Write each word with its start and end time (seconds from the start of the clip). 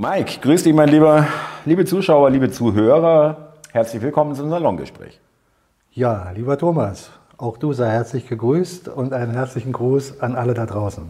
Mike, 0.00 0.38
grüß 0.42 0.62
dich, 0.62 0.72
mein 0.72 0.90
lieber, 0.90 1.26
liebe 1.64 1.84
Zuschauer, 1.84 2.30
liebe 2.30 2.52
Zuhörer. 2.52 3.54
Herzlich 3.72 4.00
willkommen 4.00 4.36
zum 4.36 4.48
Salongespräch. 4.48 5.18
Ja, 5.90 6.30
lieber 6.36 6.56
Thomas, 6.56 7.10
auch 7.36 7.56
du 7.56 7.72
sei 7.72 7.90
herzlich 7.90 8.28
gegrüßt 8.28 8.86
und 8.86 9.12
einen 9.12 9.32
herzlichen 9.32 9.72
Gruß 9.72 10.20
an 10.20 10.36
alle 10.36 10.54
da 10.54 10.66
draußen. 10.66 11.02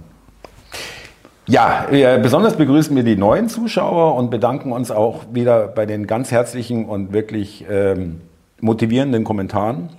Ja, 1.47 1.85
besonders 2.23 2.57
begrüßen 2.57 2.97
wir 2.97 3.03
die 3.03 3.19
neuen 3.19 3.51
Zuschauer 3.51 4.15
und 4.15 4.31
bedanken 4.31 4.73
uns 4.73 4.91
auch 4.91 5.27
wieder 5.35 5.69
bei 5.69 5.85
den 5.85 6.07
ganz 6.07 6.31
herzlichen 6.31 6.87
und 6.87 7.13
wirklich 7.13 7.67
ähm, 7.69 8.23
motivierenden 8.63 9.23
Kommentaren. 9.23 9.91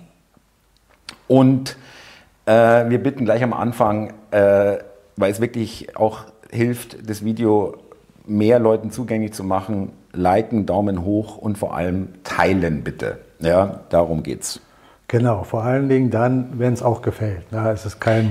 Und 1.28 1.78
äh, 2.48 2.90
wir 2.90 2.98
bitten 2.98 3.24
gleich 3.24 3.44
am 3.44 3.54
Anfang, 3.54 4.14
äh, 4.32 4.78
weil 5.16 5.32
es 5.32 5.40
wirklich 5.40 5.96
auch 5.96 6.22
hilft, 6.50 7.08
das 7.08 7.24
Video 7.24 7.78
mehr 8.30 8.60
Leuten 8.60 8.92
zugänglich 8.92 9.34
zu 9.34 9.44
machen, 9.44 9.92
liken, 10.14 10.66
Daumen 10.66 11.04
hoch 11.04 11.38
und 11.38 11.58
vor 11.58 11.76
allem 11.76 12.10
teilen 12.24 12.84
bitte. 12.84 13.18
Ja, 13.40 13.82
darum 13.90 14.24
geht's. 14.24 14.62
Genau, 15.08 15.44
vor 15.44 15.64
allen 15.64 15.90
Dingen 15.90 16.12
dann, 16.12 16.60
wenn 16.60 16.74
es 16.74 16.84
auch 16.84 17.02
gefällt. 17.02 17.44
Ist 17.74 17.86
es 17.86 18.00
kein, 18.00 18.30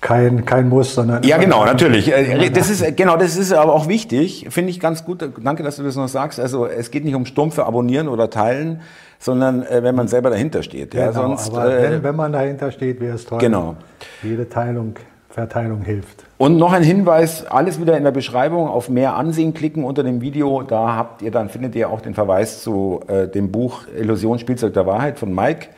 kein, 0.00 0.44
kein 0.44 0.68
Muss, 0.68 0.94
sondern. 0.94 1.24
Ja, 1.24 1.38
genau, 1.38 1.64
natürlich. 1.64 2.12
Äh, 2.12 2.50
das 2.50 2.70
ist, 2.70 2.96
genau, 2.96 3.16
das 3.16 3.36
ist 3.36 3.52
aber 3.52 3.74
auch 3.74 3.88
wichtig. 3.88 4.46
Finde 4.50 4.70
ich 4.70 4.78
ganz 4.78 5.04
gut. 5.04 5.28
Danke, 5.42 5.64
dass 5.64 5.76
du 5.76 5.82
das 5.82 5.96
noch 5.96 6.06
sagst. 6.06 6.38
Also, 6.38 6.66
es 6.66 6.92
geht 6.92 7.04
nicht 7.04 7.16
um 7.16 7.26
stumpfe 7.26 7.66
Abonnieren 7.66 8.06
oder 8.06 8.30
Teilen, 8.30 8.80
sondern 9.18 9.64
äh, 9.64 9.82
wenn 9.82 9.96
man 9.96 10.06
selber 10.06 10.30
dahinter 10.30 10.62
steht. 10.62 10.92
Genau, 10.92 11.04
ja, 11.04 11.12
sonst, 11.12 11.50
aber 11.50 11.76
äh, 11.76 11.90
wenn, 11.90 12.02
wenn 12.04 12.16
man 12.16 12.32
dahinter 12.32 12.70
steht, 12.70 13.00
wäre 13.00 13.16
es 13.16 13.24
toll. 13.24 13.40
Genau. 13.40 13.74
Jede 14.22 14.48
Teilung, 14.48 14.94
Verteilung 15.38 15.82
hilft. 15.82 16.24
Und 16.36 16.56
noch 16.56 16.72
ein 16.72 16.82
Hinweis, 16.82 17.46
alles 17.46 17.80
wieder 17.80 17.96
in 17.96 18.02
der 18.02 18.10
Beschreibung, 18.10 18.66
auf 18.68 18.88
mehr 18.88 19.14
Ansehen 19.14 19.54
klicken 19.54 19.84
unter 19.84 20.02
dem 20.02 20.20
Video. 20.20 20.62
Da 20.62 20.96
habt 20.96 21.22
ihr 21.22 21.30
dann, 21.30 21.48
findet 21.48 21.76
ihr 21.76 21.90
auch 21.90 22.00
den 22.00 22.14
Verweis 22.14 22.64
zu 22.64 23.02
äh, 23.06 23.28
dem 23.28 23.52
Buch 23.52 23.82
Illusion 23.96 24.40
Spielzeug 24.40 24.74
der 24.74 24.84
Wahrheit 24.86 25.16
von 25.16 25.32
Mike. 25.32 25.68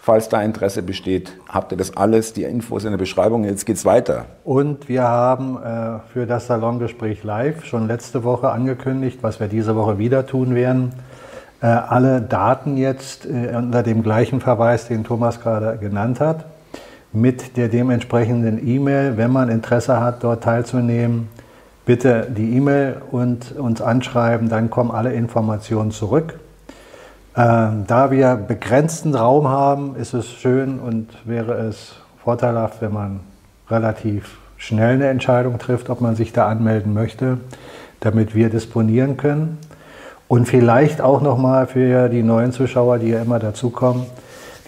Falls 0.00 0.28
da 0.28 0.40
Interesse 0.40 0.82
besteht, 0.82 1.32
habt 1.48 1.72
ihr 1.72 1.78
das 1.78 1.96
alles, 1.96 2.32
die 2.32 2.44
Infos 2.44 2.84
in 2.84 2.92
der 2.92 2.98
Beschreibung. 2.98 3.42
Jetzt 3.42 3.66
geht's 3.66 3.84
weiter. 3.84 4.26
Und 4.44 4.88
wir 4.88 5.02
haben 5.02 5.56
äh, 5.56 5.98
für 6.12 6.24
das 6.26 6.46
Salongespräch 6.46 7.24
live 7.24 7.64
schon 7.64 7.88
letzte 7.88 8.22
Woche 8.22 8.50
angekündigt, 8.50 9.18
was 9.22 9.40
wir 9.40 9.48
diese 9.48 9.74
Woche 9.74 9.98
wieder 9.98 10.26
tun 10.26 10.54
werden. 10.54 10.92
Äh, 11.60 11.66
alle 11.66 12.20
Daten 12.20 12.76
jetzt 12.76 13.26
äh, 13.26 13.56
unter 13.56 13.82
dem 13.82 14.04
gleichen 14.04 14.40
Verweis, 14.40 14.86
den 14.86 15.02
Thomas 15.02 15.40
gerade 15.40 15.76
genannt 15.76 16.20
hat 16.20 16.44
mit 17.12 17.56
der 17.56 17.68
dementsprechenden 17.68 18.66
E-Mail. 18.66 19.16
Wenn 19.16 19.32
man 19.32 19.48
Interesse 19.48 20.00
hat, 20.00 20.22
dort 20.24 20.44
teilzunehmen, 20.44 21.28
bitte 21.86 22.26
die 22.28 22.56
E-Mail 22.56 23.00
und 23.10 23.56
uns 23.56 23.80
anschreiben, 23.80 24.48
dann 24.48 24.70
kommen 24.70 24.90
alle 24.90 25.12
Informationen 25.12 25.90
zurück. 25.90 26.38
Ähm, 27.36 27.84
da 27.86 28.10
wir 28.10 28.34
begrenzten 28.34 29.14
Raum 29.14 29.48
haben, 29.48 29.96
ist 29.96 30.12
es 30.12 30.28
schön 30.28 30.80
und 30.80 31.08
wäre 31.24 31.54
es 31.54 31.94
vorteilhaft, 32.22 32.82
wenn 32.82 32.92
man 32.92 33.20
relativ 33.70 34.38
schnell 34.56 34.94
eine 34.94 35.06
Entscheidung 35.06 35.58
trifft, 35.58 35.88
ob 35.88 36.00
man 36.00 36.16
sich 36.16 36.32
da 36.32 36.48
anmelden 36.48 36.92
möchte, 36.92 37.38
damit 38.00 38.34
wir 38.34 38.50
disponieren 38.50 39.16
können. 39.16 39.58
Und 40.26 40.46
vielleicht 40.46 41.00
auch 41.00 41.22
nochmal 41.22 41.66
für 41.66 42.08
die 42.08 42.22
neuen 42.22 42.52
Zuschauer, 42.52 42.98
die 42.98 43.08
ja 43.08 43.22
immer 43.22 43.38
dazukommen, 43.38 44.04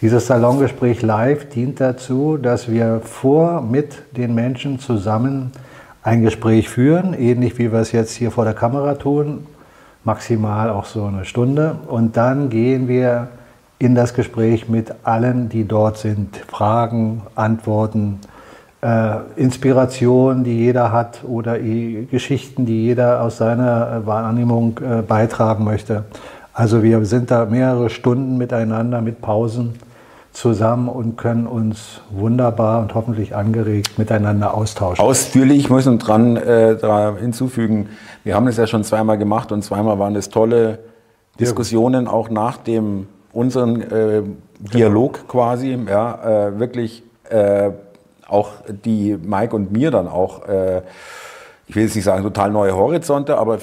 dieses 0.01 0.27
Salongespräch 0.27 1.03
live 1.03 1.49
dient 1.51 1.81
dazu, 1.81 2.39
dass 2.39 2.71
wir 2.71 3.01
vor 3.05 3.61
mit 3.61 4.03
den 4.17 4.35
Menschen 4.35 4.79
zusammen 4.79 5.53
ein 6.03 6.23
Gespräch 6.23 6.71
führen, 6.71 7.13
ähnlich 7.13 7.59
wie 7.59 7.71
wir 7.71 7.81
es 7.81 7.93
jetzt 7.93 8.13
hier 8.13 8.31
vor 8.31 8.45
der 8.45 8.55
Kamera 8.55 8.95
tun, 8.95 9.47
maximal 10.05 10.71
auch 10.71 10.87
so 10.87 11.05
eine 11.05 11.27
Stunde. 11.27 11.77
Und 11.87 12.17
dann 12.17 12.49
gehen 12.49 12.89
wir 12.89 13.29
in 13.79 13.95
das 13.95 14.15
Gespräch 14.15 14.69
mit 14.69 14.95
allen, 15.03 15.51
die 15.51 15.69
dort 15.69 15.99
sind. 15.99 16.37
Fragen, 16.49 17.21
Antworten, 17.35 18.21
äh, 18.83 19.17
Inspiration, 19.37 20.45
die 20.45 20.57
jeder 20.57 20.93
hat 20.93 21.25
oder 21.25 21.59
Geschichten, 21.59 22.65
die 22.65 22.85
jeder 22.85 23.21
aus 23.23 23.37
seiner 23.37 24.07
Wahrnehmung 24.07 24.79
äh, 24.79 25.03
beitragen 25.03 25.65
möchte. 25.65 26.05
Also 26.55 26.83
wir 26.83 27.05
sind 27.05 27.31
da 27.31 27.45
mehrere 27.45 27.91
Stunden 27.91 28.39
miteinander 28.39 29.03
mit 29.03 29.21
Pausen 29.21 29.75
zusammen 30.33 30.89
und 30.89 31.17
können 31.17 31.47
uns 31.47 32.01
wunderbar 32.11 32.81
und 32.81 32.95
hoffentlich 32.95 33.35
angeregt 33.35 33.99
miteinander 33.99 34.55
austauschen. 34.55 35.05
Ausführlich, 35.05 35.59
ich 35.59 35.71
muss 35.71 35.87
noch 35.87 35.99
dran 35.99 36.37
äh, 36.37 36.77
hinzufügen, 37.19 37.89
wir 38.23 38.35
haben 38.35 38.47
das 38.47 38.57
ja 38.57 38.67
schon 38.67 38.85
zweimal 38.85 39.19
gemacht 39.19 39.51
und 39.53 39.63
zweimal 39.63 39.99
waren 39.99 40.15
es 40.17 40.29
tolle 40.29 40.79
Diskussionen, 41.39 42.07
auch 42.07 42.31
nach 42.31 42.59
dem 42.59 43.09
unseren 43.33 43.81
äh, 43.83 44.23
Dialog 44.59 45.15
genau. 45.15 45.27
quasi, 45.27 45.79
ja, 45.89 46.49
äh, 46.49 46.59
wirklich 46.59 47.03
äh, 47.29 47.71
auch 48.29 48.51
die 48.69 49.17
Mike 49.17 49.55
und 49.55 49.73
mir 49.73 49.91
dann 49.91 50.07
auch 50.07 50.47
äh, 50.47 50.83
ich 51.71 51.77
will 51.77 51.85
jetzt 51.85 51.95
nicht 51.95 52.05
sagen 52.05 52.25
total 52.25 52.51
neue 52.51 52.75
Horizonte, 52.75 53.39
aber 53.39 53.59
äh, 53.59 53.61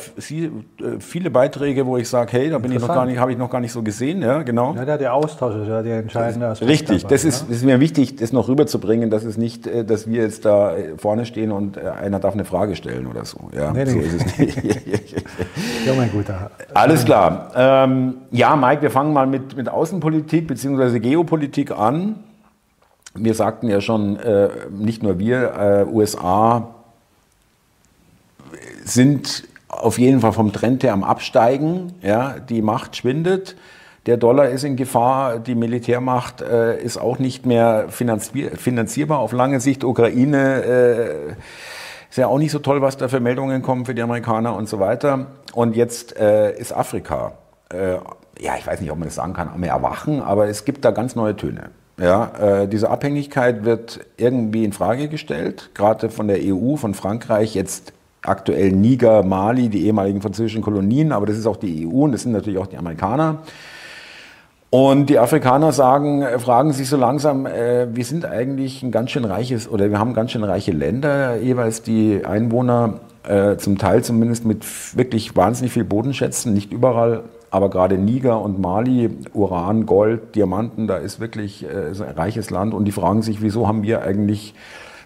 viele 0.99 1.29
Beiträge, 1.29 1.85
wo 1.85 1.97
ich 1.97 2.07
sage, 2.07 2.31
hey, 2.31 2.49
da 2.49 2.57
bin 2.57 2.71
ich 2.71 2.79
noch 2.79 2.87
gar 2.87 3.05
nicht, 3.05 3.19
habe 3.19 3.33
ich 3.33 3.37
noch 3.37 3.49
gar 3.49 3.59
nicht 3.59 3.73
so 3.73 3.83
gesehen, 3.83 4.21
ja, 4.21 4.43
genau. 4.43 4.73
Ja, 4.75 4.95
der 4.97 5.13
Austausch 5.13 5.55
ist 5.55 5.67
ja 5.67 5.81
der 5.81 5.99
entscheidende 5.99 6.47
Aspekt. 6.47 6.71
Richtig, 6.71 7.01
dabei, 7.01 7.15
das, 7.15 7.25
ist, 7.25 7.49
das 7.49 7.57
ist 7.57 7.65
mir 7.65 7.81
wichtig, 7.81 8.15
das 8.15 8.31
noch 8.31 8.47
rüberzubringen, 8.47 9.09
dass 9.09 9.25
es 9.25 9.35
nicht, 9.35 9.67
äh, 9.67 9.83
dass 9.83 10.07
wir 10.07 10.21
jetzt 10.21 10.45
da 10.45 10.77
äh, 10.77 10.97
vorne 10.97 11.25
stehen 11.25 11.51
und 11.51 11.77
einer 11.77 12.21
darf 12.21 12.33
eine 12.33 12.45
Frage 12.45 12.77
stellen 12.77 13.07
oder 13.07 13.25
so. 13.25 13.49
Ja, 13.53 13.73
nee, 13.73 13.83
nee. 13.83 13.91
so 13.91 13.99
ist 13.99 14.25
es 14.25 14.37
nicht. 14.37 14.63
ja, 15.85 15.93
mein 15.97 16.09
Guter. 16.09 16.49
Alles 16.73 17.03
klar. 17.03 17.51
Ähm, 17.57 18.19
ja, 18.31 18.55
Mike, 18.55 18.83
wir 18.83 18.91
fangen 18.91 19.11
mal 19.11 19.27
mit, 19.27 19.57
mit 19.57 19.67
Außenpolitik 19.67 20.47
bzw. 20.47 20.99
Geopolitik 20.99 21.77
an. 21.77 22.23
Wir 23.15 23.33
sagten 23.33 23.67
ja 23.67 23.81
schon, 23.81 24.15
äh, 24.15 24.47
nicht 24.71 25.03
nur 25.03 25.19
wir, 25.19 25.85
äh, 25.89 25.93
USA, 25.93 26.75
sind 28.87 29.43
auf 29.67 29.99
jeden 29.99 30.21
Fall 30.21 30.33
vom 30.33 30.53
Trend 30.53 30.83
her 30.83 30.93
am 30.93 31.03
Absteigen. 31.03 31.93
Ja, 32.01 32.35
die 32.39 32.61
Macht 32.61 32.95
schwindet. 32.95 33.55
Der 34.05 34.15
Dollar 34.15 34.47
ist 34.47 34.63
in 34.63 34.77
Gefahr, 34.77 35.39
die 35.39 35.53
Militärmacht 35.53 36.41
äh, 36.41 36.81
ist 36.81 36.97
auch 36.97 37.19
nicht 37.19 37.45
mehr 37.45 37.87
finanzierbar 37.89 39.19
auf 39.19 39.33
lange 39.33 39.59
Sicht. 39.59 39.83
Ukraine 39.83 40.63
äh, 40.63 41.31
ist 42.09 42.17
ja 42.17 42.27
auch 42.27 42.37
nicht 42.37 42.51
so 42.51 42.59
toll, 42.59 42.81
was 42.81 42.95
da 42.95 43.09
für 43.09 43.19
Meldungen 43.19 43.61
kommen 43.61 43.85
für 43.85 43.93
die 43.93 44.01
Amerikaner 44.01 44.55
und 44.55 44.69
so 44.69 44.79
weiter. 44.79 45.27
Und 45.53 45.75
jetzt 45.75 46.15
äh, 46.17 46.57
ist 46.57 46.71
Afrika, 46.71 47.33
äh, 47.69 47.95
ja, 48.39 48.55
ich 48.57 48.65
weiß 48.65 48.79
nicht, 48.79 48.91
ob 48.91 48.97
man 48.97 49.09
das 49.09 49.15
sagen 49.15 49.33
kann, 49.33 49.49
am 49.49 49.63
Erwachen, 49.63 50.21
aber 50.21 50.47
es 50.47 50.63
gibt 50.63 50.85
da 50.85 50.91
ganz 50.91 51.17
neue 51.17 51.35
Töne. 51.35 51.71
Ja, 51.99 52.31
äh, 52.39 52.67
diese 52.67 52.89
Abhängigkeit 52.89 53.65
wird 53.65 54.05
irgendwie 54.15 54.63
in 54.63 54.71
Frage 54.71 55.09
gestellt, 55.09 55.71
gerade 55.73 56.09
von 56.09 56.27
der 56.27 56.37
EU, 56.41 56.77
von 56.77 56.93
Frankreich, 56.93 57.55
jetzt 57.55 57.91
aktuell 58.27 58.71
Niger, 58.71 59.23
Mali, 59.23 59.69
die 59.69 59.85
ehemaligen 59.85 60.21
französischen 60.21 60.61
Kolonien, 60.61 61.11
aber 61.11 61.25
das 61.25 61.37
ist 61.37 61.47
auch 61.47 61.57
die 61.57 61.87
EU 61.87 62.03
und 62.03 62.11
das 62.11 62.23
sind 62.23 62.31
natürlich 62.31 62.59
auch 62.59 62.67
die 62.67 62.77
Amerikaner. 62.77 63.39
Und 64.69 65.09
die 65.09 65.17
Afrikaner 65.17 65.71
sagen, 65.71 66.21
äh, 66.21 66.39
fragen 66.39 66.73
sich 66.73 66.89
so 66.89 66.97
langsam, 66.97 67.45
äh, 67.45 67.87
wir 67.95 68.03
sind 68.03 68.25
eigentlich 68.25 68.83
ein 68.83 68.91
ganz 68.91 69.11
schön 69.11 69.23
reiches 69.23 69.69
oder 69.69 69.89
wir 69.89 69.97
haben 69.97 70.13
ganz 70.13 70.31
schön 70.31 70.43
reiche 70.43 70.73
Länder, 70.73 71.37
jeweils 71.37 71.83
die 71.83 72.25
Einwohner 72.25 72.99
äh, 73.25 73.55
zum 73.55 73.77
Teil 73.77 74.03
zumindest 74.03 74.45
mit 74.45 74.65
wirklich 74.97 75.35
wahnsinnig 75.37 75.71
viel 75.71 75.85
Bodenschätzen, 75.85 76.53
nicht 76.53 76.73
überall, 76.73 77.23
aber 77.49 77.69
gerade 77.69 77.97
Niger 77.97 78.41
und 78.41 78.59
Mali, 78.59 79.09
Uran, 79.33 79.85
Gold, 79.85 80.35
Diamanten, 80.35 80.87
da 80.87 80.97
ist 80.97 81.21
wirklich 81.21 81.63
äh, 81.63 81.67
ein 81.67 82.15
reiches 82.15 82.49
Land 82.49 82.73
und 82.73 82.83
die 82.83 82.91
fragen 82.91 83.21
sich, 83.21 83.41
wieso 83.41 83.69
haben 83.69 83.83
wir 83.83 84.01
eigentlich 84.01 84.53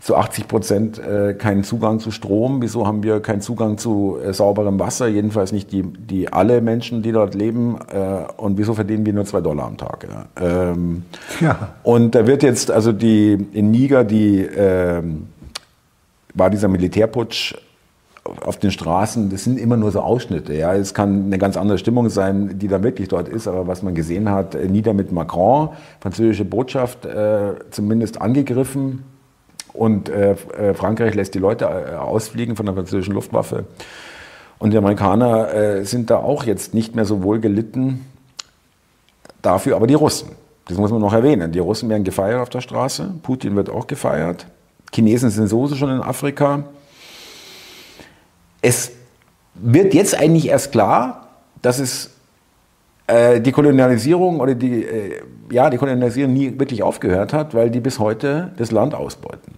zu 0.01 0.16
80 0.16 0.47
Prozent 0.47 1.00
äh, 1.00 1.36
keinen 1.36 1.63
Zugang 1.63 2.00
zu 2.00 2.09
Strom. 2.09 2.62
Wieso 2.62 2.88
haben 2.88 3.03
wir 3.03 3.19
keinen 3.19 3.42
Zugang 3.42 3.77
zu 3.77 4.18
äh, 4.24 4.33
sauberem 4.33 4.80
Wasser? 4.80 5.07
Jedenfalls 5.07 5.51
nicht 5.51 5.71
die, 5.71 5.83
die 5.83 6.33
alle 6.33 6.59
Menschen, 6.62 7.03
die 7.03 7.12
dort 7.12 7.36
leben. 7.36 7.77
Äh, 7.94 8.31
und 8.38 8.57
wieso 8.57 8.74
verdienen 8.74 9.06
wir 9.06 9.13
nur 9.13 9.25
zwei 9.25 9.42
Dollar 9.42 9.68
am 9.68 9.77
Tag? 9.77 10.07
Ja. 10.09 10.71
Ähm, 10.71 11.03
ja. 11.39 11.69
Und 11.83 12.15
da 12.15 12.25
wird 12.25 12.42
jetzt, 12.42 12.71
also 12.71 12.92
die 12.92 13.33
in 13.53 13.69
Niger, 13.69 14.03
die 14.03 14.39
ähm, 14.39 15.27
war 16.33 16.50
dieser 16.50 16.68
Militärputsch 16.68 17.53
auf 18.24 18.57
den 18.57 18.71
Straßen, 18.71 19.30
das 19.30 19.44
sind 19.44 19.59
immer 19.59 19.77
nur 19.77 19.92
so 19.92 20.00
Ausschnitte. 20.00 20.53
Ja, 20.56 20.74
es 20.74 20.95
kann 20.95 21.25
eine 21.25 21.38
ganz 21.38 21.57
andere 21.57 21.77
Stimmung 21.77 22.09
sein, 22.09 22.57
die 22.57 22.68
da 22.68 22.81
wirklich 22.81 23.07
dort 23.07 23.27
ist. 23.27 23.48
Aber 23.48 23.68
was 23.68 23.83
man 23.83 23.94
gesehen 23.94 24.30
hat, 24.30 24.56
nieder 24.56 24.94
mit 24.94 25.12
Macron, 25.12 25.69
französische 26.00 26.45
Botschaft, 26.45 27.06
äh, 27.06 27.53
zumindest 27.69 28.19
angegriffen. 28.19 29.03
Und 29.73 30.09
äh, 30.09 30.31
äh, 30.31 30.73
Frankreich 30.73 31.15
lässt 31.15 31.33
die 31.33 31.39
Leute 31.39 31.65
äh, 31.65 31.95
ausfliegen 31.95 32.56
von 32.56 32.65
der 32.65 32.75
französischen 32.75 33.13
Luftwaffe. 33.13 33.65
Und 34.59 34.71
die 34.71 34.77
Amerikaner 34.77 35.53
äh, 35.53 35.85
sind 35.85 36.09
da 36.09 36.18
auch 36.18 36.44
jetzt 36.44 36.73
nicht 36.73 36.95
mehr 36.95 37.06
so 37.06 37.23
wohl 37.23 37.39
gelitten. 37.39 38.06
Dafür 39.41 39.75
aber 39.75 39.88
die 39.88 39.95
Russen. 39.95 40.29
Das 40.68 40.77
muss 40.77 40.91
man 40.91 41.01
noch 41.01 41.13
erwähnen. 41.13 41.51
Die 41.51 41.59
Russen 41.59 41.89
werden 41.89 42.03
gefeiert 42.03 42.39
auf 42.39 42.50
der 42.50 42.62
Straße. 42.62 43.15
Putin 43.23 43.56
wird 43.56 43.69
auch 43.69 43.88
gefeiert. 43.88 44.45
Chinesen 44.94 45.29
sind 45.29 45.47
sowieso 45.47 45.75
schon 45.75 45.89
in 45.89 46.01
Afrika. 46.01 46.63
Es 48.62 48.91
wird 49.56 49.94
jetzt 49.94 50.17
eigentlich 50.17 50.47
erst 50.47 50.71
klar, 50.71 51.27
dass 51.62 51.79
es 51.79 52.12
äh, 53.07 53.41
die 53.41 53.51
Kolonialisierung 53.51 54.39
oder 54.39 54.56
die, 54.56 54.83
äh, 54.83 55.21
ja, 55.51 55.69
die 55.69 55.77
Kolonialisierung 55.77 56.33
nie 56.33 56.57
wirklich 56.59 56.83
aufgehört 56.83 57.33
hat, 57.33 57.53
weil 57.53 57.69
die 57.69 57.79
bis 57.79 58.00
heute 58.00 58.51
das 58.57 58.71
Land 58.71 58.94
ausbeuten. 58.94 59.56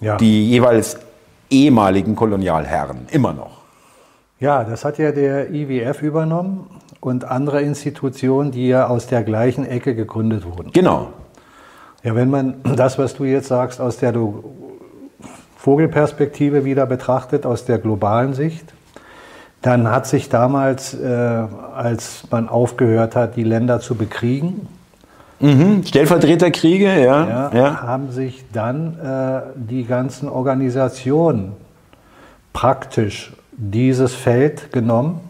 Ja. 0.00 0.16
Die 0.16 0.50
jeweils 0.50 0.98
ehemaligen 1.50 2.16
Kolonialherren, 2.16 3.06
immer 3.10 3.32
noch. 3.32 3.62
Ja, 4.40 4.64
das 4.64 4.84
hat 4.84 4.98
ja 4.98 5.12
der 5.12 5.52
IWF 5.52 6.02
übernommen 6.02 6.68
und 7.00 7.24
andere 7.24 7.62
Institutionen, 7.62 8.50
die 8.50 8.68
ja 8.68 8.88
aus 8.88 9.06
der 9.06 9.22
gleichen 9.22 9.66
Ecke 9.66 9.94
gegründet 9.94 10.44
wurden. 10.44 10.72
Genau. 10.72 11.08
Ja, 12.02 12.14
wenn 12.14 12.30
man 12.30 12.56
das, 12.76 12.98
was 12.98 13.14
du 13.14 13.24
jetzt 13.24 13.48
sagst, 13.48 13.80
aus 13.80 13.98
der 13.98 14.14
Vogelperspektive 15.56 16.64
wieder 16.64 16.86
betrachtet, 16.86 17.46
aus 17.46 17.64
der 17.64 17.78
globalen 17.78 18.34
Sicht, 18.34 18.74
dann 19.62 19.90
hat 19.90 20.06
sich 20.06 20.28
damals, 20.28 20.92
äh, 20.92 21.06
als 21.08 22.24
man 22.30 22.50
aufgehört 22.50 23.16
hat, 23.16 23.36
die 23.36 23.44
Länder 23.44 23.80
zu 23.80 23.94
bekriegen, 23.94 24.68
mhm. 25.40 25.84
Stellvertreterkriege, 25.84 26.86
ja, 26.86 27.28
ja, 27.28 27.50
ja, 27.54 27.82
haben 27.82 28.10
sich 28.10 28.44
dann 28.52 28.98
äh, 28.98 29.40
die 29.56 29.84
ganzen 29.84 30.28
Organisationen 30.28 31.52
praktisch 32.52 33.32
dieses 33.52 34.14
Feld 34.14 34.72
genommen, 34.72 35.20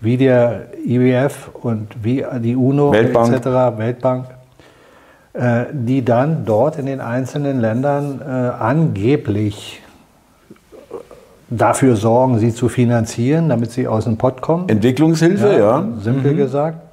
wie 0.00 0.16
der 0.16 0.68
IWF 0.86 1.50
und 1.62 1.88
wie 2.02 2.24
die 2.40 2.56
UNO 2.56 2.92
Weltbank. 2.92 3.34
etc., 3.34 3.46
Weltbank, 3.78 4.26
äh, 5.32 5.64
die 5.72 6.04
dann 6.04 6.44
dort 6.44 6.78
in 6.78 6.86
den 6.86 7.00
einzelnen 7.00 7.60
Ländern 7.60 8.20
äh, 8.20 8.24
angeblich 8.24 9.82
dafür 11.50 11.96
sorgen, 11.96 12.38
sie 12.38 12.54
zu 12.54 12.68
finanzieren, 12.68 13.48
damit 13.48 13.72
sie 13.72 13.86
aus 13.86 14.04
dem 14.04 14.16
Pott 14.16 14.40
kommen. 14.40 14.68
Entwicklungshilfe, 14.68 15.52
ja. 15.52 15.58
ja. 15.58 15.88
Simpel 16.00 16.32
mhm. 16.32 16.36
gesagt. 16.36 16.89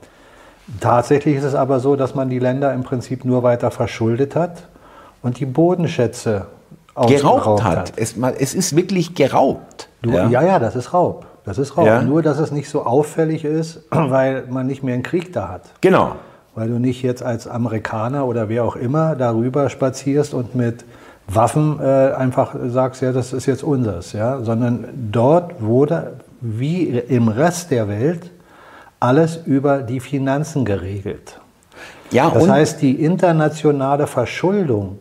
Tatsächlich 0.80 1.38
ist 1.38 1.44
es 1.44 1.56
aber 1.56 1.80
so, 1.80 1.96
dass 1.96 2.16
man 2.16 2.30
die 2.30 2.40
Länder 2.40 2.74
im 2.74 2.84
Prinzip 2.84 3.24
nur 3.26 3.44
weiter 3.44 3.72
verschuldet 3.72 4.36
hat 4.36 4.68
und 5.22 5.40
die 5.40 5.46
Bodenschätze 5.46 6.48
geraubt 7.08 7.64
hat. 7.64 7.78
hat. 7.78 7.94
Es, 7.96 8.16
es, 8.18 8.54
ist 8.54 8.76
wirklich 8.76 9.16
geraubt. 9.16 9.90
Du, 10.02 10.12
ja. 10.12 10.30
ja, 10.30 10.42
ja, 10.44 10.60
das 10.60 10.76
ist 10.76 10.94
Raub. 10.94 11.26
Das 11.46 11.58
ist 11.58 11.78
Raub. 11.78 11.86
Ja. 11.86 12.02
Nur, 12.02 12.22
dass 12.22 12.40
es 12.40 12.52
nicht 12.52 12.70
so 12.70 12.86
auffällig 12.86 13.46
ist, 13.46 13.82
weil 13.92 14.46
man 14.50 14.68
nicht 14.68 14.84
mehr 14.84 14.94
einen 14.94 15.04
Krieg 15.04 15.32
da 15.32 15.48
hat. 15.48 15.62
Genau. 15.82 16.14
Weil 16.56 16.70
du 16.70 16.80
nicht 16.80 17.04
jetzt 17.04 17.24
als 17.24 17.48
Amerikaner 17.48 18.26
oder 18.26 18.50
wer 18.50 18.64
auch 18.64 18.76
immer 18.76 19.16
darüber 19.16 19.70
spazierst 19.70 20.34
und 20.34 20.56
mit 20.56 20.86
Waffen 21.28 21.80
äh, 21.80 22.14
einfach 22.14 22.56
sagst, 22.68 23.02
ja, 23.02 23.12
das 23.12 23.34
ist 23.34 23.46
jetzt 23.46 23.64
unseres, 23.64 24.14
ja, 24.14 24.42
sondern 24.42 24.86
dort 25.12 25.62
wurde 25.62 26.14
wie 26.40 26.88
im 26.88 27.28
Rest 27.28 27.72
der 27.72 27.88
Welt 27.90 28.32
alles 29.00 29.40
über 29.46 29.80
die 29.80 30.00
Finanzen 30.00 30.66
geregelt. 30.66 31.40
Ja, 32.12 32.30
das 32.30 32.48
heißt, 32.48 32.82
die 32.82 33.04
internationale 33.04 34.08
Verschuldung 34.08 35.00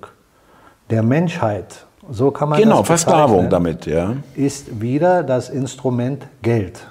der 0.91 1.03
Menschheit, 1.03 1.87
so 2.11 2.31
kann 2.31 2.49
man 2.49 2.61
genau, 2.61 2.79
das 2.79 2.87
Versklavung 2.87 3.49
damit, 3.49 3.87
ja, 3.87 4.15
ist 4.35 4.81
wieder 4.81 5.23
das 5.23 5.49
Instrument 5.49 6.27
Geld. 6.43 6.87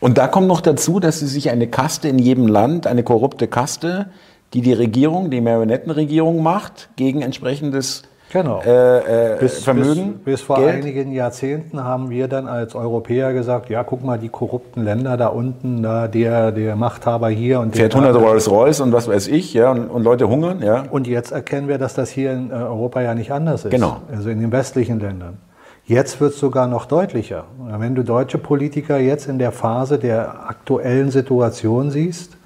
Und 0.00 0.18
da 0.18 0.26
kommt 0.26 0.48
noch 0.48 0.60
dazu, 0.60 1.00
dass 1.00 1.20
sie 1.20 1.28
sich 1.28 1.50
eine 1.50 1.68
Kaste 1.68 2.08
in 2.08 2.18
jedem 2.18 2.46
Land, 2.46 2.86
eine 2.86 3.04
korrupte 3.04 3.46
Kaste, 3.46 4.06
die 4.52 4.60
die 4.60 4.72
Regierung, 4.72 5.30
die 5.30 5.40
Marionettenregierung 5.40 6.42
macht, 6.42 6.90
gegen 6.96 7.22
entsprechendes 7.22 8.02
Genau. 8.32 8.62
Äh, 8.64 9.34
äh, 9.34 9.38
bis, 9.38 9.62
Vermögen. 9.62 10.14
Bis, 10.14 10.24
bis 10.24 10.40
vor 10.40 10.56
Geld. 10.56 10.76
einigen 10.76 11.12
Jahrzehnten 11.12 11.84
haben 11.84 12.08
wir 12.08 12.28
dann 12.28 12.48
als 12.48 12.74
Europäer 12.74 13.34
gesagt, 13.34 13.68
ja, 13.68 13.84
guck 13.84 14.02
mal, 14.02 14.18
die 14.18 14.30
korrupten 14.30 14.84
Länder 14.84 15.16
da 15.18 15.26
unten, 15.26 15.82
da 15.82 16.08
der, 16.08 16.50
der 16.50 16.74
Machthaber 16.76 17.28
hier 17.28 17.60
und 17.60 17.76
Fährt 17.76 17.94
100 17.94 18.16
Rolls 18.16 18.50
Royce 18.50 18.80
und 18.80 18.92
was 18.92 19.06
weiß 19.06 19.28
ich, 19.28 19.52
ja, 19.52 19.70
und, 19.70 19.88
und, 19.88 20.02
Leute 20.02 20.28
hungern, 20.28 20.62
ja. 20.62 20.84
Und 20.90 21.06
jetzt 21.06 21.30
erkennen 21.30 21.68
wir, 21.68 21.76
dass 21.76 21.94
das 21.94 22.08
hier 22.10 22.32
in 22.32 22.50
äh, 22.50 22.54
Europa 22.54 23.02
ja 23.02 23.14
nicht 23.14 23.32
anders 23.32 23.66
ist. 23.66 23.70
Genau. 23.70 23.98
Also 24.10 24.30
in 24.30 24.40
den 24.40 24.50
westlichen 24.50 24.98
Ländern. 24.98 25.38
Jetzt 25.84 26.20
wird 26.20 26.32
es 26.32 26.38
sogar 26.38 26.68
noch 26.68 26.86
deutlicher. 26.86 27.44
Wenn 27.58 27.94
du 27.94 28.04
deutsche 28.04 28.38
Politiker 28.38 28.98
jetzt 28.98 29.28
in 29.28 29.38
der 29.38 29.52
Phase 29.52 29.98
der 29.98 30.48
aktuellen 30.48 31.10
Situation 31.10 31.90
siehst, 31.90 32.36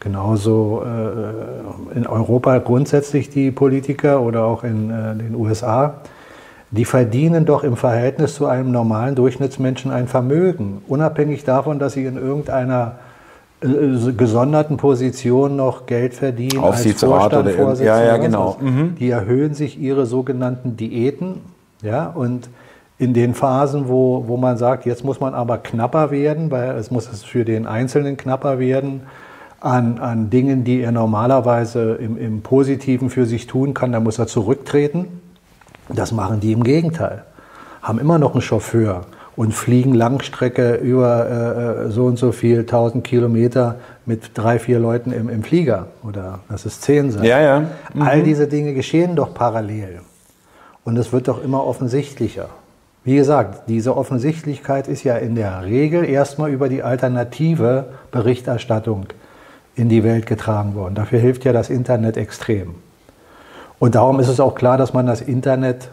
Genauso 0.00 0.82
äh, 0.84 1.96
in 1.96 2.06
Europa 2.06 2.58
grundsätzlich 2.58 3.30
die 3.30 3.50
Politiker 3.50 4.20
oder 4.20 4.44
auch 4.44 4.62
in 4.62 4.90
äh, 4.90 5.14
den 5.14 5.34
USA, 5.34 5.94
die 6.70 6.84
verdienen 6.84 7.46
doch 7.46 7.64
im 7.64 7.76
Verhältnis 7.76 8.34
zu 8.34 8.46
einem 8.46 8.70
normalen 8.70 9.14
Durchschnittsmenschen 9.14 9.90
ein 9.90 10.06
Vermögen, 10.06 10.82
unabhängig 10.86 11.44
davon, 11.44 11.78
dass 11.78 11.94
sie 11.94 12.04
in 12.04 12.16
irgendeiner 12.16 12.96
äh, 13.62 14.12
gesonderten 14.12 14.76
Position 14.76 15.56
noch 15.56 15.86
Geld 15.86 16.12
verdienen 16.12 16.62
als 16.62 16.82
Vorstandvorsitzender. 16.92 17.94
Oder 17.94 18.04
ja, 18.04 18.04
ja, 18.04 18.16
genau. 18.18 18.58
Mhm. 18.60 18.96
Die 18.98 19.08
erhöhen 19.08 19.54
sich 19.54 19.80
ihre 19.80 20.04
sogenannten 20.04 20.76
Diäten, 20.76 21.40
ja, 21.82 22.06
und 22.06 22.50
in 22.98 23.14
den 23.14 23.34
Phasen, 23.34 23.88
wo, 23.88 24.24
wo 24.26 24.36
man 24.36 24.58
sagt, 24.58 24.84
jetzt 24.86 25.04
muss 25.04 25.20
man 25.20 25.34
aber 25.34 25.58
knapper 25.58 26.10
werden, 26.10 26.50
weil 26.50 26.76
es 26.76 26.90
muss 26.90 27.10
es 27.10 27.24
für 27.24 27.44
den 27.44 27.66
Einzelnen 27.66 28.16
knapper 28.16 28.58
werden, 28.58 29.02
an, 29.60 29.98
an 29.98 30.30
Dingen, 30.30 30.64
die 30.64 30.80
er 30.80 30.92
normalerweise 30.92 31.94
im, 31.94 32.16
im 32.16 32.42
Positiven 32.42 33.10
für 33.10 33.26
sich 33.26 33.46
tun 33.46 33.74
kann, 33.74 33.92
da 33.92 34.00
muss 34.00 34.18
er 34.18 34.26
zurücktreten. 34.26 35.06
Das 35.88 36.12
machen 36.12 36.40
die 36.40 36.52
im 36.52 36.64
Gegenteil. 36.64 37.24
Haben 37.82 37.98
immer 37.98 38.18
noch 38.18 38.32
einen 38.32 38.42
Chauffeur 38.42 39.06
und 39.36 39.52
fliegen 39.52 39.94
Langstrecke 39.94 40.74
über 40.76 41.26
äh, 41.28 41.86
äh 41.86 41.90
so 41.90 42.06
und 42.06 42.18
so 42.18 42.32
viel, 42.32 42.60
1000 42.60 43.04
Kilometer 43.04 43.76
mit 44.04 44.30
drei, 44.34 44.58
vier 44.58 44.78
Leuten 44.78 45.12
im, 45.12 45.28
im 45.28 45.42
Flieger. 45.42 45.88
Oder 46.02 46.40
das 46.48 46.66
ist 46.66 46.82
zehn 46.82 47.10
sein. 47.10 47.24
Ja, 47.24 47.40
ja. 47.40 47.60
Mhm. 47.94 48.02
All 48.02 48.22
diese 48.22 48.48
Dinge 48.48 48.74
geschehen 48.74 49.14
doch 49.14 49.34
parallel. 49.34 50.00
Und 50.84 50.96
es 50.96 51.12
wird 51.12 51.28
doch 51.28 51.42
immer 51.42 51.64
offensichtlicher. 51.64 52.48
Wie 53.04 53.16
gesagt, 53.16 53.68
diese 53.68 53.96
Offensichtlichkeit 53.96 54.88
ist 54.88 55.04
ja 55.04 55.16
in 55.16 55.36
der 55.36 55.64
Regel 55.64 56.04
erstmal 56.04 56.50
über 56.50 56.68
die 56.68 56.82
alternative 56.82 57.84
Berichterstattung 58.10 59.06
in 59.76 59.88
die 59.88 60.02
Welt 60.02 60.26
getragen 60.26 60.74
worden. 60.74 60.94
Dafür 60.94 61.20
hilft 61.20 61.44
ja 61.44 61.52
das 61.52 61.70
Internet 61.70 62.16
extrem. 62.16 62.74
Und 63.78 63.94
darum 63.94 64.18
ist 64.20 64.28
es 64.28 64.40
auch 64.40 64.54
klar, 64.54 64.78
dass 64.78 64.94
man 64.94 65.06
das 65.06 65.20
Internet 65.20 65.90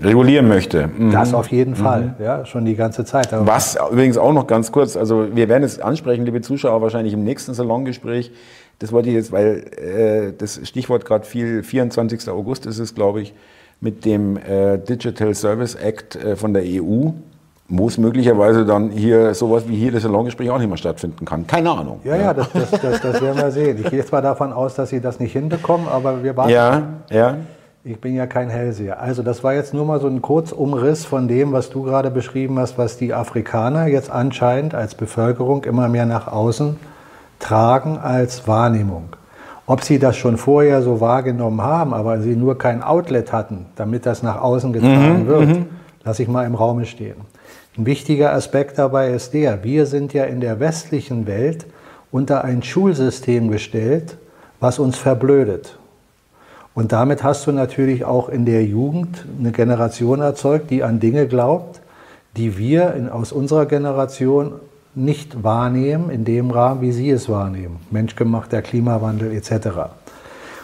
regulieren 0.00 0.48
möchte. 0.48 0.88
Mhm. 0.88 1.12
Das 1.12 1.32
auf 1.32 1.48
jeden 1.48 1.76
Fall, 1.76 2.14
mhm. 2.18 2.24
ja, 2.24 2.44
schon 2.44 2.64
die 2.64 2.74
ganze 2.74 3.04
Zeit. 3.04 3.32
Aber 3.32 3.46
Was 3.46 3.78
übrigens 3.90 4.18
auch 4.18 4.32
noch 4.32 4.46
ganz 4.46 4.72
kurz, 4.72 4.96
also 4.96 5.34
wir 5.34 5.48
werden 5.48 5.62
es 5.62 5.80
ansprechen, 5.80 6.24
liebe 6.24 6.40
Zuschauer, 6.40 6.82
wahrscheinlich 6.82 7.14
im 7.14 7.24
nächsten 7.24 7.54
Salongespräch. 7.54 8.32
Das 8.80 8.92
wollte 8.92 9.08
ich 9.08 9.14
jetzt, 9.14 9.32
weil 9.32 9.64
äh, 9.76 10.32
das 10.36 10.60
Stichwort 10.64 11.04
gerade 11.04 11.24
viel, 11.24 11.62
24. 11.62 12.28
August 12.28 12.66
ist 12.66 12.78
es, 12.78 12.94
glaube 12.94 13.22
ich, 13.22 13.34
mit 13.80 14.04
dem 14.04 14.36
äh, 14.36 14.78
Digital 14.78 15.34
Service 15.34 15.74
Act 15.74 16.16
äh, 16.16 16.36
von 16.36 16.52
der 16.52 16.64
EU 16.64 17.10
muss 17.68 17.98
möglicherweise 17.98 18.64
dann 18.64 18.90
hier 18.90 19.34
sowas 19.34 19.68
wie 19.68 19.76
hier 19.76 19.92
das 19.92 20.02
Salongespräch 20.02 20.50
auch 20.50 20.58
nicht 20.58 20.68
mehr 20.68 20.78
stattfinden 20.78 21.26
kann. 21.26 21.46
Keine 21.46 21.70
Ahnung. 21.70 22.00
Ja, 22.02 22.16
ja, 22.16 22.34
das, 22.34 22.50
das, 22.52 22.70
das, 22.70 23.00
das 23.02 23.20
werden 23.20 23.36
wir 23.36 23.50
sehen. 23.50 23.78
Ich 23.84 23.90
gehe 23.90 24.04
zwar 24.04 24.22
davon 24.22 24.54
aus, 24.54 24.74
dass 24.74 24.88
Sie 24.88 25.00
das 25.00 25.20
nicht 25.20 25.32
hinbekommen, 25.32 25.86
aber 25.86 26.22
wir 26.22 26.36
warten. 26.36 26.50
Ja, 26.50 26.82
ja. 27.10 27.36
Ich 27.84 28.00
bin 28.00 28.14
ja 28.14 28.26
kein 28.26 28.48
Hellseher. 28.48 29.00
Also 29.00 29.22
das 29.22 29.44
war 29.44 29.54
jetzt 29.54 29.72
nur 29.72 29.84
mal 29.84 30.00
so 30.00 30.08
ein 30.08 30.20
Kurzumriss 30.20 31.04
von 31.04 31.28
dem, 31.28 31.52
was 31.52 31.70
du 31.70 31.82
gerade 31.84 32.10
beschrieben 32.10 32.58
hast, 32.58 32.76
was 32.76 32.96
die 32.96 33.14
Afrikaner 33.14 33.86
jetzt 33.86 34.10
anscheinend 34.10 34.74
als 34.74 34.94
Bevölkerung 34.94 35.64
immer 35.64 35.88
mehr 35.88 36.06
nach 36.06 36.26
außen 36.26 36.76
tragen 37.38 37.98
als 37.98 38.48
Wahrnehmung. 38.48 39.10
Ob 39.66 39.82
sie 39.82 39.98
das 39.98 40.16
schon 40.16 40.38
vorher 40.38 40.82
so 40.82 41.00
wahrgenommen 41.00 41.62
haben, 41.62 41.94
aber 41.94 42.20
sie 42.20 42.34
nur 42.34 42.58
kein 42.58 42.82
Outlet 42.82 43.32
hatten, 43.32 43.66
damit 43.76 44.06
das 44.06 44.22
nach 44.22 44.40
außen 44.40 44.72
getragen 44.72 45.24
mhm, 45.24 45.26
wird, 45.26 45.48
mhm. 45.48 45.66
lasse 46.04 46.22
ich 46.22 46.28
mal 46.28 46.46
im 46.46 46.54
Raume 46.54 46.86
stehen. 46.86 47.16
Ein 47.78 47.86
wichtiger 47.86 48.32
Aspekt 48.32 48.76
dabei 48.76 49.12
ist 49.12 49.34
der, 49.34 49.62
wir 49.62 49.86
sind 49.86 50.12
ja 50.12 50.24
in 50.24 50.40
der 50.40 50.58
westlichen 50.58 51.28
Welt 51.28 51.64
unter 52.10 52.42
ein 52.42 52.64
Schulsystem 52.64 53.52
gestellt, 53.52 54.16
was 54.58 54.80
uns 54.80 54.98
verblödet. 54.98 55.78
Und 56.74 56.90
damit 56.90 57.22
hast 57.22 57.46
du 57.46 57.52
natürlich 57.52 58.04
auch 58.04 58.28
in 58.30 58.46
der 58.46 58.64
Jugend 58.64 59.24
eine 59.38 59.52
Generation 59.52 60.20
erzeugt, 60.20 60.70
die 60.72 60.82
an 60.82 60.98
Dinge 60.98 61.28
glaubt, 61.28 61.80
die 62.36 62.58
wir 62.58 62.94
in, 62.94 63.08
aus 63.08 63.30
unserer 63.30 63.66
Generation 63.66 64.54
nicht 64.96 65.44
wahrnehmen 65.44 66.10
in 66.10 66.24
dem 66.24 66.50
Rahmen, 66.50 66.80
wie 66.80 66.90
sie 66.90 67.10
es 67.10 67.28
wahrnehmen. 67.28 67.78
Menschgemachter 67.92 68.60
Klimawandel 68.60 69.30
etc. 69.30 69.68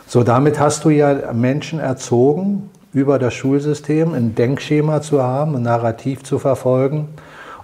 So, 0.08 0.24
damit 0.24 0.58
hast 0.58 0.84
du 0.84 0.90
ja 0.90 1.32
Menschen 1.32 1.78
erzogen, 1.78 2.70
über 2.94 3.18
das 3.18 3.34
Schulsystem 3.34 4.14
ein 4.14 4.34
Denkschema 4.34 5.02
zu 5.02 5.22
haben, 5.22 5.56
ein 5.56 5.62
Narrativ 5.62 6.22
zu 6.22 6.38
verfolgen 6.38 7.08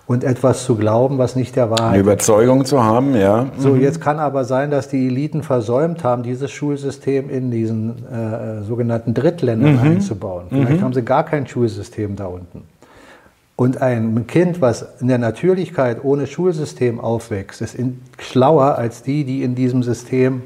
und 0.07 0.25
etwas 0.25 0.65
zu 0.65 0.75
glauben, 0.75 1.19
was 1.19 1.37
nicht 1.37 1.55
der 1.55 1.71
Wahrheit 1.71 1.87
ist. 1.87 1.93
Eine 1.93 2.01
Überzeugung 2.01 2.65
zu 2.65 2.83
haben, 2.83 3.15
ja. 3.15 3.47
So, 3.59 3.71
mhm. 3.71 3.81
jetzt 3.81 4.01
kann 4.01 4.19
aber 4.19 4.45
sein, 4.45 4.73
dass 4.73 4.89
die 4.89 5.07
Eliten 5.07 5.45
versäumt 5.45 6.03
haben, 6.03 6.25
dieses 6.25 6.51
Schulsystem 6.51 7.31
in 7.31 7.53
diesen 7.53 8.05
äh, 8.13 8.63
sogenannten 8.63 9.15
Drittländern 9.15 9.75
mhm. 9.75 9.83
einzubauen. 9.93 10.47
Vielleicht 10.49 10.81
mhm. 10.81 10.83
haben 10.83 10.93
sie 10.93 11.03
gar 11.03 11.25
kein 11.25 11.47
Schulsystem 11.47 12.17
da 12.17 12.27
unten. 12.27 12.65
Und 13.55 13.83
ein 13.83 14.27
Kind, 14.27 14.61
was 14.61 14.85
in 15.01 15.07
der 15.07 15.19
Natürlichkeit 15.19 16.03
ohne 16.03 16.27
Schulsystem 16.27 16.99
aufwächst, 16.99 17.61
ist 17.61 17.77
in, 17.77 18.01
schlauer 18.19 18.77
als 18.79 19.05
die, 19.05 19.23
die 19.23 19.45
in 19.45 19.55
diesem 19.55 19.85
System 19.85 20.43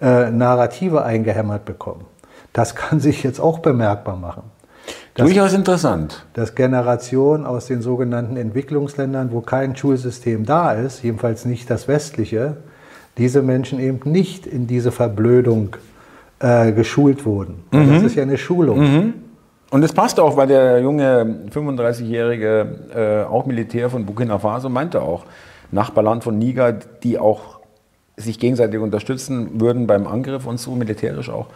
äh, 0.00 0.30
Narrative 0.30 1.02
eingehämmert 1.02 1.64
bekommen. 1.64 2.04
Das 2.52 2.74
kann 2.74 3.00
sich 3.00 3.22
jetzt 3.22 3.40
auch 3.40 3.60
bemerkbar 3.60 4.16
machen. 4.16 4.42
Das, 5.14 5.26
Durchaus 5.26 5.52
interessant. 5.52 6.26
Dass 6.34 6.54
Generationen 6.54 7.44
aus 7.44 7.66
den 7.66 7.82
sogenannten 7.82 8.36
Entwicklungsländern, 8.36 9.32
wo 9.32 9.40
kein 9.40 9.76
Schulsystem 9.76 10.46
da 10.46 10.72
ist, 10.72 11.02
jedenfalls 11.02 11.44
nicht 11.44 11.68
das 11.70 11.88
westliche, 11.88 12.56
diese 13.18 13.42
Menschen 13.42 13.80
eben 13.80 14.00
nicht 14.10 14.46
in 14.46 14.66
diese 14.66 14.92
Verblödung 14.92 15.76
äh, 16.38 16.72
geschult 16.72 17.26
wurden. 17.26 17.64
Mhm. 17.70 17.92
Das 17.92 18.02
ist 18.02 18.14
ja 18.14 18.22
eine 18.22 18.38
Schulung. 18.38 18.80
Mhm. 18.80 19.14
Und 19.70 19.82
es 19.84 19.92
passt 19.92 20.18
auch, 20.18 20.36
weil 20.36 20.48
der 20.48 20.80
junge 20.80 21.44
35-jährige 21.54 23.24
äh, 23.26 23.30
auch 23.30 23.46
Militär 23.46 23.88
von 23.90 24.04
Burkina 24.04 24.38
Faso 24.38 24.68
meinte 24.68 25.02
auch, 25.02 25.24
Nachbarland 25.70 26.24
von 26.24 26.38
Niger, 26.38 26.72
die 26.72 27.18
auch 27.18 27.60
sich 28.16 28.38
gegenseitig 28.38 28.80
unterstützen 28.80 29.60
würden 29.60 29.86
beim 29.86 30.06
Angriff 30.06 30.46
und 30.46 30.58
so, 30.58 30.74
militärisch 30.74 31.30
auch. 31.30 31.46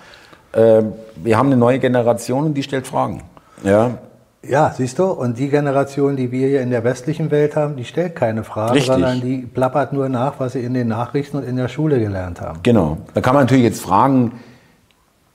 Äh, 0.55 0.83
wir 1.17 1.37
haben 1.37 1.47
eine 1.47 1.57
neue 1.57 1.79
Generation 1.79 2.47
und 2.47 2.55
die 2.55 2.63
stellt 2.63 2.87
Fragen. 2.87 3.23
Ja. 3.63 3.99
Ja, 4.47 4.75
siehst 4.77 4.99
du, 4.99 5.05
und 5.05 5.39
die 5.39 5.49
Generation, 5.49 6.17
die 6.17 6.31
wir 6.31 6.49
hier 6.49 6.61
in 6.61 6.71
der 6.71 6.85
westlichen 6.85 7.31
Welt 7.31 7.57
haben, 7.57 7.77
die 7.77 7.85
stellt 7.85 8.15
keine 8.15 8.45
Fragen, 8.45 8.75
Richtig. 8.75 8.93
sondern 8.93 9.23
die 9.23 9.39
plappert 9.39 9.95
nur 9.95 10.11
nach, 10.11 10.35
was 10.39 10.53
sie 10.53 10.61
in 10.61 10.75
den 10.75 10.89
Nachrichten 10.89 11.39
und 11.39 11.45
in 11.45 11.57
der 11.57 11.69
Schule 11.69 11.99
gelernt 11.99 12.43
haben. 12.43 12.61
Genau. 12.63 12.99
Da 13.15 13.23
kann 13.23 13.35
man 13.35 13.45
natürlich 13.45 13.65
jetzt 13.65 13.81
fragen, 13.81 14.33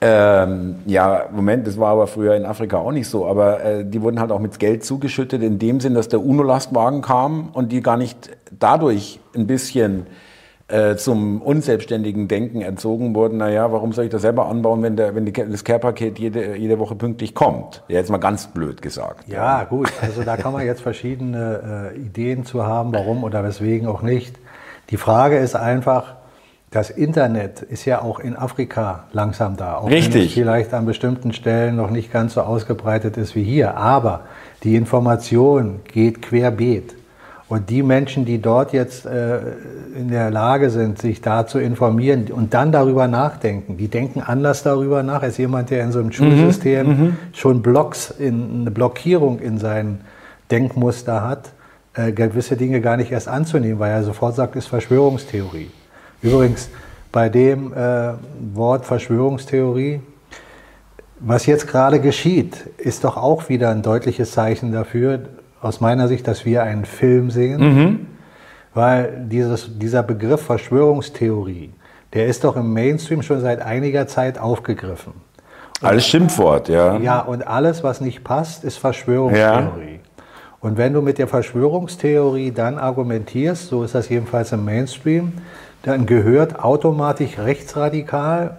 ähm, 0.01 0.75
ja, 0.85 1.25
Moment, 1.31 1.67
das 1.67 1.77
war 1.77 1.89
aber 1.91 2.07
früher 2.07 2.35
in 2.35 2.45
Afrika 2.45 2.77
auch 2.77 2.91
nicht 2.91 3.09
so, 3.09 3.25
aber 3.25 3.63
äh, 3.63 3.85
die 3.85 4.01
wurden 4.01 4.19
halt 4.19 4.31
auch 4.31 4.39
mit 4.39 4.57
Geld 4.59 4.85
zugeschüttet, 4.85 5.41
in 5.41 5.59
dem 5.59 5.79
Sinn, 5.79 5.93
dass 5.93 6.07
der 6.07 6.23
UNO-Lastwagen 6.23 7.01
kam 7.01 7.49
und 7.51 7.71
die 7.71 7.81
gar 7.81 7.97
nicht 7.97 8.29
dadurch 8.57 9.19
ein 9.35 9.47
bisschen 9.47 10.05
äh, 10.69 10.95
zum 10.95 11.41
unselbstständigen 11.41 12.27
Denken 12.27 12.61
entzogen 12.61 13.15
wurden, 13.15 13.37
naja, 13.37 13.71
warum 13.71 13.91
soll 13.91 14.05
ich 14.05 14.11
das 14.11 14.21
selber 14.21 14.47
anbauen, 14.47 14.83
wenn, 14.83 14.95
der, 14.95 15.15
wenn 15.15 15.25
die, 15.25 15.33
das 15.33 15.63
Care-Paket 15.63 16.19
jede, 16.19 16.55
jede 16.55 16.79
Woche 16.79 16.95
pünktlich 16.95 17.33
kommt? 17.33 17.83
Ja, 17.87 17.97
jetzt 17.97 18.09
mal 18.11 18.19
ganz 18.19 18.47
blöd 18.47 18.81
gesagt. 18.81 19.27
Ja, 19.27 19.63
gut, 19.63 19.91
also 20.01 20.23
da 20.23 20.37
kann 20.37 20.53
man 20.53 20.65
jetzt 20.65 20.81
verschiedene 20.81 21.91
äh, 21.95 21.99
Ideen 21.99 22.45
zu 22.45 22.65
haben, 22.65 22.93
warum 22.93 23.23
oder 23.23 23.43
weswegen 23.43 23.87
auch 23.87 24.01
nicht. 24.01 24.37
Die 24.91 24.97
Frage 24.97 25.37
ist 25.37 25.55
einfach, 25.55 26.15
das 26.71 26.91
Internet 26.91 27.63
ist 27.63 27.85
ja 27.85 28.03
auch 28.03 28.19
in 28.19 28.35
Afrika 28.35 29.05
langsam 29.11 29.57
da. 29.57 29.77
Auch 29.77 29.89
Richtig. 29.89 30.13
Wenn 30.13 30.21
es 30.21 30.33
vielleicht 30.33 30.73
an 30.75 30.85
bestimmten 30.85 31.33
Stellen 31.33 31.75
noch 31.75 31.89
nicht 31.89 32.13
ganz 32.13 32.35
so 32.35 32.41
ausgebreitet 32.41 33.17
ist 33.17 33.35
wie 33.35 33.43
hier. 33.43 33.75
Aber 33.75 34.21
die 34.63 34.75
Information 34.75 35.79
geht 35.91 36.21
querbeet. 36.21 36.95
Und 37.49 37.71
die 37.71 37.81
Menschen, 37.81 38.25
die 38.25 38.39
dort 38.39 38.73
jetzt 38.73 39.07
äh, 39.07 39.39
in 39.95 40.09
der 40.09 40.29
Lage 40.29 40.69
sind, 40.69 40.99
sich 40.99 41.19
da 41.19 41.47
zu 41.47 41.57
informieren 41.57 42.31
und 42.31 42.53
dann 42.53 42.71
darüber 42.71 43.07
nachdenken, 43.07 43.75
die 43.75 43.87
denken 43.87 44.21
anders 44.21 44.61
darüber 44.61 45.01
nach 45.01 45.23
als 45.23 45.37
jemand, 45.37 45.71
der 45.71 45.83
in 45.83 45.91
so 45.91 45.97
einem 45.97 46.09
mhm, 46.09 46.13
Schulsystem 46.13 46.87
mhm, 46.87 47.17
schon 47.33 47.63
Blocks, 47.63 48.11
in, 48.11 48.61
eine 48.61 48.71
Blockierung 48.71 49.39
in 49.39 49.57
sein 49.57 50.01
Denkmuster 50.51 51.27
hat, 51.27 51.49
äh, 51.95 52.11
gewisse 52.11 52.55
Dinge 52.55 52.81
gar 52.81 52.97
nicht 52.97 53.11
erst 53.11 53.27
anzunehmen, 53.27 53.79
weil 53.79 53.91
er 53.91 54.03
sofort 54.03 54.35
sagt, 54.35 54.55
ist 54.55 54.67
Verschwörungstheorie. 54.67 55.71
Übrigens, 56.21 56.69
bei 57.11 57.29
dem 57.29 57.73
äh, 57.73 58.11
Wort 58.53 58.85
Verschwörungstheorie, 58.85 60.01
was 61.19 61.47
jetzt 61.47 61.67
gerade 61.67 61.99
geschieht, 61.99 62.57
ist 62.77 63.03
doch 63.03 63.17
auch 63.17 63.49
wieder 63.49 63.71
ein 63.71 63.81
deutliches 63.81 64.33
Zeichen 64.33 64.71
dafür, 64.71 65.19
aus 65.61 65.81
meiner 65.81 66.07
Sicht, 66.07 66.27
dass 66.27 66.45
wir 66.45 66.63
einen 66.63 66.85
Film 66.85 67.31
sehen, 67.31 67.61
mhm. 67.61 68.07
weil 68.73 69.25
dieses, 69.29 69.77
dieser 69.77 70.03
Begriff 70.03 70.41
Verschwörungstheorie, 70.41 71.71
der 72.13 72.27
ist 72.27 72.43
doch 72.43 72.55
im 72.55 72.73
Mainstream 72.73 73.21
schon 73.21 73.41
seit 73.41 73.61
einiger 73.61 74.07
Zeit 74.07 74.39
aufgegriffen. 74.39 75.13
Und 75.81 75.87
alles 75.87 76.07
Schimpfwort, 76.07 76.69
ja. 76.69 76.97
Ja, 76.97 77.19
und 77.19 77.45
alles, 77.47 77.83
was 77.83 78.01
nicht 78.01 78.23
passt, 78.23 78.63
ist 78.63 78.77
Verschwörungstheorie. 78.77 79.93
Ja. 79.93 79.99
Und 80.61 80.77
wenn 80.77 80.93
du 80.93 81.01
mit 81.01 81.17
der 81.17 81.27
Verschwörungstheorie 81.27 82.51
dann 82.51 82.77
argumentierst, 82.77 83.69
so 83.69 83.83
ist 83.83 83.95
das 83.95 84.09
jedenfalls 84.09 84.51
im 84.51 84.65
Mainstream, 84.65 85.33
dann 85.83 86.05
gehört 86.05 86.61
automatisch 86.61 87.37
rechtsradikal, 87.37 88.57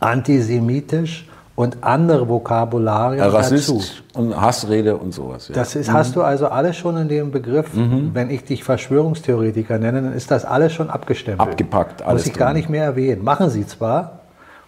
antisemitisch 0.00 1.28
und 1.56 1.78
andere 1.82 2.28
Vokabularien 2.28 3.22
ja, 3.22 3.28
Rassist 3.28 3.68
dazu. 3.68 3.82
und 4.14 4.40
Hassrede 4.40 4.96
und 4.96 5.14
sowas. 5.14 5.48
Ja. 5.48 5.54
Das 5.54 5.76
ist, 5.76 5.88
mhm. 5.88 5.92
hast 5.92 6.16
du 6.16 6.22
also 6.22 6.48
alles 6.48 6.76
schon 6.76 6.96
in 6.96 7.08
dem 7.08 7.30
Begriff. 7.30 7.74
Mhm. 7.74 8.10
Wenn 8.12 8.30
ich 8.30 8.44
dich 8.44 8.64
Verschwörungstheoretiker 8.64 9.78
nenne, 9.78 10.02
dann 10.02 10.12
ist 10.14 10.30
das 10.30 10.44
alles 10.44 10.72
schon 10.72 10.90
abgestempelt. 10.90 11.48
Abgepackt, 11.48 12.02
alles 12.02 12.22
Muss 12.22 12.26
ich 12.26 12.32
drin. 12.32 12.40
gar 12.40 12.52
nicht 12.54 12.68
mehr 12.68 12.84
erwähnen. 12.84 13.22
Machen 13.22 13.50
sie 13.50 13.66
zwar, 13.66 14.20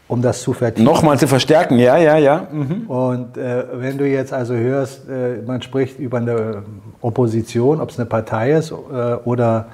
um 0.06 0.22
das 0.22 0.42
zu 0.42 0.52
vertiefen. 0.52 0.84
Nochmal 0.84 1.18
zu 1.18 1.26
verstärken, 1.26 1.78
ja, 1.78 1.96
ja, 1.96 2.18
ja. 2.18 2.46
Mhm. 2.52 2.88
Und 2.88 3.36
äh, 3.36 3.64
wenn 3.72 3.98
du 3.98 4.06
jetzt 4.06 4.32
also 4.32 4.54
hörst, 4.54 5.08
äh, 5.08 5.42
man 5.44 5.62
spricht 5.62 5.98
über 5.98 6.18
eine 6.18 6.62
Opposition, 7.00 7.80
ob 7.80 7.90
es 7.90 7.98
eine 7.98 8.06
Partei 8.06 8.52
ist 8.52 8.70
äh, 8.70 9.14
oder 9.24 9.66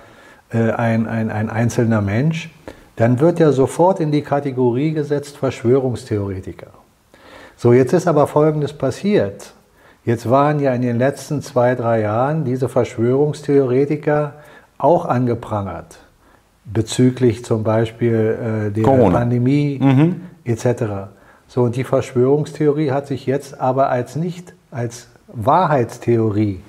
äh, 0.50 0.70
ein, 0.70 1.06
ein, 1.06 1.30
ein 1.30 1.50
einzelner 1.50 2.00
Mensch, 2.00 2.50
dann 2.96 3.20
wird 3.20 3.38
er 3.38 3.52
sofort 3.52 4.00
in 4.00 4.12
die 4.12 4.22
Kategorie 4.22 4.92
gesetzt 4.92 5.36
Verschwörungstheoretiker. 5.36 6.68
So, 7.62 7.72
jetzt 7.72 7.92
ist 7.92 8.08
aber 8.08 8.26
Folgendes 8.26 8.72
passiert. 8.72 9.52
Jetzt 10.04 10.28
waren 10.28 10.58
ja 10.58 10.72
in 10.72 10.82
den 10.82 10.98
letzten 10.98 11.42
zwei, 11.42 11.76
drei 11.76 12.00
Jahren 12.00 12.42
diese 12.42 12.68
Verschwörungstheoretiker 12.68 14.32
auch 14.78 15.06
angeprangert, 15.06 16.00
bezüglich 16.64 17.44
zum 17.44 17.62
Beispiel 17.62 18.66
äh, 18.66 18.72
der 18.72 18.82
Corona. 18.82 19.20
Pandemie 19.20 19.78
mhm. 19.80 20.22
etc. 20.44 21.12
So, 21.46 21.62
und 21.62 21.76
die 21.76 21.84
Verschwörungstheorie 21.84 22.90
hat 22.90 23.06
sich 23.06 23.26
jetzt 23.26 23.60
aber 23.60 23.90
als 23.90 24.16
nicht 24.16 24.54
als 24.72 25.06
Wahrheitstheorie 25.28 26.62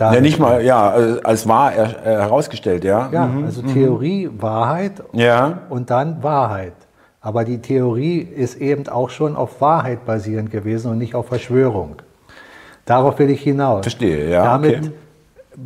ja, 0.00 0.20
nicht 0.20 0.40
mal, 0.40 0.64
ja, 0.64 0.90
als 1.22 1.46
wahr 1.46 1.70
herausgestellt, 1.70 2.82
ja. 2.82 3.08
Ja, 3.12 3.26
mhm. 3.26 3.44
also 3.44 3.62
Theorie, 3.62 4.26
mhm. 4.26 4.42
Wahrheit 4.42 4.94
ja. 5.12 5.58
und 5.68 5.90
dann 5.90 6.24
Wahrheit. 6.24 6.72
Aber 7.20 7.44
die 7.44 7.58
Theorie 7.58 8.18
ist 8.20 8.56
eben 8.56 8.88
auch 8.88 9.10
schon 9.10 9.36
auf 9.36 9.60
Wahrheit 9.60 10.06
basierend 10.06 10.50
gewesen 10.50 10.90
und 10.90 10.98
nicht 10.98 11.14
auf 11.14 11.26
Verschwörung. 11.28 11.96
Darauf 12.86 13.18
will 13.18 13.30
ich 13.30 13.42
hinaus. 13.42 13.82
Verstehe, 13.82 14.30
ja. 14.30 14.42
Damit 14.42 14.78
okay. 14.78 14.92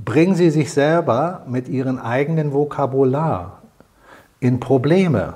bringen 0.04 0.34
Sie 0.34 0.50
sich 0.50 0.72
selber 0.72 1.42
mit 1.46 1.68
Ihrem 1.68 1.98
eigenen 1.98 2.52
Vokabular 2.52 3.62
in 4.40 4.58
Probleme. 4.58 5.34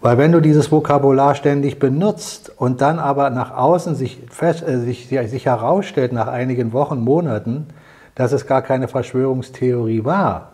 Weil 0.00 0.16
wenn 0.16 0.32
du 0.32 0.40
dieses 0.40 0.72
Vokabular 0.72 1.34
ständig 1.34 1.78
benutzt 1.78 2.52
und 2.56 2.80
dann 2.80 2.98
aber 2.98 3.28
nach 3.30 3.54
außen 3.54 3.94
sich, 3.94 4.22
fest, 4.30 4.66
äh, 4.66 4.78
sich, 4.78 5.08
sich 5.08 5.46
herausstellt 5.46 6.12
nach 6.12 6.28
einigen 6.28 6.72
Wochen, 6.72 7.00
Monaten, 7.00 7.66
dass 8.14 8.32
es 8.32 8.46
gar 8.46 8.62
keine 8.62 8.88
Verschwörungstheorie 8.88 10.04
war, 10.04 10.52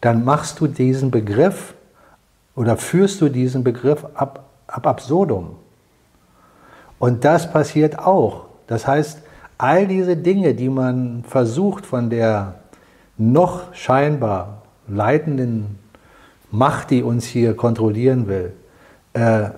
dann 0.00 0.24
machst 0.24 0.60
du 0.60 0.66
diesen 0.66 1.10
Begriff 1.10 1.74
oder 2.58 2.76
führst 2.76 3.20
du 3.20 3.28
diesen 3.28 3.62
Begriff 3.62 4.04
ab, 4.14 4.48
ab 4.66 4.86
absurdum. 4.88 5.50
Und 6.98 7.24
das 7.24 7.52
passiert 7.52 8.00
auch. 8.00 8.46
Das 8.66 8.84
heißt, 8.84 9.22
all 9.58 9.86
diese 9.86 10.16
Dinge, 10.16 10.54
die 10.54 10.68
man 10.68 11.22
versucht 11.22 11.86
von 11.86 12.10
der 12.10 12.56
noch 13.16 13.72
scheinbar 13.74 14.62
leitenden 14.88 15.78
Macht, 16.50 16.90
die 16.90 17.04
uns 17.04 17.26
hier 17.26 17.54
kontrollieren 17.54 18.26
will, 18.26 18.52
äh, 19.12 19.50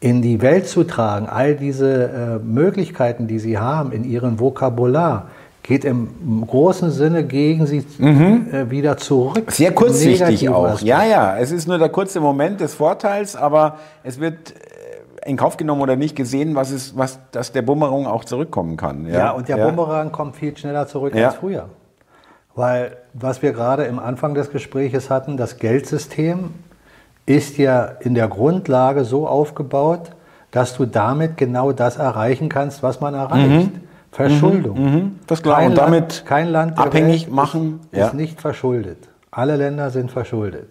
in 0.00 0.20
die 0.20 0.42
Welt 0.42 0.68
zu 0.68 0.84
tragen, 0.84 1.26
all 1.26 1.56
diese 1.56 2.04
äh, 2.04 2.38
Möglichkeiten, 2.38 3.28
die 3.28 3.38
sie 3.38 3.56
haben 3.56 3.92
in 3.92 4.04
ihrem 4.04 4.38
Vokabular, 4.38 5.28
geht 5.62 5.84
im 5.84 6.46
großen 6.46 6.90
Sinne 6.90 7.24
gegen 7.24 7.66
sie 7.66 7.84
mhm. 7.98 8.48
äh, 8.52 8.70
wieder 8.70 8.96
zurück. 8.96 9.50
Sehr 9.52 9.72
kurzsichtig 9.72 10.48
auch. 10.48 10.64
Aspekt. 10.64 10.82
Ja, 10.82 11.04
ja, 11.04 11.38
es 11.38 11.52
ist 11.52 11.68
nur 11.68 11.78
der 11.78 11.90
kurze 11.90 12.20
Moment 12.20 12.60
des 12.60 12.74
Vorteils, 12.74 13.36
aber 13.36 13.78
es 14.02 14.20
wird 14.20 14.52
äh, 14.52 15.28
in 15.28 15.36
Kauf 15.36 15.56
genommen 15.56 15.82
oder 15.82 15.96
nicht 15.96 16.16
gesehen, 16.16 16.54
was 16.54 16.70
ist, 16.70 16.96
was, 16.96 17.18
dass 17.30 17.52
der 17.52 17.62
Bumerang 17.62 18.06
auch 18.06 18.24
zurückkommen 18.24 18.76
kann. 18.76 19.06
Ja, 19.06 19.12
ja 19.12 19.30
und 19.32 19.48
der 19.48 19.58
ja. 19.58 19.68
Bumerang 19.68 20.12
kommt 20.12 20.36
viel 20.36 20.56
schneller 20.56 20.86
zurück 20.86 21.14
ja. 21.14 21.28
als 21.28 21.36
früher. 21.36 21.68
Weil, 22.54 22.96
was 23.12 23.42
wir 23.42 23.52
gerade 23.52 23.84
im 23.84 23.98
Anfang 23.98 24.34
des 24.34 24.50
Gespräches 24.50 25.08
hatten, 25.10 25.36
das 25.36 25.58
Geldsystem 25.58 26.50
ist 27.26 27.58
ja 27.58 27.84
in 28.00 28.14
der 28.14 28.28
Grundlage 28.28 29.04
so 29.04 29.28
aufgebaut, 29.28 30.10
dass 30.50 30.76
du 30.76 30.84
damit 30.84 31.36
genau 31.36 31.70
das 31.72 31.96
erreichen 31.96 32.48
kannst, 32.48 32.82
was 32.82 33.00
man 33.00 33.14
erreicht. 33.14 33.72
Mhm. 33.72 33.80
Verschuldung. 34.12 34.78
Mhm, 34.78 34.94
mhm. 34.94 35.18
das 35.26 35.42
klar. 35.42 35.56
Kein 35.56 35.70
und 35.70 35.78
damit 35.78 36.00
Land, 36.00 36.26
kein 36.26 36.48
Land 36.48 36.78
abhängig 36.78 37.26
Welt 37.26 37.34
machen 37.34 37.80
ist, 37.92 37.98
ja. 37.98 38.06
ist 38.08 38.14
nicht 38.14 38.40
verschuldet. 38.40 39.08
Alle 39.30 39.56
Länder 39.56 39.90
sind 39.90 40.10
verschuldet. 40.10 40.70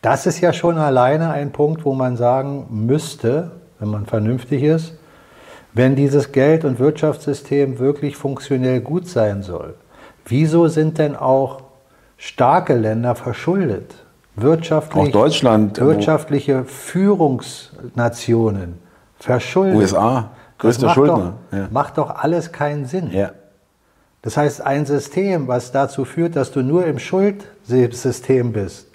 Das 0.00 0.26
ist 0.26 0.40
ja 0.40 0.52
schon 0.52 0.78
alleine 0.78 1.30
ein 1.30 1.52
Punkt, 1.52 1.84
wo 1.84 1.94
man 1.94 2.16
sagen 2.16 2.66
müsste, 2.70 3.52
wenn 3.78 3.88
man 3.88 4.06
vernünftig 4.06 4.64
ist, 4.64 4.94
Wenn 5.74 5.96
dieses 5.96 6.32
Geld- 6.32 6.66
und 6.66 6.78
Wirtschaftssystem 6.78 7.78
wirklich 7.78 8.14
funktionell 8.16 8.80
gut 8.80 9.08
sein 9.08 9.42
soll, 9.42 9.74
wieso 10.26 10.68
sind 10.68 10.98
denn 10.98 11.16
auch 11.16 11.62
starke 12.18 12.74
Länder 12.74 13.14
verschuldet? 13.14 13.94
Wirtschaftlich, 14.36 15.08
Auch 15.08 15.12
Deutschland, 15.12 15.80
wirtschaftliche 15.80 16.64
Führungsnationen 16.64 18.74
verschuldet. 19.18 19.76
USA, 19.76 20.30
größter 20.62 20.86
das 20.86 20.88
macht 20.88 20.94
Schuldner. 20.96 21.34
Doch, 21.50 21.58
Ja. 21.58 21.68
Macht 21.70 21.98
doch 21.98 22.10
alles 22.16 22.52
keinen 22.52 22.86
Sinn. 22.86 23.10
Ja. 23.12 23.32
Das 24.22 24.36
heißt, 24.36 24.62
ein 24.62 24.86
System, 24.86 25.48
was 25.48 25.72
dazu 25.72 26.04
führt, 26.04 26.36
dass 26.36 26.52
du 26.52 26.62
nur 26.62 26.86
im 26.86 26.98
Schuldsystem 26.98 28.52
bist, 28.52 28.88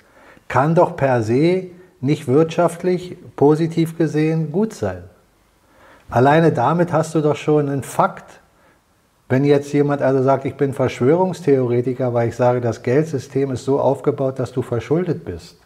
kann 0.48 0.74
doch 0.74 0.96
per 0.96 1.22
se 1.22 1.68
nicht 2.00 2.28
wirtschaftlich 2.28 3.18
positiv 3.36 3.98
gesehen 3.98 4.52
gut 4.52 4.74
sein. 4.74 5.04
Alleine 6.10 6.54
damit 6.54 6.94
hast 6.94 7.14
du 7.16 7.22
doch 7.22 7.36
schon 7.36 7.68
einen 7.68 7.84
Fakt. 7.84 8.40
Wenn 9.28 9.44
jetzt 9.44 9.74
jemand 9.74 10.02
also 10.02 10.24
sagt, 10.24 10.46
ich 10.46 10.56
bin 10.56 10.74
Verschwörungstheoretiker, 10.74 12.14
weil 12.14 12.30
ich 12.30 12.36
sage, 12.38 12.62
das 12.62 12.82
Geldsystem 12.82 13.52
ist 13.52 13.66
so 13.66 13.82
aufgebaut, 13.82 14.40
dass 14.40 14.54
du 14.54 14.62
verschuldet 14.62 15.26
bist. 15.26 15.58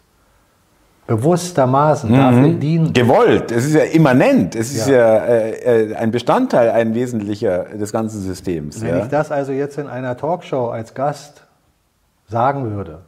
Bewusstermaßen 1.06 2.12
dafür 2.12 2.48
dienen. 2.50 2.92
Gewollt, 2.92 3.50
es 3.50 3.66
ist 3.66 3.74
ja 3.74 3.82
immanent, 3.82 4.54
es 4.54 4.72
ist 4.72 4.88
Ja. 4.88 4.94
ja, 4.94 5.16
äh, 5.24 5.90
äh, 5.90 5.94
ein 5.96 6.10
Bestandteil, 6.12 6.70
ein 6.70 6.94
wesentlicher 6.94 7.64
des 7.74 7.92
ganzen 7.92 8.22
Systems. 8.22 8.80
Wenn 8.80 8.88
ja. 8.88 8.98
ich 9.02 9.08
das 9.08 9.32
also 9.32 9.52
jetzt 9.52 9.78
in 9.78 9.88
einer 9.88 10.16
Talkshow 10.16 10.68
als 10.68 10.94
Gast 10.94 11.44
sagen 12.28 12.70
würde, 12.70 13.00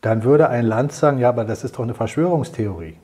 dann 0.00 0.24
würde 0.24 0.48
ein 0.48 0.64
Land 0.64 0.92
sagen, 0.92 1.18
ja, 1.18 1.28
aber 1.28 1.44
das 1.44 1.64
ist 1.64 1.76
doch 1.76 1.82
eine 1.82 1.94
Verschwörungstheorie. 1.94 2.96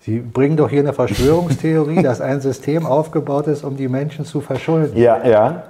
Sie 0.00 0.20
bringen 0.20 0.56
doch 0.56 0.70
hier 0.70 0.80
eine 0.80 0.92
Verschwörungstheorie, 0.92 2.02
dass 2.02 2.20
ein 2.20 2.40
System 2.40 2.86
aufgebaut 2.86 3.48
ist, 3.48 3.64
um 3.64 3.76
die 3.76 3.88
Menschen 3.88 4.24
zu 4.24 4.40
verschulden. 4.40 4.96
ja, 4.96 5.26
ja. 5.26 5.62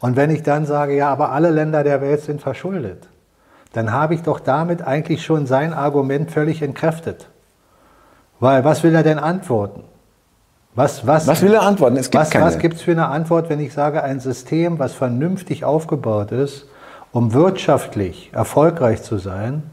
Und 0.00 0.14
wenn 0.14 0.30
ich 0.30 0.44
dann 0.44 0.64
sage, 0.64 0.94
ja, 0.94 1.10
aber 1.10 1.32
alle 1.32 1.50
Länder 1.50 1.82
der 1.82 2.00
Welt 2.00 2.20
sind 2.20 2.40
verschuldet, 2.40 3.08
dann 3.72 3.92
habe 3.92 4.14
ich 4.14 4.22
doch 4.22 4.40
damit 4.40 4.82
eigentlich 4.82 5.24
schon 5.24 5.46
sein 5.46 5.72
Argument 5.72 6.30
völlig 6.30 6.62
entkräftet. 6.62 7.28
Weil 8.40 8.64
was 8.64 8.82
will 8.82 8.94
er 8.94 9.02
denn 9.02 9.18
antworten? 9.18 9.84
Was, 10.74 11.06
was, 11.06 11.26
Was 11.26 11.42
will 11.42 11.54
er 11.54 11.62
antworten? 11.62 11.96
Es 11.96 12.10
gibt 12.10 12.22
was, 12.22 12.30
keine. 12.30 12.44
was 12.44 12.58
gibt 12.58 12.76
es 12.76 12.82
für 12.82 12.92
eine 12.92 13.08
Antwort, 13.08 13.48
wenn 13.48 13.58
ich 13.58 13.72
sage, 13.72 14.04
ein 14.04 14.20
System, 14.20 14.78
was 14.78 14.92
vernünftig 14.92 15.64
aufgebaut 15.64 16.30
ist, 16.30 16.68
um 17.10 17.32
wirtschaftlich 17.32 18.30
erfolgreich 18.32 19.02
zu 19.02 19.18
sein, 19.18 19.64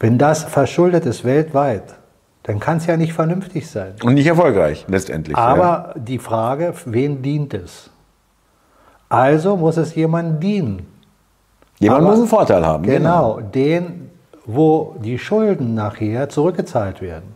wenn 0.00 0.18
das 0.18 0.42
verschuldet 0.42 1.06
ist 1.06 1.24
weltweit, 1.24 1.94
dann 2.42 2.60
kann 2.60 2.78
es 2.78 2.86
ja 2.86 2.96
nicht 2.96 3.12
vernünftig 3.12 3.70
sein. 3.70 3.94
Und 4.02 4.14
nicht 4.14 4.26
erfolgreich, 4.26 4.84
letztendlich. 4.88 5.36
ja. 5.36 5.42
Aber 5.42 5.94
die 5.96 6.18
Frage, 6.18 6.74
wen 6.86 7.22
dient 7.22 7.54
es? 7.54 7.90
Also 9.08 9.56
muss 9.56 9.76
es 9.76 9.94
jemandem 9.94 10.40
dienen. 10.40 10.95
Jemand 11.78 12.00
aber- 12.02 12.10
muss 12.10 12.18
einen 12.18 12.28
Vorteil 12.28 12.64
haben. 12.64 12.82
Genau, 12.84 13.40
den, 13.40 14.10
wo 14.46 14.96
die 15.02 15.18
Schulden 15.18 15.74
nachher 15.74 16.28
zurückgezahlt 16.28 17.02
werden. 17.02 17.34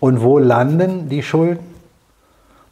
Und 0.00 0.22
wo 0.22 0.38
landen 0.38 1.08
die 1.08 1.22
Schulden? 1.22 1.74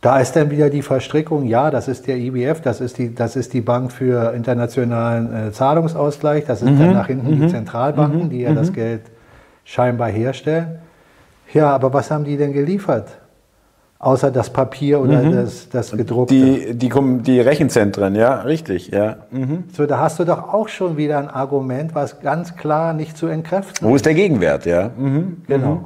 Da 0.01 0.19
ist 0.19 0.35
dann 0.35 0.51
wieder 0.51 0.69
die 0.69 0.83
Verstrickung, 0.83 1.45
ja, 1.47 1.71
das 1.71 1.87
ist 1.87 2.09
der 2.09 2.17
IWF, 2.17 2.61
das 2.61 2.81
ist 2.81 2.99
die, 2.99 3.15
das 3.15 3.37
ist 3.37 3.53
die 3.53 3.61
Bank 3.61 3.93
für 3.93 4.35
internationalen 4.35 5.49
äh, 5.49 5.53
Zahlungsausgleich, 5.53 6.45
das 6.45 6.59
sind 6.59 6.81
dann 6.81 6.93
nach 6.93 7.07
hinten 7.07 7.41
die 7.41 7.47
Zentralbanken, 7.47 8.29
die 8.29 8.41
ja 8.41 8.53
das 8.53 8.73
Geld 8.73 9.03
scheinbar 9.65 10.09
herstellen. 10.09 10.81
Ja, 11.55 11.71
aber 11.71 11.93
was 11.93 12.11
haben 12.11 12.25
die 12.25 12.37
denn 12.37 12.53
geliefert? 12.53 13.09
Außer 14.03 14.33
das 14.33 14.51
Papier 14.51 15.01
oder 15.01 15.23
das, 15.23 15.69
das 15.69 15.93
gedruckte. 15.93 16.35
Die, 16.35 16.75
die, 16.75 16.91
die 17.23 17.41
Rechenzentren, 17.41 18.17
ja, 18.17 18.41
richtig, 18.41 18.89
ja. 18.89 19.19
Mhm. 19.31 19.63
so, 19.73 19.87
da 19.87 20.01
hast 20.01 20.19
du 20.19 20.25
doch 20.25 20.53
auch 20.53 20.67
schon 20.67 20.97
wieder 20.97 21.19
ein 21.19 21.29
Argument, 21.29 21.95
was 21.95 22.21
ganz 22.21 22.57
klar 22.57 22.95
nicht 22.95 23.17
zu 23.17 23.29
entkräften 23.29 23.89
Wo 23.89 23.95
ist 23.95 24.05
der 24.05 24.15
Gegenwert, 24.15 24.67
ja? 24.67 24.91
Mhm. 24.99 25.43
Genau. 25.47 25.85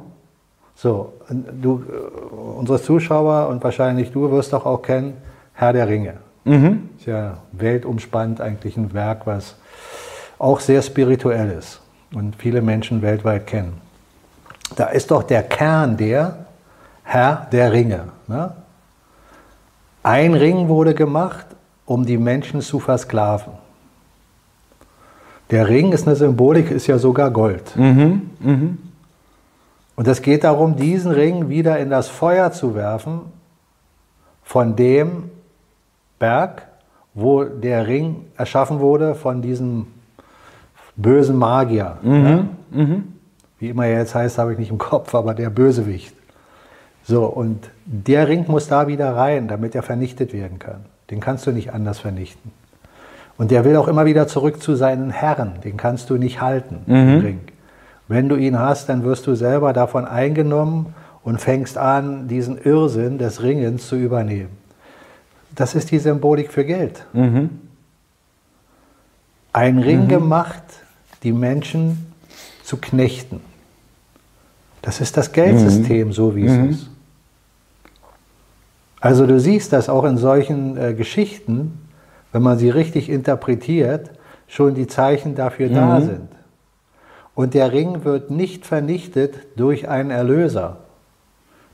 So, 0.73 1.13
du, 1.61 1.83
äh, 1.87 2.35
unsere 2.57 2.81
Zuschauer 2.81 3.49
und 3.49 3.63
wahrscheinlich 3.63 4.11
du 4.11 4.31
wirst 4.31 4.51
doch 4.51 4.65
auch 4.65 4.81
kennen, 4.81 5.13
Herr 5.53 5.73
der 5.73 5.87
Ringe. 5.87 6.13
Ist 6.97 7.05
ja 7.05 7.37
weltumspannend 7.51 8.41
eigentlich 8.41 8.77
ein 8.77 8.95
Werk, 8.95 9.27
was 9.27 9.57
auch 10.39 10.59
sehr 10.59 10.81
spirituell 10.81 11.51
ist 11.51 11.81
und 12.15 12.35
viele 12.35 12.63
Menschen 12.63 13.03
weltweit 13.03 13.45
kennen. 13.45 13.73
Da 14.75 14.85
ist 14.85 15.11
doch 15.11 15.21
der 15.21 15.43
Kern 15.43 15.97
der 15.97 16.46
Herr 17.09 17.47
der 17.53 17.71
Ringe. 17.71 18.09
Ne? 18.27 18.51
Ein 20.03 20.33
Ring 20.33 20.67
wurde 20.67 20.93
gemacht, 20.93 21.45
um 21.85 22.05
die 22.05 22.17
Menschen 22.17 22.59
zu 22.59 22.81
versklaven. 22.81 23.53
Der 25.49 25.69
Ring 25.69 25.93
ist 25.93 26.05
eine 26.05 26.17
Symbolik, 26.17 26.69
ist 26.69 26.87
ja 26.87 26.97
sogar 26.97 27.31
Gold. 27.31 27.73
Und 29.95 30.05
es 30.05 30.21
geht 30.21 30.43
darum, 30.43 30.75
diesen 30.75 31.13
Ring 31.13 31.47
wieder 31.47 31.79
in 31.79 31.89
das 31.89 32.09
Feuer 32.09 32.51
zu 32.51 32.75
werfen, 32.75 33.21
von 34.43 34.75
dem 34.75 35.31
Berg, 36.19 36.63
wo 37.13 37.45
der 37.45 37.87
Ring 37.87 38.25
erschaffen 38.35 38.81
wurde, 38.81 39.15
von 39.15 39.41
diesem 39.41 39.87
bösen 40.97 41.37
Magier. 41.37 41.97
Ja? 42.03 42.43
Wie 43.59 43.69
immer 43.69 43.85
er 43.85 43.99
jetzt 43.99 44.13
heißt, 44.13 44.37
habe 44.37 44.51
ich 44.51 44.59
nicht 44.59 44.71
im 44.71 44.77
Kopf, 44.77 45.15
aber 45.15 45.33
der 45.33 45.49
Bösewicht. 45.49 46.16
So, 47.07 47.25
und 47.25 47.69
der 47.85 48.27
Ring 48.27 48.45
muss 48.47 48.67
da 48.67 48.87
wieder 48.87 49.15
rein, 49.15 49.47
damit 49.47 49.75
er 49.75 49.81
vernichtet 49.81 50.33
werden 50.33 50.59
kann. 50.59 50.85
Den 51.09 51.21
kannst 51.21 51.47
du 51.47 51.51
nicht 51.51 51.71
anders 51.71 51.99
vernichten. 51.99 52.51
Und 53.37 53.51
der 53.51 53.63
will 53.63 53.77
auch 53.77 53.87
immer 53.87 54.05
wieder 54.05 54.27
zurück 54.27 54.61
zu 54.61 54.75
seinen 54.75 55.09
Herren. 55.09 55.61
Den 55.63 55.77
kannst 55.77 56.09
du 56.09 56.17
nicht 56.17 56.41
halten, 56.41 56.81
den 56.85 57.19
Ring. 57.21 57.39
Wenn 58.09 58.27
du 58.27 58.35
ihn 58.35 58.59
hast, 58.59 58.89
dann 58.89 59.03
wirst 59.03 59.25
du 59.25 59.35
selber 59.35 59.71
davon 59.71 60.05
eingenommen 60.05 60.93
und 61.23 61.39
fängst 61.39 61.77
an, 61.77 62.27
diesen 62.27 62.57
Irrsinn 62.57 63.17
des 63.19 63.41
Ringens 63.41 63.87
zu 63.87 63.95
übernehmen. 63.95 64.57
Das 65.55 65.75
ist 65.75 65.91
die 65.91 65.99
Symbolik 65.99 66.51
für 66.51 66.65
Geld. 66.65 67.05
Ein 69.53 69.77
Ring 69.79 70.07
gemacht, 70.09 70.63
die 71.23 71.31
Menschen 71.31 72.13
zu 72.63 72.77
knechten. 72.77 73.39
Das 74.81 74.99
ist 74.99 75.15
das 75.15 75.31
Geldsystem, 75.31 76.11
so 76.11 76.35
wie 76.35 76.45
es 76.45 76.71
ist. 76.71 76.89
Also 78.99 79.25
du 79.27 79.39
siehst, 79.39 79.73
dass 79.73 79.89
auch 79.89 80.03
in 80.05 80.17
solchen 80.17 80.77
äh, 80.77 80.93
Geschichten, 80.93 81.87
wenn 82.31 82.41
man 82.41 82.57
sie 82.57 82.69
richtig 82.69 83.09
interpretiert, 83.09 84.11
schon 84.47 84.73
die 84.75 84.87
Zeichen 84.87 85.35
dafür 85.35 85.69
da 85.69 85.99
sind. 86.01 86.29
Und 87.35 87.53
der 87.53 87.71
Ring 87.71 88.03
wird 88.03 88.31
nicht 88.31 88.65
vernichtet 88.65 89.35
durch 89.55 89.87
einen 89.87 90.09
Erlöser, 90.09 90.77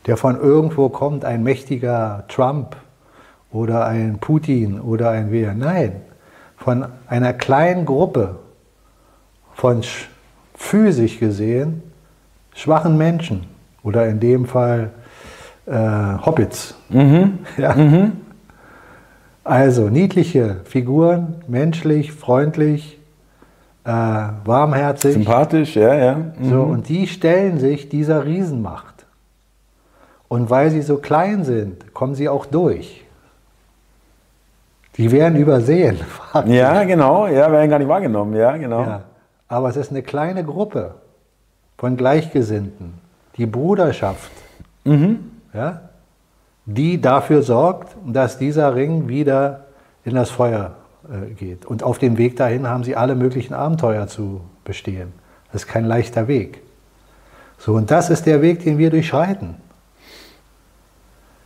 der 0.07 0.17
von 0.17 0.37
irgendwo 0.39 0.89
kommt, 0.89 1.23
ein 1.23 1.43
mächtiger 1.43 2.25
Trump 2.27 2.75
oder 3.51 3.85
ein 3.85 4.17
Putin 4.19 4.81
oder 4.81 5.11
ein 5.11 5.31
wer. 5.31 5.53
Nein, 5.53 6.01
von 6.57 6.85
einer 7.07 7.31
kleinen 7.33 7.85
Gruppe 7.85 8.39
von 9.53 9.81
sch- 9.81 10.07
physisch 10.55 11.19
gesehen 11.19 11.83
schwachen 12.55 12.97
Menschen 12.97 13.45
oder 13.83 14.07
in 14.07 14.19
dem 14.19 14.45
Fall 14.45 14.91
äh, 15.65 15.71
Hobbits. 16.25 16.75
Ja. 17.57 17.75
Also 19.43 19.89
niedliche 19.89 20.61
Figuren, 20.63 21.43
menschlich, 21.47 22.13
freundlich, 22.13 22.97
äh, 23.83 23.89
warmherzig. 23.89 25.13
Sympathisch, 25.13 25.75
ja, 25.75 25.93
ja. 25.93 26.17
So, 26.41 26.61
und 26.61 26.87
die 26.87 27.07
stellen 27.07 27.59
sich 27.59 27.89
dieser 27.89 28.25
Riesenmacht. 28.25 29.05
Und 30.29 30.49
weil 30.49 30.71
sie 30.71 30.81
so 30.81 30.97
klein 30.97 31.43
sind, 31.43 31.93
kommen 31.93 32.15
sie 32.15 32.29
auch 32.29 32.45
durch. 32.45 33.03
Die 34.97 35.11
werden 35.11 35.37
übersehen. 35.37 35.99
Ja, 36.47 36.83
genau, 36.83 37.27
ja, 37.27 37.51
werden 37.51 37.69
gar 37.69 37.77
nicht 37.77 37.87
wahrgenommen, 37.87 38.35
ja, 38.35 38.57
genau. 38.57 38.81
Ja. 38.81 39.01
Aber 39.47 39.69
es 39.69 39.75
ist 39.75 39.91
eine 39.91 40.01
kleine 40.01 40.43
Gruppe 40.43 40.95
von 41.77 41.95
Gleichgesinnten, 41.95 42.95
die 43.37 43.45
Bruderschaft, 43.45 44.31
ja, 45.53 45.81
die 46.65 47.01
dafür 47.01 47.41
sorgt, 47.43 47.95
dass 48.05 48.37
dieser 48.37 48.75
Ring 48.75 49.07
wieder 49.07 49.65
in 50.05 50.15
das 50.15 50.29
Feuer 50.29 50.75
äh, 51.09 51.33
geht. 51.33 51.65
Und 51.65 51.83
auf 51.83 51.99
dem 51.99 52.17
Weg 52.17 52.37
dahin 52.37 52.67
haben 52.67 52.83
sie 52.83 52.95
alle 52.95 53.15
möglichen 53.15 53.53
Abenteuer 53.53 54.07
zu 54.07 54.41
bestehen. 54.63 55.13
Das 55.51 55.63
ist 55.63 55.67
kein 55.67 55.85
leichter 55.85 56.27
Weg. 56.27 56.61
So, 57.57 57.73
und 57.73 57.91
das 57.91 58.09
ist 58.09 58.25
der 58.25 58.41
Weg, 58.41 58.63
den 58.63 58.77
wir 58.77 58.89
durchschreiten. 58.89 59.55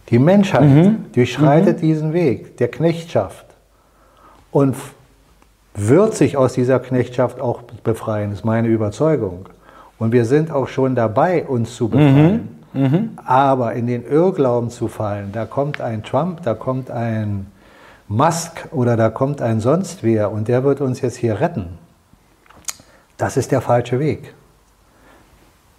Die 0.09 0.19
Menschheit 0.19 0.95
durchschreitet 1.13 1.81
diesen 1.81 2.13
Weg 2.13 2.57
der 2.57 2.69
Knechtschaft 2.69 3.45
und 4.51 4.75
wird 5.75 6.15
sich 6.15 6.37
aus 6.37 6.53
dieser 6.53 6.79
Knechtschaft 6.79 7.41
auch 7.41 7.61
befreien, 7.83 8.31
ist 8.31 8.45
meine 8.45 8.69
Überzeugung. 8.69 9.49
Und 9.99 10.11
wir 10.11 10.25
sind 10.25 10.49
auch 10.49 10.67
schon 10.67 10.95
dabei, 10.95 11.45
uns 11.45 11.75
zu 11.75 11.89
befreien. 11.89 12.33
Mhm. 12.33 12.56
Aber 13.25 13.73
in 13.73 13.87
den 13.87 14.05
Irrglauben 14.05 14.69
zu 14.69 14.87
fallen, 14.87 15.31
da 15.31 15.45
kommt 15.45 15.81
ein 15.81 16.03
Trump, 16.03 16.43
da 16.43 16.53
kommt 16.53 16.91
ein 16.91 17.47
Musk 18.07 18.67
oder 18.71 18.95
da 18.95 19.09
kommt 19.09 19.41
ein 19.41 19.59
sonst 19.59 20.03
wer 20.03 20.31
und 20.31 20.47
der 20.47 20.63
wird 20.63 20.81
uns 20.81 21.01
jetzt 21.01 21.17
hier 21.17 21.39
retten, 21.39 21.77
das 23.17 23.35
ist 23.35 23.51
der 23.51 23.61
falsche 23.61 23.99
Weg. 23.99 24.33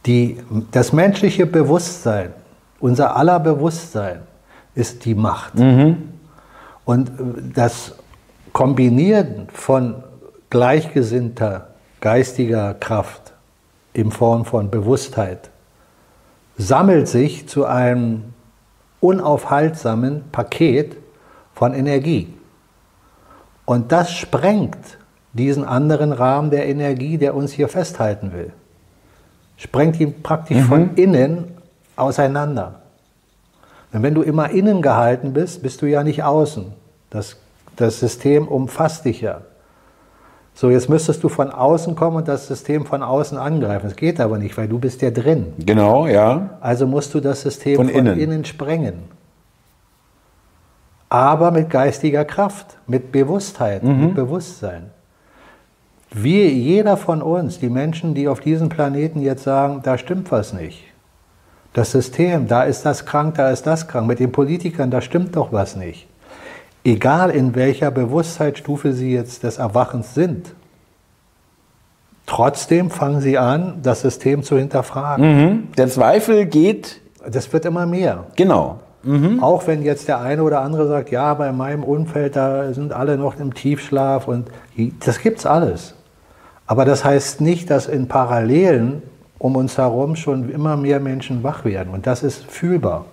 Die, 0.07 0.39
das 0.71 0.93
menschliche 0.93 1.47
Bewusstsein, 1.47 2.33
unser 2.81 3.17
aller 3.17 3.39
Bewusstsein, 3.41 4.21
ist 4.75 5.05
die 5.05 5.15
Macht. 5.15 5.55
Mhm. 5.57 6.13
Und 6.85 7.11
das 7.55 7.95
Kombinieren 8.53 9.49
von 9.53 10.03
gleichgesinnter 10.51 11.69
geistiger 12.01 12.75
Kraft 12.75 13.33
in 13.93 14.11
Form 14.11 14.45
von 14.45 14.71
Bewusstheit 14.71 15.51
sammelt 16.59 17.09
sich 17.09 17.49
zu 17.49 17.65
einem 17.65 18.35
unaufhaltsamen 19.01 20.25
Paket 20.33 20.97
von 21.55 21.73
Energie. 21.73 22.35
Und 23.65 23.93
das 23.93 24.13
sprengt 24.13 24.99
diesen 25.33 25.65
anderen 25.65 26.13
Rahmen 26.13 26.51
der 26.51 26.67
Energie, 26.67 27.17
der 27.17 27.35
uns 27.35 27.53
hier 27.53 27.69
festhalten 27.69 28.33
will. 28.33 28.53
Sprengt 29.57 30.01
ihn 30.01 30.23
praktisch 30.23 30.59
mhm. 30.59 30.65
von 30.65 30.95
innen 30.97 31.45
auseinander. 31.97 32.81
Denn 33.93 34.03
wenn 34.03 34.15
du 34.15 34.23
immer 34.23 34.51
innen 34.51 34.83
gehalten 34.83 35.33
bist, 35.33 35.63
bist 35.63 35.81
du 35.83 35.87
ja 35.87 36.03
nicht 36.03 36.23
außen. 36.23 36.73
Das, 37.11 37.37
das 37.77 38.01
System 38.01 38.49
umfasst 38.49 39.05
dich 39.05 39.21
ja. 39.21 39.43
So, 40.61 40.71
jetzt 40.71 40.89
müsstest 40.89 41.23
du 41.23 41.29
von 41.29 41.51
außen 41.51 41.95
kommen 41.95 42.17
und 42.17 42.27
das 42.27 42.49
System 42.49 42.85
von 42.85 43.01
außen 43.01 43.39
angreifen. 43.39 43.87
Das 43.87 43.95
geht 43.95 44.19
aber 44.19 44.39
nicht, 44.39 44.59
weil 44.59 44.67
du 44.67 44.81
bist 44.81 45.01
ja 45.03 45.13
drin. 45.13 45.53
Genau, 45.59 46.09
ja. 46.09 46.59
Also 46.61 46.85
musst 46.85 47.15
du 47.15 47.21
das 47.21 47.43
System 47.43 47.77
von, 47.77 47.89
von 47.89 47.97
innen. 47.97 48.19
innen 48.19 48.45
sprengen. 48.45 48.95
Aber 51.09 51.53
mit 51.53 51.71
geistiger 51.71 52.25
Kraft, 52.25 52.77
mit 52.89 53.13
Bewusstheit, 53.13 53.85
mhm. 53.85 54.07
mit 54.07 54.15
Bewusstsein. 54.17 54.91
Wir, 56.11 56.51
jeder 56.51 56.97
von 56.97 57.23
uns, 57.23 57.61
die 57.61 57.71
Menschen, 57.71 58.15
die 58.15 58.27
auf 58.27 58.41
diesem 58.41 58.69
Planeten 58.69 59.21
jetzt 59.21 59.45
sagen, 59.45 59.83
da 59.85 59.97
stimmt 59.97 60.33
was 60.33 60.53
nicht. 60.53 60.83
Das 61.73 61.93
System, 61.93 62.49
da 62.49 62.65
ist 62.65 62.85
das 62.85 63.07
krank, 63.07 63.37
da 63.37 63.51
ist 63.51 63.65
das 63.65 63.87
krank. 63.87 64.09
Mit 64.09 64.19
den 64.19 64.33
Politikern, 64.33 64.91
da 64.91 65.03
stimmt 65.03 65.37
doch 65.37 65.53
was 65.53 65.77
nicht 65.77 66.09
egal 66.93 67.31
in 67.31 67.55
welcher 67.55 67.91
Bewusstseinsstufe 67.91 68.93
sie 68.93 69.13
jetzt 69.13 69.43
des 69.43 69.59
Erwachens 69.59 70.15
sind, 70.15 70.55
trotzdem 72.27 72.91
fangen 72.91 73.21
sie 73.21 73.39
an, 73.39 73.81
das 73.83 74.03
System 74.03 74.43
zu 74.43 74.59
hinterfragen. 74.59 75.25
Mhm. 75.25 75.69
Der 75.77 75.89
Zweifel 75.89 76.47
geht. 76.47 77.01
Das 77.29 77.53
wird 77.53 77.65
immer 77.65 77.85
mehr. 77.85 78.27
Genau. 78.37 78.81
Mhm. 79.03 79.43
Auch 79.43 79.67
wenn 79.67 79.83
jetzt 79.83 80.09
der 80.09 80.21
eine 80.21 80.43
oder 80.43 80.61
andere 80.61 80.87
sagt, 80.89 81.11
ja, 81.11 81.35
bei 81.35 81.53
meinem 81.53 81.83
Umfeld, 81.85 82.37
da 82.37 82.73
sind 82.73 82.93
alle 82.93 83.17
noch 83.17 83.39
im 83.39 83.55
Tiefschlaf 83.55 84.29
und 84.29 84.49
das 85.05 85.21
gibt's 85.21 85.47
alles. 85.47 85.95
Aber 86.67 86.85
das 86.85 87.05
heißt 87.05 87.41
nicht, 87.41 87.71
dass 87.71 87.87
in 87.87 88.09
Parallelen 88.09 89.03
um 89.39 89.57
uns 89.57 89.79
herum 89.79 90.17
schon 90.17 90.51
immer 90.51 90.77
mehr 90.77 91.01
Menschen 91.01 91.43
wach 91.43 91.65
werden. 91.65 91.93
Und 91.93 92.07
das 92.07 92.23
ist 92.23 92.45
fühlbar. 92.45 93.07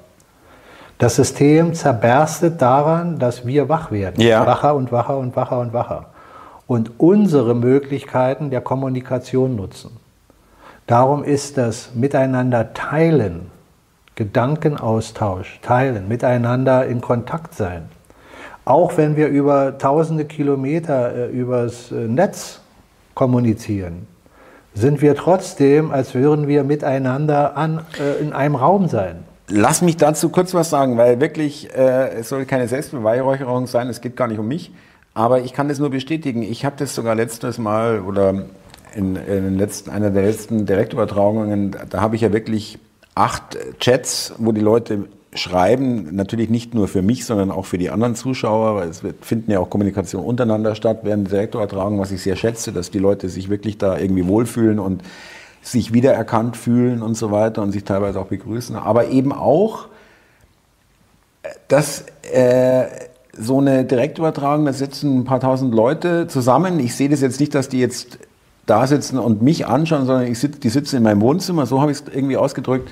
Das 0.98 1.16
System 1.18 1.74
zerberstet 1.74 2.62
daran, 2.62 3.20
dass 3.20 3.46
wir 3.46 3.68
wach 3.68 3.92
werden. 3.92 4.22
Ja. 4.22 4.46
Wacher 4.46 4.76
und 4.76 4.92
wacher 4.92 5.18
und 5.18 5.36
wacher 5.36 5.60
und 5.60 5.74
wacher. 5.74 6.06
Und 6.68 7.00
unsere 7.00 7.54
Möglichkeiten 7.54 8.50
der 8.50 8.62
Kommunikation 8.62 9.56
nutzen. 9.56 9.92
Darum 10.88 11.24
ist 11.24 11.58
das 11.58 11.96
Miteinander 11.96 12.74
teilen, 12.74 13.52
Gedankenaustausch, 14.16 15.60
teilen, 15.62 16.08
miteinander 16.08 16.86
in 16.86 17.02
Kontakt 17.02 17.54
sein. 17.54 17.90
Auch 18.64 18.98
wenn 18.98 19.16
wir 19.16 19.28
über 19.28 19.78
tausende 19.78 20.26
Kilometer 20.26 21.14
äh, 21.14 21.28
übers 21.28 21.92
äh, 21.92 21.96
Netz 22.08 22.62
kommunizieren, 23.14 24.08
sind 24.74 25.02
wir 25.02 25.16
trotzdem, 25.16 25.92
als 25.92 26.16
würden 26.16 26.48
wir 26.48 26.64
miteinander 26.64 27.58
an, 27.58 27.82
äh, 28.00 28.22
in 28.22 28.34
einem 28.34 28.56
Raum 28.56 28.88
sein. 28.88 29.24
Lass 29.48 29.82
mich 29.82 29.98
dazu 29.98 30.30
kurz 30.30 30.54
was 30.54 30.72
sagen, 30.72 30.98
weil 30.98 31.20
wirklich, 31.22 31.70
äh, 31.76 32.16
es 32.16 32.30
soll 32.30 32.46
keine 32.46 32.68
Selbstbeweihräucherung 32.68 33.68
sein, 33.68 33.90
es 33.90 34.02
geht 34.02 34.16
gar 34.16 34.28
nicht 34.28 34.40
um 34.40 34.48
mich, 34.48 34.72
aber 35.14 35.42
ich 35.42 35.54
kann 35.54 35.70
das 35.70 35.78
nur 35.78 35.92
bestätigen. 35.92 36.42
Ich 36.42 36.66
habe 36.66 36.76
das 36.80 36.96
sogar 36.96 37.14
letztes 37.14 37.60
Mal 37.60 38.02
oder 38.02 38.46
in, 38.96 39.16
in 39.16 39.58
letzten, 39.58 39.92
einer 39.92 40.10
der 40.10 40.24
letzten 40.24 40.66
Direktübertragungen, 40.66 41.76
da 41.90 42.02
habe 42.02 42.16
ich 42.16 42.22
ja 42.22 42.34
wirklich 42.34 42.80
acht 43.14 43.58
Chats, 43.80 44.34
wo 44.40 44.52
die 44.52 44.62
Leute 44.62 45.06
schreiben, 45.36 46.16
natürlich 46.16 46.50
nicht 46.50 46.74
nur 46.74 46.88
für 46.88 47.02
mich, 47.02 47.26
sondern 47.26 47.52
auch 47.52 47.66
für 47.66 47.78
die 47.78 47.90
anderen 47.90 48.16
Zuschauer, 48.16 48.78
weil 48.78 48.90
es 48.90 49.04
finden 49.22 49.52
ja 49.52 49.60
auch 49.60 49.70
Kommunikation 49.70 50.24
untereinander 50.24 50.76
statt 50.76 51.00
während 51.04 51.28
der 51.28 51.40
Direktübertragung, 51.40 52.00
was 52.00 52.12
ich 52.12 52.22
sehr 52.22 52.36
schätze, 52.36 52.72
dass 52.72 52.90
die 52.90 53.00
Leute 53.00 53.30
sich 53.30 53.50
wirklich 53.50 53.78
da 53.78 53.98
irgendwie 53.98 54.26
wohlfühlen 54.28 54.80
und 54.80 55.04
sich 55.66 55.94
wiedererkannt 55.94 56.56
fühlen 56.56 57.02
und 57.02 57.16
so 57.16 57.32
weiter 57.32 57.62
und 57.64 57.72
sich 57.72 57.84
teilweise 57.84 58.20
auch 58.20 58.28
begrüßen, 58.28 58.76
aber 58.76 59.08
eben 59.08 59.32
auch, 59.32 59.88
dass 61.68 62.06
äh, 62.32 62.86
so 63.38 63.60
eine 63.60 63.84
Direktübertragung, 63.84 64.66
da 64.66 64.74
sitzen 64.74 65.20
ein 65.20 65.24
paar 65.26 65.40
tausend 65.40 65.74
Leute 65.74 66.28
zusammen. 66.28 66.80
Ich 66.80 66.96
sehe 66.96 67.10
das 67.10 67.22
jetzt 67.22 67.40
nicht, 67.40 67.54
dass 67.56 67.68
die 67.68 67.80
jetzt 67.80 68.20
da 68.66 68.86
sitzen 68.88 69.18
und 69.18 69.42
mich 69.42 69.66
anschauen, 69.66 70.06
sondern 70.06 70.28
ich 70.28 70.40
sitz, 70.40 70.60
die 70.60 70.70
sitzen 70.70 70.98
in 70.98 71.04
meinem 71.04 71.22
Wohnzimmer, 71.22 71.66
so 71.66 71.82
habe 71.82 71.92
ich 71.92 72.00
es 72.00 72.04
irgendwie 72.14 72.38
ausgedrückt. 72.38 72.90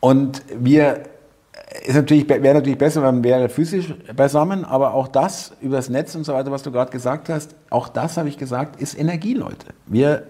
Und 0.00 0.42
wir, 0.58 1.04
ist 1.86 1.94
natürlich, 1.94 2.28
wäre 2.28 2.54
natürlich 2.54 2.78
besser, 2.78 3.02
wenn 3.02 3.14
man 3.14 3.24
wäre 3.24 3.48
physisch 3.48 3.94
beisammen, 4.14 4.64
aber 4.64 4.94
auch 4.94 5.08
das 5.08 5.52
über 5.60 5.76
das 5.76 5.88
Netz 5.88 6.14
und 6.16 6.24
so 6.24 6.34
weiter, 6.34 6.50
was 6.50 6.64
du 6.64 6.72
gerade 6.72 6.90
gesagt 6.90 7.28
hast, 7.28 7.54
auch 7.70 7.88
das 7.88 8.16
habe 8.16 8.28
ich 8.28 8.38
gesagt, 8.38 8.80
ist 8.80 8.98
Energie, 8.98 9.34
Leute. 9.34 9.68
Wir 9.86 10.24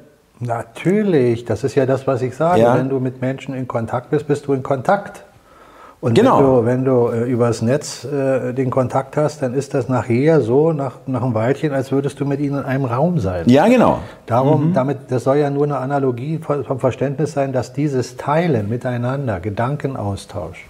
Natürlich, 0.44 1.44
das 1.44 1.62
ist 1.62 1.76
ja 1.76 1.86
das, 1.86 2.08
was 2.08 2.20
ich 2.20 2.34
sage. 2.34 2.62
Ja. 2.62 2.76
Wenn 2.76 2.88
du 2.88 2.98
mit 2.98 3.20
Menschen 3.20 3.54
in 3.54 3.68
Kontakt 3.68 4.10
bist, 4.10 4.26
bist 4.26 4.48
du 4.48 4.52
in 4.54 4.64
Kontakt. 4.64 5.22
Und 6.00 6.14
genau. 6.14 6.64
wenn 6.66 6.84
du, 6.84 7.12
wenn 7.12 7.20
du 7.20 7.26
äh, 7.26 7.30
übers 7.30 7.62
Netz 7.62 8.04
äh, 8.04 8.52
den 8.52 8.70
Kontakt 8.70 9.16
hast, 9.16 9.40
dann 9.40 9.54
ist 9.54 9.72
das 9.72 9.88
nachher 9.88 10.40
so, 10.40 10.72
nach, 10.72 10.94
nach 11.06 11.22
einem 11.22 11.34
Weilchen, 11.34 11.72
als 11.72 11.92
würdest 11.92 12.18
du 12.18 12.24
mit 12.24 12.40
ihnen 12.40 12.58
in 12.58 12.64
einem 12.64 12.86
Raum 12.86 13.20
sein. 13.20 13.44
Ja, 13.46 13.68
genau. 13.68 14.00
Darum, 14.26 14.70
mhm. 14.70 14.74
damit, 14.74 14.98
das 15.10 15.22
soll 15.22 15.36
ja 15.36 15.48
nur 15.48 15.62
eine 15.62 15.76
Analogie 15.76 16.40
vom 16.40 16.80
Verständnis 16.80 17.34
sein, 17.34 17.52
dass 17.52 17.72
dieses 17.72 18.16
Teilen 18.16 18.68
miteinander, 18.68 19.38
Gedankenaustausch, 19.38 20.66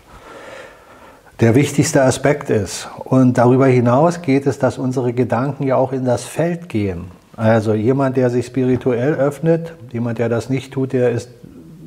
der 1.41 1.55
wichtigste 1.55 2.03
Aspekt 2.03 2.51
ist. 2.51 2.91
Und 3.05 3.39
darüber 3.39 3.69
hinaus 3.69 4.21
geht 4.21 4.47
es, 4.47 4.59
dass 4.59 4.77
unsere 4.77 5.15
Gedanken 5.15 5.67
ja 5.67 5.77
auch 5.77 5.93
in 5.93 6.05
das 6.05 6.25
Feld 6.25 6.69
gehen. 6.69 7.22
Also 7.43 7.75
jemand, 7.75 8.17
der 8.17 8.31
sich 8.31 8.47
spirituell 8.47 9.15
öffnet, 9.15 9.75
jemand, 9.91 10.21
der 10.21 10.29
das 10.29 10.49
nicht 10.49 10.73
tut, 10.73 10.93
der 10.93 11.11
ist 11.11 11.29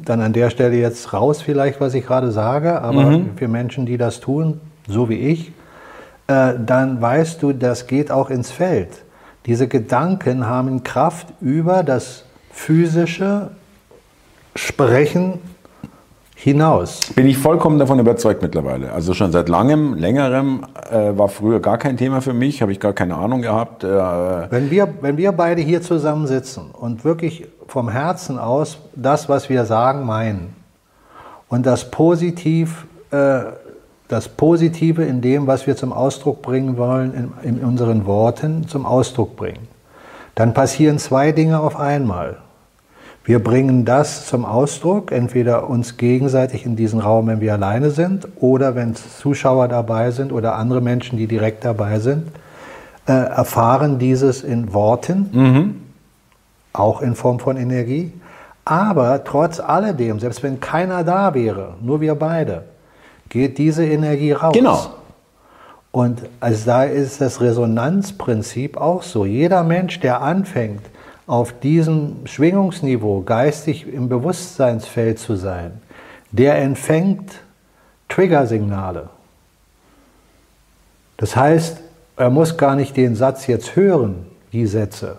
dann 0.04 0.20
an 0.20 0.34
der 0.34 0.50
Stelle 0.50 0.76
jetzt 0.76 1.14
raus 1.14 1.42
vielleicht, 1.42 1.80
was 1.80 1.94
ich 1.94 2.06
gerade 2.06 2.34
sage, 2.34 2.82
aber 2.82 3.04
mhm. 3.04 3.38
für 3.38 3.48
Menschen, 3.48 3.86
die 3.86 3.98
das 3.98 4.20
tun, 4.20 4.60
so 4.86 5.08
wie 5.08 5.16
ich, 5.16 5.54
äh, 6.28 6.56
dann 6.60 7.02
weißt 7.02 7.42
du, 7.42 7.54
das 7.54 7.88
geht 7.88 8.12
auch 8.12 8.30
ins 8.30 8.52
Feld. 8.52 8.90
Diese 9.46 9.70
Gedanken 9.70 10.46
haben 10.46 10.84
Kraft 10.84 11.28
über 11.40 11.84
das 11.84 12.26
physische 12.52 13.52
Sprechen 14.56 15.40
hinaus. 16.36 17.00
Bin 17.16 17.26
ich 17.28 17.38
vollkommen 17.38 17.80
davon 17.80 17.98
überzeugt 17.98 18.42
mittlerweile. 18.42 18.92
Also 18.92 19.14
schon 19.14 19.32
seit 19.32 19.50
langem, 19.50 19.94
längerem, 19.96 20.66
äh, 20.92 21.18
war 21.18 21.30
früher 21.30 21.62
gar 21.62 21.78
kein 21.78 21.98
Thema 21.98 22.22
für 22.22 22.34
mich, 22.34 22.62
habe 22.62 22.74
ich 22.74 22.80
gar 22.80 22.94
keine 22.94 23.16
Ahnung 23.16 23.42
gehabt. 23.42 23.84
Äh, 23.84 23.88
wenn, 23.88 24.70
wir, 24.70 24.94
wenn 25.02 25.18
wir 25.18 25.32
beide 25.32 25.62
hier 25.62 25.82
zusammensitzen 25.82 26.72
und 26.72 27.06
wirklich 27.06 27.48
vom 27.68 27.90
Herzen 27.90 28.38
aus 28.38 28.78
das, 28.96 29.30
was 29.30 29.50
wir 29.50 29.66
sagen, 29.66 30.06
meinen 30.06 30.54
und 31.48 31.66
das 31.66 31.90
Positiv, 31.90 32.86
äh, 33.12 33.40
das 34.10 34.28
Positive 34.28 35.04
in 35.04 35.22
dem, 35.22 35.48
was 35.48 35.66
wir 35.66 35.76
zum 35.78 35.94
Ausdruck 35.94 36.42
bringen 36.42 36.78
wollen, 36.78 37.32
in, 37.44 37.58
in 37.58 37.64
unseren 37.64 38.06
Worten 38.06 38.68
zum 38.68 38.86
Ausdruck 38.86 39.38
bringen, 39.38 39.68
dann 40.36 40.54
passieren 40.54 41.00
zwei 41.00 41.32
Dinge 41.32 41.62
auf 41.62 41.80
einmal. 41.80 42.38
Wir 43.26 43.44
bringen 43.44 43.86
das 43.86 44.28
zum 44.28 44.46
Ausdruck, 44.46 45.12
entweder 45.12 45.68
uns 45.68 45.98
gegenseitig 45.98 46.64
in 46.64 46.76
diesen 46.76 47.00
Raum, 47.00 47.26
wenn 47.26 47.42
wir 47.42 47.54
alleine 47.54 47.90
sind, 47.90 48.28
oder 48.36 48.76
wenn 48.76 48.94
Zuschauer 48.96 49.68
dabei 49.68 50.12
sind 50.12 50.32
oder 50.32 50.56
andere 50.56 50.80
Menschen, 50.80 51.18
die 51.18 51.26
direkt 51.26 51.66
dabei 51.66 51.98
sind, 51.98 52.28
äh, 53.08 53.14
erfahren 53.14 53.98
dieses 53.98 54.44
in 54.44 54.74
Worten, 54.74 55.30
mhm. 55.32 55.82
auch 56.72 57.02
in 57.02 57.16
Form 57.16 57.40
von 57.40 57.58
Energie. 57.58 58.14
Aber 58.64 59.24
trotz 59.24 59.60
alledem, 59.60 60.20
selbst 60.20 60.44
wenn 60.44 60.60
keiner 60.60 61.04
da 61.04 61.34
wäre, 61.34 61.74
nur 61.82 62.02
wir 62.02 62.14
beide, 62.14 62.66
geht 63.30 63.58
diese 63.58 63.86
Energie 63.86 64.34
raus. 64.34 64.54
Genau. 64.54 64.86
Und 65.92 66.22
also 66.42 66.66
da 66.66 66.84
ist 66.84 67.22
das 67.22 67.42
Resonanzprinzip 67.42 68.78
auch 68.78 69.02
so. 69.02 69.26
Jeder 69.26 69.64
Mensch, 69.64 70.00
der 70.00 70.22
anfängt, 70.22 70.82
auf 71.28 71.60
diesem 71.60 72.26
Schwingungsniveau 72.26 73.22
geistig 73.22 73.92
im 73.92 74.10
Bewusstseinsfeld 74.10 75.20
zu 75.20 75.36
sein, 75.36 75.82
der 76.32 76.62
empfängt 76.62 77.42
Triggersignale. 78.10 79.10
Das 81.18 81.36
heißt, 81.36 81.82
er 82.18 82.30
muss 82.30 82.58
gar 82.58 82.76
nicht 82.76 82.96
den 82.96 83.16
Satz 83.16 83.48
jetzt 83.48 83.76
hören, 83.76 84.28
die 84.52 84.68
Sätze, 84.68 85.18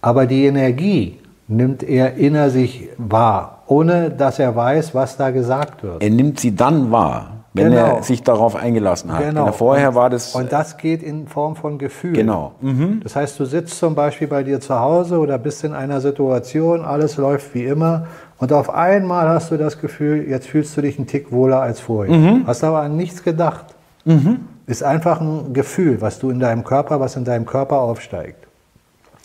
aber 0.00 0.26
die 0.26 0.46
Energie 0.46 1.18
nimmt 1.48 1.82
er 1.82 2.14
inner 2.14 2.50
sich 2.50 2.88
wahr, 2.98 3.62
ohne 3.66 4.10
dass 4.10 4.38
er 4.38 4.56
weiß, 4.56 4.94
was 4.94 5.16
da 5.16 5.30
gesagt 5.30 5.82
wird. 5.82 6.02
Er 6.02 6.10
nimmt 6.10 6.40
sie 6.40 6.56
dann 6.56 6.90
wahr, 6.90 7.35
wenn 7.56 7.70
genau. 7.70 7.96
er 7.96 8.02
sich 8.02 8.22
darauf 8.22 8.54
eingelassen 8.54 9.12
hat. 9.12 9.22
Genau. 9.22 9.50
Vorher 9.52 9.94
war 9.94 10.10
das. 10.10 10.34
Und 10.34 10.52
das 10.52 10.76
geht 10.76 11.02
in 11.02 11.26
Form 11.26 11.56
von 11.56 11.78
Gefühl. 11.78 12.12
Genau. 12.12 12.52
Mhm. 12.60 13.00
Das 13.02 13.16
heißt, 13.16 13.40
du 13.40 13.44
sitzt 13.46 13.78
zum 13.78 13.94
Beispiel 13.94 14.28
bei 14.28 14.42
dir 14.42 14.60
zu 14.60 14.78
Hause 14.78 15.18
oder 15.18 15.38
bist 15.38 15.64
in 15.64 15.72
einer 15.72 16.00
Situation, 16.00 16.84
alles 16.84 17.16
läuft 17.16 17.54
wie 17.54 17.64
immer 17.64 18.06
und 18.38 18.52
auf 18.52 18.72
einmal 18.72 19.28
hast 19.28 19.50
du 19.50 19.56
das 19.56 19.80
Gefühl, 19.80 20.28
jetzt 20.28 20.48
fühlst 20.48 20.76
du 20.76 20.82
dich 20.82 20.98
einen 20.98 21.06
Tick 21.06 21.32
wohler 21.32 21.60
als 21.62 21.80
vorher. 21.80 22.14
Mhm. 22.14 22.46
Hast 22.46 22.62
aber 22.62 22.80
an 22.80 22.96
nichts 22.96 23.22
gedacht. 23.22 23.64
Mhm. 24.04 24.40
Ist 24.66 24.82
einfach 24.82 25.20
ein 25.20 25.54
Gefühl, 25.54 26.00
was 26.00 26.18
du 26.18 26.30
in 26.30 26.40
deinem 26.40 26.64
Körper, 26.64 27.00
was 27.00 27.16
in 27.16 27.24
deinem 27.24 27.46
Körper 27.46 27.78
aufsteigt. 27.78 28.46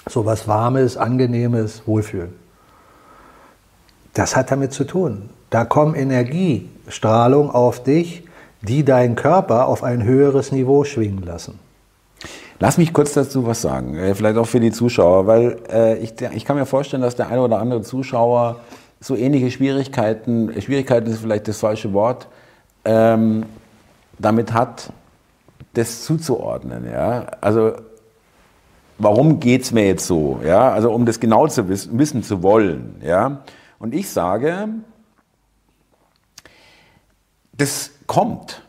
So 0.08 0.26
was 0.26 0.48
Warmes, 0.48 0.98
Angenehmes, 0.98 1.84
Wohlfühlen. 1.86 2.34
Das 4.13 4.36
hat 4.36 4.52
damit 4.52 4.74
zu 4.74 4.86
tun. 4.86 5.30
Da 5.50 5.65
kommen 5.65 5.96
Energiestrahlung 6.92 7.50
auf 7.52 7.84
dich, 7.84 8.24
die 8.62 8.84
deinen 8.84 9.16
Körper 9.16 9.68
auf 9.68 9.84
ein 9.84 10.04
höheres 10.04 10.52
Niveau 10.52 10.84
schwingen 10.84 11.24
lassen. 11.24 11.58
Lass 12.60 12.78
mich 12.78 12.94
kurz 12.94 13.14
dazu 13.14 13.48
was 13.48 13.62
sagen, 13.62 13.96
äh, 13.96 14.14
vielleicht 14.14 14.38
auch 14.38 14.46
für 14.46 14.60
die 14.60 14.72
Zuschauer, 14.72 15.26
weil 15.26 15.58
äh, 15.72 15.98
ich, 15.98 16.14
ich 16.36 16.46
kann 16.46 16.58
mir 16.58 16.68
vorstellen, 16.68 17.02
dass 17.02 17.16
der 17.16 17.30
eine 17.30 17.42
oder 17.42 17.60
andere 17.60 17.82
Zuschauer 17.82 18.60
so 19.00 19.16
ähnliche 19.16 19.50
Schwierigkeiten, 19.50 20.52
Schwierigkeiten 20.62 21.10
ist 21.10 21.22
vielleicht 21.22 21.48
das 21.48 21.58
falsche 21.60 21.92
Wort, 21.94 22.28
ähm, 22.86 23.46
damit 24.20 24.54
hat, 24.54 24.94
das 25.74 26.04
zuzuordnen. 26.04 26.86
Ja? 26.86 27.26
Also 27.42 27.72
warum 29.00 29.40
geht 29.40 29.64
es 29.64 29.72
mir 29.72 29.88
jetzt 29.88 30.06
so? 30.06 30.40
Ja? 30.46 30.72
Also 30.72 30.92
um 30.92 31.08
das 31.08 31.20
genau 31.20 31.48
zu 31.48 31.68
wissen, 31.68 31.98
wissen 31.98 32.22
zu 32.22 32.44
wollen. 32.44 33.02
Ja? 33.04 33.42
Und 33.80 33.96
ich 33.96 34.08
sage, 34.08 34.68
das 37.62 37.91
kommt, 38.08 38.63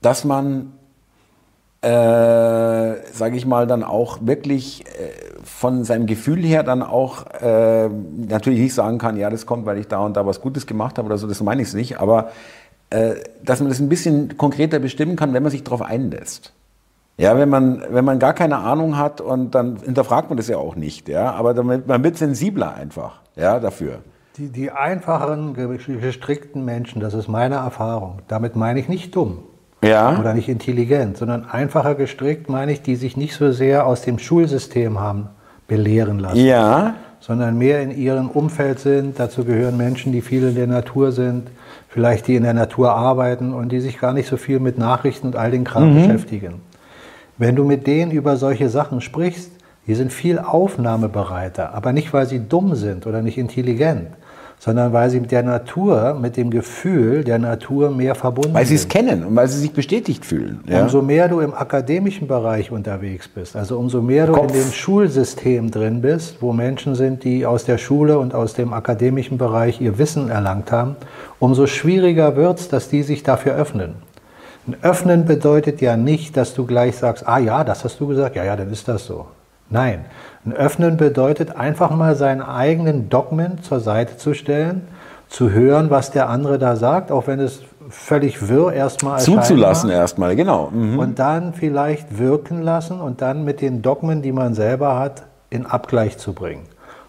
dass 0.00 0.24
man, 0.24 0.72
äh, 1.82 1.88
sage 1.88 3.36
ich 3.36 3.46
mal, 3.46 3.66
dann 3.66 3.82
auch 3.82 4.18
wirklich 4.22 4.86
äh, 4.86 5.42
von 5.42 5.84
seinem 5.84 6.06
Gefühl 6.06 6.42
her 6.44 6.62
dann 6.62 6.82
auch 6.82 7.26
äh, 7.40 7.88
natürlich 7.88 8.60
nicht 8.60 8.74
sagen 8.74 8.98
kann, 8.98 9.16
ja, 9.16 9.28
das 9.28 9.44
kommt, 9.44 9.66
weil 9.66 9.78
ich 9.78 9.88
da 9.88 9.98
und 9.98 10.16
da 10.16 10.24
was 10.24 10.40
Gutes 10.40 10.66
gemacht 10.66 10.98
habe 10.98 11.06
oder 11.06 11.18
so, 11.18 11.26
das 11.26 11.42
meine 11.42 11.62
ich 11.62 11.68
es 11.68 11.74
nicht, 11.74 11.98
aber 11.98 12.30
äh, 12.90 13.16
dass 13.42 13.60
man 13.60 13.68
das 13.68 13.80
ein 13.80 13.88
bisschen 13.88 14.36
konkreter 14.38 14.78
bestimmen 14.78 15.16
kann, 15.16 15.34
wenn 15.34 15.42
man 15.42 15.50
sich 15.50 15.64
darauf 15.64 15.82
einlässt. 15.82 16.52
Ja, 17.16 17.36
wenn 17.36 17.48
man, 17.48 17.82
wenn 17.90 18.04
man 18.04 18.20
gar 18.20 18.32
keine 18.32 18.58
Ahnung 18.58 18.96
hat 18.96 19.20
und 19.20 19.56
dann 19.56 19.78
hinterfragt 19.84 20.30
man 20.30 20.36
das 20.36 20.46
ja 20.46 20.58
auch 20.58 20.76
nicht, 20.76 21.08
ja, 21.08 21.32
aber 21.32 21.52
damit, 21.52 21.88
man 21.88 22.04
wird 22.04 22.16
sensibler 22.16 22.74
einfach 22.74 23.20
ja, 23.34 23.58
dafür. 23.58 23.98
Die, 24.38 24.50
die 24.50 24.70
einfachen, 24.70 25.54
gestrickten 26.00 26.64
Menschen, 26.64 27.00
das 27.00 27.12
ist 27.12 27.26
meine 27.26 27.56
Erfahrung. 27.56 28.20
Damit 28.28 28.54
meine 28.54 28.78
ich 28.78 28.88
nicht 28.88 29.16
dumm 29.16 29.38
ja. 29.82 30.16
oder 30.18 30.32
nicht 30.32 30.48
intelligent, 30.48 31.16
sondern 31.16 31.44
einfacher 31.44 31.96
gestrickt 31.96 32.48
meine 32.48 32.70
ich, 32.70 32.82
die 32.82 32.94
sich 32.94 33.16
nicht 33.16 33.34
so 33.34 33.50
sehr 33.50 33.84
aus 33.84 34.02
dem 34.02 34.20
Schulsystem 34.20 35.00
haben 35.00 35.28
belehren 35.66 36.20
lassen. 36.20 36.44
Ja. 36.44 36.94
Sondern 37.18 37.58
mehr 37.58 37.82
in 37.82 37.90
ihrem 37.90 38.30
Umfeld 38.30 38.78
sind. 38.78 39.18
Dazu 39.18 39.44
gehören 39.44 39.76
Menschen, 39.76 40.12
die 40.12 40.20
viel 40.20 40.44
in 40.44 40.54
der 40.54 40.68
Natur 40.68 41.10
sind, 41.10 41.50
vielleicht 41.88 42.28
die 42.28 42.36
in 42.36 42.44
der 42.44 42.54
Natur 42.54 42.92
arbeiten 42.92 43.52
und 43.52 43.70
die 43.70 43.80
sich 43.80 43.98
gar 43.98 44.12
nicht 44.12 44.28
so 44.28 44.36
viel 44.36 44.60
mit 44.60 44.78
Nachrichten 44.78 45.26
und 45.26 45.36
all 45.36 45.50
den 45.50 45.64
Kram 45.64 45.90
mhm. 45.90 45.96
beschäftigen. 45.96 46.60
Wenn 47.38 47.56
du 47.56 47.64
mit 47.64 47.88
denen 47.88 48.12
über 48.12 48.36
solche 48.36 48.68
Sachen 48.68 49.00
sprichst, 49.00 49.50
die 49.88 49.94
sind 49.94 50.12
viel 50.12 50.38
aufnahmebereiter, 50.38 51.74
aber 51.74 51.92
nicht, 51.92 52.12
weil 52.12 52.26
sie 52.26 52.46
dumm 52.46 52.74
sind 52.74 53.06
oder 53.06 53.22
nicht 53.22 53.38
intelligent, 53.38 54.08
sondern 54.58 54.92
weil 54.92 55.08
sie 55.10 55.20
mit 55.20 55.30
der 55.30 55.42
Natur, 55.42 56.18
mit 56.20 56.36
dem 56.36 56.50
Gefühl 56.50 57.22
der 57.24 57.38
Natur 57.38 57.90
mehr 57.90 58.14
verbunden 58.14 58.50
sind. 58.50 58.56
Weil 58.56 58.66
sie 58.66 58.74
es 58.74 58.88
kennen 58.88 59.24
und 59.24 59.36
weil 59.36 59.48
sie 59.48 59.58
sich 59.58 59.72
bestätigt 59.72 60.24
fühlen. 60.24 60.60
Ja? 60.66 60.82
Umso 60.82 61.00
mehr 61.00 61.28
du 61.28 61.40
im 61.40 61.54
akademischen 61.54 62.26
Bereich 62.26 62.70
unterwegs 62.70 63.28
bist, 63.28 63.56
also 63.56 63.78
umso 63.78 64.02
mehr 64.02 64.26
du 64.26 64.32
Kopf. 64.32 64.48
in 64.48 64.60
dem 64.60 64.72
Schulsystem 64.72 65.70
drin 65.70 66.00
bist, 66.00 66.42
wo 66.42 66.52
Menschen 66.52 66.94
sind, 66.94 67.24
die 67.24 67.46
aus 67.46 67.64
der 67.64 67.78
Schule 67.78 68.18
und 68.18 68.34
aus 68.34 68.54
dem 68.54 68.72
akademischen 68.72 69.38
Bereich 69.38 69.80
ihr 69.80 69.98
Wissen 69.98 70.28
erlangt 70.28 70.72
haben, 70.72 70.96
umso 71.38 71.66
schwieriger 71.66 72.36
wird 72.36 72.58
es, 72.58 72.68
dass 72.68 72.88
die 72.88 73.02
sich 73.02 73.22
dafür 73.22 73.54
öffnen. 73.54 73.94
Ein 74.66 74.76
Öffnen 74.82 75.24
bedeutet 75.24 75.80
ja 75.80 75.96
nicht, 75.96 76.36
dass 76.36 76.52
du 76.52 76.66
gleich 76.66 76.96
sagst, 76.96 77.26
ah 77.26 77.38
ja, 77.38 77.64
das 77.64 77.84
hast 77.84 78.00
du 78.00 78.06
gesagt, 78.08 78.36
ja, 78.36 78.44
ja, 78.44 78.54
dann 78.54 78.70
ist 78.70 78.86
das 78.86 79.06
so. 79.06 79.26
Nein, 79.70 80.04
ein 80.48 80.52
Öffnen 80.54 80.96
bedeutet 80.96 81.56
einfach 81.56 81.90
mal 81.90 82.16
seinen 82.16 82.40
eigenen 82.40 83.10
Dogmen 83.10 83.62
zur 83.62 83.80
Seite 83.80 84.16
zu 84.16 84.32
stellen, 84.32 84.88
zu 85.28 85.50
hören, 85.50 85.90
was 85.90 86.10
der 86.10 86.30
andere 86.30 86.58
da 86.58 86.76
sagt, 86.76 87.12
auch 87.12 87.26
wenn 87.26 87.38
es 87.38 87.62
völlig 87.90 88.48
wirr 88.48 88.72
erstmal 88.72 89.20
Zuzulassen 89.20 89.90
erstmal, 89.90 90.36
genau. 90.36 90.70
Mhm. 90.70 90.98
Und 90.98 91.18
dann 91.18 91.52
vielleicht 91.52 92.18
wirken 92.18 92.62
lassen 92.62 93.00
und 93.00 93.20
dann 93.20 93.44
mit 93.44 93.60
den 93.60 93.82
Dogmen, 93.82 94.22
die 94.22 94.32
man 94.32 94.54
selber 94.54 94.98
hat, 94.98 95.24
in 95.50 95.66
Abgleich 95.66 96.16
zu 96.16 96.32
bringen. 96.32 96.62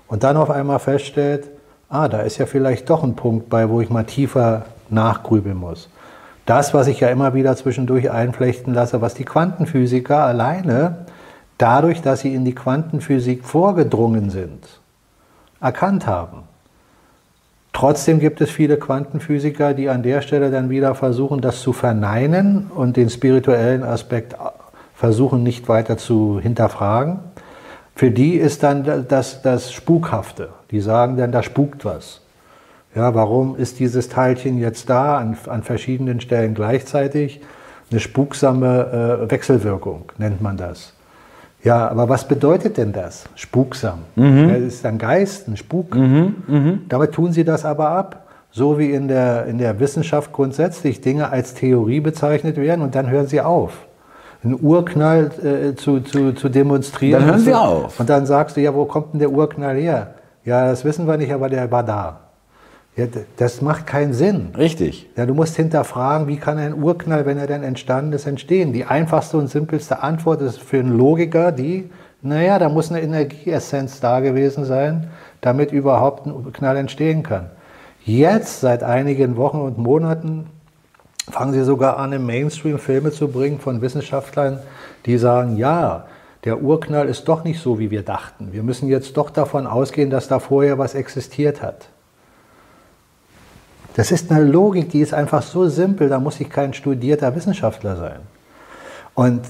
Und 0.08 0.24
dann 0.24 0.36
auf 0.36 0.50
einmal 0.50 0.80
feststellt, 0.80 1.48
ah, 1.90 2.10
da 2.10 2.20
ist 2.20 2.38
ja 2.40 2.46
vielleicht 2.46 2.90
doch 2.90 3.04
ein 3.04 3.16
Punkt 3.16 3.50
bei, 3.50 3.70
wo 3.70 3.80
ich 3.80 3.90
mal 3.90 4.04
tiefer 4.04 4.64
nachgrübeln 4.90 5.58
muss. 5.58 5.90
Das, 6.46 6.74
was 6.74 6.88
ich 6.88 7.00
ja 7.00 7.10
immer 7.10 7.34
wieder 7.34 7.56
zwischendurch 7.56 8.12
einflechten 8.12 8.74
lasse, 8.74 9.02
was 9.02 9.14
die 9.14 9.24
Quantenphysiker 9.24 10.18
alleine 10.18 11.06
dadurch, 11.60 12.02
dass 12.02 12.22
sie 12.22 12.34
in 12.34 12.46
die 12.46 12.56
Quantenphysik 12.56 13.46
vorgedrungen 13.46 14.32
sind, 14.32 14.66
erkannt 15.62 16.08
haben. 16.08 16.44
Trotzdem 17.74 18.20
gibt 18.20 18.42
es 18.42 18.50
viele 18.50 18.78
Quantenphysiker, 18.78 19.74
die 19.74 19.90
an 19.90 20.02
der 20.02 20.22
Stelle 20.22 20.50
dann 20.50 20.70
wieder 20.70 20.96
versuchen, 20.96 21.40
das 21.40 21.62
zu 21.62 21.72
verneinen 21.72 22.72
und 22.74 22.98
den 22.98 23.10
spirituellen 23.10 23.84
Aspekt 23.84 24.36
versuchen 24.96 25.44
nicht 25.44 25.70
weiter 25.70 25.98
zu 25.98 26.40
hinterfragen. 26.42 27.20
Für 27.96 28.12
die 28.12 28.36
ist 28.36 28.64
dann 28.64 29.06
das, 29.08 29.42
das 29.42 29.72
Spukhafte. 29.72 30.50
Die 30.72 30.82
sagen 30.82 31.18
dann, 31.18 31.32
da 31.32 31.44
spukt 31.44 31.86
was. 31.86 32.22
Ja, 32.96 33.14
warum 33.14 33.56
ist 33.56 33.80
dieses 33.80 34.10
Teilchen 34.10 34.58
jetzt 34.58 34.90
da 34.90 35.18
an, 35.18 35.38
an 35.48 35.64
verschiedenen 35.64 36.22
Stellen 36.22 36.56
gleichzeitig? 36.56 37.42
Eine 37.92 38.00
spuksame 38.00 39.26
äh, 39.28 39.32
Wechselwirkung 39.32 40.12
nennt 40.18 40.42
man 40.42 40.58
das. 40.58 40.94
Ja, 41.64 41.90
aber 41.90 42.08
was 42.08 42.28
bedeutet 42.28 42.78
denn 42.78 42.94
das? 42.94 43.26
Spuksam. 43.36 44.00
Mhm. 44.16 44.50
Das 44.50 44.60
ist 44.60 44.86
ein 44.86 44.98
Geist, 44.98 45.48
ein 45.48 45.58
Spuk. 45.58 45.96
Mhm. 45.96 46.36
Mhm. 46.48 46.82
Damit 46.88 47.12
tun 47.12 47.34
sie 47.34 47.44
das 47.44 47.66
aber 47.66 47.90
ab. 47.90 48.26
So 48.52 48.80
wie 48.80 48.92
in 48.92 49.08
der, 49.08 49.46
in 49.46 49.58
der 49.60 49.80
Wissenschaft 49.80 50.32
grundsätzlich 50.32 51.02
Dinge 51.02 51.30
als 51.30 51.54
Theorie 51.54 52.00
bezeichnet 52.00 52.58
werden 52.58 52.82
und 52.82 52.96
dann 52.96 53.10
hören 53.10 53.28
sie 53.28 53.42
auf. 53.42 53.74
Einen 54.44 54.58
Urknall 54.60 55.32
äh, 55.44 55.76
zu, 55.76 56.00
zu, 56.00 56.32
zu 56.32 56.50
demonstrieren. 56.50 57.22
Dann 57.22 57.30
hören 57.30 57.42
sie 57.42 57.54
auf. 57.54 58.00
Und 58.00 58.10
dann 58.10 58.26
sagst 58.26 58.58
du, 58.58 58.62
ja, 58.62 58.74
wo 58.74 58.86
kommt 58.86 59.14
denn 59.14 59.20
der 59.20 59.32
Urknall 59.32 59.76
her? 59.76 60.16
Ja, 60.46 60.68
das 60.68 60.86
wissen 60.86 61.08
wir 61.08 61.18
nicht, 61.18 61.32
aber 61.32 61.50
der 61.50 61.70
war 61.70 61.84
da. 61.84 62.22
Ja, 63.00 63.06
das 63.38 63.62
macht 63.62 63.88
keinen 63.88 64.12
Sinn. 64.12 64.50
Richtig. 64.58 65.10
Ja, 65.16 65.26
du 65.26 65.34
musst 65.34 65.56
hinterfragen, 65.56 66.28
wie 66.28 66.36
kann 66.36 66.58
ein 66.58 66.84
Urknall, 66.84 67.26
wenn 67.26 67.38
er 67.38 67.48
denn 67.48 67.64
entstanden 67.64 68.12
ist, 68.12 68.28
entstehen? 68.28 68.74
Die 68.74 68.84
einfachste 68.84 69.38
und 69.38 69.48
simpelste 69.48 70.04
Antwort 70.04 70.42
ist 70.42 70.60
für 70.60 70.80
einen 70.80 70.98
Logiker 70.98 71.54
die, 71.54 71.90
naja, 72.22 72.60
da 72.60 72.68
muss 72.68 72.92
eine 72.92 73.02
Energieessenz 73.02 74.02
da 74.02 74.20
gewesen 74.20 74.66
sein, 74.66 75.10
damit 75.40 75.72
überhaupt 75.72 76.26
ein 76.26 76.52
Knall 76.52 76.76
entstehen 76.76 77.24
kann. 77.24 77.50
Jetzt, 78.04 78.60
seit 78.60 78.84
einigen 78.84 79.38
Wochen 79.38 79.62
und 79.62 79.78
Monaten, 79.78 80.48
fangen 81.32 81.54
sie 81.54 81.64
sogar 81.64 82.00
an, 82.00 82.12
im 82.12 82.26
Mainstream 82.26 82.80
Filme 82.80 83.12
zu 83.12 83.30
bringen 83.30 83.60
von 83.60 83.82
Wissenschaftlern, 83.82 84.60
die 85.06 85.18
sagen, 85.18 85.56
ja, 85.56 86.06
der 86.44 86.62
Urknall 86.62 87.08
ist 87.08 87.30
doch 87.30 87.46
nicht 87.46 87.62
so, 87.62 87.80
wie 87.80 87.92
wir 87.92 88.04
dachten. 88.04 88.52
Wir 88.52 88.64
müssen 88.64 88.90
jetzt 88.90 89.16
doch 89.16 89.30
davon 89.30 89.68
ausgehen, 89.68 90.10
dass 90.10 90.28
da 90.28 90.40
vorher 90.40 90.78
was 90.78 90.96
existiert 90.96 91.62
hat. 91.62 91.88
Das 93.96 94.12
ist 94.12 94.32
eine 94.32 94.44
Logik, 94.44 94.90
die 94.90 95.02
ist 95.02 95.14
einfach 95.14 95.42
so 95.42 95.68
simpel, 95.68 96.10
da 96.10 96.20
muss 96.20 96.40
ich 96.40 96.50
kein 96.50 96.74
studierter 96.74 97.36
Wissenschaftler 97.36 97.96
sein. 97.96 98.20
Und 99.16 99.42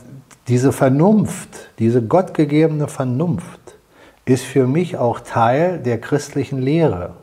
diese 0.48 0.72
Vernunft, 0.72 1.70
diese 1.78 2.02
gottgegebene 2.02 2.88
Vernunft 2.88 3.60
ist 4.26 4.44
für 4.44 4.66
mich 4.66 4.98
auch 4.98 5.20
Teil 5.20 5.80
der 5.80 6.00
christlichen 6.00 6.60
Lehre, 6.60 7.14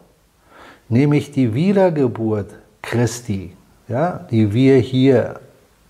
nämlich 0.88 1.32
die 1.32 1.54
Wiedergeburt 1.54 2.50
Christi, 2.82 3.56
ja, 3.88 4.26
die 4.30 4.52
wir 4.52 4.76
hier 4.78 5.40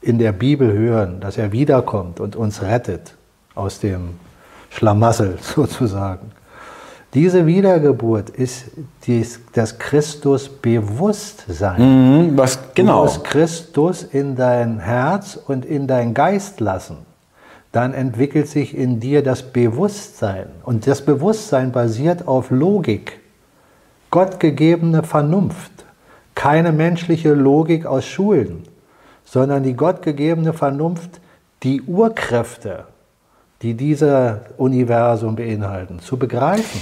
in 0.00 0.18
der 0.18 0.32
Bibel 0.32 0.72
hören, 0.72 1.20
dass 1.20 1.36
er 1.36 1.52
wiederkommt 1.52 2.20
und 2.20 2.36
uns 2.36 2.62
rettet 2.62 3.14
aus 3.54 3.80
dem 3.80 4.10
Schlamassel 4.70 5.38
sozusagen 5.42 6.32
Diese 7.14 7.46
Wiedergeburt 7.46 8.30
ist 8.30 8.66
dies, 9.06 9.40
das 9.52 9.78
Christusbewusstsein. 9.78 12.30
Mhm, 12.30 12.36
was 12.36 12.58
genau? 12.74 12.98
Du 12.98 13.04
musst 13.04 13.24
Christus 13.24 14.02
in 14.02 14.36
dein 14.36 14.80
Herz 14.80 15.36
und 15.36 15.64
in 15.64 15.86
dein 15.86 16.14
Geist 16.14 16.60
lassen. 16.60 16.98
Dann 17.72 17.94
entwickelt 17.94 18.48
sich 18.48 18.76
in 18.76 19.00
dir 19.00 19.22
das 19.22 19.42
Bewusstsein. 19.42 20.46
Und 20.64 20.86
das 20.86 21.04
Bewusstsein 21.04 21.72
basiert 21.72 22.26
auf 22.26 22.50
Logik, 22.50 23.20
gottgegebene 24.10 25.02
Vernunft, 25.02 25.72
keine 26.34 26.72
menschliche 26.72 27.34
Logik 27.34 27.86
aus 27.86 28.06
Schulen, 28.06 28.64
sondern 29.24 29.62
die 29.62 29.74
gottgegebene 29.74 30.52
Vernunft, 30.52 31.20
die 31.62 31.82
Urkräfte, 31.82 32.84
die 33.62 33.74
dieses 33.74 34.36
Universum 34.56 35.36
beinhalten, 35.36 36.00
zu 36.00 36.16
begreifen. 36.16 36.80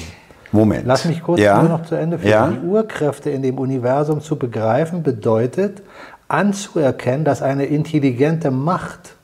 Moment. 0.53 0.87
Lass 0.87 1.05
mich 1.05 1.23
kurz 1.23 1.41
ja. 1.41 1.61
nur 1.61 1.69
noch 1.69 1.83
zu 1.85 1.95
Ende 1.95 2.19
führen. 2.19 2.31
Ja. 2.31 2.49
Die 2.49 2.67
Urkräfte 2.67 3.31
in 3.31 3.43
dem 3.43 3.59
Universum 3.59 4.21
zu 4.21 4.37
begreifen 4.37 5.03
bedeutet 5.03 5.83
anzuerkennen, 6.29 7.25
dass 7.25 7.43
eine 7.43 7.67
intelligente 7.67 8.51
Macht, 8.51 9.17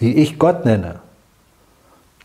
die 0.00 0.16
ich 0.18 0.38
Gott 0.38 0.64
nenne, 0.64 0.96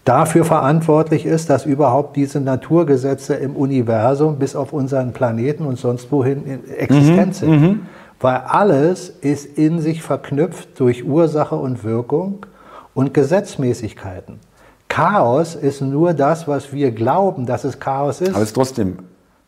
dafür 0.06 0.46
verantwortlich 0.46 1.26
ist, 1.26 1.50
dass 1.50 1.66
überhaupt 1.66 2.16
diese 2.16 2.40
Naturgesetze 2.40 3.36
im 3.36 3.56
Universum 3.56 4.38
bis 4.38 4.56
auf 4.56 4.74
unseren 4.74 5.14
Planeten 5.14 5.66
und 5.66 5.78
sonst 5.78 6.12
wohin 6.12 6.68
existent 6.68 7.36
sind. 7.36 7.88
Weil 8.20 8.38
alles 8.48 9.10
ist 9.10 9.58
in 9.58 9.80
sich 9.80 10.02
verknüpft 10.02 10.80
durch 10.80 11.06
Ursache 11.06 11.56
und 11.56 11.84
Wirkung 11.84 12.46
und 12.94 13.14
Gesetzmäßigkeiten. 13.14 14.40
Chaos 14.88 15.56
ist 15.56 15.82
nur 15.82 16.14
das, 16.14 16.48
was 16.48 16.74
wir 16.74 16.92
glauben, 16.92 17.46
dass 17.46 17.64
es 17.64 17.80
Chaos 17.80 18.22
ist. 18.22 18.30
Aber 18.34 18.40
es 18.42 18.50
ist 18.50 18.54
trotzdem. 18.56 19.00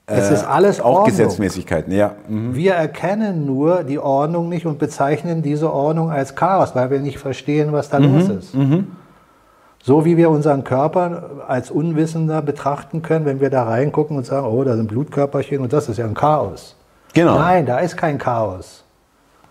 Es 0.06 0.30
äh, 0.30 0.34
ist 0.34 0.43
alles 0.43 0.80
Auch 0.82 0.86
Ordnung. 0.86 1.06
Gesetzmäßigkeiten, 1.06 1.93
ja. 1.93 2.13
Mhm. 2.27 2.56
Wir 2.56 2.73
erkennen 2.73 3.45
nur 3.45 3.84
die 3.84 3.97
Ordnung 3.99 4.49
nicht 4.49 4.65
und 4.65 4.77
bezeichnen 4.77 5.41
diese 5.41 5.71
Ordnung 5.71 6.12
als 6.12 6.36
Chaos, 6.36 6.75
weil 6.75 6.89
wir 6.91 6.99
nicht 6.99 7.17
verstehen, 7.17 7.71
was 7.71 7.89
da 7.89 7.99
Mhm. 7.99 8.15
los 8.19 8.30
ist. 8.30 8.56
So 9.84 10.06
wie 10.06 10.15
wir 10.15 10.30
unseren 10.30 10.63
Körper 10.63 11.23
als 11.47 11.71
Unwissender 11.71 12.41
betrachten 12.43 13.01
können, 13.01 13.25
wenn 13.25 13.39
wir 13.39 13.49
da 13.49 13.63
reingucken 13.63 14.15
und 14.15 14.25
sagen, 14.27 14.45
oh, 14.45 14.63
da 14.63 14.75
sind 14.75 14.88
Blutkörperchen 14.88 15.60
und 15.60 15.73
das 15.73 15.89
ist 15.89 15.97
ja 15.97 16.06
ein 16.06 16.13
Chaos. 16.13 16.75
Genau. 17.13 17.39
Nein, 17.39 17.65
da 17.65 17.80
ist 17.80 17.97
kein 17.97 18.19
Chaos. 18.19 18.84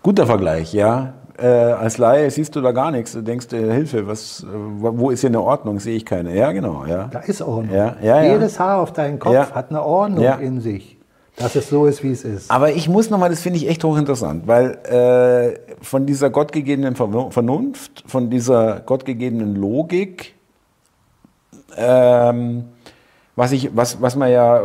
Guter 0.03 0.25
Vergleich, 0.25 0.73
ja. 0.73 1.13
Äh, 1.41 1.47
als 1.47 1.97
Laie 1.97 2.29
siehst 2.29 2.55
du 2.55 2.61
da 2.61 2.71
gar 2.71 2.91
nichts. 2.91 3.13
Du 3.13 3.21
denkst, 3.21 3.51
äh, 3.53 3.73
Hilfe, 3.73 4.05
was, 4.07 4.43
äh, 4.43 4.47
wo 4.53 5.09
ist 5.09 5.21
hier 5.21 5.29
eine 5.29 5.41
Ordnung? 5.41 5.79
Sehe 5.79 5.95
ich 5.95 6.05
keine. 6.05 6.35
Ja, 6.35 6.51
genau, 6.51 6.85
ja. 6.85 7.09
Da 7.11 7.19
ist 7.19 7.41
Ordnung. 7.41 7.75
Ja, 7.75 7.95
ja. 8.01 8.23
Jedes 8.23 8.59
Haar 8.59 8.79
auf 8.79 8.93
deinem 8.93 9.19
Kopf 9.19 9.51
hat 9.51 9.69
eine 9.71 9.83
Ordnung 9.83 10.23
in 10.39 10.61
sich, 10.61 10.97
dass 11.37 11.55
es 11.55 11.69
so 11.69 11.85
ist, 11.87 12.03
wie 12.03 12.11
es 12.11 12.23
ist. 12.23 12.51
Aber 12.51 12.71
ich 12.71 12.87
muss 12.87 13.09
nochmal, 13.09 13.29
das 13.29 13.41
finde 13.41 13.57
ich 13.57 13.67
echt 13.67 13.83
hochinteressant, 13.83 14.47
weil 14.47 14.77
äh, 14.85 15.59
von 15.83 16.05
dieser 16.05 16.29
gottgegebenen 16.29 16.95
Ver- 16.95 17.31
Vernunft, 17.31 18.03
von 18.05 18.29
dieser 18.29 18.79
gottgegebenen 18.81 19.55
Logik, 19.55 20.35
ähm, 21.75 22.65
was, 23.35 23.51
ich, 23.51 23.75
was, 23.75 24.01
was 24.01 24.15
man 24.15 24.29
ja 24.31 24.61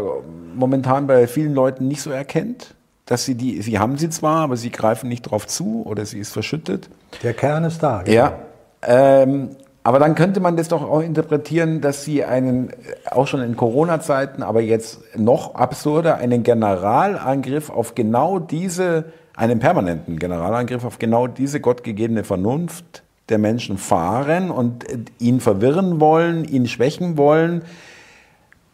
momentan 0.55 1.07
bei 1.07 1.27
vielen 1.27 1.55
Leuten 1.55 1.89
nicht 1.89 2.03
so 2.03 2.11
erkennt, 2.11 2.75
dass 3.07 3.25
sie 3.25 3.37
die, 3.37 3.62
sie 3.62 3.79
haben 3.79 3.97
sie 3.97 4.11
zwar, 4.11 4.42
aber 4.42 4.57
sie 4.57 4.71
greifen 4.71 5.09
nicht 5.09 5.23
drauf 5.23 5.47
zu 5.47 5.85
oder 5.87 6.05
sie 6.05 6.19
ist 6.19 6.33
verschüttet. 6.33 6.90
Der 7.23 7.33
Kern 7.35 7.64
ist 7.64 7.83
da. 7.83 8.05
Ja. 8.07 8.35
Ähm, 8.83 9.51
aber 9.85 10.01
dann 10.01 10.16
könnte 10.16 10.40
man 10.40 10.57
das 10.57 10.66
doch 10.66 10.83
auch 10.83 11.01
interpretieren, 11.01 11.81
dass 11.81 12.03
sie 12.03 12.25
einen, 12.25 12.71
äh, 12.71 12.75
auch 13.12 13.29
schon 13.29 13.40
in 13.40 13.57
Corona-Zeiten, 13.57 14.42
aber 14.42 14.61
jetzt 14.61 15.16
noch 15.16 15.55
absurder, 15.55 16.16
einen 16.16 16.42
Generalangriff 16.42 17.71
auf 17.71 17.95
genau 17.95 18.40
diese, 18.40 19.05
einen 19.37 19.61
permanenten 19.61 20.19
Generalangriff 20.19 20.85
auf 20.85 20.99
genau 20.99 21.29
diese 21.29 21.61
gottgegebene 21.61 22.25
Vernunft 22.25 23.05
der 23.29 23.38
Menschen 23.38 23.79
fahren 23.79 24.51
und 24.51 24.90
äh, 24.90 24.99
ihn 25.21 25.38
verwirren 25.38 26.01
wollen, 26.01 26.45
ihn 26.45 26.66
schwächen 26.66 27.16
wollen. 27.16 27.62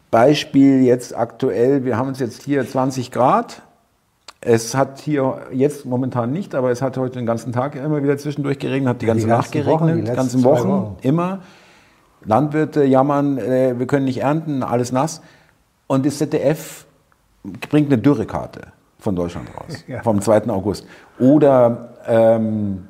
Beispiel 0.09 0.81
jetzt 0.83 1.15
aktuell, 1.15 1.85
wir 1.85 1.97
haben 1.97 2.09
es 2.09 2.19
jetzt 2.19 2.41
hier 2.41 2.67
20 2.67 3.11
Grad. 3.11 3.61
Es 4.45 4.75
hat 4.75 4.99
hier 4.99 5.37
jetzt 5.51 5.85
momentan 5.85 6.31
nicht, 6.31 6.53
aber 6.53 6.69
es 6.69 6.81
hat 6.81 6.97
heute 6.97 7.15
den 7.19 7.25
ganzen 7.25 7.53
Tag 7.53 7.75
immer 7.75 8.03
wieder 8.03 8.17
zwischendurch 8.17 8.59
geregnet, 8.59 8.89
hat 8.95 9.01
die 9.01 9.05
ganze 9.05 9.27
Nacht 9.27 9.53
Wochen, 9.65 9.87
geregnet, 9.87 10.07
die 10.09 10.15
ganzen 10.15 10.43
Wochen, 10.43 10.69
Wochen. 10.69 10.97
immer. 11.01 11.39
Landwirte 12.25 12.83
jammern, 12.83 13.37
äh, 13.37 13.77
wir 13.77 13.85
können 13.87 14.05
nicht 14.05 14.21
ernten, 14.21 14.63
alles 14.63 14.91
nass. 14.91 15.21
Und 15.87 16.05
das 16.05 16.17
ZDF 16.17 16.85
bringt 17.69 17.91
eine 17.91 18.01
Dürrekarte 18.01 18.67
von 18.99 19.15
Deutschland 19.15 19.47
raus, 19.57 19.83
Ja. 19.87 20.01
vom 20.03 20.21
2. 20.21 20.47
August. 20.49 20.85
Oder 21.19 21.89
ähm, 22.07 22.87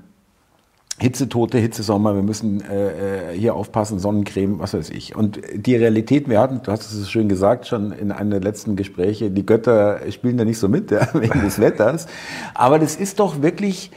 Hitzetote, 1.00 1.58
Hitzesommer, 1.58 2.14
wir 2.16 2.22
müssen 2.22 2.62
äh, 2.62 3.32
äh, 3.32 3.38
hier 3.38 3.56
aufpassen, 3.56 3.98
Sonnencreme, 3.98 4.60
was 4.60 4.76
weiß 4.76 4.92
ich. 4.92 5.16
Und 5.16 5.42
die 5.56 5.76
Realität, 5.76 6.30
wir 6.30 6.40
hatten, 6.40 6.62
du 6.62 6.72
hast 6.72 6.92
es 6.92 7.10
schön 7.10 7.28
gesagt, 7.28 7.68
schon 7.68 7.92
in 7.92 8.12
einem 8.12 8.30
der 8.30 8.42
letzten 8.42 8.76
Gespräche, 8.76 9.32
die 9.32 9.46
Götter 9.46 10.00
spielen 10.12 10.38
da 10.38 10.46
nicht 10.46 10.60
so 10.60 10.70
mit, 10.70 10.92
ja, 10.92 11.08
wegen 11.14 11.42
des 11.42 11.60
Wetters. 11.60 12.06
Aber 12.54 12.78
das 12.78 12.96
ist 12.96 13.20
doch 13.20 13.42
wirklich, 13.42 13.90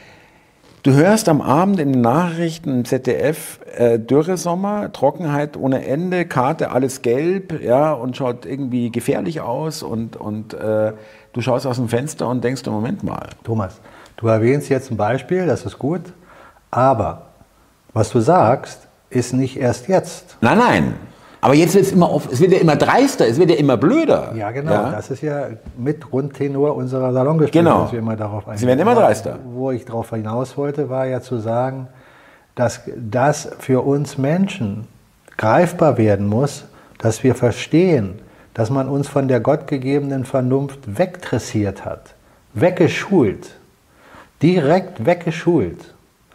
du 0.85 0.94
hörst 0.94 1.28
am 1.28 1.42
Abend 1.42 1.80
in 1.80 1.92
den 1.92 2.00
Nachrichten 2.00 2.78
im 2.78 2.85
ZDF, 2.87 3.61
äh, 3.76 3.98
Dürresommer, 3.98 4.90
Trockenheit 4.90 5.59
ohne 5.59 5.87
Ende, 5.87 6.24
Karte 6.24 6.70
alles 6.70 7.02
gelb, 7.02 7.62
ja, 7.62 7.92
und 7.92 8.16
schaut 8.16 8.46
irgendwie 8.46 8.90
gefährlich 8.90 9.42
aus 9.42 9.82
und, 9.82 10.16
und 10.16 10.54
äh, 10.54 10.94
du 11.35 11.40
schaust 11.42 11.66
aus 11.66 11.76
dem 11.76 11.90
Fenster 11.90 12.26
und 12.26 12.42
denkst, 12.42 12.64
Moment 12.64 13.04
mal, 13.04 13.28
Thomas, 13.44 13.82
du 14.16 14.28
erwähnst 14.28 14.70
jetzt 14.70 14.90
ein 14.90 14.96
Beispiel, 14.96 15.44
das 15.46 15.66
ist 15.66 15.78
gut, 15.78 16.00
aber 16.70 17.22
was 17.92 18.11
du 18.11 18.20
sagst, 18.20 18.87
ist 19.11 19.33
nicht 19.33 19.57
erst 19.57 19.88
jetzt. 19.88 20.37
Nein, 20.40 20.59
nein. 20.59 20.94
Aber 21.40 21.55
jetzt 21.55 21.74
wird 21.74 21.85
es 21.87 21.92
immer 21.92 22.09
auf, 22.09 22.31
es 22.33 22.40
wird 22.40 22.52
ja 22.52 22.59
immer 22.59 22.76
dreister, 22.76 23.26
es 23.26 23.38
wird 23.38 23.50
ja 23.50 23.57
immer 23.57 23.76
blöder. 23.76 24.33
Ja, 24.35 24.50
genau. 24.50 24.90
Das 24.90 25.11
ist 25.11 25.22
ja 25.22 25.46
mit 25.79 26.00
Grundtenor 26.00 26.74
unserer 26.74 27.12
Salongespräche, 27.12 27.62
Genau. 27.64 27.83
dass 27.83 27.92
wir 27.92 28.00
immer 28.00 28.16
darauf 28.16 28.46
eingehen. 28.48 28.59
Sie 28.59 28.66
werden 28.66 28.81
immer 28.81 28.94
dreister. 28.94 29.38
Wo 29.44 29.70
ich 29.70 29.85
darauf 29.85 30.11
hinaus 30.11 30.57
wollte, 30.57 30.88
war 30.90 31.07
ja 31.07 31.20
zu 31.20 31.38
sagen, 31.38 31.88
dass 32.57 32.81
das 32.96 33.50
für 33.61 33.85
uns 33.87 34.18
Menschen 34.18 34.88
greifbar 35.37 35.98
werden 35.98 36.26
muss, 36.26 36.64
dass 36.98 37.22
wir 37.22 37.35
verstehen, 37.35 38.18
dass 38.55 38.70
man 38.70 38.88
uns 38.88 39.07
von 39.07 39.29
der 39.29 39.38
gottgegebenen 39.40 40.24
Vernunft 40.24 40.98
wegdressiert 40.98 41.85
hat, 41.85 42.14
weggeschult, 42.55 43.55
direkt 44.42 45.05
weggeschult. 45.05 45.94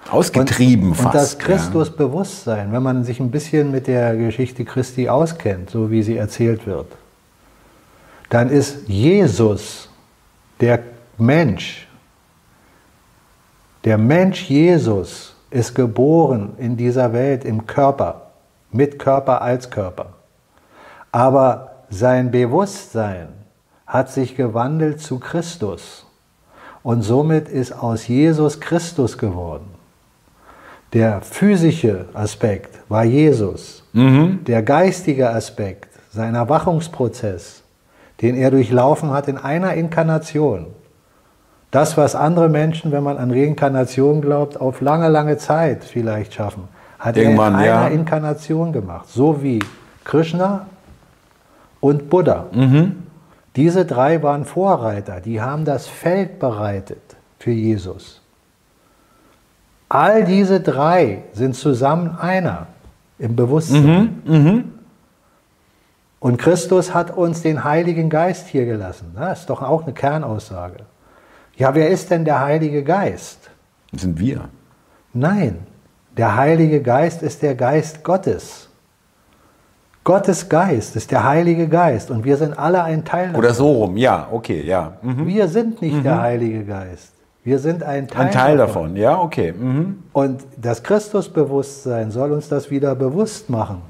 Ausgetrieben 0.10 0.90
und, 0.90 0.96
fast. 0.96 1.06
Und 1.06 1.14
das 1.16 1.40
Christusbewusstsein, 1.40 2.72
wenn 2.72 2.84
man 2.84 3.04
sich 3.04 3.20
ein 3.20 3.32
bisschen 3.32 3.72
mit 3.72 3.88
der 3.88 4.16
Geschichte 4.16 4.66
Christi 4.66 5.08
auskennt, 5.10 5.70
so 5.70 5.92
wie 5.92 6.04
sie 6.04 6.18
erzählt 6.18 6.66
wird, 6.66 6.88
dann 8.30 8.50
ist 8.50 8.88
Jesus 8.88 9.90
der 10.60 10.80
Mensch. 11.18 11.88
Der 13.84 13.98
Mensch 13.98 14.50
Jesus 14.50 15.36
ist 15.50 15.76
geboren 15.76 16.54
in 16.58 16.78
dieser 16.78 17.14
Welt 17.14 17.46
im 17.46 17.66
Körper, 17.66 18.32
mit 18.72 19.00
Körper 19.00 19.42
als 19.42 19.70
Körper. 19.70 20.14
Aber 21.12 21.84
sein 21.90 22.32
Bewusstsein 22.32 23.30
hat 23.86 24.10
sich 24.10 24.36
gewandelt 24.36 25.02
zu 25.02 25.20
Christus. 25.20 26.06
Und 26.84 27.02
somit 27.02 27.50
ist 27.50 27.74
aus 27.74 28.08
Jesus 28.08 28.60
Christus 28.60 29.18
geworden. 29.18 29.71
Der 30.94 31.22
physische 31.22 32.06
Aspekt 32.14 32.80
war 32.90 33.04
Jesus. 33.04 33.84
Der 34.48 34.62
geistige 34.64 35.30
Aspekt, 35.30 35.90
sein 36.12 36.36
Erwachungsprozess, 36.36 37.64
den 38.22 38.36
er 38.36 38.52
durchlaufen 38.52 39.12
hat 39.12 39.28
in 39.28 39.38
einer 39.38 39.74
Inkarnation. 39.74 40.68
Das, 41.72 41.96
was 41.96 42.16
andere 42.16 42.50
Menschen, 42.50 42.92
wenn 42.92 43.04
man 43.04 43.18
an 43.18 43.32
Reinkarnation 43.32 44.22
glaubt, 44.22 44.60
auf 44.60 44.82
lange, 44.82 45.08
lange 45.08 45.38
Zeit 45.38 45.86
vielleicht 45.86 46.34
schaffen, 46.34 46.64
hat 47.00 47.16
Irgendwann, 47.16 47.56
er 47.56 47.60
in 47.60 47.70
einer 47.70 47.88
ja. 47.88 47.88
Inkarnation 47.88 48.74
gemacht. 48.74 49.08
So 49.08 49.42
wie 49.42 49.60
Krishna 50.04 50.66
und 51.80 52.10
Buddha. 52.10 52.48
Diese 53.56 53.86
drei 53.86 54.22
waren 54.22 54.46
Vorreiter, 54.46 55.22
die 55.22 55.42
haben 55.42 55.66
das 55.66 55.88
Feld 55.88 56.40
bereitet 56.40 57.02
für 57.40 57.52
Jesus. 57.52 58.21
All 59.94 60.24
diese 60.24 60.62
drei 60.62 61.24
sind 61.34 61.54
zusammen 61.54 62.18
einer 62.18 62.68
im 63.20 63.36
Bewusstsein. 63.36 64.22
Und 66.22 66.38
Christus 66.38 66.94
hat 66.94 67.12
uns 67.18 67.42
den 67.42 67.66
Heiligen 67.66 68.10
Geist 68.10 68.48
hier 68.48 68.64
gelassen. 68.64 69.14
Das 69.18 69.42
ist 69.42 69.50
doch 69.50 69.62
auch 69.62 69.84
eine 69.84 69.92
Kernaussage. 69.92 70.86
Ja, 71.58 71.76
wer 71.76 71.90
ist 71.90 72.10
denn 72.10 72.24
der 72.24 72.40
Heilige 72.40 72.86
Geist? 72.86 73.50
Das 73.92 74.04
sind 74.04 74.18
wir. 74.18 74.48
Nein, 75.12 75.68
der 76.16 76.38
Heilige 76.38 76.82
Geist 76.82 77.22
ist 77.22 77.42
der 77.42 77.56
Geist 77.56 78.02
Gottes. 78.02 78.70
Gottes 80.06 80.48
Geist 80.48 80.96
ist 80.96 81.12
der 81.12 81.26
Heilige 81.26 81.68
Geist 81.68 82.10
und 82.12 82.24
wir 82.24 82.38
sind 82.38 82.58
alle 82.58 82.82
ein 82.84 83.04
Teil 83.04 83.28
davon. 83.28 83.40
Oder 83.44 83.54
so 83.54 83.70
rum, 83.70 83.98
ja, 83.98 84.30
okay, 84.32 84.64
ja. 84.64 84.94
Mhm. 85.02 85.28
Wir 85.28 85.50
sind 85.50 85.82
nicht 85.82 85.98
mhm. 85.98 86.04
der 86.04 86.22
Heilige 86.22 86.64
Geist. 86.64 87.12
Wir 87.44 87.58
sind 87.58 87.82
ein 87.82 88.08
Teil, 88.08 88.28
ein 88.28 88.32
Teil 88.32 88.58
davon. 88.58 88.84
davon. 88.84 88.96
ja, 88.96 89.20
okay. 89.20 89.52
Mhm. 89.52 90.04
Und 90.14 90.44
das 90.58 90.84
Christusbewusstsein 90.84 92.12
soll 92.12 92.32
uns 92.32 92.50
das 92.50 92.70
wieder 92.70 92.94
bewusst 92.94 93.50
machen, 93.50 93.82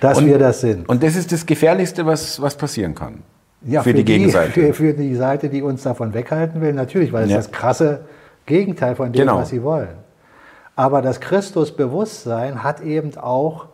dass 0.00 0.18
und, 0.18 0.26
wir 0.26 0.38
das 0.38 0.60
sind. 0.60 0.88
Und 0.88 1.02
das 1.02 1.16
ist 1.16 1.32
das 1.32 1.46
Gefährlichste, 1.46 2.04
was, 2.04 2.40
was 2.42 2.56
passieren 2.56 2.94
kann. 2.94 3.22
Ja, 3.62 3.82
für, 3.82 3.90
für 3.90 3.96
die 3.96 4.04
Gegenseite. 4.04 4.52
Für, 4.52 4.74
für, 4.74 4.92
die 4.92 5.14
Seite, 5.14 5.48
die 5.48 5.62
uns 5.62 5.82
davon 5.82 6.12
weghalten 6.12 6.60
will, 6.60 6.74
natürlich, 6.74 7.12
weil 7.12 7.24
es 7.24 7.30
ja. 7.30 7.36
das 7.38 7.50
krasse 7.50 8.00
Gegenteil 8.44 8.94
von 8.94 9.10
dem, 9.12 9.20
genau. 9.20 9.38
was 9.38 9.48
sie 9.48 9.62
wollen. 9.62 9.88
Aber 10.76 11.02
das 11.02 11.20
Christusbewusstsein 11.20 12.62
hat 12.62 12.82
eben 12.82 13.16
auch 13.16 13.66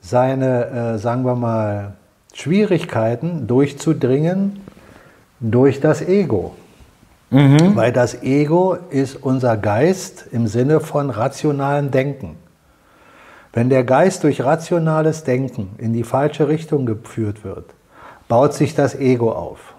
seine, 0.00 0.94
äh, 0.94 0.98
sagen 0.98 1.24
wir 1.24 1.34
mal, 1.34 1.94
Schwierigkeiten 2.32 3.46
durchzudringen 3.46 4.60
durch 5.40 5.80
das 5.80 6.00
Ego. 6.00 6.54
Mhm. 7.30 7.74
Weil 7.74 7.92
das 7.92 8.22
Ego 8.22 8.76
ist 8.90 9.16
unser 9.16 9.56
Geist 9.56 10.26
im 10.30 10.46
Sinne 10.46 10.80
von 10.80 11.10
rationalen 11.10 11.90
Denken. 11.90 12.36
Wenn 13.52 13.68
der 13.68 13.84
Geist 13.84 14.22
durch 14.22 14.44
rationales 14.44 15.24
Denken 15.24 15.70
in 15.78 15.92
die 15.92 16.04
falsche 16.04 16.46
Richtung 16.46 16.86
geführt 16.86 17.42
wird, 17.42 17.64
baut 18.28 18.54
sich 18.54 18.74
das 18.74 18.94
Ego 18.94 19.32
auf. 19.32 19.74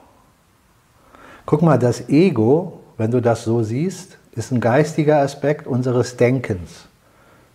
Guck 1.45 1.61
mal, 1.61 1.77
das 1.77 2.09
Ego, 2.09 2.79
wenn 2.97 3.11
du 3.11 3.21
das 3.21 3.43
so 3.43 3.63
siehst, 3.63 4.17
ist 4.35 4.51
ein 4.51 4.59
geistiger 4.59 5.19
Aspekt 5.19 5.67
unseres 5.67 6.17
Denkens. 6.17 6.87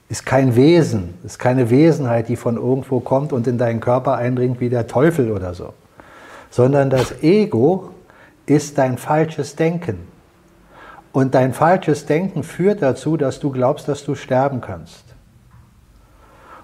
Ist 0.09 0.25
kein 0.25 0.57
Wesen, 0.57 1.15
ist 1.25 1.39
keine 1.39 1.71
Wesenheit, 1.71 2.29
die 2.29 2.37
von 2.37 2.57
irgendwo 2.57 3.01
kommt 3.01 3.33
und 3.33 3.47
in 3.47 3.59
deinen 3.59 3.81
Körper 3.81 4.17
eindringt 4.17 4.61
wie 4.61 4.69
der 4.69 4.87
Teufel 4.87 5.31
oder 5.31 5.55
so. 5.55 5.75
Sondern 6.51 6.91
das 6.91 7.23
Ego 7.23 7.91
ist 8.47 8.79
dein 8.79 8.99
falsches 8.99 9.57
Denken. 9.57 10.09
Und 11.13 11.35
dein 11.35 11.53
falsches 11.53 12.07
Denken 12.07 12.43
führt 12.43 12.83
dazu, 12.83 13.17
dass 13.17 13.39
du 13.39 13.51
glaubst, 13.51 13.89
dass 13.89 14.05
du 14.05 14.15
sterben 14.15 14.61
kannst. 14.61 15.05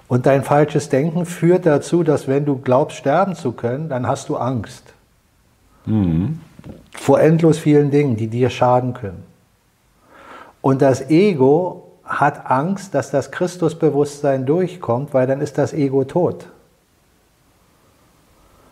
Und 0.09 0.25
dein 0.25 0.43
falsches 0.43 0.89
Denken 0.89 1.27
führt 1.27 1.67
dazu, 1.67 2.03
dass 2.03 2.29
wenn 2.29 2.47
du 2.47 2.57
glaubst, 2.57 2.97
sterben 2.97 3.35
zu 3.35 3.53
können, 3.53 3.91
dann 3.91 4.07
hast 4.07 4.31
du 4.31 4.37
Angst. 4.37 4.95
Mhm. 5.85 6.41
Vor 6.93 7.21
endlos 7.21 7.59
vielen 7.59 7.91
Dingen, 7.91 8.17
die 8.17 8.29
dir 8.29 8.49
schaden 8.49 8.95
können. 8.95 9.23
Und 10.63 10.83
das 10.83 11.11
Ego 11.11 11.93
hat 12.05 12.51
Angst, 12.51 12.95
dass 12.95 13.11
das 13.11 13.31
Christusbewusstsein 13.31 14.47
durchkommt, 14.47 15.13
weil 15.13 15.27
dann 15.27 15.43
ist 15.43 15.59
das 15.59 15.75
Ego 15.75 16.05
tot. 16.05 16.47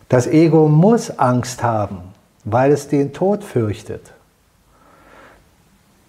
Das 0.09 0.25
Ego 0.25 0.67
muss 0.67 1.11
Angst 1.19 1.63
haben, 1.63 1.99
weil 2.49 2.71
es 2.71 2.87
den 2.87 3.13
Tod 3.13 3.43
fürchtet. 3.43 4.13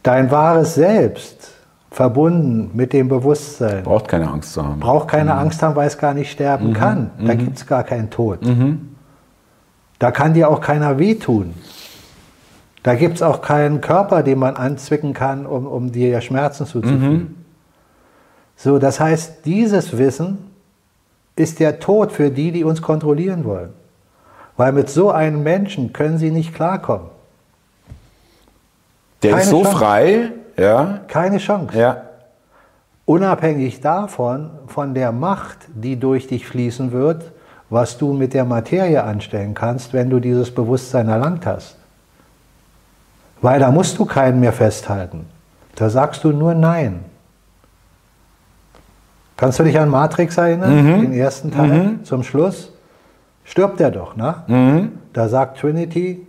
Dein 0.03 0.30
wahres 0.30 0.74
Selbst, 0.74 1.53
verbunden 1.91 2.70
mit 2.74 2.93
dem 2.93 3.09
Bewusstsein, 3.09 3.82
braucht 3.82 4.09
keine 4.09 4.30
Angst 4.30 4.53
zu 4.53 4.64
haben. 4.64 4.78
Braucht 4.78 5.09
keine 5.09 5.32
mhm. 5.32 5.39
Angst 5.41 5.62
haben, 5.62 5.74
weil 5.74 5.89
es 5.89 5.99
gar 5.99 6.14
nicht 6.14 6.30
sterben 6.30 6.68
mhm. 6.68 6.74
kann. 6.74 7.11
Da 7.18 7.34
mhm. 7.34 7.39
gibt 7.39 7.57
es 7.57 7.66
gar 7.66 7.82
keinen 7.82 8.11
Tod. 8.11 8.45
Mhm. 8.45 8.95
Da 9.99 10.12
kann 10.12 10.34
dir 10.34 10.49
auch 10.49 10.61
keiner 10.61 10.99
wehtun. 10.99 11.55
Da 12.84 12.95
gibt 12.95 13.16
es 13.16 13.22
auch 13.22 13.43
keinen 13.43 13.80
Körper, 13.80 14.22
den 14.22 14.39
man 14.39 14.55
anzwicken 14.55 15.12
kann, 15.12 15.45
um, 15.45 15.66
um 15.66 15.91
dir 15.91 16.20
Schmerzen 16.20 16.66
zuzufügen. 16.66 17.11
Mhm. 17.11 17.34
So, 18.55 18.78
das 18.78 19.01
heißt, 19.01 19.45
dieses 19.45 19.99
Wissen 19.99 20.39
ist 21.34 21.59
der 21.59 21.80
Tod 21.80 22.12
für 22.12 22.30
die, 22.30 22.53
die 22.53 22.62
uns 22.62 22.80
kontrollieren 22.80 23.45
wollen. 23.45 23.70
Weil 24.59 24.73
mit 24.73 24.91
so 24.91 25.11
einem 25.11 25.43
Menschen 25.45 25.93
können 25.93 26.19
sie 26.19 26.33
nicht 26.33 26.53
klarkommen. 26.53 27.07
Der 29.23 29.31
Keine 29.31 29.43
ist 29.43 29.51
so 29.51 29.63
Chance. 29.63 29.77
frei, 29.79 30.33
ja. 30.57 31.01
Keine 31.07 31.39
Chance. 31.39 31.79
Ja. 31.79 32.03
Unabhängig 33.07 33.81
davon, 33.81 34.51
von 34.67 34.95
der 34.95 35.13
Macht, 35.13 35.59
die 35.75 35.97
durch 35.97 36.27
dich 36.27 36.47
fließen 36.47 36.91
wird, 36.91 37.31
was 37.71 37.99
du 37.99 38.13
mit 38.13 38.35
der 38.35 38.45
Materie 38.45 39.03
anstellen 39.03 39.55
kannst, 39.55 39.93
wenn 39.93 40.11
du 40.11 40.19
dieses 40.19 40.53
Bewusstsein 40.53 41.09
erlangt 41.09 41.47
hast. 41.47 41.77
Weil 43.41 43.61
da 43.61 43.71
musst 43.71 43.97
du 43.99 44.07
keinen 44.07 44.41
mehr 44.41 44.53
festhalten. 44.53 45.27
Da 45.77 45.89
sagst 45.89 46.25
du 46.25 46.31
nur 46.33 46.55
Nein. 46.55 47.05
Kannst 49.37 49.61
du 49.61 49.63
dich 49.63 49.79
an 49.79 49.89
Matrix 49.89 50.37
erinnern? 50.37 50.85
Mhm. 50.85 51.01
Den 51.03 51.13
ersten 51.13 51.53
Teil 51.53 51.69
mhm. 51.69 52.05
zum 52.05 52.25
Schluss? 52.25 52.73
Stirbt 53.49 53.80
er 53.80 53.90
doch. 53.90 54.14
Ne? 54.14 54.34
Mhm. 54.46 54.92
Da 55.12 55.28
sagt 55.28 55.59
Trinity, 55.59 56.26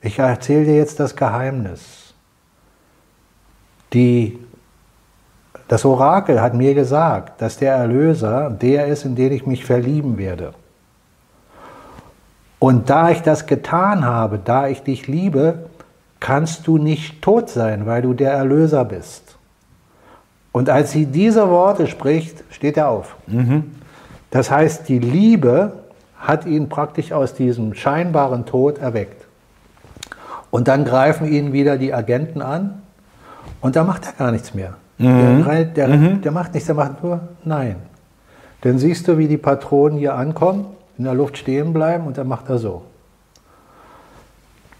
ich 0.00 0.18
erzähle 0.18 0.64
dir 0.64 0.76
jetzt 0.76 1.00
das 1.00 1.16
Geheimnis. 1.16 2.14
Die, 3.92 4.38
das 5.66 5.84
Orakel 5.84 6.40
hat 6.40 6.54
mir 6.54 6.74
gesagt, 6.74 7.42
dass 7.42 7.56
der 7.56 7.74
Erlöser 7.74 8.50
der 8.50 8.86
ist, 8.86 9.04
in 9.04 9.16
den 9.16 9.32
ich 9.32 9.46
mich 9.46 9.64
verlieben 9.64 10.16
werde. 10.16 10.54
Und 12.60 12.90
da 12.90 13.10
ich 13.10 13.22
das 13.22 13.46
getan 13.46 14.04
habe, 14.04 14.38
da 14.42 14.68
ich 14.68 14.82
dich 14.82 15.06
liebe, 15.06 15.66
kannst 16.20 16.66
du 16.66 16.78
nicht 16.78 17.22
tot 17.22 17.50
sein, 17.50 17.86
weil 17.86 18.02
du 18.02 18.14
der 18.14 18.32
Erlöser 18.32 18.84
bist. 18.84 19.36
Und 20.52 20.70
als 20.70 20.92
sie 20.92 21.06
diese 21.06 21.48
Worte 21.50 21.86
spricht, 21.86 22.42
steht 22.50 22.76
er 22.76 22.88
auf. 22.88 23.16
Mhm. 23.26 23.76
Das 24.30 24.50
heißt, 24.50 24.88
die 24.88 24.98
Liebe 24.98 25.72
hat 26.18 26.46
ihn 26.46 26.68
praktisch 26.68 27.12
aus 27.12 27.34
diesem 27.34 27.74
scheinbaren 27.74 28.44
Tod 28.44 28.78
erweckt. 28.78 29.26
Und 30.50 30.68
dann 30.68 30.84
greifen 30.84 31.30
ihn 31.30 31.52
wieder 31.52 31.76
die 31.76 31.92
Agenten 31.92 32.42
an 32.42 32.82
und 33.60 33.76
da 33.76 33.84
macht 33.84 34.06
er 34.06 34.12
gar 34.12 34.32
nichts 34.32 34.54
mehr. 34.54 34.74
Mhm. 34.98 35.44
Der, 35.44 35.64
der, 35.64 35.88
mhm. 35.88 36.22
der, 36.22 36.32
macht 36.32 36.54
nichts, 36.54 36.66
der 36.66 36.74
macht 36.74 37.02
nur 37.02 37.20
Nein. 37.44 37.76
Dann 38.62 38.78
siehst 38.78 39.06
du, 39.06 39.18
wie 39.18 39.28
die 39.28 39.36
Patronen 39.36 39.98
hier 39.98 40.14
ankommen, 40.14 40.66
in 40.96 41.04
der 41.04 41.14
Luft 41.14 41.38
stehen 41.38 41.72
bleiben 41.72 42.06
und 42.06 42.18
dann 42.18 42.26
macht 42.26 42.48
er 42.48 42.58
so. 42.58 42.82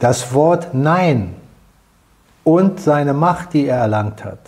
Das 0.01 0.33
Wort 0.35 0.75
Nein 0.75 1.35
und 2.43 2.81
seine 2.81 3.15
Macht, 3.15 3.53
die 3.53 3.67
er 3.67 3.79
erlangt 3.79 4.25
hat, 4.25 4.39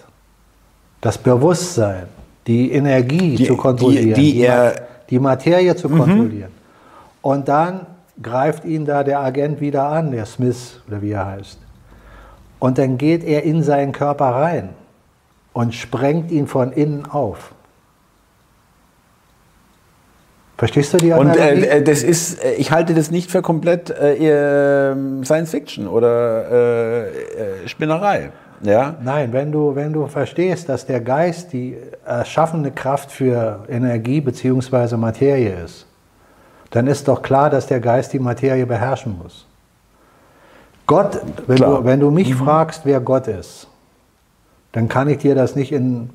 das 1.00 1.18
Bewusstsein, 1.18 2.06
die 2.46 2.72
Energie 2.72 3.36
die, 3.36 3.46
zu 3.46 3.56
kontrollieren, 3.56 4.14
die, 4.14 4.32
die, 4.32 4.40
er, 4.40 4.74
die 5.08 5.18
Materie 5.18 5.76
zu 5.76 5.88
mhm. 5.88 5.98
kontrollieren, 5.98 6.50
und 7.22 7.48
dann 7.48 7.86
greift 8.22 8.64
ihn 8.64 8.84
da 8.84 9.02
der 9.04 9.20
Agent 9.20 9.60
wieder 9.60 9.84
an, 9.84 10.10
der 10.10 10.26
Smith 10.26 10.80
oder 10.88 11.02
wie 11.02 11.12
er 11.12 11.26
heißt. 11.26 11.58
Und 12.58 12.78
dann 12.78 12.98
geht 12.98 13.24
er 13.24 13.42
in 13.42 13.62
seinen 13.62 13.92
Körper 13.92 14.26
rein 14.26 14.70
und 15.52 15.74
sprengt 15.74 16.30
ihn 16.30 16.46
von 16.46 16.72
innen 16.72 17.06
auf. 17.06 17.54
Verstehst 20.58 20.92
du 20.92 20.98
die 20.98 21.12
Analogie? 21.14 21.40
Und 21.40 21.62
äh, 21.64 21.78
äh 21.78 21.82
das 21.82 22.02
ist, 22.02 22.44
äh, 22.44 22.52
ich 22.52 22.70
halte 22.70 22.92
das 22.92 23.10
nicht 23.10 23.30
für 23.30 23.40
komplett 23.40 23.88
äh, 23.88 24.94
Science 25.24 25.50
Fiction 25.50 25.88
oder 25.88 26.50
äh, 26.50 27.08
äh, 27.08 27.68
Spinnerei. 27.68 28.30
Ja? 28.62 28.94
Nein, 29.02 29.32
wenn 29.32 29.52
du, 29.52 29.74
wenn 29.74 29.94
du 29.94 30.06
verstehst, 30.06 30.68
dass 30.68 30.84
der 30.84 31.00
Geist 31.00 31.54
die 31.54 31.78
erschaffene 32.04 32.72
Kraft 32.72 33.10
für 33.10 33.64
Energie 33.70 34.20
bzw. 34.20 34.98
Materie 34.98 35.64
ist, 35.64 35.86
dann 36.70 36.86
ist 36.86 37.08
doch 37.08 37.22
klar, 37.22 37.50
dass 37.50 37.66
der 37.66 37.80
Geist 37.80 38.12
die 38.12 38.18
Materie 38.18 38.66
beherrschen 38.66 39.18
muss. 39.18 39.46
Gott, 40.86 41.20
wenn, 41.46 41.56
du, 41.56 41.84
wenn 41.84 42.00
du, 42.00 42.10
mich 42.10 42.30
mhm. 42.30 42.38
fragst, 42.38 42.82
wer 42.84 43.00
Gott 43.00 43.28
ist, 43.28 43.68
dann 44.72 44.88
kann 44.88 45.08
ich 45.08 45.18
dir 45.18 45.34
das 45.34 45.54
nicht 45.54 45.72
in, 45.72 46.10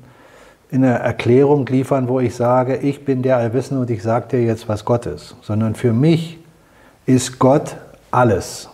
in 0.70 0.84
einer 0.84 0.96
Erklärung 0.96 1.66
liefern, 1.66 2.08
wo 2.08 2.20
ich 2.20 2.34
sage, 2.34 2.76
ich 2.76 3.04
bin 3.04 3.22
der 3.22 3.36
Allwissende 3.36 3.82
und 3.82 3.90
ich 3.90 4.02
sage 4.02 4.28
dir 4.28 4.44
jetzt, 4.44 4.68
was 4.68 4.84
Gott 4.84 5.06
ist, 5.06 5.36
sondern 5.42 5.74
für 5.74 5.92
mich 5.92 6.38
ist 7.06 7.38
Gott 7.38 7.76
alles. 8.10 8.68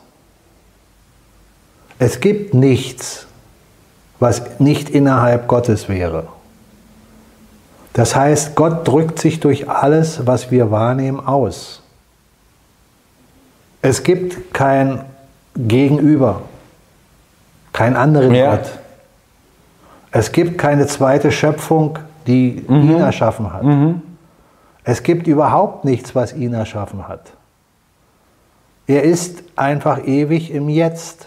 Es 1.98 2.20
gibt 2.20 2.54
nichts, 2.54 3.26
was 4.18 4.58
nicht 4.58 4.90
innerhalb 4.90 5.46
Gottes 5.46 5.88
wäre. 5.88 6.26
Das 7.92 8.16
heißt, 8.16 8.54
Gott 8.54 8.88
drückt 8.88 9.18
sich 9.18 9.40
durch 9.40 9.68
alles, 9.68 10.26
was 10.26 10.50
wir 10.50 10.70
wahrnehmen, 10.70 11.20
aus. 11.20 11.82
Es 13.82 14.02
gibt 14.02 14.54
kein 14.54 15.04
Gegenüber, 15.56 16.42
kein 17.72 17.96
anderen 17.96 18.34
ja. 18.34 18.56
Gott. 18.56 18.78
Es 20.10 20.32
gibt 20.32 20.58
keine 20.58 20.86
zweite 20.86 21.32
Schöpfung, 21.32 21.98
die 22.26 22.64
mhm. 22.66 22.90
ihn 22.90 22.98
erschaffen 22.98 23.52
hat. 23.52 23.62
Mhm. 23.64 24.02
Es 24.84 25.02
gibt 25.02 25.26
überhaupt 25.26 25.84
nichts, 25.84 26.14
was 26.14 26.32
ihn 26.34 26.54
erschaffen 26.54 27.08
hat. 27.08 27.32
Er 28.86 29.04
ist 29.04 29.42
einfach 29.56 30.06
ewig 30.06 30.50
im 30.50 30.68
Jetzt, 30.68 31.26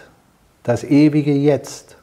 das 0.62 0.84
ewige 0.84 1.32
Jetzt. 1.32 1.96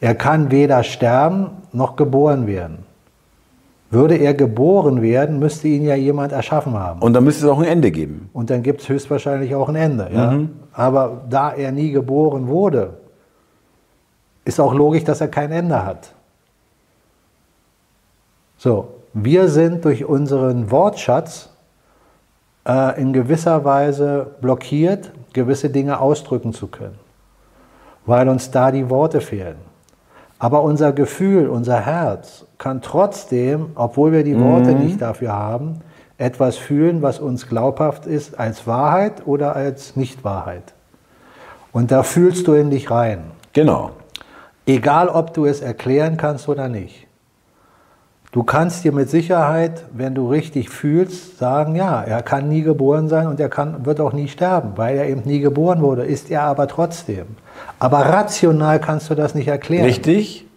Er 0.00 0.14
kann 0.14 0.50
weder 0.50 0.82
sterben 0.82 1.50
noch 1.72 1.96
geboren 1.96 2.46
werden. 2.46 2.84
Würde 3.94 4.16
er 4.16 4.34
geboren 4.34 5.02
werden, 5.02 5.38
müsste 5.38 5.68
ihn 5.68 5.84
ja 5.84 5.94
jemand 5.94 6.32
erschaffen 6.32 6.74
haben. 6.74 7.00
Und 7.00 7.12
dann 7.12 7.22
müsste 7.22 7.46
es 7.46 7.50
auch 7.50 7.60
ein 7.60 7.64
Ende 7.64 7.92
geben. 7.92 8.28
Und 8.32 8.50
dann 8.50 8.64
gibt 8.64 8.80
es 8.80 8.88
höchstwahrscheinlich 8.88 9.54
auch 9.54 9.68
ein 9.68 9.76
Ende. 9.76 10.10
Ja? 10.12 10.40
Aber 10.72 11.22
da 11.30 11.52
er 11.52 11.70
nie 11.70 11.92
geboren 11.92 12.48
wurde, 12.48 12.94
ist 14.44 14.58
auch 14.58 14.74
logisch, 14.74 15.04
dass 15.04 15.20
er 15.20 15.28
kein 15.28 15.52
Ende 15.52 15.86
hat. 15.86 16.12
So, 18.56 18.88
wir 19.12 19.48
sind 19.48 19.84
durch 19.84 20.04
unseren 20.04 20.72
Wortschatz 20.72 21.50
äh, 22.66 23.00
in 23.00 23.12
gewisser 23.12 23.64
Weise 23.64 24.26
blockiert, 24.40 25.12
gewisse 25.32 25.70
Dinge 25.70 26.00
ausdrücken 26.00 26.52
zu 26.52 26.66
können, 26.66 26.98
weil 28.06 28.28
uns 28.28 28.50
da 28.50 28.72
die 28.72 28.90
Worte 28.90 29.20
fehlen. 29.20 29.73
Aber 30.44 30.62
unser 30.62 30.92
Gefühl, 30.92 31.48
unser 31.48 31.80
Herz 31.80 32.44
kann 32.58 32.82
trotzdem, 32.82 33.68
obwohl 33.76 34.12
wir 34.12 34.24
die 34.24 34.38
Worte 34.38 34.72
Mhm. 34.72 34.84
nicht 34.84 35.00
dafür 35.00 35.32
haben, 35.32 35.80
etwas 36.18 36.58
fühlen, 36.58 37.00
was 37.00 37.18
uns 37.18 37.48
glaubhaft 37.48 38.04
ist 38.04 38.38
als 38.38 38.66
Wahrheit 38.66 39.26
oder 39.26 39.56
als 39.56 39.96
Nichtwahrheit. 39.96 40.74
Und 41.72 41.90
da 41.90 42.02
fühlst 42.02 42.46
du 42.46 42.52
in 42.52 42.68
dich 42.68 42.90
rein. 42.90 43.20
Genau. 43.54 43.92
Egal, 44.66 45.08
ob 45.08 45.32
du 45.32 45.46
es 45.46 45.62
erklären 45.62 46.18
kannst 46.18 46.46
oder 46.46 46.68
nicht. 46.68 47.03
Du 48.34 48.42
kannst 48.42 48.82
dir 48.82 48.90
mit 48.90 49.08
Sicherheit, 49.08 49.84
wenn 49.92 50.16
du 50.16 50.28
richtig 50.28 50.68
fühlst, 50.68 51.38
sagen, 51.38 51.76
ja, 51.76 52.02
er 52.02 52.20
kann 52.20 52.48
nie 52.48 52.62
geboren 52.62 53.08
sein 53.08 53.28
und 53.28 53.38
er 53.38 53.48
kann, 53.48 53.86
wird 53.86 54.00
auch 54.00 54.12
nie 54.12 54.26
sterben, 54.26 54.72
weil 54.74 54.96
er 54.96 55.08
eben 55.08 55.20
nie 55.20 55.38
geboren 55.38 55.82
wurde, 55.82 56.02
ist 56.02 56.32
er 56.32 56.42
aber 56.42 56.66
trotzdem. 56.66 57.26
Aber 57.78 58.00
rational 58.00 58.80
kannst 58.80 59.08
du 59.08 59.14
das 59.14 59.36
nicht 59.36 59.46
erklären. 59.46 59.84
Richtig? 59.84 60.48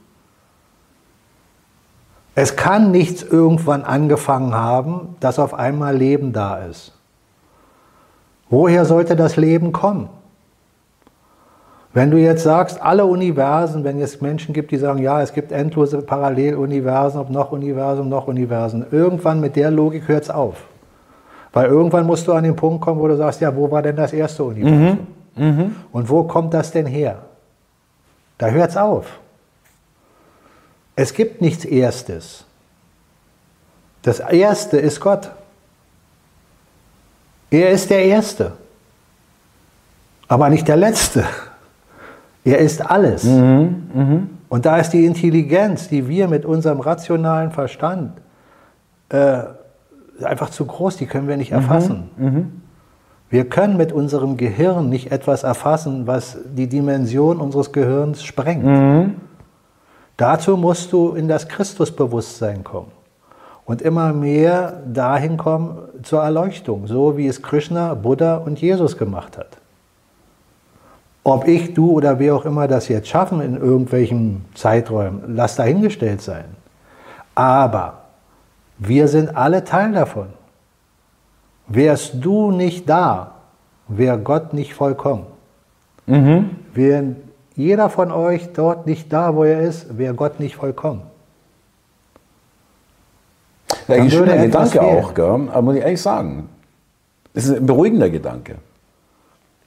Es 2.33 2.55
kann 2.55 2.89
nichts 2.89 3.21
irgendwann 3.21 3.83
angefangen 3.83 4.55
haben, 4.55 5.15
dass 5.19 5.37
auf 5.37 5.53
einmal 5.53 5.95
Leben 5.95 6.33
da 6.33 6.57
ist. 6.57 6.93
Woher 8.49 8.85
sollte 8.85 9.15
das 9.15 9.35
Leben 9.35 9.71
kommen? 9.71 10.09
Wenn 11.93 12.11
du 12.11 12.17
jetzt 12.17 12.43
sagst, 12.43 12.81
alle 12.81 13.05
Universen, 13.05 13.83
wenn 13.83 13.99
es 13.99 14.21
Menschen 14.21 14.53
gibt, 14.53 14.71
die 14.71 14.77
sagen, 14.77 14.99
ja, 14.99 15.21
es 15.21 15.33
gibt 15.33 15.51
endlose 15.51 16.01
Paralleluniversen, 16.01 17.19
ob 17.19 17.29
noch 17.29 17.51
Universen, 17.51 18.09
noch 18.09 18.27
Universen, 18.27 18.85
irgendwann 18.91 19.39
mit 19.39 19.55
der 19.55 19.71
Logik 19.71 20.07
hört 20.07 20.23
es 20.23 20.29
auf. 20.29 20.57
Weil 21.53 21.67
irgendwann 21.67 22.05
musst 22.05 22.27
du 22.27 22.33
an 22.33 22.43
den 22.43 22.55
Punkt 22.55 22.81
kommen, 22.81 22.99
wo 22.99 23.07
du 23.07 23.15
sagst, 23.15 23.41
ja, 23.41 23.55
wo 23.55 23.71
war 23.71 23.81
denn 23.81 23.95
das 23.95 24.13
erste 24.13 24.43
Universum? 24.43 25.07
Und 25.91 26.09
wo 26.09 26.23
kommt 26.23 26.53
das 26.53 26.71
denn 26.71 26.85
her? 26.85 27.23
Da 28.37 28.47
hört 28.47 28.69
es 28.71 28.77
auf. 28.77 29.19
Es 30.95 31.13
gibt 31.13 31.41
nichts 31.41 31.65
Erstes. 31.65 32.43
Das 34.01 34.19
Erste 34.19 34.77
ist 34.77 34.99
Gott. 34.99 35.31
Er 37.49 37.69
ist 37.69 37.89
der 37.89 38.03
Erste, 38.03 38.53
aber 40.27 40.49
nicht 40.49 40.67
der 40.67 40.75
Letzte. 40.75 41.23
Er 42.47 42.59
ist 42.59 42.89
alles. 42.89 43.25
Und 44.49 44.65
da 44.65 44.77
ist 44.77 44.91
die 44.91 45.05
Intelligenz, 45.05 45.89
die 45.89 46.07
wir 46.07 46.27
mit 46.27 46.45
unserem 46.45 46.79
rationalen 46.79 47.51
Verstand 47.51 48.13
äh, 49.09 49.39
einfach 50.23 50.49
zu 50.49 50.65
groß, 50.65 50.97
die 50.97 51.05
können 51.05 51.27
wir 51.27 51.37
nicht 51.37 51.51
erfassen. 51.51 52.09
Wir 53.29 53.49
können 53.49 53.75
mit 53.75 53.91
unserem 53.91 54.37
Gehirn 54.37 54.87
nicht 54.89 55.11
etwas 55.11 55.43
erfassen, 55.43 56.07
was 56.07 56.37
die 56.55 56.67
Dimension 56.67 57.37
unseres 57.41 57.73
Gehirns 57.73 58.23
sprengt. 58.23 58.65
Dazu 60.15 60.55
musst 60.57 60.93
du 60.93 61.11
in 61.11 61.27
das 61.27 61.47
Christusbewusstsein 61.47 62.63
kommen 62.63 62.91
und 63.65 63.81
immer 63.81 64.13
mehr 64.13 64.81
dahin 64.91 65.35
kommen 65.37 65.77
zur 66.03 66.23
Erleuchtung, 66.23 66.87
so 66.87 67.17
wie 67.17 67.27
es 67.27 67.41
Krishna, 67.41 67.93
Buddha 67.93 68.37
und 68.37 68.61
Jesus 68.61 68.97
gemacht 68.97 69.37
hat. 69.37 69.57
Ob 71.27 71.45
ich, 71.45 71.73
du 71.73 71.91
oder 71.91 72.19
wer 72.19 72.35
auch 72.35 72.45
immer 72.45 72.69
das 72.69 72.87
jetzt 72.87 73.09
schaffen 73.09 73.41
in 73.41 73.57
irgendwelchen 73.57 74.45
Zeiträumen, 74.53 75.35
lass 75.35 75.57
dahingestellt 75.57 76.21
sein. 76.21 76.45
Aber 77.35 78.03
wir 78.77 79.09
sind 79.09 79.35
alle 79.35 79.65
Teil 79.65 79.91
davon. 79.91 80.27
Wärst 81.67 82.13
du 82.21 82.51
nicht 82.51 82.87
da, 82.87 83.31
wäre 83.89 84.17
Gott 84.17 84.53
nicht 84.53 84.73
vollkommen. 84.73 85.25
Wäre 86.73 87.15
jeder 87.55 87.89
von 87.89 88.13
euch 88.13 88.53
dort 88.53 88.87
nicht 88.87 89.11
da, 89.11 89.35
wo 89.35 89.43
er 89.43 89.59
ist, 89.59 89.97
wäre 89.97 90.13
Gott 90.13 90.39
nicht 90.39 90.55
vollkommen. 90.55 91.01
Ja, 93.89 93.95
ein 93.95 94.09
schöner 94.09 94.37
Gedanke 94.37 94.79
fehlen. 94.79 95.03
auch, 95.03 95.13
gell? 95.13 95.49
aber 95.51 95.61
muss 95.61 95.75
ich 95.75 95.81
ehrlich 95.81 96.01
sagen. 96.01 96.47
Das 97.33 97.43
ist 97.43 97.57
ein 97.57 97.65
beruhigender 97.65 98.09
Gedanke. 98.09 98.55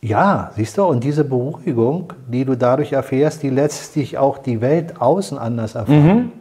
Ja, 0.02 0.50
siehst 0.56 0.78
du, 0.78 0.84
und 0.84 1.04
diese 1.04 1.24
Beruhigung, 1.24 2.12
die 2.26 2.44
du 2.44 2.56
dadurch 2.56 2.92
erfährst, 2.92 3.42
die 3.42 3.50
lässt 3.50 3.96
dich 3.96 4.16
auch 4.16 4.38
die 4.38 4.60
Welt 4.60 5.00
außen 5.00 5.36
anders 5.36 5.74
erfahren. 5.74 6.32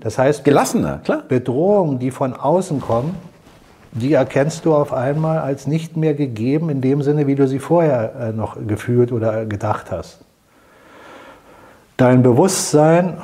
Das 0.00 0.18
heißt, 0.18 0.44
Gelassener, 0.44 0.98
klar. 1.04 1.22
Bedrohungen, 1.26 1.98
die 1.98 2.10
von 2.10 2.34
außen 2.34 2.80
kommen, 2.80 3.14
die 3.92 4.12
erkennst 4.12 4.64
du 4.64 4.74
auf 4.74 4.92
einmal 4.92 5.38
als 5.38 5.66
nicht 5.66 5.96
mehr 5.96 6.14
gegeben 6.14 6.68
in 6.68 6.80
dem 6.80 7.02
Sinne, 7.02 7.26
wie 7.26 7.36
du 7.36 7.46
sie 7.46 7.60
vorher 7.60 8.14
äh, 8.14 8.32
noch 8.32 8.56
gefühlt 8.66 9.12
oder 9.12 9.46
gedacht 9.46 9.90
hast. 9.92 10.20
Dein 11.96 12.22
Bewusstsein 12.22 13.18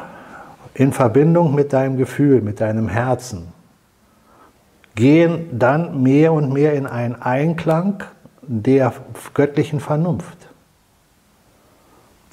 in 0.75 0.93
Verbindung 0.93 1.55
mit 1.55 1.73
deinem 1.73 1.97
Gefühl, 1.97 2.41
mit 2.41 2.61
deinem 2.61 2.89
Herzen, 2.89 3.49
gehen 4.95 5.59
dann 5.59 6.03
mehr 6.03 6.33
und 6.33 6.53
mehr 6.53 6.75
in 6.75 6.87
einen 6.87 7.21
Einklang 7.21 8.05
der 8.53 8.93
göttlichen 9.33 9.79
Vernunft, 9.79 10.49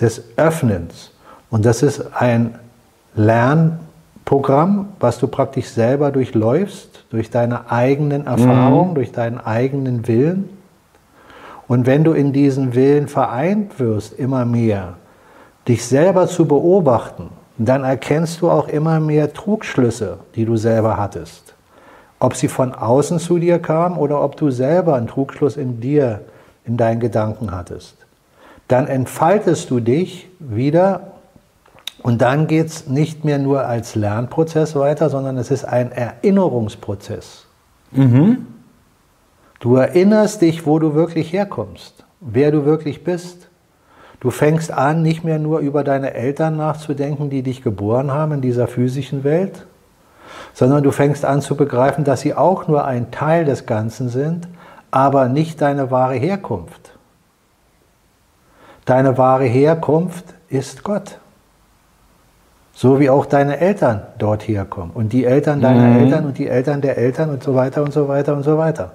des 0.01 0.24
Öffnens. 0.36 1.11
Und 1.51 1.63
das 1.63 1.84
ist 1.84 2.01
ein 2.15 2.57
Lernprogramm, 3.13 4.89
was 4.99 5.20
du 5.20 5.28
praktisch 5.28 5.68
selber 5.68 6.09
durchläufst, 6.11 7.05
durch 7.11 7.30
deine 7.30 7.72
eigenen 7.72 8.26
Erfahrungen, 8.26 8.95
durch 8.95 9.11
deinen 9.11 9.38
eigenen 9.38 10.07
Willen. 10.07 10.49
Und 11.68 11.86
wenn 11.86 12.03
du 12.03 12.13
in 12.13 12.34
diesen 12.34 12.74
Willen 12.74 13.07
vereint 13.07 13.80
wirst, 13.80 14.18
immer 14.18 14.43
mehr, 14.43 14.95
dich 15.68 15.86
selber 15.86 16.26
zu 16.26 16.47
beobachten, 16.47 17.30
dann 17.59 17.84
erkennst 17.84 18.41
du 18.41 18.49
auch 18.49 18.68
immer 18.68 18.99
mehr 18.99 19.34
Trugschlüsse, 19.34 20.18
die 20.34 20.45
du 20.45 20.57
selber 20.57 20.97
hattest. 20.97 21.53
Ob 22.20 22.36
sie 22.36 22.47
von 22.47 22.74
außen 22.74 23.20
zu 23.20 23.38
dir 23.38 23.59
kamen 23.59 23.97
oder 23.97 24.24
ob 24.24 24.38
du 24.38 24.49
selber 24.49 24.95
einen 24.95 25.07
Trugschluss 25.07 25.55
in 25.57 25.80
dir, 25.80 26.22
in 26.65 26.78
deinen 26.78 26.99
Gedanken 26.99 27.51
hattest. 27.51 27.95
Dann 28.68 28.88
entfaltest 28.88 29.70
du 29.70 29.80
dich 29.80 30.30
wieder 30.39 31.13
und 32.03 32.22
dann 32.22 32.47
geht 32.47 32.68
es 32.68 32.88
nicht 32.88 33.24
mehr 33.24 33.38
nur 33.38 33.65
als 33.65 33.95
Lernprozess 33.95 34.76
weiter, 34.76 35.09
sondern 35.09 35.38
es 35.38 35.51
ist 35.51 35.65
ein 35.65 35.91
Erinnerungsprozess. 35.91 37.45
Du 39.59 39.76
erinnerst 39.76 40.41
dich, 40.41 40.65
wo 40.65 40.80
du 40.80 40.93
wirklich 40.93 41.34
herkommst, 41.34 42.05
wer 42.20 42.51
du 42.51 42.65
wirklich 42.65 43.03
bist. 43.03 43.49
Du 44.20 44.32
fängst 44.32 44.72
an, 44.72 45.01
nicht 45.01 45.24
mehr 45.24 45.39
nur 45.39 45.59
über 45.59 45.84
deine 45.84 46.13
Eltern 46.13 46.57
nachzudenken, 46.57 47.30
die 47.30 47.43
dich 47.43 47.63
geboren 47.63 48.11
haben 48.11 48.34
in 48.34 48.41
dieser 48.41 48.68
physischen 48.68 49.24
Welt, 49.24 49.65
sondern 50.53 50.84
du 50.84 50.91
fängst 50.91 51.25
an 51.25 51.41
zu 51.41 51.55
begreifen, 51.55 52.03
dass 52.03 52.21
sie 52.21 52.34
auch 52.34 52.67
nur 52.67 52.86
ein 52.86 53.11
Teil 53.11 53.45
des 53.45 53.65
Ganzen 53.65 54.09
sind, 54.09 54.47
aber 54.91 55.28
nicht 55.28 55.61
deine 55.61 55.91
wahre 55.91 56.15
Herkunft. 56.15 56.97
Deine 58.86 59.17
wahre 59.17 59.45
Herkunft 59.45 60.34
ist 60.49 60.84
Gott. 60.84 61.19
So 62.73 62.99
wie 62.99 63.09
auch 63.09 63.25
deine 63.25 63.59
Eltern 63.59 64.03
dort 64.17 64.47
herkommen 64.47 64.91
und 64.93 65.11
die 65.11 65.25
Eltern 65.25 65.61
deiner 65.61 65.99
Eltern 65.99 66.25
und 66.25 66.38
die 66.38 66.47
Eltern 66.47 66.82
der 66.82 66.97
Eltern 66.97 67.32
und 67.32 67.43
so 67.43 67.55
weiter 67.55 67.82
und 67.82 67.91
so 67.91 68.07
weiter 68.07 68.36
und 68.36 68.43
so 68.43 68.57
weiter. 68.57 68.91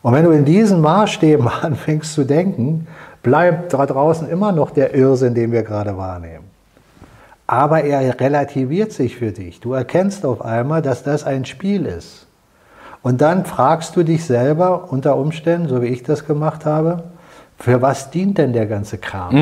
Und 0.00 0.12
wenn 0.12 0.24
du 0.24 0.30
in 0.30 0.44
diesen 0.44 0.80
Maßstäben 0.80 1.46
anfängst 1.62 2.12
zu 2.12 2.24
denken, 2.24 2.86
bleibt 3.22 3.72
da 3.72 3.84
draußen 3.86 4.28
immer 4.28 4.52
noch 4.52 4.70
der 4.70 4.94
Irrsinn, 4.94 5.34
den 5.34 5.52
wir 5.52 5.62
gerade 5.62 5.96
wahrnehmen. 5.96 6.44
Aber 7.46 7.84
er 7.84 8.20
relativiert 8.20 8.92
sich 8.92 9.16
für 9.16 9.32
dich. 9.32 9.60
Du 9.60 9.72
erkennst 9.74 10.24
auf 10.24 10.42
einmal, 10.42 10.80
dass 10.82 11.02
das 11.02 11.24
ein 11.24 11.44
Spiel 11.44 11.84
ist. 11.86 12.26
Und 13.02 13.20
dann 13.20 13.44
fragst 13.44 13.96
du 13.96 14.02
dich 14.02 14.24
selber 14.24 14.90
unter 14.90 15.16
Umständen, 15.16 15.68
so 15.68 15.82
wie 15.82 15.88
ich 15.88 16.02
das 16.02 16.26
gemacht 16.26 16.64
habe, 16.64 17.04
für 17.58 17.82
was 17.82 18.10
dient 18.10 18.38
denn 18.38 18.52
der 18.54 18.66
ganze 18.66 18.96
Kram? 18.98 19.34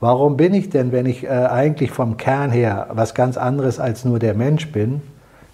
Warum 0.00 0.36
bin 0.36 0.54
ich 0.54 0.70
denn, 0.70 0.90
wenn 0.90 1.06
ich 1.06 1.24
äh, 1.24 1.28
eigentlich 1.28 1.90
vom 1.92 2.16
Kern 2.16 2.50
her 2.50 2.88
was 2.92 3.14
ganz 3.14 3.36
anderes 3.36 3.78
als 3.78 4.04
nur 4.04 4.18
der 4.18 4.34
Mensch 4.34 4.72
bin, 4.72 5.02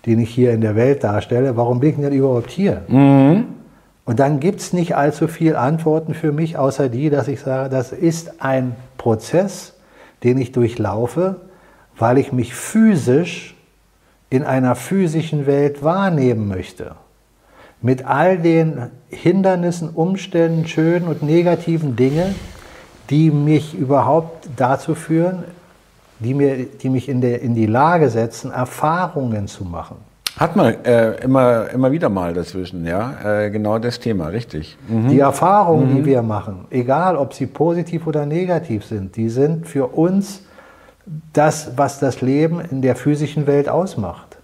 den 0.07 0.21
ich 0.21 0.31
hier 0.31 0.53
in 0.53 0.61
der 0.61 0.77
Welt 0.77 1.05
darstelle, 1.05 1.57
warum 1.57 1.81
bin 1.81 1.91
ich 1.91 1.97
denn 1.97 2.13
überhaupt 2.13 2.51
hier? 2.51 2.83
Und 4.07 4.21
dann 4.21 4.41
gibt 4.41 4.61
es 4.61 4.73
nicht 4.73 4.97
allzu 4.97 5.29
viel 5.29 5.55
Antworten 5.55 6.15
für 6.15 6.33
mich, 6.33 6.57
außer 6.57 6.89
die, 6.89 7.11
dass 7.11 7.29
ich 7.29 7.41
sage, 7.41 7.69
das 7.69 7.93
ist 7.93 8.41
ein 8.41 8.75
Prozess, 8.97 9.75
den 10.25 10.39
ich 10.39 10.53
durchlaufe, 10.53 11.37
weil 11.99 12.19
ich 12.19 12.33
mich 12.33 12.55
physisch 12.55 13.55
in 14.31 14.45
einer 14.45 14.75
physischen 14.75 15.47
Welt 15.47 15.83
wahrnehmen 15.83 16.49
möchte, 16.49 16.93
mit 17.81 18.05
all 18.05 18.39
den 18.39 18.91
Hindernissen, 19.09 19.91
Umständen, 19.91 20.67
schönen 20.67 21.09
und 21.09 21.23
negativen 21.23 21.97
Dinge, 21.97 22.35
die 23.11 23.31
mich 23.31 23.75
überhaupt 23.75 24.49
dazu 24.57 24.95
führen, 24.95 25.45
die, 26.19 26.35
mir, 26.35 26.67
die 26.67 26.89
mich 26.89 27.09
in, 27.09 27.21
der, 27.21 27.41
in 27.41 27.55
die 27.55 27.67
Lage 27.67 28.11
setzen, 28.11 28.51
Erfahrungen 28.51 29.47
zu 29.47 29.65
machen. 29.65 29.97
Hat 30.37 30.55
man 30.55 30.85
äh, 30.85 31.17
immer, 31.23 31.69
immer 31.71 31.91
wieder 31.91 32.09
mal 32.09 32.33
dazwischen, 32.33 32.87
ja, 32.87 33.15
äh, 33.25 33.51
genau 33.51 33.79
das 33.79 33.99
Thema, 33.99 34.29
richtig. 34.29 34.77
Mhm. 34.89 35.09
Die 35.09 35.19
Erfahrungen, 35.21 35.91
mhm. 35.91 35.97
die 35.97 36.05
wir 36.05 36.23
machen, 36.23 36.67
egal 36.71 37.17
ob 37.17 37.33
sie 37.35 37.47
positiv 37.47 38.07
oder 38.07 38.27
negativ 38.27 38.85
sind, 38.85 39.17
die 39.17 39.31
sind 39.31 39.67
für 39.67 39.87
uns 39.87 40.43
das, 41.33 41.73
was 41.77 41.99
das 41.99 42.21
Leben 42.21 42.61
in 42.61 42.83
der 42.83 42.97
physischen 42.97 43.47
Welt 43.47 43.69
ausmacht. 43.69 44.39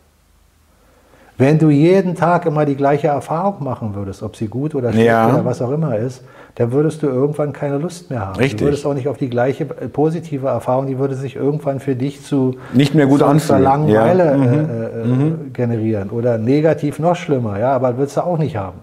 Wenn 1.37 1.59
du 1.59 1.69
jeden 1.69 2.15
Tag 2.15 2.47
immer 2.47 2.65
die 2.65 2.77
gleiche 2.77 3.09
Erfahrung 3.09 3.65
machen 3.65 3.95
würdest, 3.95 4.23
ob 4.23 4.37
sie 4.37 4.47
gut 4.47 4.75
oder 4.75 4.93
schlecht 4.93 5.07
ja. 5.07 5.29
oder 5.29 5.45
was 5.45 5.61
auch 5.61 5.73
immer 5.73 5.99
ist, 5.99 6.23
dann 6.55 6.71
würdest 6.71 7.03
du 7.03 7.09
irgendwann 7.09 7.53
keine 7.53 7.79
Lust 7.79 8.09
mehr 8.09 8.21
haben. 8.21 8.37
Richtig. 8.37 8.61
Du 8.61 8.67
würdest 8.67 8.87
auch 8.87 8.95
nicht 8.95 9.09
auf 9.09 9.17
die 9.17 9.29
gleiche 9.29 9.65
äh, 9.65 9.89
positive 9.89 10.47
Erfahrung, 10.47 10.87
die 10.87 10.99
würde 10.99 11.17
sich 11.17 11.35
irgendwann 11.35 11.81
für 11.81 11.97
dich 11.97 12.23
zu 12.23 12.55
nicht 12.73 12.95
mehr 12.95 13.07
gut 13.07 13.23
anfühlen. 13.23 13.63
Langeweile 13.63 14.25
ja. 14.27 14.37
mhm. 14.37 14.71
Äh, 14.71 14.85
äh, 14.85 15.05
mhm. 15.05 15.53
generieren 15.53 16.11
oder 16.11 16.39
negativ 16.39 17.01
noch 17.01 17.17
schlimmer, 17.17 17.59
ja, 17.59 17.73
aber 17.73 17.99
würdest 17.99 18.17
du 18.17 18.21
auch 18.21 18.39
nicht 18.39 18.57
haben. 18.57 18.79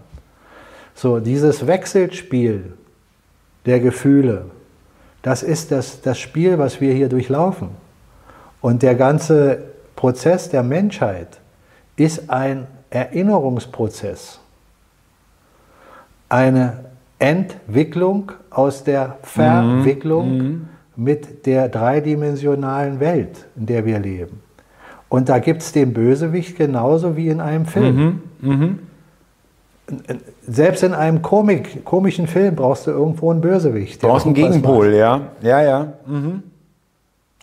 So, 0.93 1.19
dieses 1.21 1.65
Wechselspiel 1.67 2.73
der 3.65 3.79
Gefühle, 3.79 4.45
das 5.21 5.43
ist 5.43 5.71
das, 5.71 6.01
das 6.01 6.19
Spiel, 6.19 6.57
was 6.57 6.81
wir 6.81 6.93
hier 6.93 7.09
durchlaufen. 7.09 7.69
Und 8.61 8.83
der 8.83 8.95
ganze 8.95 9.63
Prozess 9.95 10.49
der 10.49 10.63
Menschheit, 10.63 11.41
ist 11.95 12.29
ein 12.29 12.67
Erinnerungsprozess, 12.89 14.39
eine 16.29 16.85
Entwicklung 17.19 18.31
aus 18.49 18.83
der 18.83 19.17
Verwicklung 19.21 20.37
mhm. 20.37 20.69
mit 20.95 21.45
der 21.45 21.69
dreidimensionalen 21.69 22.99
Welt, 22.99 23.45
in 23.55 23.65
der 23.67 23.85
wir 23.85 23.99
leben. 23.99 24.41
Und 25.09 25.29
da 25.29 25.39
gibt 25.39 25.61
es 25.61 25.71
den 25.71 25.93
Bösewicht 25.93 26.57
genauso 26.57 27.15
wie 27.15 27.27
in 27.27 27.41
einem 27.41 27.65
Film. 27.65 28.21
Mhm. 28.41 28.49
Mhm. 28.49 28.79
Selbst 30.47 30.83
in 30.83 30.93
einem 30.93 31.21
Komik, 31.21 31.85
komischen 31.85 32.27
Film 32.27 32.55
brauchst 32.55 32.87
du 32.87 32.91
irgendwo 32.91 33.31
einen 33.31 33.41
Bösewicht. 33.41 34.01
Du 34.01 34.07
brauchst 34.07 34.25
einen 34.25 34.35
Gegenpol, 34.35 34.93
ja. 34.93 35.21
Ja, 35.41 35.61
ja. 35.61 35.93
Mhm. 36.05 36.43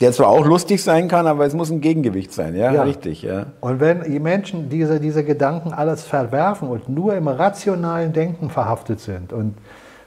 Der 0.00 0.12
zwar 0.12 0.28
auch 0.28 0.46
lustig 0.46 0.82
sein 0.82 1.08
kann, 1.08 1.26
aber 1.26 1.44
es 1.44 1.54
muss 1.54 1.70
ein 1.70 1.80
Gegengewicht 1.80 2.32
sein, 2.32 2.54
ja, 2.54 2.72
ja. 2.72 2.82
richtig. 2.84 3.22
Ja. 3.22 3.46
Und 3.60 3.80
wenn 3.80 4.04
die 4.04 4.20
Menschen 4.20 4.68
diese, 4.68 5.00
diese 5.00 5.24
Gedanken 5.24 5.72
alles 5.72 6.04
verwerfen 6.04 6.68
und 6.68 6.88
nur 6.88 7.16
im 7.16 7.26
rationalen 7.26 8.12
Denken 8.12 8.48
verhaftet 8.48 9.00
sind 9.00 9.32
und 9.32 9.54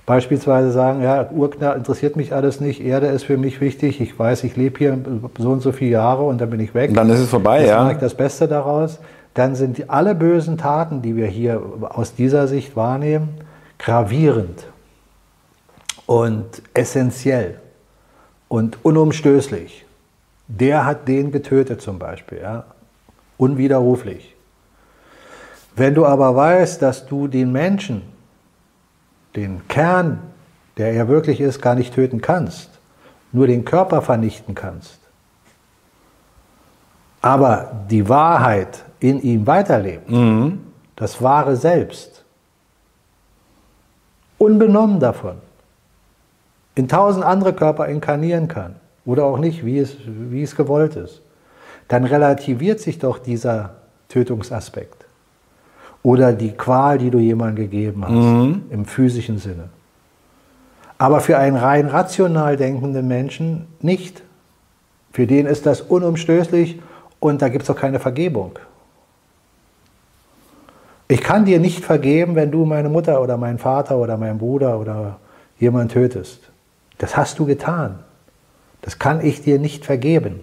beispielsweise 0.05 0.71
sagen, 0.71 1.01
ja, 1.01 1.29
Urknall 1.31 1.77
interessiert 1.77 2.15
mich 2.15 2.33
alles 2.33 2.61
nicht, 2.61 2.81
Erde 2.81 3.07
ist 3.07 3.23
für 3.23 3.37
mich 3.37 3.59
wichtig, 3.59 3.99
ich 3.99 4.17
weiß, 4.17 4.43
ich 4.45 4.55
lebe 4.55 4.77
hier 4.77 4.97
so 5.37 5.51
und 5.51 5.61
so 5.61 5.71
viele 5.71 5.91
Jahre 5.91 6.23
und 6.23 6.39
dann 6.39 6.49
bin 6.49 6.59
ich 6.59 6.73
weg. 6.73 6.89
Und 6.89 6.95
dann 6.95 7.09
ist 7.09 7.19
es 7.19 7.29
vorbei, 7.29 7.59
das 7.59 7.69
ja. 7.69 7.91
Ich 7.91 7.97
das 7.97 8.13
Beste 8.13 8.47
daraus. 8.47 8.99
Dann 9.33 9.55
sind 9.55 9.89
alle 9.89 10.15
bösen 10.15 10.57
Taten, 10.57 11.01
die 11.01 11.15
wir 11.15 11.27
hier 11.27 11.61
aus 11.81 12.15
dieser 12.15 12.47
Sicht 12.47 12.75
wahrnehmen, 12.75 13.29
gravierend 13.79 14.67
und 16.05 16.61
essentiell 16.73 17.59
und 18.47 18.83
unumstößlich. 18.83 19.85
Der 20.47 20.85
hat 20.85 21.07
den 21.07 21.31
getötet 21.31 21.81
zum 21.81 21.97
Beispiel, 21.97 22.39
ja? 22.41 22.65
unwiderruflich. 23.37 24.35
Wenn 25.75 25.95
du 25.95 26.05
aber 26.05 26.35
weißt, 26.35 26.81
dass 26.81 27.07
du 27.07 27.29
den 27.29 27.53
Menschen, 27.53 28.01
den 29.37 29.67
Kern, 29.69 30.19
der 30.77 30.91
er 30.91 31.07
wirklich 31.07 31.39
ist, 31.39 31.61
gar 31.61 31.75
nicht 31.75 31.93
töten 31.93 32.21
kannst, 32.21 32.69
nur 33.31 33.47
den 33.47 33.63
Körper 33.63 34.01
vernichten 34.01 34.53
kannst, 34.53 34.99
aber 37.21 37.85
die 37.89 38.09
Wahrheit 38.09 38.83
in 39.01 39.21
ihm 39.21 39.45
weiterlebt, 39.47 40.09
mhm. 40.09 40.59
das 40.95 41.21
wahre 41.21 41.57
Selbst, 41.57 42.23
unbenommen 44.37 44.99
davon, 44.99 45.35
in 46.75 46.87
tausend 46.87 47.25
andere 47.25 47.53
Körper 47.53 47.87
inkarnieren 47.87 48.47
kann 48.47 48.75
oder 49.05 49.25
auch 49.25 49.37
nicht, 49.37 49.65
wie 49.65 49.79
es, 49.79 49.97
wie 50.05 50.43
es 50.43 50.55
gewollt 50.55 50.95
ist, 50.95 51.21
dann 51.87 52.05
relativiert 52.05 52.79
sich 52.79 52.99
doch 52.99 53.17
dieser 53.17 53.71
Tötungsaspekt 54.07 55.05
oder 56.03 56.31
die 56.31 56.51
Qual, 56.51 56.97
die 56.97 57.09
du 57.09 57.17
jemandem 57.17 57.69
gegeben 57.69 58.03
hast, 58.03 58.11
mhm. 58.11 58.63
im 58.69 58.85
physischen 58.85 59.39
Sinne. 59.39 59.69
Aber 60.97 61.19
für 61.19 61.37
einen 61.37 61.57
rein 61.57 61.87
rational 61.87 62.57
denkenden 62.57 63.07
Menschen 63.07 63.67
nicht. 63.81 64.21
Für 65.11 65.25
den 65.25 65.47
ist 65.47 65.65
das 65.65 65.81
unumstößlich 65.81 66.79
und 67.19 67.41
da 67.41 67.49
gibt 67.49 67.63
es 67.63 67.69
auch 67.69 67.75
keine 67.75 67.99
Vergebung. 67.99 68.59
Ich 71.11 71.19
kann 71.19 71.43
dir 71.43 71.59
nicht 71.59 71.83
vergeben, 71.83 72.35
wenn 72.35 72.51
du 72.51 72.63
meine 72.63 72.87
Mutter 72.87 73.21
oder 73.21 73.35
meinen 73.35 73.57
Vater 73.57 73.97
oder 73.97 74.15
meinen 74.15 74.37
Bruder 74.37 74.79
oder 74.79 75.17
jemanden 75.59 75.89
tötest. 75.89 76.39
Das 76.99 77.17
hast 77.17 77.37
du 77.37 77.45
getan. 77.45 77.99
Das 78.81 78.97
kann 78.97 79.19
ich 79.19 79.41
dir 79.41 79.59
nicht 79.59 79.85
vergeben. 79.85 80.39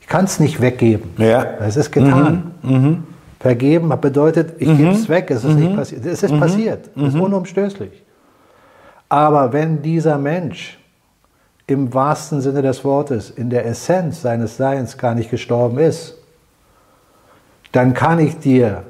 Ich 0.00 0.08
kann 0.08 0.24
es 0.24 0.40
nicht 0.40 0.60
weggeben. 0.60 1.10
Ja. 1.16 1.44
Es 1.60 1.76
ist 1.76 1.92
getan. 1.92 2.54
Mhm. 2.62 2.72
Mhm. 2.72 3.04
Vergeben 3.38 3.88
bedeutet, 4.00 4.54
ich 4.58 4.66
mhm. 4.66 4.78
gebe 4.78 4.90
es 4.90 5.08
weg, 5.08 5.30
es 5.30 5.44
ist 5.44 5.54
nicht 5.54 5.70
mhm. 5.70 5.76
passiert. 5.76 6.06
Es 6.06 6.24
ist 6.24 6.32
mhm. 6.32 6.40
passiert, 6.40 6.90
es 6.96 7.02
ist 7.02 7.14
mhm. 7.14 7.20
unumstößlich. 7.20 8.02
Aber 9.08 9.52
wenn 9.52 9.80
dieser 9.80 10.18
Mensch 10.18 10.76
im 11.68 11.94
wahrsten 11.94 12.40
Sinne 12.40 12.62
des 12.62 12.84
Wortes, 12.84 13.30
in 13.30 13.48
der 13.48 13.64
Essenz 13.66 14.22
seines 14.22 14.56
Seins 14.56 14.98
gar 14.98 15.14
nicht 15.14 15.30
gestorben 15.30 15.78
ist, 15.78 16.18
dann 17.70 17.94
kann 17.94 18.18
ich 18.18 18.40
dir 18.40 18.82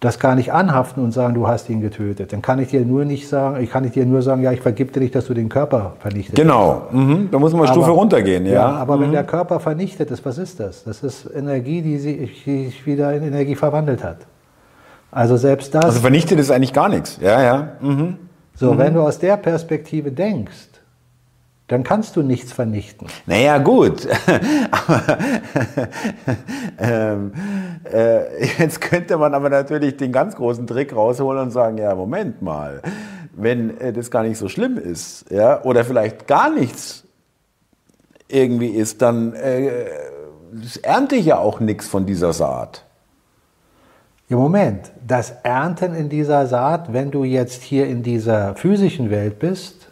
das 0.00 0.20
gar 0.20 0.36
nicht 0.36 0.52
anhaften 0.52 1.02
und 1.02 1.10
sagen, 1.10 1.34
du 1.34 1.48
hast 1.48 1.68
ihn 1.68 1.80
getötet. 1.80 2.32
Dann 2.32 2.40
kann 2.40 2.60
ich 2.60 2.68
dir 2.68 2.82
nur 2.82 3.04
nicht 3.04 3.28
sagen, 3.28 3.60
ich 3.60 3.70
kann 3.70 3.90
dir 3.90 4.06
nur 4.06 4.22
sagen, 4.22 4.42
ja, 4.42 4.52
ich 4.52 4.60
vergib 4.60 4.92
dir 4.92 5.00
nicht, 5.00 5.14
dass 5.14 5.26
du 5.26 5.34
den 5.34 5.48
Körper 5.48 5.94
vernichtet 5.98 6.36
Genau, 6.36 6.82
mhm. 6.92 7.28
da 7.32 7.38
muss 7.38 7.52
man 7.52 7.62
eine 7.62 7.72
Stufe 7.72 7.90
runtergehen, 7.90 8.46
ja. 8.46 8.52
ja 8.52 8.68
aber 8.68 8.96
mhm. 8.96 9.02
wenn 9.02 9.12
der 9.12 9.24
Körper 9.24 9.58
vernichtet 9.58 10.10
ist, 10.12 10.24
was 10.24 10.38
ist 10.38 10.60
das? 10.60 10.84
Das 10.84 11.02
ist 11.02 11.28
Energie, 11.34 11.82
die 11.82 11.98
sich 11.98 12.86
wieder 12.86 13.12
in 13.12 13.24
Energie 13.24 13.56
verwandelt 13.56 14.04
hat. 14.04 14.18
Also 15.10 15.36
selbst 15.36 15.74
das. 15.74 15.84
Also 15.84 16.00
vernichtet 16.00 16.38
ist 16.38 16.50
eigentlich 16.50 16.72
gar 16.72 16.88
nichts, 16.88 17.18
ja, 17.20 17.42
ja. 17.42 17.68
Mhm. 17.80 18.18
So, 18.54 18.78
wenn 18.78 18.92
mhm. 18.92 18.96
du 18.96 19.02
aus 19.02 19.18
der 19.18 19.36
Perspektive 19.36 20.12
denkst, 20.12 20.68
dann 21.68 21.84
kannst 21.84 22.16
du 22.16 22.22
nichts 22.22 22.52
vernichten. 22.52 23.06
Naja, 23.26 23.58
gut. 23.58 24.08
aber, 24.70 25.18
ähm, 26.78 27.32
äh, 27.92 28.46
jetzt 28.58 28.80
könnte 28.80 29.18
man 29.18 29.34
aber 29.34 29.50
natürlich 29.50 29.98
den 29.98 30.10
ganz 30.10 30.34
großen 30.34 30.66
Trick 30.66 30.96
rausholen 30.96 31.42
und 31.42 31.50
sagen, 31.50 31.76
ja, 31.76 31.94
Moment 31.94 32.40
mal, 32.40 32.80
wenn 33.34 33.78
äh, 33.78 33.92
das 33.92 34.10
gar 34.10 34.22
nicht 34.22 34.38
so 34.38 34.48
schlimm 34.48 34.78
ist, 34.78 35.30
ja, 35.30 35.62
oder 35.62 35.84
vielleicht 35.84 36.26
gar 36.26 36.50
nichts 36.50 37.04
irgendwie 38.28 38.68
ist, 38.68 39.02
dann 39.02 39.34
äh, 39.34 39.86
ernte 40.82 41.16
ich 41.16 41.26
ja 41.26 41.38
auch 41.38 41.60
nichts 41.60 41.86
von 41.86 42.06
dieser 42.06 42.32
Saat. 42.32 42.84
Ja, 44.30 44.36
Moment, 44.36 44.90
das 45.06 45.32
Ernten 45.42 45.94
in 45.94 46.08
dieser 46.08 46.46
Saat, 46.46 46.92
wenn 46.92 47.10
du 47.10 47.24
jetzt 47.24 47.62
hier 47.62 47.86
in 47.86 48.02
dieser 48.02 48.54
physischen 48.56 49.10
Welt 49.10 49.38
bist, 49.38 49.88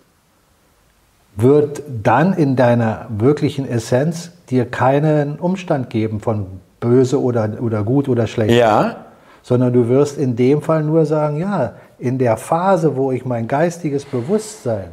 wird 1.37 1.82
dann 2.03 2.32
in 2.32 2.57
deiner 2.57 3.07
wirklichen 3.11 3.68
Essenz 3.68 4.32
dir 4.49 4.64
keinen 4.64 5.39
Umstand 5.39 5.91
geben 5.91 6.20
von 6.20 6.47
böse 6.80 7.20
oder, 7.20 7.61
oder 7.61 7.84
gut 7.84 8.09
oder 8.09 8.26
schlecht. 8.26 8.55
Ja. 8.55 9.05
Sondern 9.43 9.72
du 9.72 9.89
wirst 9.89 10.18
in 10.18 10.34
dem 10.34 10.62
Fall 10.62 10.82
nur 10.82 11.07
sagen, 11.07 11.37
ja, 11.37 11.74
in 11.99 12.18
der 12.18 12.37
Phase, 12.37 12.97
wo 12.97 13.12
ich 13.12 13.24
mein 13.24 13.47
geistiges 13.47 14.05
Bewusstsein 14.05 14.91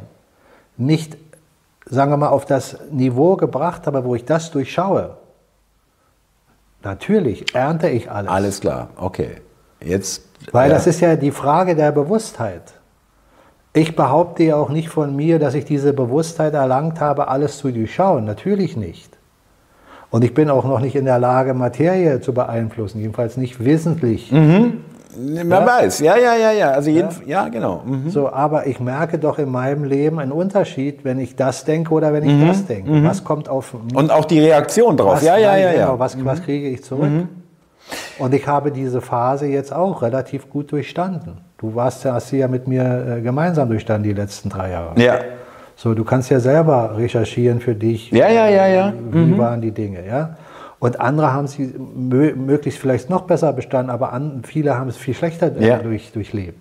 nicht, 0.76 1.16
sagen 1.86 2.12
wir 2.12 2.16
mal, 2.16 2.28
auf 2.28 2.44
das 2.44 2.78
Niveau 2.90 3.36
gebracht 3.36 3.86
habe, 3.86 4.04
wo 4.04 4.14
ich 4.14 4.24
das 4.24 4.50
durchschaue, 4.50 5.16
natürlich 6.82 7.54
ernte 7.54 7.88
ich 7.88 8.10
alles. 8.10 8.30
Alles 8.30 8.60
klar, 8.60 8.88
okay. 8.96 9.40
Jetzt. 9.80 10.22
Weil 10.52 10.70
ja. 10.70 10.76
das 10.76 10.86
ist 10.86 11.00
ja 11.00 11.16
die 11.16 11.30
Frage 11.30 11.74
der 11.74 11.92
Bewusstheit. 11.92 12.74
Ich 13.76 13.96
behaupte 13.96 14.44
ja 14.44 14.56
auch 14.56 14.70
nicht 14.70 14.88
von 14.88 15.16
mir, 15.16 15.40
dass 15.40 15.54
ich 15.54 15.64
diese 15.64 15.92
Bewusstheit 15.92 16.54
erlangt 16.54 17.00
habe, 17.00 17.26
alles 17.26 17.58
zu 17.58 17.72
durchschauen. 17.72 18.24
Natürlich 18.24 18.76
nicht. 18.76 19.18
Und 20.10 20.22
ich 20.22 20.32
bin 20.32 20.48
auch 20.48 20.64
noch 20.64 20.78
nicht 20.78 20.94
in 20.94 21.06
der 21.06 21.18
Lage, 21.18 21.54
Materie 21.54 22.20
zu 22.20 22.32
beeinflussen, 22.32 23.00
jedenfalls 23.00 23.36
nicht 23.36 23.64
wesentlich. 23.64 24.30
Mhm. 24.30 24.84
Man 25.16 25.48
ja? 25.48 25.66
weiß, 25.66 25.98
ja, 26.00 26.16
ja, 26.16 26.36
ja, 26.36 26.52
ja. 26.52 26.70
Also 26.70 26.90
jeden, 26.90 27.08
ja? 27.26 27.42
ja 27.42 27.48
genau. 27.48 27.82
Mhm. 27.84 28.10
So, 28.10 28.32
aber 28.32 28.68
ich 28.68 28.78
merke 28.78 29.18
doch 29.18 29.40
in 29.40 29.50
meinem 29.50 29.82
Leben 29.82 30.20
einen 30.20 30.30
Unterschied, 30.30 31.04
wenn 31.04 31.18
ich 31.18 31.34
das 31.34 31.64
denke 31.64 31.92
oder 31.92 32.12
wenn 32.12 32.22
ich 32.22 32.32
mhm. 32.32 32.46
das 32.46 32.66
denke. 32.66 32.92
Mhm. 32.92 33.04
Was 33.04 33.24
kommt 33.24 33.48
auf? 33.48 33.74
Und 33.74 34.12
auch 34.12 34.24
die 34.24 34.38
Reaktion 34.38 34.96
drauf. 34.96 35.14
Was, 35.14 35.24
ja, 35.24 35.36
ja, 35.36 35.56
ja, 35.56 35.72
ja. 35.72 35.86
Genau, 35.86 35.98
was, 35.98 36.24
was 36.24 36.38
mhm. 36.38 36.44
kriege 36.44 36.68
ich 36.68 36.84
zurück? 36.84 37.10
Und 38.18 38.34
ich 38.34 38.46
habe 38.46 38.70
diese 38.70 39.00
Phase 39.00 39.46
jetzt 39.46 39.72
auch 39.72 40.02
relativ 40.02 40.48
gut 40.48 40.72
durchstanden. 40.72 41.38
Du 41.58 41.74
warst 41.74 42.04
ja, 42.04 42.14
hast 42.14 42.28
sie 42.28 42.38
ja 42.38 42.48
mit 42.48 42.68
mir 42.68 43.16
äh, 43.18 43.20
gemeinsam 43.20 43.68
durchstanden 43.68 44.04
die 44.04 44.14
letzten 44.14 44.48
drei 44.48 44.70
Jahre. 44.70 45.00
Ja. 45.00 45.18
So, 45.76 45.94
du 45.94 46.04
kannst 46.04 46.30
ja 46.30 46.38
selber 46.38 46.96
recherchieren 46.96 47.60
für 47.60 47.74
dich. 47.74 48.10
Ja, 48.10 48.28
ja, 48.28 48.48
ja, 48.48 48.66
ja. 48.68 48.92
Wie 49.10 49.18
mhm. 49.18 49.38
waren 49.38 49.60
die 49.60 49.72
Dinge, 49.72 50.06
ja? 50.06 50.36
Und 50.78 51.00
andere 51.00 51.32
haben 51.32 51.46
sie 51.46 51.74
mö 51.96 52.34
möglichst 52.34 52.78
vielleicht 52.78 53.08
noch 53.08 53.22
besser 53.22 53.52
bestanden, 53.52 53.90
aber 53.90 54.12
an, 54.12 54.42
viele 54.44 54.78
haben 54.78 54.88
es 54.88 54.96
viel 54.96 55.14
schlechter 55.14 55.56
äh, 55.56 55.66
ja. 55.66 55.78
durch, 55.78 56.12
durchlebt. 56.12 56.60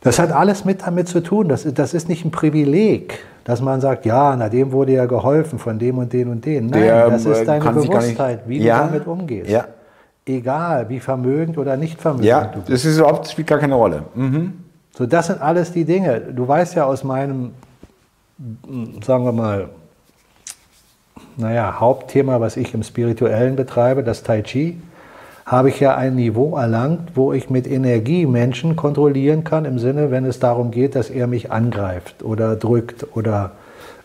Das 0.00 0.18
hat 0.18 0.32
alles 0.32 0.64
mit 0.64 0.82
damit 0.86 1.08
zu 1.08 1.22
tun. 1.22 1.48
Das, 1.48 1.66
das 1.74 1.92
ist 1.92 2.08
nicht 2.08 2.24
ein 2.24 2.30
Privileg, 2.30 3.18
dass 3.44 3.60
man 3.60 3.80
sagt, 3.80 4.06
ja, 4.06 4.34
na 4.36 4.48
dem 4.48 4.72
wurde 4.72 4.92
ja 4.92 5.06
geholfen 5.06 5.58
von 5.58 5.78
dem 5.78 5.98
und 5.98 6.12
den 6.12 6.28
und 6.28 6.44
den. 6.44 6.66
Nein, 6.66 6.82
Der, 6.82 7.10
das 7.10 7.26
ist 7.26 7.40
äh, 7.40 7.44
deine 7.44 7.72
Bewusstheit, 7.72 8.40
wie 8.46 8.62
ja. 8.62 8.78
du 8.78 8.86
damit 8.86 9.06
umgehst. 9.06 9.50
Ja. 9.50 9.66
Egal, 10.26 10.88
wie 10.88 11.00
vermögend 11.00 11.58
oder 11.58 11.76
nicht 11.76 12.00
vermögend 12.00 12.26
ja, 12.26 12.44
du 12.44 12.60
bist. 12.60 12.70
Das 12.70 12.84
ist 12.84 12.98
überhaupt, 12.98 13.28
spielt 13.28 13.48
gar 13.48 13.58
keine 13.58 13.74
Rolle. 13.74 14.04
Mhm. 14.14 14.64
So, 14.96 15.06
das 15.06 15.26
sind 15.26 15.40
alles 15.40 15.72
die 15.72 15.84
Dinge. 15.84 16.20
Du 16.20 16.46
weißt 16.46 16.76
ja 16.76 16.84
aus 16.84 17.04
meinem, 17.04 17.52
sagen 19.04 19.24
wir 19.24 19.32
mal, 19.32 19.68
naja, 21.36 21.78
Hauptthema, 21.78 22.40
was 22.40 22.56
ich 22.56 22.74
im 22.74 22.82
Spirituellen 22.82 23.56
betreibe, 23.56 24.02
das 24.02 24.22
Tai 24.22 24.42
Chi, 24.42 24.80
habe 25.50 25.68
ich 25.68 25.80
ja 25.80 25.96
ein 25.96 26.14
Niveau 26.14 26.56
erlangt, 26.56 27.16
wo 27.16 27.32
ich 27.32 27.50
mit 27.50 27.68
Energie 27.68 28.24
Menschen 28.24 28.76
kontrollieren 28.76 29.42
kann, 29.42 29.64
im 29.64 29.80
Sinne, 29.80 30.12
wenn 30.12 30.24
es 30.24 30.38
darum 30.38 30.70
geht, 30.70 30.94
dass 30.94 31.10
er 31.10 31.26
mich 31.26 31.50
angreift 31.50 32.22
oder 32.22 32.54
drückt 32.54 33.04
oder 33.16 33.50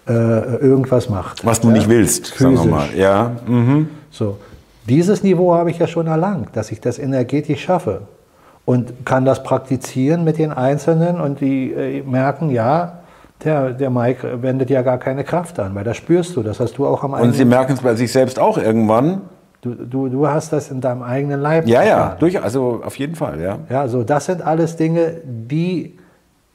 äh, 0.07 0.11
irgendwas 0.11 1.07
macht. 1.07 1.45
Was 1.45 1.61
du 1.61 1.67
ja? 1.67 1.73
nicht 1.73 1.87
willst, 1.87 2.29
Physisch. 2.29 2.57
sagen 2.57 2.71
wir 2.71 2.75
mal. 2.75 2.87
Ja. 2.97 3.31
Mhm. 3.45 3.89
So. 4.09 4.37
Dieses 4.89 5.21
Niveau 5.21 5.53
habe 5.53 5.69
ich 5.69 5.77
ja 5.77 5.85
schon 5.85 6.07
erlangt, 6.07 6.49
dass 6.53 6.71
ich 6.71 6.81
das 6.81 6.97
energetisch 6.97 7.63
schaffe 7.63 8.01
und 8.65 9.05
kann 9.05 9.23
das 9.23 9.43
praktizieren 9.43 10.23
mit 10.23 10.39
den 10.39 10.51
Einzelnen 10.51 11.21
und 11.21 11.41
die 11.41 11.71
äh, 11.71 12.01
merken, 12.01 12.49
ja, 12.49 13.01
der, 13.43 13.69
der 13.71 13.91
Mike 13.91 14.41
wendet 14.41 14.71
ja 14.71 14.81
gar 14.81 14.97
keine 14.97 15.23
Kraft 15.23 15.59
an, 15.59 15.75
weil 15.75 15.83
das 15.83 15.97
spürst 15.97 16.35
du, 16.35 16.41
das 16.41 16.59
hast 16.59 16.79
du 16.79 16.87
auch 16.87 17.03
am 17.03 17.13
eigenen... 17.13 17.29
Und 17.29 17.37
sie 17.37 17.45
merken 17.45 17.73
es 17.73 17.81
bei 17.81 17.93
sich 17.93 18.11
selbst 18.11 18.39
auch 18.39 18.57
irgendwann. 18.57 19.21
Du, 19.66 19.74
du, 19.74 20.09
du 20.09 20.28
hast 20.28 20.53
das 20.53 20.70
in 20.70 20.80
deinem 20.80 21.01
eigenen 21.01 21.41
Leib. 21.41 21.68
Ja, 21.68 21.84
ja, 21.84 22.16
durch, 22.20 22.39
also 22.39 22.84
auf 22.86 22.99
jeden 22.99 23.16
Fall, 23.16 23.41
ja. 23.41 23.57
Ja, 23.68 23.88
so 23.88 24.03
das 24.03 24.28
sind 24.28 24.45
alles 24.45 24.76
Dinge, 24.76 25.16
die 25.26 25.97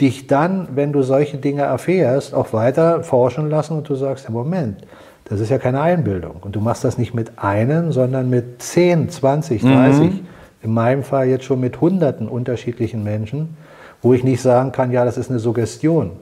dich 0.00 0.28
dann, 0.28 0.68
wenn 0.76 0.92
du 0.92 1.02
solche 1.02 1.38
Dinge 1.38 1.62
erfährst, 1.62 2.32
auch 2.32 2.52
weiter 2.52 3.02
forschen 3.02 3.50
lassen 3.50 3.76
und 3.76 3.88
du 3.88 3.96
sagst, 3.96 4.26
ja, 4.26 4.30
Moment, 4.30 4.86
das 5.24 5.40
ist 5.40 5.50
ja 5.50 5.58
keine 5.58 5.80
Einbildung. 5.80 6.36
Und 6.40 6.54
du 6.54 6.60
machst 6.60 6.84
das 6.84 6.98
nicht 6.98 7.12
mit 7.12 7.36
einem, 7.36 7.90
sondern 7.90 8.30
mit 8.30 8.62
10, 8.62 9.10
20, 9.10 9.62
30, 9.62 9.98
mhm. 9.98 10.20
in 10.62 10.72
meinem 10.72 11.02
Fall 11.02 11.26
jetzt 11.26 11.44
schon 11.44 11.58
mit 11.58 11.80
hunderten 11.80 12.28
unterschiedlichen 12.28 13.02
Menschen, 13.02 13.56
wo 14.02 14.14
ich 14.14 14.22
nicht 14.22 14.40
sagen 14.40 14.70
kann, 14.70 14.92
ja, 14.92 15.04
das 15.04 15.18
ist 15.18 15.30
eine 15.30 15.40
Suggestion. 15.40 16.12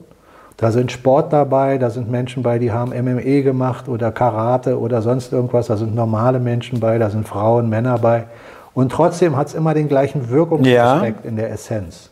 Da 0.59 0.73
sind 0.73 0.91
Sport 0.91 1.31
dabei, 1.31 1.77
da 1.77 1.89
sind 1.89 2.11
Menschen 2.11 2.43
bei, 2.43 2.59
die 2.59 2.73
haben 2.73 2.91
MME 2.91 3.43
gemacht 3.43 3.87
oder 3.87 4.11
Karate 4.11 4.77
oder 4.77 5.01
sonst 5.01 5.31
irgendwas. 5.31 5.67
Da 5.67 5.77
sind 5.77 5.95
normale 5.95 6.41
Menschen 6.41 6.81
bei, 6.81 6.97
da 6.97 7.09
sind 7.09 7.25
Frauen, 7.25 7.69
Männer 7.69 7.97
bei. 7.97 8.25
Und 8.73 8.91
trotzdem 8.91 9.37
hat 9.37 9.47
es 9.47 9.53
immer 9.53 9.73
den 9.73 9.87
gleichen 9.87 10.29
Wirkungsaspekt 10.29 11.23
ja. 11.23 11.29
in 11.29 11.37
der 11.37 11.51
Essenz. 11.51 12.09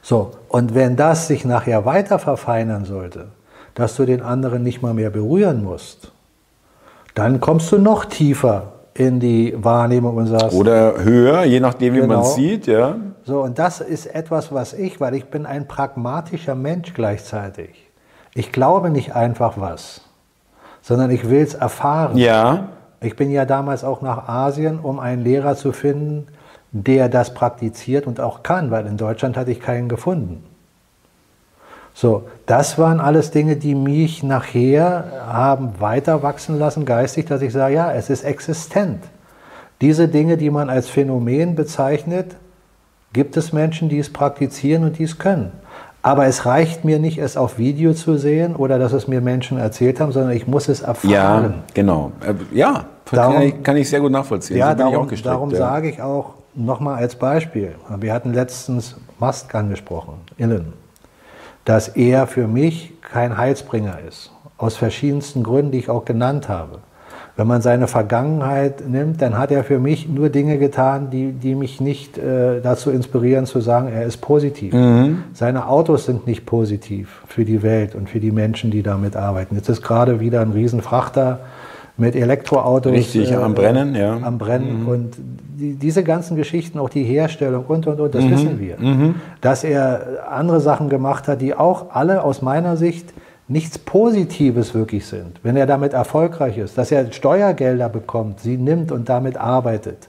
So, 0.00 0.32
und 0.48 0.74
wenn 0.74 0.96
das 0.96 1.26
sich 1.26 1.44
nachher 1.44 1.84
weiter 1.84 2.18
verfeinern 2.18 2.86
sollte, 2.86 3.26
dass 3.74 3.94
du 3.94 4.06
den 4.06 4.22
anderen 4.22 4.62
nicht 4.62 4.80
mal 4.80 4.94
mehr 4.94 5.10
berühren 5.10 5.62
musst, 5.62 6.10
dann 7.14 7.38
kommst 7.38 7.70
du 7.70 7.76
noch 7.76 8.06
tiefer 8.06 8.72
in 8.98 9.20
die 9.20 9.54
Wahrnehmung 9.56 10.26
sagst. 10.26 10.56
Oder 10.56 11.02
höher, 11.02 11.44
je 11.44 11.60
nachdem, 11.60 11.94
wie 11.94 12.00
genau. 12.00 12.16
man 12.16 12.24
sieht, 12.24 12.66
ja. 12.66 12.96
So, 13.24 13.42
und 13.42 13.58
das 13.58 13.80
ist 13.80 14.06
etwas, 14.06 14.52
was 14.52 14.72
ich, 14.72 15.00
weil 15.00 15.14
ich 15.14 15.26
bin 15.26 15.46
ein 15.46 15.68
pragmatischer 15.68 16.56
Mensch 16.56 16.94
gleichzeitig. 16.94 17.88
Ich 18.34 18.50
glaube 18.50 18.90
nicht 18.90 19.14
einfach 19.14 19.60
was, 19.60 20.00
sondern 20.82 21.10
ich 21.10 21.30
will 21.30 21.42
es 21.42 21.54
erfahren. 21.54 22.16
Ja. 22.16 22.70
Ich 23.00 23.14
bin 23.14 23.30
ja 23.30 23.44
damals 23.44 23.84
auch 23.84 24.02
nach 24.02 24.28
Asien, 24.28 24.80
um 24.80 24.98
einen 24.98 25.22
Lehrer 25.22 25.54
zu 25.54 25.70
finden, 25.72 26.26
der 26.72 27.08
das 27.08 27.34
praktiziert 27.34 28.06
und 28.06 28.18
auch 28.18 28.42
kann, 28.42 28.72
weil 28.72 28.86
in 28.86 28.96
Deutschland 28.96 29.36
hatte 29.36 29.52
ich 29.52 29.60
keinen 29.60 29.88
gefunden. 29.88 30.44
So, 32.00 32.22
das 32.46 32.78
waren 32.78 33.00
alles 33.00 33.32
Dinge, 33.32 33.56
die 33.56 33.74
mich 33.74 34.22
nachher 34.22 35.24
haben 35.26 35.80
weiter 35.80 36.22
wachsen 36.22 36.56
lassen 36.56 36.84
geistig, 36.84 37.26
dass 37.26 37.42
ich 37.42 37.52
sage, 37.52 37.74
ja, 37.74 37.92
es 37.92 38.08
ist 38.08 38.22
existent. 38.22 39.02
Diese 39.80 40.06
Dinge, 40.06 40.36
die 40.36 40.48
man 40.50 40.70
als 40.70 40.88
Phänomen 40.88 41.56
bezeichnet, 41.56 42.36
gibt 43.12 43.36
es 43.36 43.52
Menschen, 43.52 43.88
die 43.88 43.98
es 43.98 44.12
praktizieren 44.12 44.84
und 44.84 45.00
die 45.00 45.02
es 45.02 45.18
können. 45.18 45.50
Aber 46.00 46.26
es 46.26 46.46
reicht 46.46 46.84
mir 46.84 47.00
nicht, 47.00 47.18
es 47.18 47.36
auf 47.36 47.58
Video 47.58 47.92
zu 47.94 48.16
sehen 48.16 48.54
oder 48.54 48.78
dass 48.78 48.92
es 48.92 49.08
mir 49.08 49.20
Menschen 49.20 49.58
erzählt 49.58 49.98
haben, 49.98 50.12
sondern 50.12 50.30
ich 50.30 50.46
muss 50.46 50.68
es 50.68 50.82
erfahren. 50.82 51.10
Ja, 51.10 51.54
genau. 51.74 52.12
Äh, 52.24 52.34
ja, 52.56 52.84
darum, 53.10 53.34
kann, 53.34 53.42
ich, 53.42 53.62
kann, 53.64 53.76
ich, 53.76 53.90
sehr 53.90 53.98
gut 53.98 54.12
nachvollziehen. 54.12 54.58
Ja, 54.58 54.70
so 54.70 54.78
darum, 54.78 55.08
darum 55.24 55.50
ja. 55.50 55.56
sage 55.56 55.88
ich 55.88 56.00
auch 56.00 56.34
nochmal 56.54 57.02
als 57.02 57.16
Beispiel. 57.16 57.74
Wir 57.98 58.12
hatten 58.12 58.32
letztens 58.32 58.94
Musk 59.18 59.52
angesprochen, 59.52 60.14
Elon 60.38 60.74
dass 61.68 61.88
er 61.88 62.26
für 62.26 62.48
mich 62.48 62.94
kein 63.02 63.36
Heilsbringer 63.36 63.98
ist. 64.08 64.32
Aus 64.56 64.76
verschiedensten 64.76 65.42
Gründen, 65.42 65.72
die 65.72 65.78
ich 65.78 65.90
auch 65.90 66.06
genannt 66.06 66.48
habe. 66.48 66.78
Wenn 67.36 67.46
man 67.46 67.60
seine 67.60 67.88
Vergangenheit 67.88 68.88
nimmt, 68.88 69.20
dann 69.20 69.36
hat 69.36 69.52
er 69.52 69.62
für 69.64 69.78
mich 69.78 70.08
nur 70.08 70.30
Dinge 70.30 70.56
getan, 70.56 71.10
die, 71.10 71.32
die 71.32 71.54
mich 71.54 71.78
nicht 71.78 72.16
äh, 72.16 72.62
dazu 72.62 72.90
inspirieren 72.90 73.44
zu 73.44 73.60
sagen, 73.60 73.88
er 73.88 74.04
ist 74.04 74.16
positiv. 74.16 74.72
Mhm. 74.72 75.24
Seine 75.34 75.68
Autos 75.68 76.06
sind 76.06 76.26
nicht 76.26 76.46
positiv 76.46 77.20
für 77.26 77.44
die 77.44 77.62
Welt 77.62 77.94
und 77.94 78.08
für 78.08 78.18
die 78.18 78.32
Menschen, 78.32 78.70
die 78.70 78.82
damit 78.82 79.14
arbeiten. 79.14 79.54
Jetzt 79.54 79.68
ist 79.68 79.82
gerade 79.82 80.20
wieder 80.20 80.40
ein 80.40 80.52
Riesenfrachter 80.52 81.40
mit 81.98 82.14
Elektroautos. 82.14 82.92
Richtig, 82.92 83.32
äh, 83.32 83.34
am 83.34 83.54
Brennen, 83.54 83.94
ja. 83.94 84.16
Am 84.16 84.38
Brennen. 84.38 84.84
Mhm. 84.84 84.88
Und 84.88 85.14
die, 85.58 85.74
diese 85.74 86.04
ganzen 86.04 86.36
Geschichten, 86.36 86.78
auch 86.78 86.88
die 86.88 87.02
Herstellung 87.02 87.64
und, 87.66 87.86
und, 87.86 88.00
und, 88.00 88.14
das 88.14 88.24
mhm. 88.24 88.30
wissen 88.30 88.60
wir. 88.60 88.78
Mhm. 88.78 89.16
Dass 89.40 89.64
er 89.64 90.28
andere 90.30 90.60
Sachen 90.60 90.88
gemacht 90.88 91.28
hat, 91.28 91.40
die 91.40 91.54
auch 91.54 91.90
alle 91.90 92.22
aus 92.22 92.40
meiner 92.40 92.76
Sicht 92.76 93.12
nichts 93.48 93.78
Positives 93.78 94.74
wirklich 94.74 95.06
sind. 95.06 95.40
Wenn 95.42 95.56
er 95.56 95.66
damit 95.66 95.92
erfolgreich 95.92 96.58
ist, 96.58 96.78
dass 96.78 96.92
er 96.92 97.10
Steuergelder 97.12 97.88
bekommt, 97.88 98.40
sie 98.40 98.56
nimmt 98.56 98.92
und 98.92 99.08
damit 99.08 99.36
arbeitet 99.36 100.08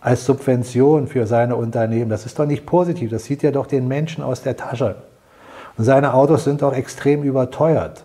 als 0.00 0.24
Subvention 0.24 1.06
für 1.06 1.26
seine 1.26 1.56
Unternehmen, 1.56 2.10
das 2.10 2.26
ist 2.26 2.38
doch 2.38 2.46
nicht 2.46 2.66
positiv. 2.66 3.10
Das 3.10 3.24
zieht 3.24 3.42
ja 3.42 3.50
doch 3.50 3.66
den 3.66 3.88
Menschen 3.88 4.24
aus 4.24 4.42
der 4.42 4.56
Tasche. 4.56 4.96
Und 5.76 5.84
seine 5.84 6.14
Autos 6.14 6.44
sind 6.44 6.62
auch 6.62 6.72
extrem 6.72 7.22
überteuert. 7.22 8.04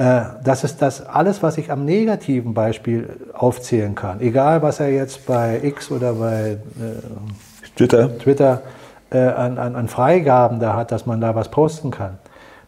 Äh, 0.00 0.22
das 0.42 0.64
ist 0.64 0.80
das 0.80 1.06
alles, 1.06 1.42
was 1.42 1.58
ich 1.58 1.70
am 1.70 1.84
negativen 1.84 2.54
Beispiel 2.54 3.20
aufzählen 3.34 3.94
kann. 3.94 4.22
Egal, 4.22 4.62
was 4.62 4.80
er 4.80 4.90
jetzt 4.90 5.26
bei 5.26 5.60
X 5.62 5.90
oder 5.90 6.14
bei 6.14 6.52
äh, 6.52 7.66
Twitter, 7.76 8.18
Twitter 8.18 8.62
äh, 9.10 9.18
an, 9.18 9.58
an, 9.58 9.76
an 9.76 9.88
Freigaben 9.88 10.58
da 10.58 10.74
hat, 10.74 10.90
dass 10.90 11.04
man 11.04 11.20
da 11.20 11.34
was 11.34 11.50
posten 11.50 11.90
kann. 11.90 12.16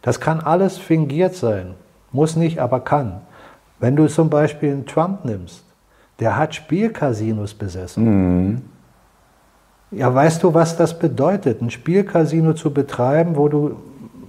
Das 0.03 0.19
kann 0.19 0.41
alles 0.41 0.77
fingiert 0.77 1.33
sein. 1.33 1.73
Muss 2.11 2.35
nicht, 2.35 2.59
aber 2.59 2.81
kann. 2.81 3.21
Wenn 3.79 3.95
du 3.95 4.05
zum 4.05 4.29
Beispiel 4.29 4.71
einen 4.71 4.85
Trump 4.85 5.25
nimmst, 5.25 5.63
der 6.19 6.37
hat 6.37 6.53
Spielcasinos 6.53 7.55
besessen. 7.55 8.03
Mhm. 8.03 8.61
Ja, 9.89 10.13
weißt 10.13 10.43
du, 10.43 10.53
was 10.53 10.77
das 10.77 10.99
bedeutet, 10.99 11.63
ein 11.63 11.71
Spielcasino 11.71 12.53
zu 12.53 12.71
betreiben, 12.71 13.35
wo 13.35 13.47
du, 13.47 13.75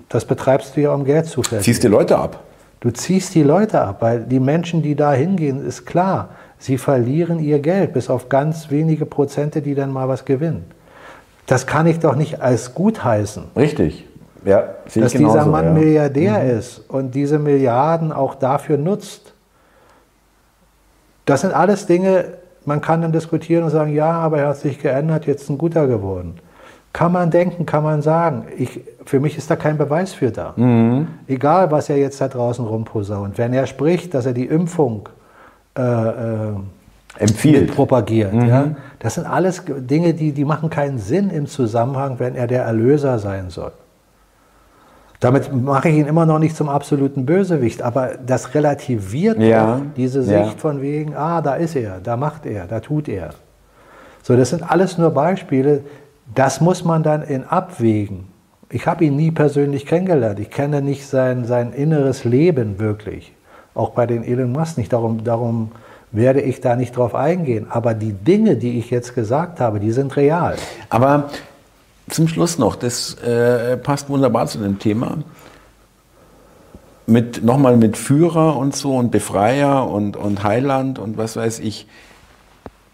das 0.08 0.24
betreibst 0.24 0.74
du 0.74 0.80
ja, 0.80 0.94
um 0.94 1.04
Geld 1.04 1.26
zu 1.26 1.42
verdienen. 1.42 1.64
Ziehst 1.64 1.82
die 1.82 1.88
Leute 1.88 2.16
ab. 2.16 2.43
Du 2.84 2.90
ziehst 2.90 3.34
die 3.34 3.42
Leute 3.42 3.80
ab, 3.80 4.02
weil 4.02 4.24
die 4.24 4.38
Menschen, 4.38 4.82
die 4.82 4.94
da 4.94 5.14
hingehen, 5.14 5.66
ist 5.66 5.86
klar, 5.86 6.28
sie 6.58 6.76
verlieren 6.76 7.38
ihr 7.38 7.58
Geld, 7.58 7.94
bis 7.94 8.10
auf 8.10 8.28
ganz 8.28 8.70
wenige 8.70 9.06
Prozente, 9.06 9.62
die 9.62 9.74
dann 9.74 9.90
mal 9.90 10.06
was 10.06 10.26
gewinnen. 10.26 10.66
Das 11.46 11.66
kann 11.66 11.86
ich 11.86 11.98
doch 11.98 12.14
nicht 12.14 12.42
als 12.42 12.74
gut 12.74 13.02
heißen. 13.02 13.44
Richtig. 13.56 14.06
Ja, 14.44 14.74
dass 14.84 15.14
genauso, 15.14 15.16
dieser 15.16 15.46
Mann 15.46 15.64
ja. 15.64 15.72
Milliardär 15.72 16.40
mhm. 16.40 16.58
ist 16.58 16.78
und 16.90 17.14
diese 17.14 17.38
Milliarden 17.38 18.12
auch 18.12 18.34
dafür 18.34 18.76
nutzt. 18.76 19.32
Das 21.24 21.40
sind 21.40 21.54
alles 21.54 21.86
Dinge, 21.86 22.34
man 22.66 22.82
kann 22.82 23.00
dann 23.00 23.12
diskutieren 23.12 23.64
und 23.64 23.70
sagen, 23.70 23.94
ja, 23.94 24.12
aber 24.12 24.40
er 24.40 24.48
hat 24.48 24.58
sich 24.58 24.78
geändert, 24.78 25.24
jetzt 25.24 25.48
ein 25.48 25.56
guter 25.56 25.86
geworden. 25.86 26.34
Kann 26.94 27.10
man 27.10 27.32
denken, 27.32 27.66
kann 27.66 27.82
man 27.82 28.02
sagen. 28.02 28.44
Ich, 28.56 28.80
für 29.04 29.18
mich 29.18 29.36
ist 29.36 29.50
da 29.50 29.56
kein 29.56 29.76
Beweis 29.76 30.14
für 30.14 30.30
da. 30.30 30.54
Mhm. 30.54 31.08
Egal, 31.26 31.72
was 31.72 31.90
er 31.90 31.96
jetzt 31.98 32.20
da 32.20 32.28
draußen 32.28 32.64
rumposaunt. 32.64 33.36
Wenn 33.36 33.52
er 33.52 33.66
spricht, 33.66 34.14
dass 34.14 34.26
er 34.26 34.32
die 34.32 34.46
Impfung 34.46 35.08
äh, 35.76 35.82
äh, 35.82 36.52
empfiehlt, 37.18 37.74
propagiert, 37.74 38.32
mhm. 38.32 38.48
ja, 38.48 38.66
Das 39.00 39.14
sind 39.14 39.26
alles 39.26 39.64
Dinge, 39.66 40.14
die, 40.14 40.30
die 40.30 40.44
machen 40.44 40.70
keinen 40.70 40.98
Sinn 40.98 41.30
im 41.30 41.48
Zusammenhang, 41.48 42.20
wenn 42.20 42.36
er 42.36 42.46
der 42.46 42.62
Erlöser 42.62 43.18
sein 43.18 43.50
soll. 43.50 43.72
Damit 45.18 45.52
mache 45.52 45.88
ich 45.88 45.96
ihn 45.96 46.06
immer 46.06 46.26
noch 46.26 46.38
nicht 46.38 46.54
zum 46.54 46.68
absoluten 46.68 47.26
Bösewicht, 47.26 47.82
aber 47.82 48.10
das 48.24 48.54
relativiert 48.54 49.40
ja, 49.40 49.80
diese 49.96 50.22
Sicht 50.22 50.52
ja. 50.52 50.58
von 50.58 50.80
wegen, 50.80 51.16
ah, 51.16 51.40
da 51.42 51.54
ist 51.54 51.74
er, 51.74 51.98
da 52.00 52.16
macht 52.16 52.46
er, 52.46 52.66
da 52.66 52.78
tut 52.78 53.08
er. 53.08 53.30
So, 54.22 54.36
das 54.36 54.50
sind 54.50 54.62
alles 54.70 54.96
nur 54.96 55.10
Beispiele, 55.10 55.82
das 56.32 56.60
muss 56.60 56.84
man 56.84 57.02
dann 57.02 57.22
in 57.22 57.44
Abwägen. 57.44 58.26
Ich 58.70 58.86
habe 58.86 59.04
ihn 59.04 59.16
nie 59.16 59.30
persönlich 59.30 59.86
kennengelernt, 59.86 60.40
ich 60.40 60.50
kenne 60.50 60.82
nicht 60.82 61.06
sein, 61.06 61.44
sein 61.44 61.72
inneres 61.72 62.24
Leben 62.24 62.78
wirklich, 62.78 63.32
auch 63.74 63.90
bei 63.90 64.06
den 64.06 64.24
Elon 64.24 64.52
Musk 64.52 64.78
nicht, 64.78 64.92
darum, 64.92 65.22
darum 65.22 65.72
werde 66.14 66.40
ich 66.40 66.60
da 66.60 66.76
nicht 66.76 66.96
drauf 66.96 67.14
eingehen. 67.14 67.66
Aber 67.68 67.92
die 67.92 68.12
Dinge, 68.12 68.56
die 68.56 68.78
ich 68.78 68.90
jetzt 68.90 69.14
gesagt 69.14 69.60
habe, 69.60 69.80
die 69.80 69.92
sind 69.92 70.16
real. 70.16 70.56
Aber 70.88 71.30
zum 72.08 72.28
Schluss 72.28 72.58
noch, 72.58 72.76
das 72.76 73.14
äh, 73.14 73.76
passt 73.76 74.08
wunderbar 74.08 74.46
zu 74.46 74.58
dem 74.58 74.78
Thema. 74.78 75.18
Mit, 77.06 77.44
nochmal 77.44 77.76
mit 77.76 77.96
Führer 77.96 78.56
und 78.56 78.74
so 78.74 78.96
und 78.96 79.10
Befreier 79.10 79.90
und, 79.90 80.16
und 80.16 80.42
Heiland 80.42 80.98
und 80.98 81.18
was 81.18 81.36
weiß 81.36 81.60
ich. 81.60 81.86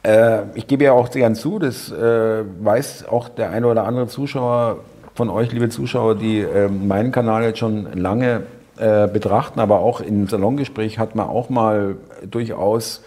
Äh, 0.02 0.42
ich 0.54 0.66
gebe 0.66 0.84
ja 0.84 0.92
auch 0.92 1.10
gern 1.10 1.34
zu, 1.34 1.58
das 1.58 1.90
äh, 1.90 2.44
weiß 2.60 3.06
auch 3.08 3.28
der 3.28 3.50
eine 3.50 3.66
oder 3.66 3.84
andere 3.84 4.06
Zuschauer 4.06 4.78
von 5.14 5.28
euch, 5.28 5.52
liebe 5.52 5.68
Zuschauer, 5.68 6.14
die 6.14 6.38
ähm, 6.38 6.88
meinen 6.88 7.12
Kanal 7.12 7.42
jetzt 7.42 7.58
schon 7.58 7.92
lange 7.92 8.44
äh, 8.78 9.06
betrachten, 9.08 9.60
aber 9.60 9.80
auch 9.80 10.00
im 10.00 10.26
Salongespräch 10.26 10.98
hat 10.98 11.14
man 11.14 11.28
auch 11.28 11.50
mal 11.50 11.96
durchaus 12.30 13.02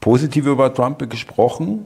positiv 0.00 0.46
über 0.46 0.74
Trump 0.74 1.08
gesprochen. 1.08 1.84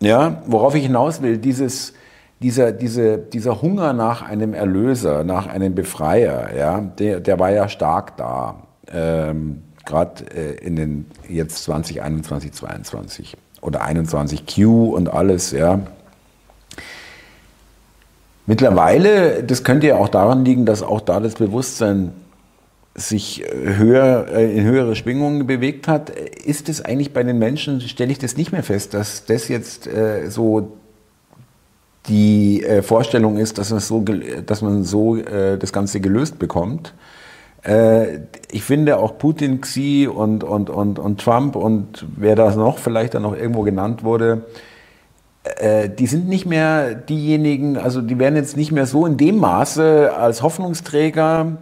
Ja, 0.00 0.42
worauf 0.46 0.74
ich 0.74 0.84
hinaus 0.84 1.20
will, 1.20 1.38
dieses, 1.38 1.92
dieser, 2.40 2.72
diese, 2.72 3.18
dieser 3.18 3.60
Hunger 3.60 3.92
nach 3.92 4.22
einem 4.22 4.54
Erlöser, 4.54 5.24
nach 5.24 5.46
einem 5.46 5.74
Befreier, 5.74 6.56
ja, 6.56 6.80
der, 6.80 7.20
der 7.20 7.38
war 7.38 7.50
ja 7.50 7.68
stark 7.68 8.16
da. 8.16 8.62
Ähm, 8.92 9.62
Gerade 9.84 10.24
äh, 10.34 10.64
in 10.64 10.76
den 10.76 11.06
jetzt 11.28 11.64
2021, 11.64 12.52
22 12.52 13.36
oder 13.60 13.82
21 13.82 14.44
Q 14.46 14.94
und 14.94 15.12
alles, 15.12 15.52
ja. 15.52 15.80
Mittlerweile, 18.46 19.44
das 19.44 19.62
könnte 19.62 19.86
ja 19.86 19.96
auch 19.96 20.08
daran 20.08 20.44
liegen, 20.44 20.66
dass 20.66 20.82
auch 20.82 21.00
da 21.00 21.20
das 21.20 21.34
Bewusstsein 21.34 22.12
sich 22.94 23.44
höher, 23.52 24.26
äh, 24.32 24.56
in 24.56 24.64
höhere 24.64 24.96
Schwingungen 24.96 25.46
bewegt 25.46 25.86
hat. 25.86 26.10
Ist 26.10 26.68
es 26.68 26.84
eigentlich 26.84 27.12
bei 27.12 27.22
den 27.22 27.38
Menschen, 27.38 27.80
stelle 27.80 28.10
ich 28.10 28.18
das 28.18 28.36
nicht 28.36 28.50
mehr 28.50 28.62
fest, 28.62 28.94
dass 28.94 29.24
das 29.24 29.48
jetzt 29.48 29.86
äh, 29.86 30.28
so 30.28 30.76
die 32.08 32.64
äh, 32.64 32.82
Vorstellung 32.82 33.36
ist, 33.36 33.58
dass 33.58 33.70
man 33.70 33.80
so, 33.80 34.04
dass 34.46 34.62
man 34.62 34.84
so 34.84 35.16
äh, 35.16 35.58
das 35.58 35.72
Ganze 35.72 36.00
gelöst 36.00 36.38
bekommt. 36.38 36.94
Äh, 37.62 38.20
ich 38.50 38.62
finde 38.62 38.98
auch 38.98 39.18
Putin, 39.18 39.60
Xi 39.60 40.08
und, 40.12 40.44
und, 40.44 40.70
und, 40.70 40.98
und 40.98 41.20
Trump 41.20 41.56
und 41.56 42.06
wer 42.16 42.36
das 42.36 42.56
noch 42.56 42.78
vielleicht 42.78 43.14
dann 43.14 43.22
noch 43.22 43.36
irgendwo 43.36 43.62
genannt 43.62 44.04
wurde, 44.04 44.44
äh, 45.44 45.88
die 45.88 46.06
sind 46.06 46.28
nicht 46.28 46.46
mehr 46.46 46.94
diejenigen, 46.94 47.76
also 47.76 48.02
die 48.02 48.18
werden 48.18 48.36
jetzt 48.36 48.56
nicht 48.56 48.72
mehr 48.72 48.86
so 48.86 49.06
in 49.06 49.16
dem 49.16 49.38
Maße 49.38 50.12
als 50.16 50.42
Hoffnungsträger 50.42 51.58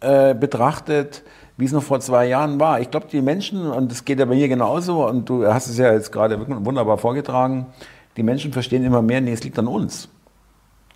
äh, 0.00 0.34
betrachtet, 0.34 1.22
wie 1.56 1.64
es 1.64 1.72
noch 1.72 1.82
vor 1.82 2.00
zwei 2.00 2.26
Jahren 2.26 2.58
war. 2.58 2.80
Ich 2.80 2.90
glaube, 2.90 3.06
die 3.10 3.22
Menschen, 3.22 3.70
und 3.70 3.90
das 3.90 4.04
geht 4.04 4.18
ja 4.18 4.24
bei 4.24 4.34
mir 4.34 4.48
genauso, 4.48 5.06
und 5.06 5.28
du 5.28 5.46
hast 5.46 5.68
es 5.68 5.78
ja 5.78 5.92
jetzt 5.92 6.10
gerade 6.10 6.38
wunderbar 6.64 6.98
vorgetragen, 6.98 7.66
die 8.16 8.22
Menschen 8.22 8.52
verstehen 8.52 8.84
immer 8.84 9.02
mehr, 9.02 9.20
nee, 9.20 9.32
es 9.32 9.44
liegt 9.44 9.58
an 9.58 9.66
uns. 9.66 10.08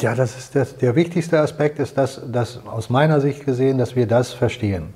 Ja, 0.01 0.15
das 0.15 0.39
ist 0.39 0.55
das, 0.55 0.77
der 0.77 0.95
wichtigste 0.95 1.41
Aspekt 1.41 1.81
ist, 1.81 1.99
dass, 1.99 2.21
dass 2.31 2.61
aus 2.67 2.89
meiner 2.89 3.21
Sicht 3.21 3.45
gesehen, 3.45 3.79
dass 3.79 3.97
wir 3.97 4.07
das 4.07 4.33
verstehen. 4.33 4.95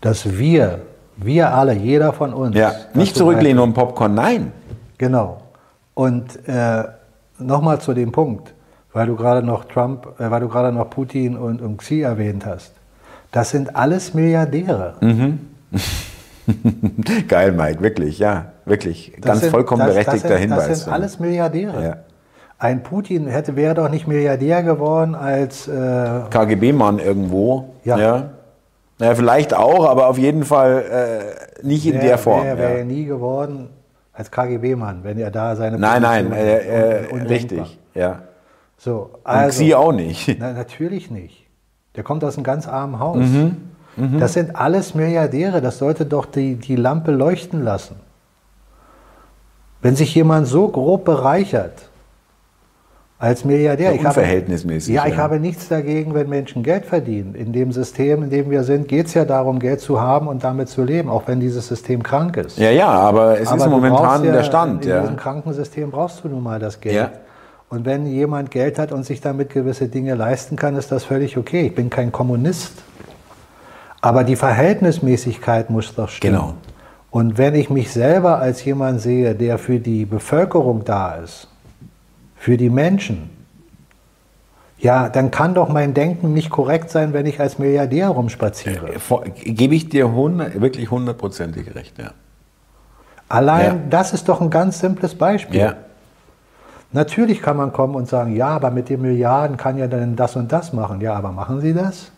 Dass 0.00 0.38
wir, 0.38 0.80
wir 1.16 1.52
alle, 1.52 1.74
jeder 1.74 2.12
von 2.12 2.32
uns. 2.32 2.54
Ja, 2.54 2.72
nicht 2.94 3.16
zurücklehnen 3.16 3.60
um 3.60 3.74
Popcorn, 3.74 4.14
nein. 4.14 4.52
Genau. 4.96 5.42
Und 5.94 6.46
äh, 6.46 6.84
nochmal 7.38 7.80
zu 7.80 7.94
dem 7.94 8.12
Punkt, 8.12 8.54
weil 8.92 9.08
du 9.08 9.16
gerade 9.16 9.44
noch 9.44 9.64
Trump, 9.64 10.06
äh, 10.20 10.30
weil 10.30 10.40
du 10.40 10.48
gerade 10.48 10.70
noch 10.70 10.88
Putin 10.88 11.36
und, 11.36 11.60
und 11.60 11.78
Xi 11.78 12.02
erwähnt 12.02 12.46
hast. 12.46 12.72
Das 13.32 13.50
sind 13.50 13.74
alles 13.74 14.14
Milliardäre. 14.14 14.94
Mhm. 15.00 15.40
Geil, 17.28 17.52
Mike, 17.52 17.82
wirklich, 17.82 18.20
ja, 18.20 18.52
wirklich. 18.64 19.12
Das 19.16 19.26
Ganz 19.26 19.40
sind, 19.40 19.50
vollkommen 19.50 19.80
das, 19.80 19.90
berechtigter 19.90 20.28
das 20.28 20.38
sind, 20.38 20.48
Hinweis. 20.48 20.68
Das 20.68 20.84
sind 20.84 20.92
alles 20.92 21.18
Milliardäre. 21.18 21.82
Ja. 21.82 21.96
Ein 22.58 22.82
Putin 22.82 23.28
hätte, 23.28 23.54
wäre 23.54 23.74
doch 23.74 23.88
nicht 23.88 24.08
Milliardär 24.08 24.64
geworden 24.64 25.14
als 25.14 25.68
äh 25.68 26.22
KGB-Mann 26.30 26.98
irgendwo. 26.98 27.70
Ja. 27.84 27.98
ja. 27.98 28.30
Naja, 28.98 29.14
vielleicht 29.14 29.54
auch, 29.54 29.88
aber 29.88 30.08
auf 30.08 30.18
jeden 30.18 30.44
Fall 30.44 30.82
äh, 31.62 31.66
nicht 31.66 31.86
in 31.86 31.94
wär, 31.94 32.00
der 32.00 32.18
Form. 32.18 32.44
Er 32.44 32.58
wäre 32.58 32.78
ja. 32.78 32.84
nie 32.84 33.04
geworden 33.04 33.68
als 34.12 34.32
KGB-Mann, 34.32 35.04
wenn 35.04 35.18
er 35.18 35.30
da 35.30 35.54
seine 35.54 35.78
Nein, 35.78 36.02
Position 36.02 36.30
nein, 36.30 36.38
äh, 36.40 37.04
äh, 37.04 37.22
richtig, 37.22 37.78
ja. 37.94 38.22
So, 38.76 39.10
also, 39.22 39.46
Und 39.46 39.52
Sie 39.52 39.74
auch 39.76 39.92
nicht. 39.92 40.36
Na, 40.40 40.52
natürlich 40.52 41.10
nicht. 41.12 41.46
Der 41.94 42.02
kommt 42.02 42.24
aus 42.24 42.36
einem 42.36 42.44
ganz 42.44 42.66
armen 42.66 42.98
Haus. 42.98 43.18
Mhm. 43.18 43.56
Mhm. 43.96 44.18
Das 44.18 44.32
sind 44.32 44.56
alles 44.56 44.94
Milliardäre. 44.94 45.60
Das 45.60 45.78
sollte 45.78 46.06
doch 46.06 46.26
die, 46.26 46.56
die 46.56 46.76
Lampe 46.76 47.12
leuchten 47.12 47.62
lassen. 47.62 47.96
Wenn 49.80 49.94
sich 49.94 50.14
jemand 50.14 50.48
so 50.48 50.68
grob 50.68 51.04
bereichert 51.04 51.87
als 53.18 53.44
Milliardär. 53.44 53.94
Ja, 53.94 54.08
unverhältnismäßig. 54.08 54.94
Ich 54.94 55.00
habe, 55.00 55.08
ja, 55.08 55.14
ich 55.14 55.20
habe 55.20 55.40
nichts 55.40 55.68
dagegen, 55.68 56.14
wenn 56.14 56.28
Menschen 56.28 56.62
Geld 56.62 56.86
verdienen. 56.86 57.34
In 57.34 57.52
dem 57.52 57.72
System, 57.72 58.22
in 58.22 58.30
dem 58.30 58.50
wir 58.50 58.62
sind, 58.62 58.86
geht 58.86 59.06
es 59.06 59.14
ja 59.14 59.24
darum, 59.24 59.58
Geld 59.58 59.80
zu 59.80 60.00
haben 60.00 60.28
und 60.28 60.44
damit 60.44 60.68
zu 60.68 60.84
leben, 60.84 61.08
auch 61.08 61.24
wenn 61.26 61.40
dieses 61.40 61.66
System 61.66 62.02
krank 62.02 62.36
ist. 62.36 62.58
Ja, 62.58 62.70
ja, 62.70 62.88
aber 62.88 63.40
es 63.40 63.48
aber 63.48 63.64
ist 63.64 63.70
momentan 63.70 64.24
ja, 64.24 64.32
der 64.32 64.44
Stand. 64.44 64.84
In 64.84 64.90
ja. 64.90 65.00
diesem 65.00 65.16
Krankensystem 65.16 65.90
brauchst 65.90 66.22
du 66.22 66.28
nun 66.28 66.42
mal 66.42 66.60
das 66.60 66.80
Geld. 66.80 66.94
Ja. 66.94 67.10
Und 67.70 67.84
wenn 67.84 68.06
jemand 68.06 68.50
Geld 68.50 68.78
hat 68.78 68.92
und 68.92 69.04
sich 69.04 69.20
damit 69.20 69.50
gewisse 69.50 69.88
Dinge 69.88 70.14
leisten 70.14 70.56
kann, 70.56 70.76
ist 70.76 70.90
das 70.90 71.04
völlig 71.04 71.36
okay. 71.36 71.66
Ich 71.66 71.74
bin 71.74 71.90
kein 71.90 72.12
Kommunist. 72.12 72.72
Aber 74.00 74.22
die 74.24 74.36
Verhältnismäßigkeit 74.36 75.70
muss 75.70 75.94
doch 75.94 76.08
stimmen. 76.08 76.36
Genau. 76.36 76.54
Und 77.10 77.36
wenn 77.36 77.54
ich 77.56 77.68
mich 77.68 77.90
selber 77.90 78.38
als 78.38 78.64
jemand 78.64 79.00
sehe, 79.00 79.34
der 79.34 79.58
für 79.58 79.80
die 79.80 80.04
Bevölkerung 80.04 80.84
da 80.84 81.16
ist, 81.16 81.48
für 82.38 82.56
die 82.56 82.70
Menschen, 82.70 83.30
ja, 84.78 85.08
dann 85.08 85.30
kann 85.30 85.54
doch 85.54 85.68
mein 85.68 85.92
Denken 85.92 86.32
nicht 86.32 86.50
korrekt 86.50 86.90
sein, 86.90 87.12
wenn 87.12 87.26
ich 87.26 87.40
als 87.40 87.58
Milliardär 87.58 88.08
rumspaziere. 88.08 88.94
Äh, 88.94 89.30
gebe 89.30 89.74
ich 89.74 89.88
dir 89.88 90.06
100, 90.06 90.60
wirklich 90.60 90.90
hundertprozentig 90.90 91.74
recht, 91.74 91.98
ja. 91.98 92.12
Allein 93.28 93.64
ja. 93.64 93.76
das 93.90 94.12
ist 94.12 94.28
doch 94.28 94.40
ein 94.40 94.50
ganz 94.50 94.78
simples 94.78 95.14
Beispiel. 95.14 95.60
Ja. 95.60 95.74
Natürlich 96.92 97.42
kann 97.42 97.56
man 97.56 97.72
kommen 97.72 97.94
und 97.94 98.08
sagen, 98.08 98.34
ja, 98.34 98.48
aber 98.48 98.70
mit 98.70 98.88
den 98.88 99.02
Milliarden 99.02 99.56
kann 99.58 99.76
ja 99.76 99.86
dann 99.86 100.16
das 100.16 100.36
und 100.36 100.50
das 100.50 100.72
machen. 100.72 101.00
Ja, 101.02 101.14
aber 101.14 101.32
machen 101.32 101.60
Sie 101.60 101.74
das? 101.74 102.10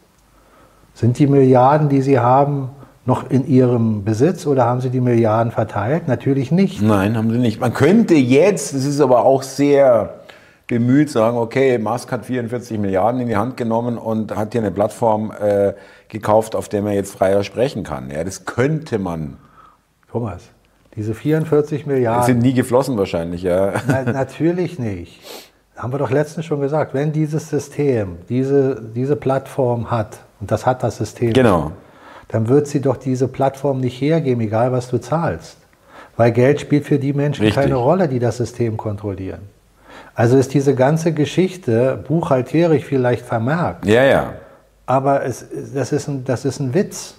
Sind 0.95 1.19
die 1.19 1.27
Milliarden, 1.27 1.89
die 1.89 2.03
Sie 2.03 2.21
haben, 2.21 2.69
noch 3.07 3.31
in 3.31 3.47
Ihrem 3.47 4.05
Besitz 4.05 4.47
oder 4.47 4.67
haben 4.67 4.81
Sie 4.81 4.91
die 4.91 5.01
Milliarden 5.01 5.53
verteilt? 5.53 6.07
Natürlich 6.07 6.53
nicht. 6.53 6.83
Nein, 6.83 7.17
haben 7.17 7.31
Sie 7.31 7.39
nicht. 7.39 7.61
Man 7.61 7.73
könnte 7.73 8.15
jetzt, 8.15 8.75
das 8.75 8.85
ist 8.85 9.01
aber 9.01 9.25
auch 9.25 9.43
sehr 9.43 10.21
bemüht, 10.71 11.11
sagen, 11.11 11.37
okay, 11.37 11.79
Musk 11.79 12.13
hat 12.13 12.25
44 12.25 12.79
Milliarden 12.79 13.21
in 13.21 13.27
die 13.27 13.37
Hand 13.37 13.57
genommen 13.57 13.99
und 13.99 14.37
hat 14.37 14.53
hier 14.53 14.61
eine 14.61 14.71
Plattform 14.71 15.33
äh, 15.33 15.73
gekauft, 16.09 16.55
auf 16.55 16.69
der 16.69 16.83
man 16.83 16.93
jetzt 16.93 17.13
freier 17.13 17.43
sprechen 17.43 17.83
kann. 17.83 18.09
Ja, 18.11 18.23
das 18.23 18.45
könnte 18.45 18.99
man. 18.99 19.37
Thomas, 20.11 20.43
diese 20.95 21.15
44 21.15 21.87
Milliarden. 21.87 22.25
sind 22.25 22.39
nie 22.39 22.55
geflossen 22.55 22.97
wahrscheinlich, 22.97 23.43
ja. 23.43 23.75
Na, 23.89 24.03
natürlich 24.05 24.79
nicht. 24.79 25.21
Haben 25.77 25.93
wir 25.93 25.99
doch 25.99 26.11
letztens 26.11 26.47
schon 26.47 26.61
gesagt, 26.61 26.95
wenn 26.95 27.13
dieses 27.13 27.49
System, 27.51 28.19
diese, 28.29 28.81
diese 28.95 29.17
Plattform 29.17 29.91
hat, 29.91 30.19
und 30.41 30.53
das 30.53 30.67
hat 30.67 30.83
das 30.85 30.99
System, 30.99 31.33
genau. 31.33 31.73
Dann 32.31 32.49
wird 32.49 32.69
sie 32.69 32.81
doch 32.81 32.97
diese 32.97 33.29
Plattform 33.29 33.81
nicht 33.81 34.01
hergeben, 34.01 34.41
egal 34.41 34.73
was 34.73 34.89
du 34.89 34.99
zahlst. 34.99 35.57
Weil 36.17 36.33
Geld 36.33 36.61
spielt 36.61 36.87
für 36.87 36.99
die 36.99 37.13
Menschen 37.13 37.45
Richtig. 37.45 37.63
keine 37.63 37.77
Rolle, 37.77 38.09
die 38.09 38.19
das 38.19 38.37
System 38.37 38.77
kontrollieren. 38.77 39.41
Also 40.15 40.37
ist 40.37 40.55
diese 40.55 40.75
ganze 40.75 41.13
Geschichte 41.13 41.99
buchhalterisch 42.07 42.85
vielleicht 42.85 43.25
vermerkt. 43.25 43.87
Ja, 43.87 44.05
ja. 44.05 44.35
Aber 44.87 45.25
es, 45.25 45.47
das, 45.75 45.93
ist 45.93 46.09
ein, 46.09 46.25
das 46.25 46.45
ist 46.45 46.61
ein 46.61 46.75
Witz. 46.75 47.15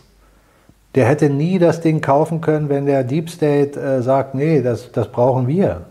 Der 0.95 1.05
hätte 1.05 1.29
nie 1.29 1.57
das 1.57 1.81
Ding 1.81 2.01
kaufen 2.01 2.41
können, 2.41 2.69
wenn 2.69 2.85
der 2.85 3.03
Deep 3.03 3.29
State 3.29 3.79
äh, 3.79 4.01
sagt, 4.01 4.35
nee, 4.35 4.61
das, 4.61 4.91
das 4.91 5.07
brauchen 5.07 5.47
wir. 5.47 5.81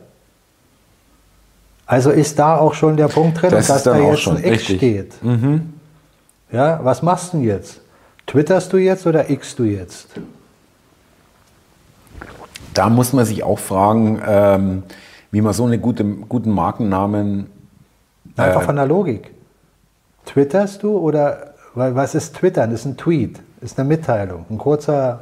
Also 1.86 2.10
ist 2.10 2.38
da 2.38 2.58
auch 2.58 2.74
schon 2.74 2.96
der 2.96 3.08
Punkt 3.08 3.40
drin, 3.40 3.50
das 3.50 3.66
dass 3.66 3.82
da 3.82 3.98
jetzt 3.98 4.28
ein 4.28 4.36
X 4.36 4.46
richtig. 4.46 4.76
steht. 4.76 5.24
Mhm. 5.24 5.72
Ja, 6.52 6.80
was 6.82 7.02
machst 7.02 7.32
du 7.32 7.38
denn 7.38 7.46
jetzt? 7.46 7.80
Twitterst 8.26 8.72
du 8.72 8.76
jetzt 8.76 9.06
oder 9.06 9.28
X 9.30 9.56
du 9.56 9.64
jetzt? 9.64 10.08
Da 12.74 12.88
muss 12.88 13.12
man 13.12 13.24
sich 13.24 13.42
auch 13.42 13.58
fragen, 13.58 14.22
ähm, 14.24 14.82
wie 15.30 15.40
man 15.40 15.52
so 15.52 15.64
einen 15.64 15.80
gute, 15.80 16.04
guten 16.04 16.50
Markennamen. 16.50 17.50
Einfach 18.36 18.62
von 18.62 18.76
der 18.76 18.86
Logik. 18.86 19.32
Twitterst 20.26 20.82
du 20.82 20.96
oder 20.96 21.54
weil 21.74 21.94
was 21.94 22.14
ist 22.14 22.36
Twittern? 22.36 22.70
Das 22.70 22.80
ist 22.80 22.86
ein 22.86 22.96
Tweet, 22.96 23.40
ist 23.60 23.78
eine 23.78 23.88
Mitteilung, 23.88 24.44
ein 24.50 24.58
kurzer, 24.58 25.20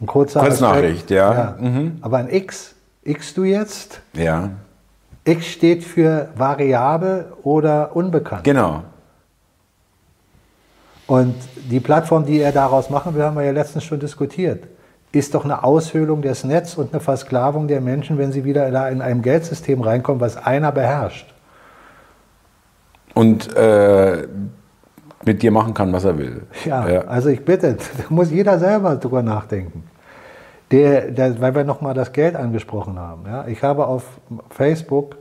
ein 0.00 0.06
kurzer 0.06 0.40
Kurznachricht, 0.40 1.10
ja. 1.10 1.32
ja. 1.32 1.58
Aber 2.00 2.18
ein 2.18 2.28
X, 2.30 2.74
X 3.02 3.34
du 3.34 3.44
jetzt? 3.44 4.00
Ja, 4.14 4.50
X 5.24 5.46
steht 5.46 5.84
für 5.84 6.28
variabel 6.36 7.26
oder 7.42 7.94
unbekannt. 7.94 8.44
genau. 8.44 8.82
Und 11.08 11.34
die 11.70 11.80
Plattform, 11.80 12.26
die 12.26 12.38
er 12.40 12.52
daraus 12.52 12.90
machen 12.90 13.14
will, 13.14 13.22
haben 13.22 13.34
wir 13.34 13.42
ja 13.42 13.50
letztens 13.50 13.82
schon 13.82 13.98
diskutiert, 13.98 14.64
ist 15.10 15.34
doch 15.34 15.44
eine 15.44 15.64
Aushöhlung 15.64 16.20
des 16.20 16.44
Netzes 16.44 16.76
und 16.76 16.92
eine 16.92 17.00
Versklavung 17.00 17.66
der 17.66 17.80
Menschen, 17.80 18.18
wenn 18.18 18.30
sie 18.30 18.44
wieder 18.44 18.70
da 18.70 18.88
in 18.90 19.00
einem 19.00 19.22
Geldsystem 19.22 19.80
reinkommen, 19.80 20.20
was 20.20 20.36
einer 20.36 20.70
beherrscht. 20.70 21.32
Und 23.14 23.56
äh, 23.56 24.28
mit 25.24 25.42
dir 25.42 25.50
machen 25.50 25.72
kann, 25.72 25.92
was 25.94 26.04
er 26.04 26.18
will. 26.18 26.42
Ja, 26.66 26.82
also 27.06 27.30
ich 27.30 27.42
bitte, 27.42 27.78
da 27.96 28.04
muss 28.10 28.30
jeder 28.30 28.58
selber 28.58 28.96
drüber 28.96 29.22
nachdenken. 29.22 29.84
Der, 30.70 31.10
der, 31.10 31.40
weil 31.40 31.54
wir 31.54 31.64
nochmal 31.64 31.94
das 31.94 32.12
Geld 32.12 32.36
angesprochen 32.36 32.98
haben. 32.98 33.24
Ja, 33.26 33.46
ich 33.46 33.62
habe 33.62 33.86
auf 33.86 34.04
Facebook 34.50 35.16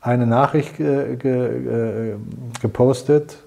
eine 0.00 0.28
Nachricht 0.28 0.76
ge, 0.76 1.16
ge, 1.16 2.12
äh, 2.12 2.16
gepostet, 2.62 3.38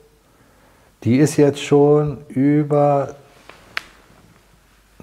die 1.04 1.18
ist 1.18 1.38
jetzt 1.38 1.62
schon 1.64 2.20
über, 2.30 3.16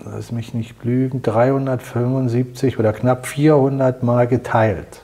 lass 0.05 0.31
mich 0.33 0.55
nicht 0.55 0.85
lügen, 0.85 1.23
375 1.23 2.79
oder 2.79 2.93
knapp 2.93 3.27
400 3.27 4.03
Mal 4.03 4.27
geteilt. 4.27 5.03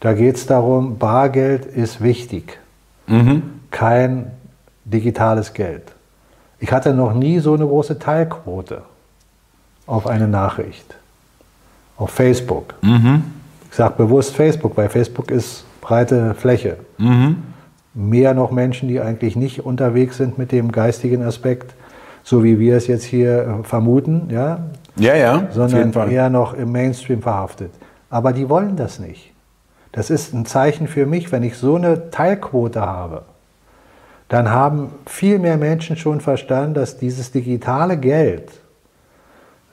Da 0.00 0.12
geht 0.12 0.36
es 0.36 0.46
darum, 0.46 0.98
Bargeld 0.98 1.64
ist 1.66 2.00
wichtig, 2.02 2.58
kein 3.70 4.30
digitales 4.84 5.52
Geld. 5.52 5.82
Ich 6.60 6.72
hatte 6.72 6.94
noch 6.94 7.12
nie 7.14 7.40
so 7.40 7.54
eine 7.54 7.66
große 7.66 7.98
Teilquote 7.98 8.82
auf 9.86 10.06
eine 10.06 10.28
Nachricht. 10.28 10.94
Auf 11.96 12.10
Facebook. 12.10 12.74
Ich 13.70 13.76
sage 13.76 13.94
bewusst 13.96 14.34
Facebook, 14.34 14.76
weil 14.76 14.88
Facebook 14.88 15.30
ist 15.30 15.64
breite 15.80 16.34
Fläche. 16.34 16.76
Mehr 17.94 18.34
noch 18.34 18.50
Menschen, 18.50 18.88
die 18.88 19.00
eigentlich 19.00 19.36
nicht 19.36 19.64
unterwegs 19.64 20.16
sind 20.16 20.36
mit 20.36 20.52
dem 20.52 20.72
geistigen 20.72 21.22
Aspekt, 21.22 21.74
so 22.24 22.42
wie 22.42 22.58
wir 22.58 22.76
es 22.76 22.86
jetzt 22.86 23.04
hier 23.04 23.60
äh, 23.60 23.64
vermuten, 23.64 24.28
ja, 24.30 24.58
Ja, 24.96 25.14
ja, 25.14 25.34
auf 25.34 25.42
jeden 25.72 25.92
sondern 25.92 26.10
eher 26.10 26.30
noch 26.30 26.54
im 26.54 26.72
Mainstream 26.72 27.22
verhaftet. 27.22 27.70
Aber 28.10 28.32
die 28.32 28.48
wollen 28.48 28.76
das 28.76 28.98
nicht. 28.98 29.32
Das 29.92 30.10
ist 30.10 30.34
ein 30.34 30.44
Zeichen 30.44 30.88
für 30.88 31.06
mich, 31.06 31.30
wenn 31.30 31.42
ich 31.44 31.56
so 31.56 31.76
eine 31.76 32.10
Teilquote 32.10 32.80
habe, 32.80 33.22
dann 34.28 34.50
haben 34.50 34.90
viel 35.06 35.38
mehr 35.38 35.56
Menschen 35.56 35.96
schon 35.96 36.20
verstanden, 36.20 36.74
dass 36.74 36.98
dieses 36.98 37.30
digitale 37.30 37.96
Geld 37.96 38.50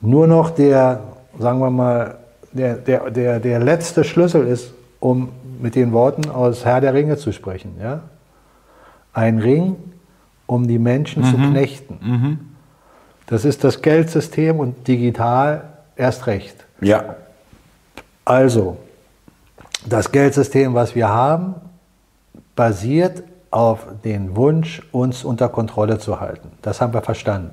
nur 0.02 0.28
noch 0.28 0.50
der, 0.52 1.00
sagen 1.40 1.60
wir 1.60 1.72
mal, 1.72 2.18
der, 2.52 2.76
der, 2.76 3.10
der, 3.10 3.40
der 3.40 3.60
letzte 3.60 4.04
Schlüssel 4.04 4.46
ist, 4.46 4.74
um 5.00 5.30
mit 5.62 5.76
den 5.76 5.92
Worten 5.92 6.30
aus 6.30 6.66
Herr 6.66 6.82
der 6.82 6.94
Ringe 6.94 7.18
zu 7.18 7.32
sprechen. 7.32 7.76
Ja? 7.82 8.02
Ein 9.14 9.40
Ring, 9.40 9.76
um 10.48 10.68
die 10.68 10.80
Menschen 10.80 11.24
zu 11.24 11.36
knechten. 11.38 12.40
Das 13.28 13.46
ist 13.46 13.64
das 13.64 13.82
Geldsystem 13.82 14.60
und 14.60 14.88
digital 14.88 15.64
erst 15.96 16.28
recht. 16.28 16.66
Ja, 16.82 17.16
Also, 18.26 18.78
das 19.86 20.12
Geldsystem, 20.12 20.74
was 20.74 20.96
wir 20.96 21.10
haben, 21.10 21.56
basiert 22.56 23.24
auf 23.50 23.86
den 24.04 24.36
Wunsch, 24.36 24.82
uns 24.92 25.24
unter 25.24 25.50
Kontrolle 25.50 25.98
zu 25.98 26.20
halten. 26.20 26.52
Das 26.62 26.82
haben 26.82 26.94
wir 26.94 27.02
verstanden. 27.02 27.52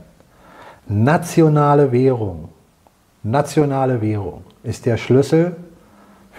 Nationale 0.86 1.92
Währung, 1.92 2.48
nationale 3.22 4.00
Währung 4.00 4.44
ist 4.62 4.86
der 4.86 4.96
Schlüssel 4.96 5.56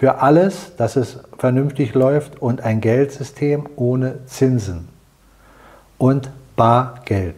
für 0.00 0.22
alles, 0.22 0.72
dass 0.78 0.96
es 0.96 1.18
vernünftig 1.36 1.92
läuft 1.92 2.40
und 2.40 2.62
ein 2.62 2.80
Geldsystem 2.80 3.68
ohne 3.76 4.24
Zinsen 4.24 4.88
und 5.98 6.30
Bargeld. 6.56 7.36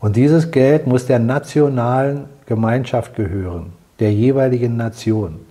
Und 0.00 0.16
dieses 0.16 0.50
Geld 0.50 0.88
muss 0.88 1.06
der 1.06 1.20
nationalen 1.20 2.24
Gemeinschaft 2.46 3.14
gehören, 3.14 3.72
der 4.00 4.12
jeweiligen 4.12 4.76
Nation 4.76 5.46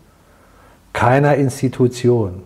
keiner 0.91 1.35
Institution, 1.35 2.43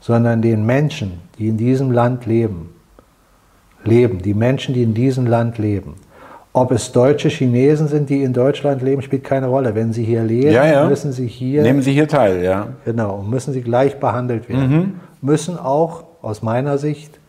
sondern 0.00 0.42
den 0.42 0.66
Menschen, 0.66 1.20
die 1.38 1.46
in 1.46 1.58
diesem 1.58 1.92
Land 1.92 2.26
leben. 2.26 2.74
Leben, 3.84 4.20
die 4.20 4.34
Menschen, 4.34 4.74
die 4.74 4.82
in 4.82 4.94
diesem 4.94 5.28
Land 5.28 5.58
leben. 5.58 5.94
Ob 6.56 6.70
es 6.70 6.90
deutsche 6.90 7.28
Chinesen 7.28 7.86
sind, 7.86 8.08
die 8.08 8.22
in 8.22 8.32
Deutschland 8.32 8.80
leben, 8.80 9.02
spielt 9.02 9.24
keine 9.24 9.48
Rolle. 9.48 9.74
Wenn 9.74 9.92
sie 9.92 10.02
hier 10.04 10.22
leben, 10.22 10.52
Ja, 10.52 10.64
ja. 10.66 10.88
müssen 10.88 11.12
sie 11.12 11.26
hier 11.26 11.62
nehmen 11.62 11.82
Sie 11.82 11.92
hier 11.92 12.08
teil, 12.08 12.42
ja. 12.42 12.68
Genau, 12.86 13.20
müssen 13.22 13.52
sie 13.52 13.60
gleich 13.60 14.00
behandelt 14.00 14.48
werden. 14.48 14.98
Müssen 15.20 15.58
auch 15.58 16.04
aus 16.22 16.40
meiner 16.40 16.78
Sicht 16.78 17.20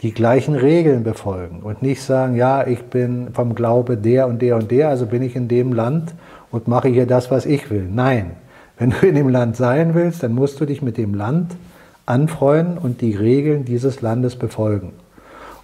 die 0.00 0.12
gleichen 0.12 0.56
Regeln 0.56 1.04
befolgen 1.04 1.60
und 1.62 1.80
nicht 1.80 2.02
sagen, 2.02 2.34
ja, 2.34 2.66
ich 2.66 2.82
bin 2.82 3.28
vom 3.32 3.54
Glaube 3.54 3.96
der 3.96 4.26
und 4.26 4.42
der 4.42 4.56
und 4.56 4.72
der, 4.72 4.88
also 4.88 5.06
bin 5.06 5.22
ich 5.22 5.36
in 5.36 5.46
dem 5.46 5.72
Land 5.72 6.12
und 6.50 6.66
mache 6.66 6.88
hier 6.88 7.06
das, 7.06 7.30
was 7.30 7.46
ich 7.46 7.70
will. 7.70 7.88
Nein, 7.88 8.32
wenn 8.78 8.90
du 8.90 9.06
in 9.06 9.14
dem 9.14 9.28
Land 9.28 9.54
sein 9.54 9.94
willst, 9.94 10.24
dann 10.24 10.34
musst 10.34 10.60
du 10.60 10.64
dich 10.66 10.82
mit 10.82 10.96
dem 10.96 11.14
Land 11.14 11.52
anfreunden 12.04 12.78
und 12.78 13.00
die 13.00 13.14
Regeln 13.14 13.64
dieses 13.64 14.02
Landes 14.02 14.34
befolgen. 14.34 14.92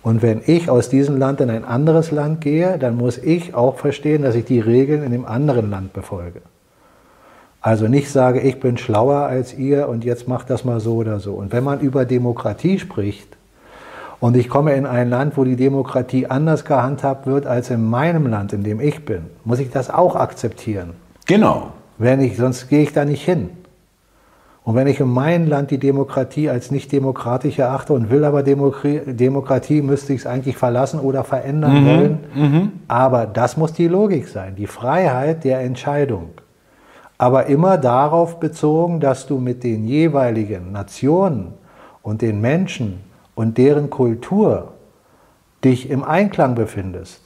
Und 0.09 0.23
wenn 0.23 0.41
ich 0.47 0.71
aus 0.71 0.89
diesem 0.89 1.19
Land 1.19 1.43
in 1.43 1.51
ein 1.51 1.67
anderes 1.67 2.11
Land 2.13 2.41
gehe, 2.41 2.79
dann 2.79 2.97
muss 2.97 3.19
ich 3.19 3.55
auch 3.55 3.77
verstehen, 3.77 4.23
dass 4.23 4.37
ich 4.37 4.47
die 4.47 4.59
Regeln 4.59 5.03
in 5.03 5.13
dem 5.13 5.27
anderen 5.27 5.69
Land 5.69 5.93
befolge. 5.93 6.41
Also 7.61 7.89
nicht 7.89 8.11
sage, 8.11 8.41
ich 8.41 8.59
bin 8.59 8.79
schlauer 8.79 9.27
als 9.27 9.53
ihr 9.53 9.87
und 9.87 10.07
jetzt 10.07 10.27
macht 10.27 10.49
das 10.49 10.65
mal 10.65 10.81
so 10.81 10.95
oder 10.95 11.21
so. 11.21 11.35
Und 11.35 11.53
wenn 11.53 11.63
man 11.63 11.81
über 11.81 12.07
Demokratie 12.07 12.79
spricht 12.79 13.37
und 14.19 14.35
ich 14.35 14.49
komme 14.49 14.73
in 14.73 14.87
ein 14.87 15.11
Land, 15.11 15.37
wo 15.37 15.45
die 15.45 15.57
Demokratie 15.57 16.27
anders 16.27 16.65
gehandhabt 16.65 17.27
wird 17.27 17.45
als 17.45 17.69
in 17.69 17.85
meinem 17.85 18.29
Land, 18.29 18.55
in 18.55 18.65
dem 18.65 18.81
ich 18.81 19.05
bin, 19.05 19.27
muss 19.45 19.59
ich 19.59 19.69
das 19.69 19.91
auch 19.91 20.17
akzeptieren. 20.17 20.93
Genau. 21.27 21.75
Wenn 21.99 22.23
ich, 22.23 22.39
sonst 22.39 22.71
gehe 22.71 22.81
ich 22.81 22.95
da 22.95 23.05
nicht 23.05 23.27
hin. 23.27 23.51
Und 24.69 24.75
wenn 24.75 24.87
ich 24.87 25.01
in 25.01 25.09
meinem 25.09 25.49
Land 25.49 25.71
die 25.71 25.79
Demokratie 25.79 26.51
als 26.51 26.71
nicht 26.71 26.93
demokratisch 26.93 27.59
erachte 27.59 27.95
und 27.95 28.11
will 28.11 28.23
aber 28.23 28.43
Demokratie, 28.43 29.01
Demokratie 29.07 29.81
müsste 29.81 30.12
ich 30.12 30.21
es 30.21 30.27
eigentlich 30.27 30.59
verlassen 30.59 31.01
oder 31.01 31.25
verändern 31.25 31.87
wollen. 31.87 32.19
Aber 32.87 33.25
das 33.25 33.57
muss 33.57 33.73
die 33.73 33.89
Logik 33.89 34.29
sein, 34.29 34.57
die 34.57 34.66
Freiheit 34.66 35.45
der 35.45 35.61
Entscheidung. 35.61 36.33
Aber 37.16 37.47
immer 37.47 37.79
darauf 37.79 38.41
bezogen, 38.41 39.01
dass 39.01 39.27
du 39.27 39.39
mit 39.39 39.64
den 39.64 39.87
jeweiligen 39.87 40.71
Nationen 40.71 41.55
und 42.03 42.21
den 42.21 42.43
Menschen 42.43 43.01
und 43.35 43.57
deren 43.57 43.89
Kultur 43.89 44.73
dich 45.64 45.89
im 45.89 46.05
Einklang 46.05 46.55
befindest. 46.55 47.23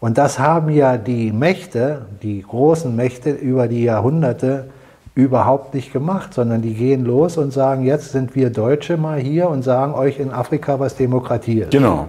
Und 0.00 0.16
das 0.16 0.38
haben 0.38 0.70
ja 0.70 0.96
die 0.96 1.30
Mächte, 1.30 2.06
die 2.22 2.40
großen 2.40 2.96
Mächte 2.96 3.32
über 3.32 3.68
die 3.68 3.84
Jahrhunderte 3.84 4.70
überhaupt 5.14 5.74
nicht 5.74 5.92
gemacht, 5.92 6.34
sondern 6.34 6.60
die 6.62 6.74
gehen 6.74 7.04
los 7.04 7.36
und 7.36 7.52
sagen, 7.52 7.84
jetzt 7.84 8.10
sind 8.12 8.34
wir 8.34 8.50
Deutsche 8.50 8.96
mal 8.96 9.18
hier 9.18 9.48
und 9.48 9.62
sagen 9.62 9.94
euch 9.94 10.18
in 10.18 10.32
Afrika, 10.32 10.80
was 10.80 10.96
Demokratie 10.96 11.60
ist. 11.60 11.70
Genau. 11.70 12.08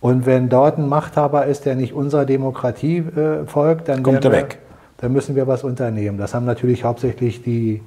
Und 0.00 0.26
wenn 0.26 0.48
dort 0.48 0.78
ein 0.78 0.88
Machthaber 0.88 1.46
ist, 1.46 1.64
der 1.66 1.74
nicht 1.74 1.92
unserer 1.92 2.24
Demokratie 2.24 2.98
äh, 2.98 3.46
folgt, 3.46 3.88
dann, 3.88 4.02
Kommt 4.04 4.24
er 4.24 4.30
weg. 4.32 4.58
dann 4.98 5.12
müssen 5.12 5.34
wir 5.34 5.46
was 5.48 5.64
unternehmen. 5.64 6.18
Das 6.18 6.34
haben 6.34 6.44
natürlich 6.46 6.84
hauptsächlich 6.84 7.42
die, 7.42 7.82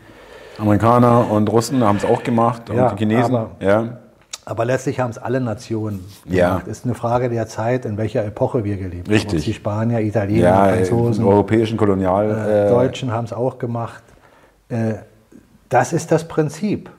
Amerikaner 0.58 1.32
und 1.32 1.50
Russen 1.50 1.82
haben 1.86 1.96
es 1.96 2.04
auch 2.04 2.22
gemacht 2.22 2.70
und 2.70 2.76
Ja, 2.76 2.90
die 2.92 2.98
Chinesen. 2.98 3.34
aber- 3.36 3.52
ja. 3.62 3.98
aber 4.44 4.66
letztlich 4.66 5.00
haben 5.00 5.12
es 5.12 5.18
alle 5.18 5.40
Nationen 5.40 6.04
Ja. 6.26 6.50
gemacht. 6.50 6.68
Ist 6.68 6.84
eine 6.84 6.96
Frage 6.96 7.30
der 7.30 7.48
Zeit, 7.48 7.86
in 7.86 7.96
welcher 7.98 8.26
Epoche 8.26 8.66
wir 8.66 8.76
gelebt 8.76 9.08
haben. 9.08 9.14
Richtig. 9.14 9.46
Die 9.46 9.54
Spanier, 9.54 10.02
Italiener, 10.02 10.42
ja, 10.50 10.66
Franzosen, 10.74 11.24
europäischen 11.24 11.78
Kolonial. 11.78 12.30
äh, 12.32 12.66
äh, 12.66 12.70
Deutschen 12.72 13.14
haben 13.14 13.24
es 13.24 13.32
auch 13.32 13.58
gemacht. 13.58 14.04
Äh, 14.70 14.94
das 15.68 15.94
ist 15.94 16.12
das 16.12 16.28
Prinzip. 16.28 16.90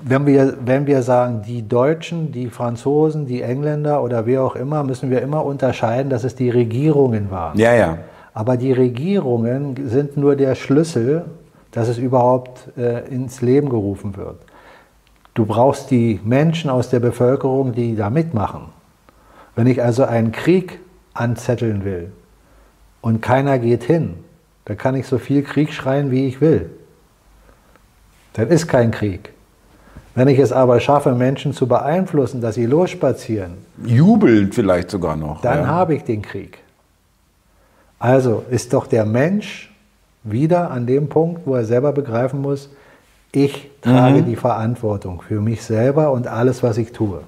Wenn 0.00 0.26
wir, 0.26 0.58
wenn 0.64 0.86
wir 0.86 1.02
sagen, 1.02 1.42
die 1.44 1.66
Deutschen, 1.66 2.30
die 2.30 2.48
Franzosen, 2.48 3.26
die 3.26 3.42
Engländer 3.42 4.02
oder 4.02 4.26
wer 4.26 4.44
auch 4.44 4.54
immer, 4.54 4.84
müssen 4.84 5.10
wir 5.10 5.22
immer 5.22 5.44
unterscheiden, 5.44 6.08
dass 6.08 6.22
es 6.22 6.36
die 6.36 6.50
Regierungen 6.50 7.30
waren. 7.30 7.58
ja, 7.58 7.74
ja. 7.74 7.98
Aber 8.34 8.56
die 8.56 8.72
Regierungen 8.72 9.90
sind 9.90 10.16
nur 10.16 10.36
der 10.36 10.54
Schlüssel, 10.54 11.26
dass 11.70 11.88
es 11.88 11.98
überhaupt 11.98 12.68
äh, 12.78 13.06
ins 13.08 13.42
Leben 13.42 13.68
gerufen 13.68 14.16
wird. 14.16 14.36
Du 15.34 15.46
brauchst 15.46 15.90
die 15.90 16.20
Menschen 16.24 16.70
aus 16.70 16.90
der 16.90 17.00
Bevölkerung, 17.00 17.72
die 17.72 17.96
da 17.96 18.10
mitmachen. 18.10 18.68
Wenn 19.54 19.66
ich 19.66 19.82
also 19.82 20.04
einen 20.04 20.32
Krieg 20.32 20.80
anzetteln 21.14 21.84
will 21.84 22.12
und 23.00 23.20
keiner 23.20 23.58
geht 23.58 23.84
hin, 23.84 24.14
dann 24.64 24.76
kann 24.76 24.94
ich 24.94 25.06
so 25.06 25.18
viel 25.18 25.42
Krieg 25.42 25.72
schreien, 25.72 26.10
wie 26.10 26.26
ich 26.26 26.40
will. 26.40 26.70
dann 28.34 28.48
ist 28.48 28.66
kein 28.68 28.90
Krieg. 28.90 29.32
Wenn 30.14 30.28
ich 30.28 30.38
es 30.38 30.52
aber 30.52 30.78
schaffe, 30.80 31.14
Menschen 31.14 31.54
zu 31.54 31.66
beeinflussen, 31.66 32.40
dass 32.40 32.54
sie 32.54 32.66
losspazieren, 32.66 33.54
Jubelnd 33.84 34.54
vielleicht 34.54 34.90
sogar 34.90 35.16
noch. 35.16 35.40
dann 35.40 35.60
ja. 35.60 35.66
habe 35.66 35.94
ich 35.94 36.04
den 36.04 36.22
Krieg. 36.22 36.58
Also 37.98 38.44
ist 38.50 38.72
doch 38.74 38.86
der 38.86 39.06
Mensch 39.06 39.72
wieder 40.22 40.70
an 40.70 40.86
dem 40.86 41.08
Punkt, 41.08 41.42
wo 41.46 41.54
er 41.54 41.64
selber 41.64 41.92
begreifen 41.92 42.40
muss, 42.42 42.68
ich 43.32 43.70
trage 43.80 44.20
Mhm. 44.20 44.26
die 44.26 44.36
Verantwortung 44.36 45.22
für 45.22 45.40
mich 45.40 45.62
selber 45.64 46.12
und 46.12 46.26
alles, 46.26 46.62
was 46.62 46.76
ich 46.76 46.92
tue. 46.92 47.20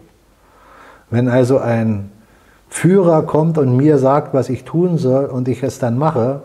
Wenn 1.10 1.28
also 1.28 1.58
ein 1.58 2.10
Führer 2.68 3.22
kommt 3.22 3.56
und 3.56 3.76
mir 3.76 3.98
sagt, 3.98 4.34
was 4.34 4.48
ich 4.50 4.64
tun 4.64 4.98
soll 4.98 5.26
und 5.26 5.48
ich 5.48 5.62
es 5.62 5.78
dann 5.78 5.96
mache, 5.96 6.42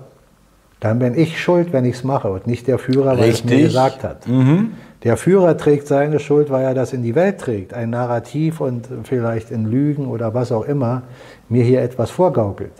dann 0.79 0.99
bin 0.99 1.17
ich 1.17 1.41
schuld, 1.41 1.73
wenn 1.73 1.85
ich 1.85 1.95
es 1.95 2.03
mache 2.03 2.29
und 2.29 2.47
nicht 2.47 2.67
der 2.67 2.79
Führer, 2.79 3.17
weil 3.17 3.29
es 3.29 3.43
mir 3.43 3.63
gesagt 3.63 4.03
hat. 4.03 4.27
Mhm. 4.27 4.73
Der 5.03 5.17
Führer 5.17 5.57
trägt 5.57 5.87
seine 5.87 6.19
Schuld, 6.19 6.49
weil 6.49 6.63
er 6.63 6.73
das 6.73 6.93
in 6.93 7.03
die 7.03 7.15
Welt 7.15 7.39
trägt, 7.39 7.73
ein 7.73 7.89
Narrativ 7.89 8.59
und 8.59 8.87
vielleicht 9.03 9.49
in 9.51 9.65
Lügen 9.65 10.07
oder 10.07 10.33
was 10.33 10.51
auch 10.51 10.65
immer 10.65 11.03
mir 11.47 11.63
hier 11.63 11.81
etwas 11.81 12.11
vorgaukelt. 12.11 12.73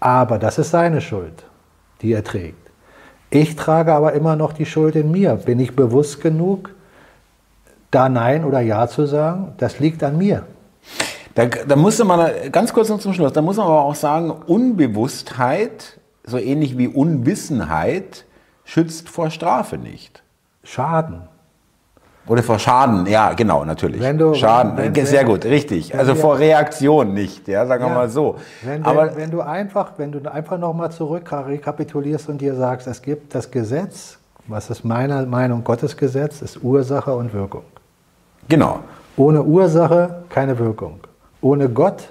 Aber 0.00 0.38
das 0.38 0.58
ist 0.58 0.70
seine 0.70 1.00
Schuld, 1.00 1.44
die 2.02 2.12
er 2.12 2.24
trägt. 2.24 2.66
Ich 3.30 3.56
trage 3.56 3.92
aber 3.92 4.12
immer 4.12 4.36
noch 4.36 4.52
die 4.52 4.66
Schuld 4.66 4.94
in 4.96 5.10
mir. 5.10 5.34
Bin 5.34 5.58
ich 5.58 5.74
bewusst 5.74 6.20
genug, 6.20 6.70
da 7.90 8.08
Nein 8.08 8.44
oder 8.44 8.60
Ja 8.60 8.86
zu 8.88 9.06
sagen? 9.06 9.52
Das 9.58 9.78
liegt 9.80 10.02
an 10.02 10.18
mir. 10.18 10.44
Da, 11.34 11.46
da 11.46 11.76
musste 11.76 12.04
man, 12.04 12.30
ganz 12.50 12.72
kurz 12.72 12.88
noch 12.88 12.98
zum 12.98 13.12
Schluss, 13.12 13.32
da 13.32 13.42
muss 13.42 13.56
man 13.56 13.66
aber 13.66 13.84
auch 13.84 13.94
sagen, 13.94 14.30
Unbewusstheit, 14.30 15.98
so 16.26 16.38
ähnlich 16.38 16.76
wie 16.76 16.88
Unwissenheit, 16.88 18.24
schützt 18.64 19.08
vor 19.08 19.30
Strafe 19.30 19.78
nicht. 19.78 20.22
Schaden. 20.64 21.22
Oder 22.26 22.42
vor 22.42 22.58
Schaden, 22.58 23.06
ja, 23.06 23.34
genau, 23.34 23.64
natürlich. 23.64 24.00
Wenn 24.00 24.18
du- 24.18 24.34
Schaden, 24.34 24.76
wenn- 24.76 24.92
äh, 24.92 25.06
sehr 25.06 25.20
wenn- 25.20 25.28
gut, 25.28 25.44
richtig. 25.44 25.96
Also 25.96 26.14
wir- 26.14 26.20
vor 26.20 26.38
Reaktion 26.40 27.14
nicht, 27.14 27.46
ja, 27.46 27.64
sagen 27.66 27.84
wir 27.84 27.90
Ja. 27.90 27.94
mal 27.94 28.08
so. 28.08 28.34
Wenn, 28.62 28.84
Aber 28.84 29.10
wenn, 29.10 29.16
wenn 29.16 29.30
du 29.30 29.40
einfach, 29.42 29.92
wenn 29.98 30.10
du 30.10 30.18
einfach 30.32 30.58
nochmal 30.58 30.90
zurück 30.90 31.30
rekapitulierst 31.30 32.28
und 32.28 32.40
dir 32.40 32.56
sagst, 32.56 32.88
es 32.88 33.00
gibt 33.00 33.32
das 33.32 33.48
Gesetz, 33.52 34.18
was 34.48 34.70
ist 34.70 34.84
meiner 34.84 35.24
Meinung 35.26 35.62
Gottes 35.62 35.96
Gesetz, 35.96 36.42
ist 36.42 36.62
Ursache 36.64 37.14
und 37.14 37.32
Wirkung. 37.32 37.62
genau. 38.48 38.80
Ohne 39.16 39.42
Ursache 39.44 40.24
keine 40.28 40.58
Wirkung. 40.58 41.00
Ohne 41.40 41.68
Gott 41.70 42.08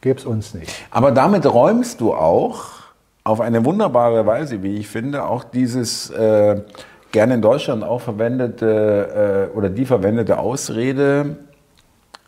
gäbe 0.00 0.18
es 0.18 0.26
uns 0.26 0.52
nicht. 0.54 0.70
Aber 0.90 1.10
damit 1.12 1.46
räumst 1.46 2.00
du 2.00 2.12
auch 2.12 2.64
auf 3.24 3.40
eine 3.40 3.64
wunderbare 3.64 4.26
Weise, 4.26 4.62
wie 4.62 4.76
ich 4.76 4.88
finde, 4.88 5.24
auch 5.24 5.44
dieses 5.44 6.10
äh, 6.10 6.60
gerne 7.12 7.34
in 7.34 7.42
Deutschland 7.42 7.84
auch 7.84 8.00
verwendete 8.00 9.50
äh, 9.52 9.56
oder 9.56 9.68
die 9.68 9.84
verwendete 9.84 10.38
Ausrede, 10.38 11.36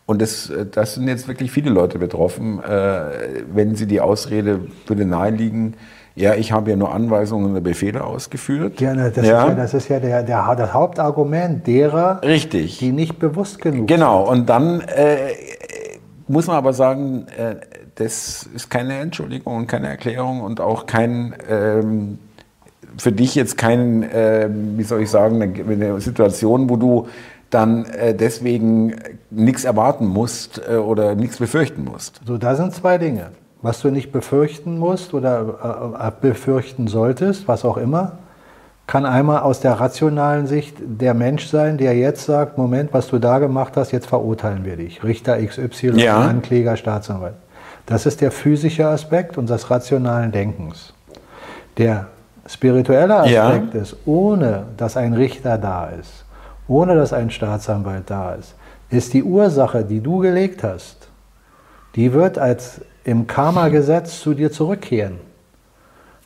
und 0.05 0.21
das, 0.21 0.49
äh, 0.49 0.65
das 0.65 0.95
sind 0.95 1.07
jetzt 1.07 1.27
wirklich 1.27 1.51
viele 1.51 1.69
Leute 1.69 1.99
betroffen, 1.99 2.61
äh, 2.63 3.43
wenn 3.51 3.75
sie 3.75 3.87
die 3.87 4.01
Ausrede 4.01 4.61
würde 4.87 5.05
naheliegen, 5.05 5.75
ja, 6.17 6.33
ich 6.33 6.53
habe 6.53 6.69
ja 6.69 6.77
nur 6.77 6.93
Anweisungen 6.93 7.51
oder 7.51 7.59
Befehle 7.59 8.01
ausgeführt. 8.01 8.79
Ja, 8.79 8.93
na, 8.95 9.09
das, 9.09 9.17
Ist 9.17 9.25
ja, 9.25 9.49
das 9.53 9.73
ist 9.73 9.89
ja 9.89 9.99
der, 9.99 10.23
der, 10.23 10.55
das 10.55 10.73
Hauptargument 10.73 11.67
derer, 11.67 12.21
Richtig. 12.23 12.77
die 12.77 12.93
nicht 12.93 13.19
bewusst 13.19 13.59
genug 13.61 13.87
Genau, 13.87 14.23
und 14.23 14.47
dann 14.47 14.79
äh, 14.79 15.33
muss 16.27 16.47
man 16.47 16.55
aber 16.55 16.71
sagen, 16.71 17.25
äh, 17.37 17.55
das 17.95 18.47
ist 18.53 18.69
keine 18.69 18.99
Entschuldigung 18.99 19.55
und 19.55 19.67
keine 19.67 19.87
Erklärung 19.87 20.41
und 20.41 20.59
auch 20.59 20.85
kein, 20.85 21.33
ähm, 21.49 22.19
für 22.97 23.11
dich 23.11 23.35
jetzt 23.35 23.57
kein, 23.57 24.03
äh, 24.03 24.49
wie 24.51 24.83
soll 24.83 25.01
ich 25.01 25.09
sagen, 25.09 25.41
eine, 25.41 25.53
eine 25.53 26.01
Situation, 26.01 26.69
wo 26.69 26.75
du 26.75 27.07
dann 27.49 27.85
äh, 27.85 28.13
deswegen 28.13 28.95
nichts 29.29 29.63
erwarten 29.63 30.05
musst 30.05 30.61
äh, 30.69 30.75
oder 30.75 31.15
nichts 31.15 31.37
befürchten 31.37 31.85
musst. 31.85 32.21
So, 32.25 32.37
da 32.37 32.55
sind 32.55 32.73
zwei 32.73 32.97
Dinge. 32.97 33.31
Was 33.61 33.81
du 33.81 33.89
nicht 33.89 34.11
befürchten 34.11 34.77
musst 34.77 35.13
oder 35.13 35.95
äh, 36.01 36.07
äh, 36.07 36.11
befürchten 36.21 36.87
solltest, 36.87 37.47
was 37.47 37.63
auch 37.65 37.77
immer, 37.77 38.19
kann 38.87 39.05
einmal 39.05 39.39
aus 39.39 39.61
der 39.61 39.79
rationalen 39.79 40.45
Sicht 40.45 40.75
der 40.79 41.13
Mensch 41.13 41.47
sein, 41.47 41.77
der 41.77 41.97
jetzt 41.97 42.25
sagt, 42.25 42.57
Moment, 42.57 42.93
was 42.93 43.07
du 43.07 43.17
da 43.17 43.39
gemacht 43.39 43.77
hast, 43.77 43.91
jetzt 43.91 44.05
verurteilen 44.05 44.65
wir 44.65 44.75
dich. 44.75 45.03
Richter 45.03 45.43
XY, 45.43 45.93
Ja. 45.95 46.19
Ankläger, 46.19 46.77
Staatsanwalt. 46.77 47.33
Das 47.85 48.05
ist 48.05 48.21
der 48.21 48.31
physische 48.31 48.87
Aspekt 48.87 49.37
unseres 49.37 49.69
rationalen 49.69 50.31
Denkens. 50.31 50.93
Der 51.77 52.07
spirituelle 52.47 53.27
Ja. 53.29 53.47
Aspekt 53.49 53.75
ist, 53.75 53.95
ohne 54.05 54.65
dass 54.77 54.97
ein 54.97 55.13
Richter 55.13 55.57
da 55.57 55.87
ist, 55.87 56.25
ohne 56.67 56.95
dass 56.95 57.13
ein 57.13 57.29
Staatsanwalt 57.29 58.09
da 58.09 58.33
ist, 58.33 58.55
ist 58.89 59.13
die 59.13 59.23
Ursache, 59.23 59.83
die 59.83 59.99
du 60.01 60.19
gelegt 60.19 60.63
hast, 60.63 61.07
die 61.95 62.13
wird 62.13 62.37
als 62.37 62.81
im 63.03 63.27
Karma-Gesetz 63.27 64.19
zu 64.19 64.33
dir 64.33 64.51
zurückkehren. 64.51 65.17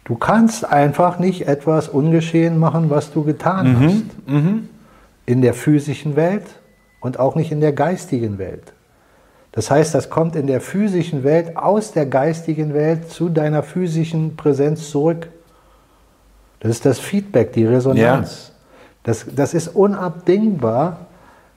Du 0.05 0.16
kannst 0.16 0.66
einfach 0.66 1.20
nicht 1.20 1.47
etwas 1.47 1.88
ungeschehen 1.89 2.57
machen, 2.57 2.89
was 2.89 3.12
du 3.12 3.24
getan 3.24 3.80
hast. 3.80 4.05
In 5.26 5.41
der 5.41 5.53
physischen 5.53 6.16
Welt 6.16 6.45
und 7.01 7.20
auch 7.20 7.36
nicht 7.36 7.51
in 7.51 7.62
der 7.62 7.74
geistigen 7.74 8.39
Welt. 8.39 8.74
Das 9.60 9.70
heißt, 9.70 9.93
das 9.93 10.10
kommt 10.10 10.38
in 10.38 10.47
der 10.47 10.62
physischen 10.62 11.26
Welt 11.26 11.57
aus 11.57 11.91
der 11.91 12.05
geistigen 12.05 12.74
Welt 12.74 13.12
zu 13.12 13.28
deiner 13.28 13.62
physischen 13.62 14.38
Präsenz 14.38 14.89
zurück. 14.89 15.28
Das 16.62 16.72
ist 16.72 16.86
das 16.86 16.97
Feedback, 16.97 17.51
die 17.51 17.66
Resonanz. 17.66 18.53
Das, 19.03 19.26
das 19.36 19.53
ist 19.53 19.68
unabdingbar, 19.76 21.07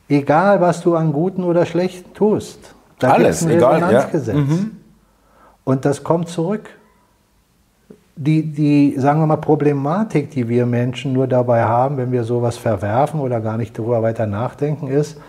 egal 0.08 0.60
was 0.60 0.80
du 0.80 0.96
an 0.96 1.12
Guten 1.12 1.44
oder 1.44 1.64
Schlechten 1.64 2.12
tust. 2.12 2.74
Da 2.98 3.12
Alles, 3.12 3.44
ein 3.44 3.50
egal, 3.50 3.78
ja. 3.78 3.86
Resonanzgesetz. 3.86 4.36
Und 5.62 5.84
das 5.84 6.02
kommt 6.02 6.28
zurück. 6.28 6.70
Die, 8.16 8.52
die, 8.52 8.96
sagen 8.98 9.20
wir 9.20 9.28
mal, 9.28 9.36
Problematik, 9.36 10.32
die 10.32 10.48
wir 10.48 10.66
Menschen 10.66 11.12
nur 11.12 11.28
dabei 11.28 11.62
haben, 11.62 11.98
wenn 11.98 12.10
wir 12.10 12.24
sowas 12.24 12.56
verwerfen 12.56 13.20
oder 13.20 13.40
gar 13.40 13.58
nicht 13.58 13.78
darüber 13.78 14.02
weiter 14.02 14.26
nachdenken, 14.26 14.88
ist, 14.88 15.20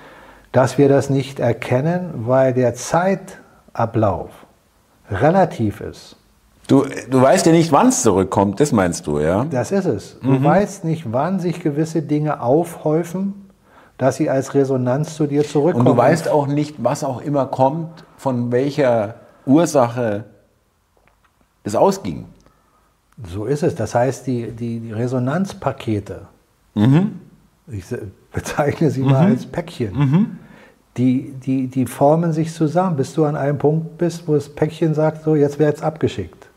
dass 0.53 0.77
wir 0.77 0.87
das 0.87 1.09
nicht 1.09 1.39
erkennen, 1.39 2.11
weil 2.27 2.53
der 2.53 2.73
Zeitablauf 2.75 4.29
relativ 5.11 5.81
ist. 5.81 6.15
Du, 6.67 6.85
du 7.09 7.21
weißt 7.21 7.45
ja 7.45 7.51
nicht, 7.51 7.73
wann 7.73 7.87
es 7.89 8.03
zurückkommt, 8.03 8.61
das 8.61 8.71
meinst 8.71 9.05
du, 9.05 9.19
ja? 9.19 9.43
Das 9.43 9.71
ist 9.73 9.85
es. 9.85 10.17
Du 10.21 10.41
weißt 10.41 10.85
nicht, 10.85 11.11
wann 11.11 11.41
sich 11.41 11.59
gewisse 11.61 12.01
Dinge 12.01 12.39
aufhäufen, 12.39 13.49
dass 13.97 14.15
sie 14.15 14.29
als 14.29 14.53
Resonanz 14.53 15.15
zu 15.15 15.27
dir 15.27 15.43
zurückkommen. 15.43 15.87
Und 15.87 15.93
du 15.93 15.97
weißt 16.01 16.29
auch 16.29 16.47
nicht, 16.47 16.75
was 16.81 17.03
auch 17.03 17.19
immer 17.21 17.47
kommt, 17.47 18.05
von 18.17 18.51
welcher 18.53 19.15
Ursache 19.45 20.23
es 21.65 21.75
ausging. 21.75 22.25
So 23.27 23.45
ist 23.45 23.61
es. 23.63 23.75
Das 23.75 23.93
heißt, 23.93 24.25
die, 24.25 24.51
die, 24.51 24.79
die 24.79 24.91
Resonanzpakete, 24.93 26.21
ich 27.67 27.85
se- 27.85 28.07
bezeichne 28.31 28.89
sie 28.89 29.01
mal 29.01 29.25
als 29.27 29.45
Päckchen, 29.45 30.39
die, 30.97 31.33
die, 31.33 31.67
die 31.67 31.85
formen 31.85 32.33
sich 32.33 32.53
zusammen, 32.53 32.95
bis 32.95 33.13
du 33.13 33.25
an 33.25 33.35
einem 33.35 33.57
Punkt 33.57 33.97
bist, 33.97 34.27
wo 34.27 34.35
das 34.35 34.49
Päckchen 34.49 34.93
sagt, 34.93 35.23
so, 35.23 35.35
jetzt 35.35 35.57
wird 35.59 35.77
es 35.77 35.81
abgeschickt. 35.81 36.49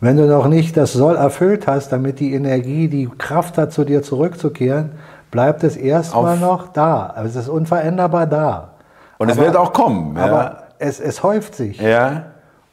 Wenn 0.00 0.16
du 0.16 0.26
noch 0.26 0.48
nicht 0.48 0.76
das 0.76 0.92
Soll 0.92 1.16
erfüllt 1.16 1.66
hast, 1.66 1.90
damit 1.90 2.20
die 2.20 2.34
Energie 2.34 2.88
die 2.88 3.08
Kraft 3.16 3.56
hat, 3.56 3.72
zu 3.72 3.84
dir 3.84 4.02
zurückzukehren, 4.02 4.92
bleibt 5.30 5.64
es 5.64 5.76
erstmal 5.76 6.36
noch 6.38 6.68
da. 6.68 7.06
Also 7.06 7.38
es 7.38 7.46
ist 7.46 7.48
unveränderbar 7.48 8.26
da. 8.26 8.74
Und 9.18 9.30
es 9.30 9.38
Aber- 9.38 9.46
wird 9.46 9.56
auch 9.56 9.72
kommen. 9.72 10.18
Aber 10.18 10.64
es, 10.78 11.00
es 11.00 11.22
häuft 11.22 11.54
sich. 11.54 11.80
ja. 11.80 11.88
ja. 11.88 12.24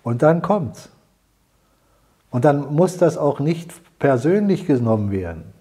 Und 0.04 0.22
dann 0.22 0.42
kommt's. 0.42 0.90
Und 2.30 2.44
dann 2.44 2.74
muss 2.74 2.98
das 2.98 3.18
auch 3.18 3.40
nicht 3.40 3.72
persönlich 4.00 4.68
genommen 4.68 5.12
werden. 5.12 5.53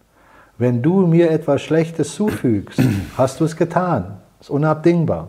Wenn 0.58 0.82
du 0.82 1.06
mir 1.06 1.30
etwas 1.30 1.62
Schlechtes 1.62 2.14
zufügst, 2.14 2.80
hast 3.16 3.40
du 3.40 3.44
es 3.44 3.56
getan. 3.56 4.18
Ist 4.40 4.50
unabdingbar. 4.50 5.28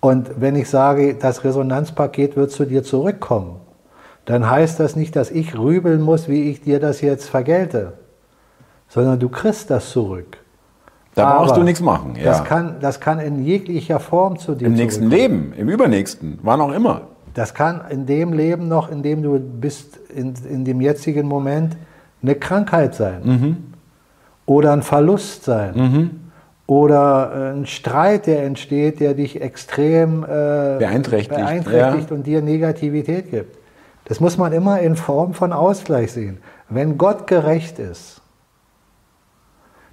Und 0.00 0.40
wenn 0.40 0.56
ich 0.56 0.68
sage, 0.68 1.14
das 1.14 1.44
Resonanzpaket 1.44 2.36
wird 2.36 2.50
zu 2.50 2.64
dir 2.64 2.82
zurückkommen, 2.82 3.56
dann 4.24 4.48
heißt 4.48 4.78
das 4.80 4.96
nicht, 4.96 5.16
dass 5.16 5.30
ich 5.30 5.56
rübeln 5.56 6.00
muss, 6.00 6.28
wie 6.28 6.50
ich 6.50 6.60
dir 6.60 6.80
das 6.80 7.00
jetzt 7.00 7.28
vergelte, 7.28 7.94
sondern 8.88 9.18
du 9.18 9.28
kriegst 9.28 9.70
das 9.70 9.90
zurück. 9.90 10.38
Da 11.14 11.32
brauchst 11.32 11.52
Aber 11.52 11.60
du 11.60 11.64
nichts 11.64 11.80
machen. 11.80 12.14
Ja. 12.16 12.24
Das, 12.24 12.44
kann, 12.44 12.76
das 12.80 13.00
kann 13.00 13.20
in 13.20 13.44
jeglicher 13.44 14.00
Form 14.00 14.38
zu 14.38 14.54
dir 14.54 14.66
Im 14.66 14.74
nächsten. 14.74 15.08
Leben, 15.08 15.54
im 15.56 15.68
übernächsten, 15.68 16.38
wann 16.42 16.60
auch 16.60 16.72
immer. 16.72 17.02
Das 17.32 17.54
kann 17.54 17.82
in 17.90 18.04
dem 18.04 18.32
Leben 18.32 18.68
noch, 18.68 18.90
in 18.90 19.02
dem 19.02 19.22
du 19.22 19.38
bist, 19.38 19.96
in, 20.14 20.34
in 20.48 20.64
dem 20.64 20.80
jetzigen 20.80 21.26
Moment, 21.26 21.76
eine 22.22 22.34
Krankheit 22.34 22.94
sein. 22.94 23.20
Mhm. 23.24 23.56
Oder 24.46 24.72
ein 24.72 24.82
Verlust 24.82 25.44
sein. 25.44 25.74
Oder 26.66 27.32
äh, 27.32 27.58
ein 27.58 27.66
Streit, 27.66 28.26
der 28.26 28.42
entsteht, 28.42 28.98
der 28.98 29.14
dich 29.14 29.40
extrem 29.40 30.24
äh, 30.24 30.26
Beeinträchtigt, 30.78 31.36
beeinträchtigt 31.36 32.10
und 32.10 32.26
dir 32.26 32.42
Negativität 32.42 33.30
gibt. 33.30 33.56
Das 34.06 34.18
muss 34.20 34.36
man 34.36 34.52
immer 34.52 34.80
in 34.80 34.96
Form 34.96 35.34
von 35.34 35.52
Ausgleich 35.52 36.12
sehen. 36.12 36.38
Wenn 36.68 36.98
Gott 36.98 37.26
gerecht 37.26 37.78
ist, 37.78 38.20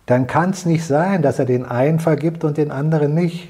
dann 0.06 0.28
kann 0.28 0.50
es 0.50 0.66
nicht 0.66 0.86
sein, 0.86 1.22
dass 1.22 1.40
er 1.40 1.46
den 1.46 1.66
einen 1.66 2.00
vergibt 2.00 2.44
und 2.44 2.58
den 2.58 2.72
anderen 2.72 3.14
nicht. 3.14 3.50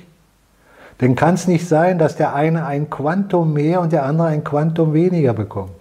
Dann 0.99 1.15
kann 1.15 1.34
es 1.34 1.47
nicht 1.47 1.67
sein, 1.67 1.97
dass 1.99 2.15
der 2.15 2.35
eine 2.35 2.65
ein 2.65 2.89
Quantum 2.89 3.53
mehr 3.53 3.81
und 3.81 3.91
der 3.91 4.05
andere 4.05 4.27
ein 4.27 4.43
Quantum 4.43 4.93
weniger 4.93 5.34
bekommt. 5.34 5.71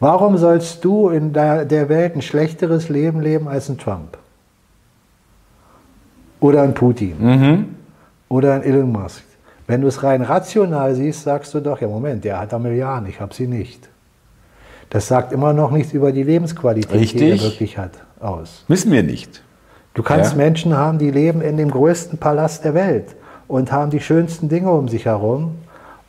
Warum 0.00 0.36
sollst 0.36 0.84
du 0.84 1.08
in 1.08 1.32
der 1.32 1.88
Welt 1.88 2.14
ein 2.14 2.22
schlechteres 2.22 2.88
Leben 2.88 3.20
leben 3.20 3.48
als 3.48 3.68
ein 3.68 3.78
Trump? 3.78 4.18
Oder 6.44 6.60
ein 6.60 6.74
Putin? 6.74 7.14
Mhm. 7.18 7.66
Oder 8.28 8.52
ein 8.52 8.62
Elon 8.62 8.92
Musk? 8.92 9.22
Wenn 9.66 9.80
du 9.80 9.88
es 9.88 10.02
rein 10.02 10.20
rational 10.20 10.94
siehst, 10.94 11.22
sagst 11.22 11.54
du 11.54 11.60
doch, 11.60 11.80
ja 11.80 11.88
Moment, 11.88 12.22
der 12.22 12.38
hat 12.38 12.52
da 12.52 12.58
Milliarden, 12.58 13.08
ich 13.08 13.18
habe 13.18 13.32
sie 13.32 13.46
nicht. 13.46 13.88
Das 14.90 15.08
sagt 15.08 15.32
immer 15.32 15.54
noch 15.54 15.70
nichts 15.70 15.94
über 15.94 16.12
die 16.12 16.22
Lebensqualität, 16.22 16.92
die 16.92 16.98
Richtig. 16.98 17.40
er 17.40 17.50
wirklich 17.50 17.78
hat, 17.78 17.92
aus. 18.20 18.66
Wissen 18.68 18.92
wir 18.92 19.02
nicht. 19.02 19.42
Du 19.94 20.02
kannst 20.02 20.32
Ja. 20.32 20.36
Menschen 20.36 20.76
haben, 20.76 20.98
die 20.98 21.10
leben 21.10 21.40
in 21.40 21.56
dem 21.56 21.70
größten 21.70 22.18
Palast 22.18 22.62
der 22.66 22.74
Welt 22.74 23.16
und 23.48 23.72
haben 23.72 23.90
die 23.90 24.00
schönsten 24.00 24.50
Dinge 24.50 24.70
um 24.70 24.88
sich 24.88 25.06
herum 25.06 25.52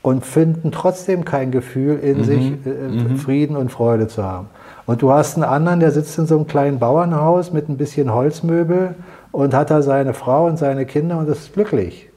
und 0.02 0.26
finden 0.26 0.74
trotzdem 0.74 1.24
kein 1.24 1.52
Gefühl 1.52 1.98
in 2.00 2.26
sich, 2.26 2.52
äh, 2.66 3.16
Frieden 3.16 3.56
und 3.56 3.72
Freude 3.72 4.10
zu 4.10 4.22
haben. 4.22 4.48
Und 4.86 5.02
du 5.02 5.12
hast 5.12 5.36
einen 5.36 5.46
anderen, 5.46 5.80
der 5.80 5.92
sitzt 5.92 6.18
in 6.20 6.28
so 6.28 6.36
einem 6.36 6.46
kleinen 6.46 6.78
Bauernhaus 6.78 7.54
mit 7.54 7.70
ein 7.70 7.78
bisschen 7.78 8.14
Holzmöbel 8.14 8.96
und 9.36 9.54
hat 9.54 9.70
da 9.70 9.82
seine 9.82 10.14
Frau 10.14 10.46
und 10.46 10.58
seine 10.58 10.86
Kinder 10.86 11.20
und 11.20 11.28
ist 11.28 11.54
glücklich. 11.54 12.10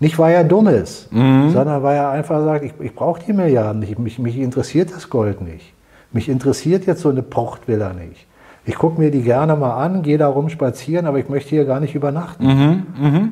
Nicht, 0.00 0.18
weil 0.18 0.34
er 0.34 0.42
dumm 0.42 0.66
ist, 0.66 1.08
sondern 1.52 1.84
weil 1.84 1.96
er 1.96 2.10
einfach 2.10 2.42
sagt, 2.42 2.64
ich, 2.64 2.72
ich 2.80 2.92
brauche 2.92 3.22
die 3.24 3.32
Milliarden 3.32 3.78
nicht, 3.78 3.96
mich, 4.00 4.18
mich 4.18 4.36
interessiert 4.36 4.92
das 4.92 5.08
Gold 5.08 5.40
nicht. 5.40 5.72
Mich 6.10 6.28
interessiert 6.28 6.86
jetzt 6.86 7.02
so 7.02 7.08
eine 7.10 7.22
Prachtvilla 7.22 7.92
nicht. 7.92 8.26
Ich 8.64 8.74
gucke 8.74 9.00
mir 9.00 9.12
die 9.12 9.22
gerne 9.22 9.54
mal 9.54 9.76
an, 9.76 10.02
gehe 10.02 10.18
da 10.18 10.26
rum 10.26 10.48
spazieren, 10.48 11.06
aber 11.06 11.20
ich 11.20 11.28
möchte 11.28 11.50
hier 11.50 11.64
gar 11.64 11.78
nicht 11.78 11.94
übernachten. 11.94 12.44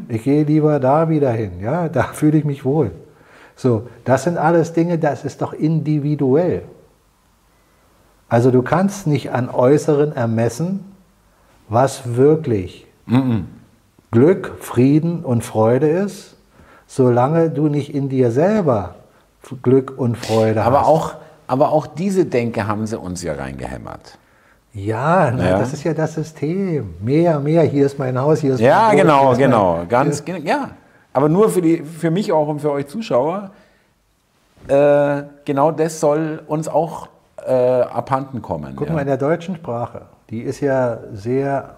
Ich 0.09 0.23
gehe 0.23 0.45
lieber 0.45 0.79
da 0.79 1.09
wieder 1.09 1.33
hin, 1.33 1.53
ja, 1.61 1.89
da 1.93 2.05
fühle 2.05 2.39
ich 2.39 2.45
mich 2.45 2.65
wohl. 2.65 2.93
So, 3.57 3.89
das 4.05 4.23
sind 4.23 4.39
alles 4.39 4.73
Dinge, 4.73 4.99
das 4.99 5.25
ist 5.25 5.43
doch 5.43 5.53
individuell. 5.53 6.63
Also 8.29 8.53
du 8.53 8.63
kannst 8.63 9.09
nicht 9.09 9.33
an 9.33 9.51
Äußeren 9.51 10.13
ermessen, 10.13 10.85
was 11.71 12.17
wirklich 12.17 12.87
Glück, 14.11 14.53
Frieden 14.61 15.25
und 15.25 15.43
Freude 15.45 15.89
ist, 15.89 16.37
solange 16.87 17.49
du 17.51 17.69
nicht 17.69 17.95
in 17.95 18.09
dir 18.09 18.31
selber 18.31 18.97
Glück 19.63 19.95
und 19.97 20.17
Freude 20.19 20.63
Aber 20.63 20.81
hast. 20.81 20.87
auch, 20.89 21.15
aber 21.47 21.71
auch 21.73 21.87
diese 21.87 22.27
Denke 22.27 22.67
haben 22.67 22.87
sie 22.87 22.99
uns 22.99 23.23
ja 23.23 23.33
reingehämmert. 23.35 24.19
Ja, 24.73 25.33
na, 25.35 25.51
Ja. 25.51 25.59
das 25.59 25.73
ist 25.73 25.83
ja 25.83 25.95
das 25.95 26.15
System. 26.15 26.95
Mehr, 27.01 27.41
mehr, 27.41 27.63
hier 27.63 27.87
ist 27.87 27.99
mein 27.99 28.17
Haus, 28.21 28.41
hier 28.41 28.55
ist 28.55 28.61
Ja, 28.61 28.89
mein 28.89 28.99
genau, 28.99 29.23
hier 29.23 29.33
ist 29.33 29.39
mein- 29.39 29.51
genau. 29.51 29.79
Ganz, 29.89 30.25
gen- 30.25 30.47
ja. 30.47 30.71
Aber 31.13 31.29
nur 31.29 31.49
für, 31.51 31.61
die, 31.63 31.79
für 31.79 32.11
mich 32.13 32.31
auch 32.33 32.47
und 32.47 32.61
für 32.61 32.71
euch 32.71 32.87
Zuschauer. 32.87 33.51
Äh, 34.69 35.23
genau 35.45 35.73
das 35.73 35.99
soll 35.99 36.43
uns 36.47 36.69
auch 36.69 37.09
äh, 37.45 37.53
abhanden 37.53 38.43
kommen. 38.43 38.75
Guck 38.77 38.89
ja. 38.89 38.93
mal, 38.95 39.01
in 39.01 39.07
der 39.09 39.17
deutschen 39.17 39.57
Sprache, 39.57 40.03
die 40.31 40.43
ist 40.43 40.61
ja 40.61 40.99
sehr, 41.13 41.75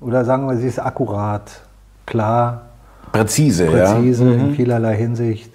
oder 0.00 0.24
sagen 0.24 0.46
wir, 0.48 0.56
sie 0.56 0.68
ist 0.68 0.78
akkurat, 0.78 1.50
klar, 2.06 2.62
Präzise, 3.12 3.66
präzise 3.66 4.24
ja. 4.24 4.32
in 4.32 4.54
vielerlei 4.54 4.96
Hinsicht. 4.96 5.50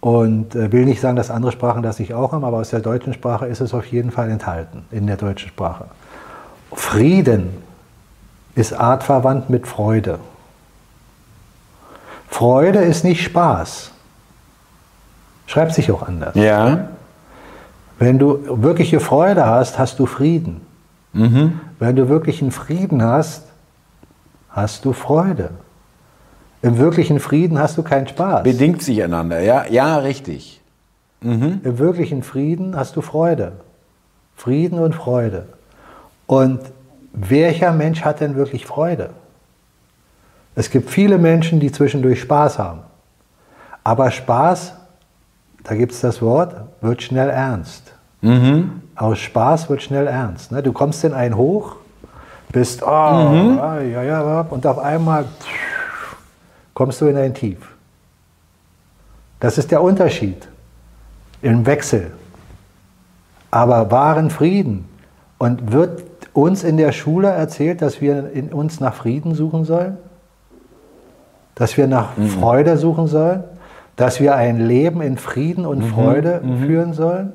Und 0.00 0.54
äh, 0.54 0.70
will 0.70 0.84
nicht 0.84 1.00
sagen, 1.00 1.16
dass 1.16 1.30
andere 1.30 1.50
Sprachen 1.50 1.82
das 1.82 1.98
nicht 1.98 2.12
auch 2.12 2.32
haben, 2.32 2.44
aber 2.44 2.58
aus 2.58 2.70
der 2.70 2.80
deutschen 2.80 3.14
Sprache 3.14 3.46
ist 3.46 3.60
es 3.60 3.72
auf 3.72 3.86
jeden 3.86 4.10
Fall 4.10 4.30
enthalten, 4.30 4.84
in 4.90 5.06
der 5.06 5.16
deutschen 5.16 5.48
Sprache. 5.48 5.86
Frieden 6.72 7.50
ist 8.54 8.74
artverwandt 8.74 9.48
mit 9.48 9.66
Freude. 9.66 10.18
Freude 12.28 12.80
ist 12.80 13.04
nicht 13.04 13.22
Spaß. 13.22 13.92
Schreibt 15.46 15.72
sich 15.72 15.90
auch 15.90 16.02
anders. 16.02 16.34
Ja. 16.34 16.88
Wenn 17.98 18.18
du 18.18 18.40
wirkliche 18.62 19.00
Freude 19.00 19.46
hast, 19.46 19.78
hast 19.78 19.98
du 19.98 20.06
Frieden. 20.06 20.63
Mhm. 21.14 21.60
Wenn 21.78 21.96
du 21.96 22.08
wirklichen 22.08 22.50
Frieden 22.50 23.02
hast, 23.02 23.46
hast 24.50 24.84
du 24.84 24.92
Freude. 24.92 25.50
Im 26.60 26.78
wirklichen 26.78 27.20
Frieden 27.20 27.58
hast 27.58 27.78
du 27.78 27.82
keinen 27.82 28.06
Spaß. 28.06 28.42
Bedingt 28.42 28.82
sich 28.82 29.02
einander, 29.02 29.40
ja, 29.40 29.66
ja, 29.66 29.98
richtig. 29.98 30.60
Im 31.64 31.78
wirklichen 31.78 32.22
Frieden 32.22 32.76
hast 32.76 32.96
du 32.96 33.00
Freude. 33.00 33.52
Frieden 34.36 34.78
und 34.78 34.94
Freude. 34.94 35.46
Und 36.26 36.60
welcher 37.12 37.72
Mensch 37.72 38.02
hat 38.02 38.20
denn 38.20 38.34
wirklich 38.34 38.66
Freude? 38.66 39.10
Es 40.54 40.70
gibt 40.70 40.90
viele 40.90 41.18
Menschen, 41.18 41.60
die 41.60 41.72
zwischendurch 41.72 42.20
Spaß 42.20 42.58
haben. 42.58 42.80
Aber 43.82 44.10
Spaß, 44.10 44.74
da 45.62 45.74
gibt 45.74 45.92
es 45.92 46.00
das 46.00 46.20
Wort, 46.22 46.54
wird 46.80 47.02
schnell 47.02 47.30
ernst. 47.30 47.94
Aus 48.96 49.18
Spaß 49.18 49.68
wird 49.68 49.82
schnell 49.82 50.06
ernst. 50.06 50.52
Ne? 50.52 50.62
Du 50.62 50.72
kommst 50.72 51.04
in 51.04 51.12
einen 51.12 51.36
Hoch, 51.36 51.76
bist, 52.52 52.82
oh, 52.82 52.86
ah, 52.86 53.80
ja, 53.80 54.02
ja, 54.02 54.40
und 54.42 54.66
auf 54.66 54.78
einmal 54.78 55.24
kommst 56.72 57.00
du 57.00 57.06
in 57.06 57.16
ein 57.16 57.34
Tief. 57.34 57.58
Das 59.40 59.58
ist 59.58 59.70
der 59.70 59.82
Unterschied 59.82 60.48
im 61.42 61.66
Wechsel. 61.66 62.12
Aber 63.50 63.90
wahren 63.90 64.30
Frieden. 64.30 64.88
Und 65.38 65.72
wird 65.72 66.04
uns 66.32 66.64
in 66.64 66.76
der 66.76 66.92
Schule 66.92 67.28
erzählt, 67.28 67.82
dass 67.82 68.00
wir 68.00 68.30
in 68.32 68.52
uns 68.52 68.80
nach 68.80 68.94
Frieden 68.94 69.34
suchen 69.34 69.64
sollen? 69.64 69.98
Dass 71.54 71.76
wir 71.76 71.86
nach 71.86 72.12
Freude 72.40 72.78
suchen 72.78 73.06
sollen? 73.06 73.44
Dass 73.96 74.20
wir 74.20 74.34
ein 74.34 74.66
Leben 74.66 75.02
in 75.02 75.18
Frieden 75.18 75.66
und 75.66 75.82
Freude 75.82 76.40
führen 76.66 76.94
sollen? 76.94 77.32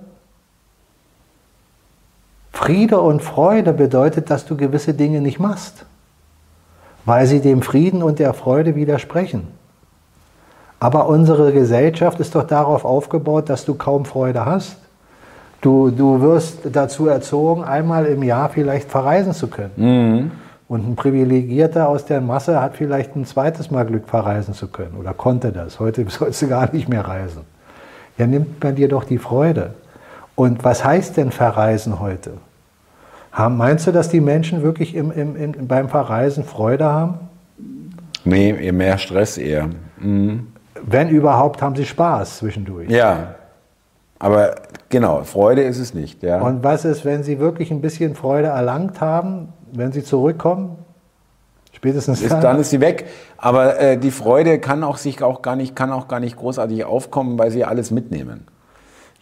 Friede 2.59 2.99
und 2.99 3.21
Freude 3.21 3.71
bedeutet, 3.71 4.29
dass 4.29 4.45
du 4.45 4.57
gewisse 4.57 4.93
Dinge 4.93 5.21
nicht 5.21 5.39
machst, 5.39 5.85
weil 7.05 7.25
sie 7.25 7.39
dem 7.39 7.61
Frieden 7.61 8.03
und 8.03 8.19
der 8.19 8.33
Freude 8.33 8.75
widersprechen. 8.75 9.47
Aber 10.77 11.07
unsere 11.07 11.53
Gesellschaft 11.53 12.19
ist 12.19 12.35
doch 12.35 12.43
darauf 12.43 12.83
aufgebaut, 12.83 13.47
dass 13.47 13.63
du 13.63 13.75
kaum 13.75 14.03
Freude 14.03 14.45
hast. 14.45 14.75
Du, 15.61 15.89
du 15.89 16.19
wirst 16.19 16.57
dazu 16.73 17.07
erzogen, 17.07 17.63
einmal 17.63 18.05
im 18.07 18.23
Jahr 18.23 18.49
vielleicht 18.49 18.91
verreisen 18.91 19.31
zu 19.31 19.47
können. 19.47 19.71
Und 20.67 20.85
ein 20.85 20.97
Privilegierter 20.97 21.87
aus 21.87 22.03
der 22.03 22.19
Masse 22.19 22.59
hat 22.61 22.75
vielleicht 22.75 23.15
ein 23.15 23.25
zweites 23.25 23.71
Mal 23.71 23.85
Glück, 23.85 24.09
verreisen 24.09 24.53
zu 24.53 24.67
können 24.67 24.97
oder 24.99 25.13
konnte 25.13 25.53
das. 25.53 25.79
Heute 25.79 26.05
sollst 26.09 26.41
du 26.41 26.49
gar 26.49 26.69
nicht 26.73 26.89
mehr 26.89 27.07
reisen. 27.07 27.43
Ja, 28.17 28.27
nimmt 28.27 28.61
man 28.61 28.75
dir 28.75 28.89
doch 28.89 29.05
die 29.05 29.17
Freude. 29.17 29.75
Und 30.35 30.65
was 30.65 30.83
heißt 30.83 31.15
denn 31.15 31.31
verreisen 31.31 32.01
heute? 32.01 32.31
Haben, 33.31 33.57
meinst 33.57 33.85
du, 33.87 33.91
dass 33.91 34.09
die 34.09 34.21
Menschen 34.21 34.63
wirklich 34.63 34.95
im, 34.95 35.11
im, 35.11 35.35
im, 35.35 35.67
beim 35.67 35.89
Verreisen 35.89 36.43
Freude 36.43 36.85
haben? 36.85 37.19
Nee, 38.25 38.71
mehr 38.71 38.97
Stress 38.97 39.37
eher. 39.37 39.69
Wenn 40.01 41.09
überhaupt, 41.09 41.61
haben 41.61 41.75
sie 41.75 41.85
Spaß 41.85 42.37
zwischendurch. 42.39 42.89
Ja. 42.89 43.35
Aber 44.17 44.55
genau, 44.89 45.23
Freude 45.23 45.61
ist 45.63 45.79
es 45.79 45.93
nicht, 45.93 46.23
ja. 46.23 46.41
Und 46.41 46.63
was 46.63 46.83
ist, 46.83 47.05
wenn 47.05 47.23
sie 47.23 47.39
wirklich 47.39 47.71
ein 47.71 47.79
bisschen 47.81 48.15
Freude 48.15 48.49
erlangt 48.49 48.99
haben, 48.99 49.53
wenn 49.71 49.91
sie 49.93 50.03
zurückkommen? 50.03 50.77
Spätestens 51.71 52.21
ist, 52.21 52.31
dann 52.33 52.59
ist 52.59 52.71
sie 52.71 52.81
weg. 52.81 53.05
Aber 53.37 53.79
äh, 53.79 53.97
die 53.97 54.11
Freude 54.11 54.59
kann 54.59 54.83
auch 54.83 54.97
sich 54.97 55.23
auch 55.23 55.41
gar 55.41 55.55
nicht, 55.55 55.75
kann 55.75 55.91
auch 55.93 56.09
gar 56.09 56.19
nicht 56.19 56.35
großartig 56.35 56.83
aufkommen, 56.83 57.39
weil 57.39 57.51
sie 57.51 57.63
alles 57.63 57.91
mitnehmen. 57.91 58.47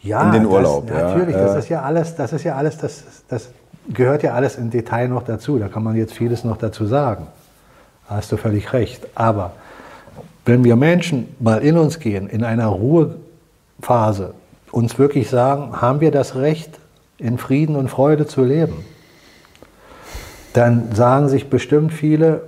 ja, 0.02 0.24
in 0.24 0.32
den 0.32 0.46
Urlaub, 0.48 0.88
Das, 0.88 0.98
ja. 0.98 1.08
Natürlich, 1.10 1.36
das 1.36 1.56
Äh. 1.56 1.60
ist 1.60 1.70
ja 1.70 1.82
alles, 1.84 2.16
das 2.16 2.34
ist 2.34 2.44
ja 2.44 2.56
alles, 2.56 2.78
das, 2.80 3.04
das 3.28 3.50
gehört 3.94 4.24
ja 4.24 4.34
alles 4.34 4.58
im 4.58 4.70
Detail 4.70 5.08
noch 5.08 5.24
dazu. 5.24 5.60
Da 5.60 5.68
kann 5.68 5.84
man 5.84 5.96
jetzt 5.96 6.14
vieles 6.14 6.44
noch 6.44 6.58
dazu 6.58 6.86
sagen. 6.86 7.28
Da 8.08 8.16
hast 8.16 8.32
du 8.32 8.38
völlig 8.38 8.74
recht. 8.74 9.08
Aber 9.16 9.52
wenn 10.46 10.64
wir 10.64 10.76
Menschen 10.76 11.36
mal 11.40 11.60
in 11.60 11.78
uns 11.78 12.00
gehen, 12.00 12.30
in 12.30 12.44
einer 12.44 12.68
Ruhephase, 12.68 14.34
uns 14.72 14.98
wirklich 15.00 15.30
sagen, 15.30 15.82
haben 15.82 16.02
wir 16.02 16.12
das 16.12 16.36
Recht, 16.36 16.80
in 17.18 17.38
Frieden 17.38 17.76
und 17.76 17.90
Freude 17.90 18.28
zu 18.28 18.44
leben, 18.44 18.86
dann 20.54 20.94
sagen 20.96 21.30
sich 21.30 21.50
bestimmt 21.50 21.94
viele, 21.94 22.42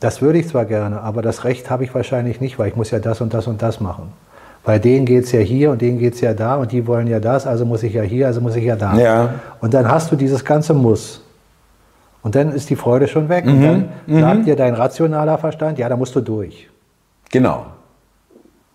das 0.00 0.22
würde 0.22 0.38
ich 0.38 0.48
zwar 0.48 0.64
gerne, 0.64 1.00
aber 1.00 1.22
das 1.22 1.44
Recht 1.44 1.70
habe 1.70 1.84
ich 1.84 1.94
wahrscheinlich 1.94 2.40
nicht, 2.40 2.58
weil 2.58 2.68
ich 2.68 2.76
muss 2.76 2.90
ja 2.90 2.98
das 2.98 3.20
und 3.20 3.32
das 3.34 3.46
und 3.46 3.62
das 3.62 3.80
machen. 3.80 4.12
Bei 4.66 4.80
denen 4.80 5.06
geht 5.06 5.24
es 5.24 5.32
ja 5.32 5.38
hier 5.38 5.70
und 5.70 5.80
denen 5.80 5.98
geht 6.00 6.14
es 6.14 6.20
ja 6.20 6.34
da 6.34 6.56
und 6.56 6.72
die 6.72 6.86
wollen 6.88 7.06
ja 7.06 7.20
das, 7.20 7.46
also 7.46 7.64
muss 7.64 7.84
ich 7.84 7.94
ja 7.94 8.02
hier, 8.02 8.26
also 8.26 8.40
muss 8.40 8.56
ich 8.56 8.64
ja 8.64 8.74
da. 8.74 8.98
Ja. 8.98 9.34
Und 9.60 9.72
dann 9.72 9.88
hast 9.88 10.10
du 10.10 10.16
dieses 10.16 10.44
ganze 10.44 10.74
Muss. 10.74 11.22
Und 12.24 12.34
dann 12.34 12.50
ist 12.50 12.68
die 12.68 12.74
Freude 12.74 13.06
schon 13.06 13.28
weg. 13.28 13.46
Mhm, 13.46 13.52
Und 13.52 13.62
dann 13.62 14.20
sagt 14.20 14.46
dir 14.48 14.56
dein 14.56 14.74
rationaler 14.74 15.38
Verstand, 15.38 15.78
ja, 15.78 15.88
da 15.88 15.96
musst 15.96 16.16
du 16.16 16.20
durch. 16.20 16.68
Genau. 17.30 17.66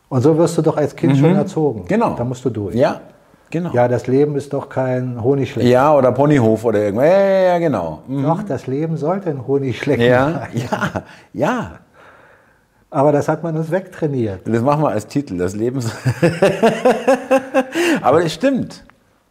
Und 0.07 0.21
so 0.21 0.37
wirst 0.37 0.57
du 0.57 0.61
doch 0.61 0.77
als 0.77 0.95
Kind 0.95 1.17
schon 1.17 1.35
erzogen. 1.35 1.83
Genau. 1.89 2.15
Da 2.17 2.23
musst 2.23 2.45
du 2.45 2.49
durch. 2.49 2.73
Ja. 2.73 3.01
Genau. 3.49 3.71
Ja, 3.73 3.89
das 3.89 4.07
Leben 4.07 4.37
ist 4.37 4.53
doch 4.53 4.69
kein 4.69 5.21
Honigschlecken. 5.21 5.69
Ja, 5.69 5.93
oder 5.93 6.13
Ponyhof 6.13 6.63
oder 6.63 6.79
irgendwas. 6.79 7.07
Ja, 7.09 7.19
ja, 7.19 7.41
ja, 7.51 7.59
genau. 7.59 7.99
Mhm. 8.07 8.23
Doch, 8.23 8.43
das 8.43 8.65
Leben 8.65 8.95
sollte 8.95 9.29
ein 9.29 9.45
Honigschlecken 9.45 10.05
Ja, 10.05 10.31
sein. 10.31 10.47
ja, 10.53 11.03
ja. 11.33 11.71
Aber 12.91 13.13
das 13.13 13.29
hat 13.29 13.41
man 13.41 13.55
uns 13.55 13.71
wegtrainiert. 13.71 14.41
Das 14.45 14.61
machen 14.61 14.83
wir 14.83 14.89
als 14.89 15.07
Titel, 15.07 15.37
das 15.37 15.55
Leben. 15.55 15.79
Aber 18.01 18.21
das 18.21 18.33
stimmt. 18.33 18.83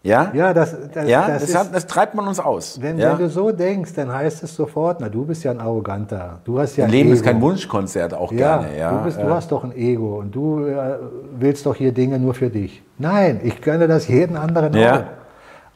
Ja? 0.03 0.31
Ja, 0.33 0.55
das, 0.55 0.75
das, 0.95 1.07
Ja, 1.07 1.27
das 1.29 1.43
das, 1.43 1.51
ist, 1.51 1.59
hat, 1.59 1.75
das 1.75 1.87
treibt 1.87 2.15
man 2.15 2.27
uns 2.27 2.41
aus. 2.41 2.81
wenn, 2.81 2.97
ja? 2.99 3.13
wenn 3.13 3.19
du 3.19 3.29
so 3.29 3.53
denkst, 3.53 3.93
dann 3.95 4.11
heißt 4.11 4.43
es 4.43 4.57
sofort, 4.57 4.99
na 5.01 5.11
du 5.11 5.27
bist 5.27 5.45
ja 5.45 5.51
ein 5.51 5.61
Arroganter. 5.61 6.39
Du 6.45 6.59
hast 6.59 6.77
ja 6.77 6.87
ein 6.87 6.91
Leben 6.91 7.13
ist 7.13 7.21
Ego. 7.21 7.29
kein 7.29 7.43
Wunschkonzert, 7.43 8.15
auch 8.15 8.33
Ja, 8.33 8.61
gerne. 8.63 8.79
Ja, 8.79 8.93
du, 8.93 9.05
bist, 9.05 9.21
du 9.21 9.29
hast 9.29 9.53
doch 9.53 9.63
ein 9.63 9.77
Ego 9.77 10.21
und 10.21 10.35
du 10.35 10.65
äh, 10.65 10.97
willst 11.39 11.67
doch 11.67 11.75
hier 11.75 11.93
Dinge 11.93 12.19
nur 12.19 12.33
für 12.33 12.49
dich. 12.49 12.83
Nein, 12.97 13.41
ich 13.45 13.61
gönne 13.61 13.89
das 13.89 14.09
jeden 14.09 14.39
anderen 14.39 14.75
auch. 14.75 15.03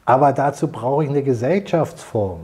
Aber 0.05 0.33
dazu 0.33 0.69
brauche 0.69 1.03
ich 1.03 1.09
eine 1.11 1.21
Gesellschaftsform. 1.21 2.39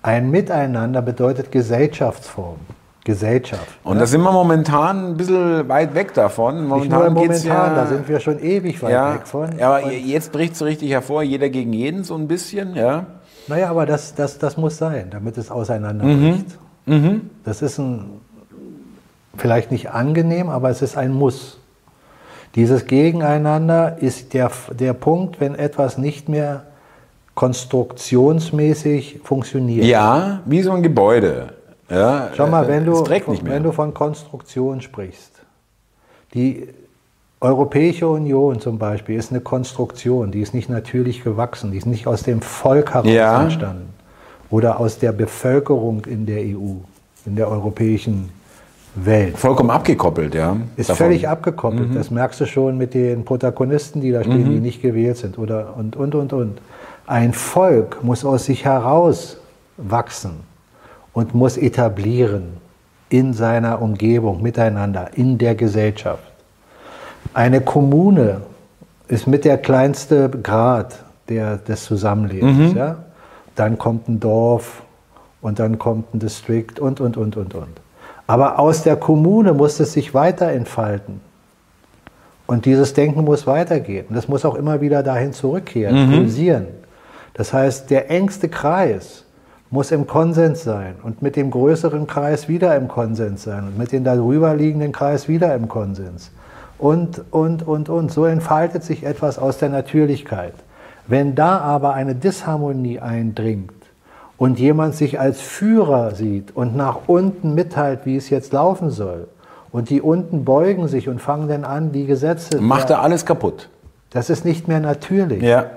Ein 0.00 0.30
Miteinander 0.30 1.02
bedeutet 1.02 1.50
Gesellschaftsform. 1.50 2.58
Gesellschaft. 3.04 3.66
Und 3.82 3.98
da 3.98 4.06
sind 4.06 4.20
wir 4.22 4.30
momentan 4.30 5.10
ein 5.12 5.16
bisschen 5.16 5.68
weit 5.68 5.94
weg 5.94 6.14
davon. 6.14 6.66
Momentan 6.68 7.12
momentan, 7.12 7.46
ja, 7.46 7.74
da 7.74 7.86
sind 7.86 8.08
wir 8.08 8.20
schon 8.20 8.38
ewig 8.38 8.80
weit 8.82 8.92
ja, 8.92 9.14
weg 9.14 9.26
von. 9.26 9.58
ja, 9.58 9.74
aber 9.76 9.86
Und- 9.86 9.92
jetzt 10.06 10.30
bricht 10.30 10.52
es 10.52 10.60
so 10.60 10.64
richtig 10.64 10.90
hervor, 10.90 11.22
jeder 11.24 11.48
gegen 11.48 11.72
jeden 11.72 12.04
so 12.04 12.14
ein 12.14 12.28
bisschen. 12.28 12.76
Ja. 12.76 13.06
Naja, 13.48 13.70
aber 13.70 13.86
das, 13.86 14.14
das, 14.14 14.38
das 14.38 14.56
muss 14.56 14.78
sein, 14.78 15.08
damit 15.10 15.36
es 15.36 15.50
Mhm. 15.50 15.56
auseinanderbricht. 15.56 16.46
Das 17.44 17.60
ist 17.62 17.78
ein, 17.78 18.04
vielleicht 19.36 19.72
nicht 19.72 19.90
angenehm, 19.90 20.48
aber 20.48 20.70
es 20.70 20.80
ist 20.82 20.96
ein 20.96 21.12
Muss. 21.12 21.58
Dieses 22.54 22.86
Gegeneinander 22.86 23.96
ist 24.00 24.32
der, 24.34 24.50
der 24.78 24.92
Punkt, 24.92 25.40
wenn 25.40 25.54
etwas 25.54 25.98
nicht 25.98 26.28
mehr 26.28 26.64
konstruktionsmäßig 27.34 29.20
funktioniert. 29.24 29.84
ja, 29.86 30.40
wie 30.44 30.62
so 30.62 30.72
ein 30.72 30.82
Gebäude. 30.82 31.54
Ja, 31.92 32.30
Schau 32.34 32.46
mal, 32.46 32.66
wenn 32.68 32.86
du, 32.86 33.02
mehr. 33.02 33.38
wenn 33.44 33.62
du 33.62 33.72
von 33.72 33.92
Konstruktion 33.92 34.80
sprichst. 34.80 35.32
Die 36.32 36.68
Europäische 37.40 38.08
Union 38.08 38.60
zum 38.60 38.78
Beispiel 38.78 39.18
ist 39.18 39.30
eine 39.30 39.40
Konstruktion, 39.40 40.30
die 40.30 40.40
ist 40.40 40.54
nicht 40.54 40.70
natürlich 40.70 41.22
gewachsen, 41.22 41.70
die 41.72 41.78
ist 41.78 41.86
nicht 41.86 42.06
aus 42.06 42.22
dem 42.22 42.40
Volk 42.40 42.94
heraus 42.94 43.08
Ja. 43.10 43.42
entstanden 43.42 43.92
oder 44.48 44.80
aus 44.80 44.98
der 44.98 45.12
Bevölkerung 45.12 46.04
in 46.06 46.24
der 46.24 46.38
EU, 46.38 46.76
in 47.26 47.36
der 47.36 47.48
europäischen 47.48 48.30
Welt. 48.94 49.36
Vollkommen 49.36 49.70
abgekoppelt, 49.70 50.34
ja. 50.34 50.56
Ist 50.76 50.88
davon. 50.90 51.06
völlig 51.06 51.28
abgekoppelt. 51.28 51.94
Das 51.94 52.10
merkst 52.10 52.40
du 52.40 52.46
schon 52.46 52.78
mit 52.78 52.94
den 52.94 53.24
Protagonisten, 53.24 54.00
die 54.00 54.12
da 54.12 54.22
stehen, 54.22 54.50
die 54.50 54.60
nicht 54.60 54.80
gewählt 54.80 55.16
sind. 55.16 55.38
Oder 55.38 55.74
und, 55.76 55.96
und, 55.96 56.14
und, 56.14 56.32
und. 56.32 56.60
Ein 57.06 57.32
Volk 57.32 58.02
muss 58.04 58.24
aus 58.24 58.44
sich 58.44 58.64
heraus 58.64 59.38
wachsen 59.78 60.51
und 61.12 61.34
muss 61.34 61.56
etablieren 61.56 62.54
in 63.08 63.34
seiner 63.34 63.82
Umgebung, 63.82 64.42
miteinander, 64.42 65.10
in 65.14 65.38
der 65.38 65.54
Gesellschaft. 65.54 66.24
Eine 67.34 67.60
Kommune 67.60 68.40
ist 69.08 69.26
mit 69.26 69.44
der 69.44 69.58
kleinste 69.58 70.30
Grad 70.30 71.04
der, 71.28 71.58
des 71.58 71.84
Zusammenlebens. 71.84 72.74
Ja? 72.74 72.96
Dann 73.54 73.76
kommt 73.76 74.08
ein 74.08 74.20
Dorf 74.20 74.82
und 75.42 75.58
dann 75.58 75.78
kommt 75.78 76.14
ein 76.14 76.18
Distrikt 76.18 76.80
und, 76.80 77.00
und, 77.00 77.16
und, 77.16 77.36
und, 77.36 77.54
und. 77.54 77.80
Aber 78.26 78.58
aus 78.58 78.82
der 78.82 78.96
Kommune 78.96 79.52
muss 79.52 79.78
es 79.80 79.92
sich 79.92 80.14
weiter 80.14 80.48
entfalten. 80.50 81.20
Und 82.46 82.64
dieses 82.64 82.94
Denken 82.94 83.24
muss 83.24 83.46
weitergehen. 83.46 84.06
Und 84.08 84.14
das 84.14 84.28
muss 84.28 84.44
auch 84.44 84.54
immer 84.54 84.80
wieder 84.80 85.02
dahin 85.02 85.32
zurückkehren, 85.32 86.10
pulsieren. 86.10 86.66
Das 87.34 87.52
heißt, 87.52 87.90
der 87.90 88.10
engste 88.10 88.48
Kreis 88.48 89.21
muss 89.72 89.90
im 89.90 90.06
Konsens 90.06 90.62
sein 90.62 90.96
und 91.02 91.22
mit 91.22 91.34
dem 91.34 91.50
größeren 91.50 92.06
Kreis 92.06 92.46
wieder 92.46 92.76
im 92.76 92.88
Konsens 92.88 93.44
sein 93.44 93.64
und 93.64 93.78
mit 93.78 93.90
dem 93.90 94.04
darüber 94.04 94.54
liegenden 94.54 94.92
Kreis 94.92 95.28
wieder 95.28 95.54
im 95.54 95.66
Konsens. 95.66 96.30
Und, 96.78 97.24
und, 97.30 97.66
und, 97.66 97.88
und. 97.88 98.12
So 98.12 98.26
entfaltet 98.26 98.84
sich 98.84 99.02
etwas 99.02 99.38
aus 99.38 99.56
der 99.56 99.70
Natürlichkeit. 99.70 100.52
Wenn 101.06 101.34
da 101.34 101.58
aber 101.58 101.94
eine 101.94 102.14
Disharmonie 102.14 103.00
eindringt 103.00 103.72
und 104.36 104.58
jemand 104.58 104.94
sich 104.94 105.18
als 105.18 105.40
Führer 105.40 106.14
sieht 106.14 106.54
und 106.54 106.76
nach 106.76 107.08
unten 107.08 107.54
mitteilt, 107.54 108.00
wie 108.04 108.16
es 108.16 108.28
jetzt 108.28 108.52
laufen 108.52 108.90
soll, 108.90 109.26
und 109.70 109.88
die 109.88 110.02
unten 110.02 110.44
beugen 110.44 110.86
sich 110.86 111.08
und 111.08 111.18
fangen 111.18 111.48
dann 111.48 111.64
an, 111.64 111.92
die 111.92 112.04
Gesetze. 112.04 112.60
Macht 112.60 112.90
er 112.90 113.00
alles 113.00 113.24
kaputt. 113.24 113.70
Das 114.10 114.28
ist 114.28 114.44
nicht 114.44 114.68
mehr 114.68 114.80
natürlich. 114.80 115.42
Ja. 115.42 115.70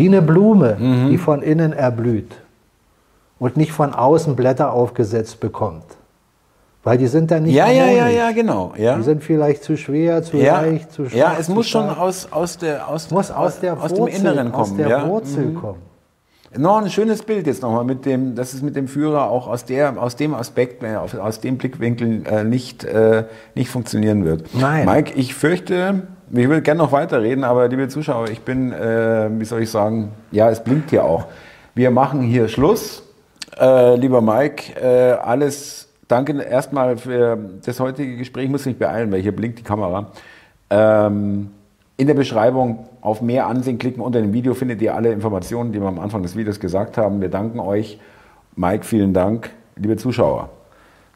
Wie 0.00 0.08
eine 0.08 0.22
Blume, 0.22 0.76
Mhm. 0.78 1.10
die 1.10 1.18
von 1.18 1.42
innen 1.42 1.72
erblüht 1.72 2.32
und 3.38 3.56
nicht 3.56 3.72
von 3.72 3.92
außen 3.94 4.34
Blätter 4.36 4.72
aufgesetzt 4.72 5.40
bekommt. 5.40 5.84
Weil 6.82 6.96
die 6.96 7.06
sind 7.08 7.30
dann 7.30 7.42
nicht 7.42 7.54
Ja, 7.54 7.68
ja, 7.68 7.86
ja, 7.86 8.08
ja, 8.08 8.30
genau. 8.32 8.72
Ja. 8.78 8.96
Die 8.96 9.02
sind 9.02 9.22
vielleicht 9.22 9.62
zu 9.62 9.76
schwer, 9.76 10.22
zu 10.22 10.38
ja. 10.38 10.62
leicht, 10.62 10.90
zu 10.92 11.08
schwach. 11.08 11.18
ja, 11.18 11.36
es 11.38 11.48
muss 11.50 11.68
schon 11.68 11.88
aus, 11.90 12.28
aus, 12.30 12.56
der, 12.56 12.88
aus, 12.88 13.10
muss 13.10 13.30
aus, 13.30 13.60
der 13.60 13.74
aus 13.74 13.90
Wurzel, 13.90 14.06
dem 14.06 14.20
Inneren 14.20 14.52
kommen. 14.52 14.62
aus 14.62 14.76
der 14.76 14.88
ja. 14.88 15.06
Wurzel 15.06 15.52
kommen. 15.52 15.82
Noch 16.56 16.78
ein 16.82 16.90
schönes 16.90 17.22
Bild 17.22 17.46
jetzt 17.46 17.62
nochmal 17.62 17.84
mit 17.84 18.04
dem, 18.06 18.34
dass 18.34 18.54
es 18.54 18.62
mit 18.62 18.74
dem 18.76 18.88
Führer 18.88 19.30
auch 19.30 19.46
aus, 19.46 19.66
der, 19.66 20.02
aus 20.02 20.16
dem 20.16 20.34
Aspekt, 20.34 20.82
äh, 20.82 20.96
aus, 20.96 21.14
aus 21.14 21.40
dem 21.40 21.58
Blickwinkel 21.58 22.22
äh, 22.26 22.44
nicht, 22.44 22.82
äh, 22.82 23.24
nicht 23.54 23.68
funktionieren 23.70 24.24
wird. 24.24 24.46
Nein. 24.58 24.84
Mike, 24.86 25.12
ich 25.14 25.34
fürchte, 25.34 26.08
ich 26.32 26.48
will 26.48 26.60
gerne 26.60 26.78
noch 26.78 26.92
weiterreden, 26.92 27.44
aber 27.44 27.68
liebe 27.68 27.88
Zuschauer, 27.88 28.28
ich 28.28 28.40
bin, 28.40 28.72
äh, 28.72 29.28
wie 29.32 29.44
soll 29.44 29.62
ich 29.62 29.70
sagen, 29.70 30.12
ja, 30.30 30.50
es 30.50 30.62
blinkt 30.62 30.90
hier 30.90 31.04
auch. 31.04 31.26
Wir 31.74 31.90
machen 31.90 32.22
hier 32.22 32.48
Schluss. 32.48 33.02
Äh, 33.58 33.96
lieber 33.96 34.20
Mike, 34.20 34.80
äh, 34.80 35.12
alles, 35.12 35.88
danke 36.08 36.40
erstmal 36.40 36.96
für 36.96 37.36
das 37.64 37.80
heutige 37.80 38.16
Gespräch. 38.16 38.44
Ich 38.44 38.50
muss 38.50 38.64
mich 38.64 38.78
beeilen, 38.78 39.10
weil 39.10 39.20
hier 39.20 39.34
blinkt 39.34 39.58
die 39.58 39.64
Kamera. 39.64 40.06
Ähm, 40.70 41.50
in 41.96 42.06
der 42.06 42.14
Beschreibung 42.14 42.88
auf 43.00 43.20
mehr 43.20 43.46
Ansehen 43.46 43.78
klicken 43.78 44.00
unter 44.00 44.20
dem 44.20 44.32
Video 44.32 44.54
findet 44.54 44.80
ihr 44.80 44.94
alle 44.94 45.12
Informationen, 45.12 45.72
die 45.72 45.80
wir 45.80 45.88
am 45.88 45.98
Anfang 45.98 46.22
des 46.22 46.36
Videos 46.36 46.60
gesagt 46.60 46.96
haben. 46.96 47.20
Wir 47.20 47.28
danken 47.28 47.60
euch. 47.60 47.98
Mike, 48.56 48.84
vielen 48.84 49.12
Dank. 49.12 49.50
Liebe 49.76 49.96
Zuschauer. 49.96 50.59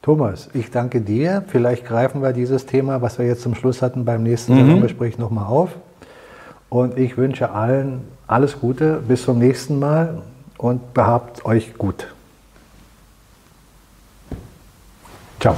Thomas, 0.05 0.51
ich 0.53 0.71
danke 0.71 1.01
dir. 1.01 1.45
Vielleicht 1.47 1.87
greifen 1.87 2.21
wir 2.21 2.35
dieses 2.35 2.67
Thema, 2.67 3.01
was 3.01 3.19
wir 3.19 3.25
jetzt 3.25 3.41
zum 3.41 3.55
Schluss 3.55 3.81
hatten, 3.81 4.05
beim 4.05 4.23
nächsten 4.23 4.53
Mhm. 4.53 4.67
Salongespräch 4.67 5.17
nochmal 5.17 5.47
auf. 5.47 5.71
Und 6.69 6.99
ich 6.99 7.17
wünsche 7.17 7.53
allen 7.53 8.03
alles 8.27 8.61
Gute. 8.61 9.03
Bis 9.09 9.25
zum 9.25 9.39
nächsten 9.39 9.79
Mal 9.79 10.21
und 10.59 10.93
behabt 10.93 11.47
euch 11.47 11.79
gut. 11.79 12.09
Ciao. 15.41 15.57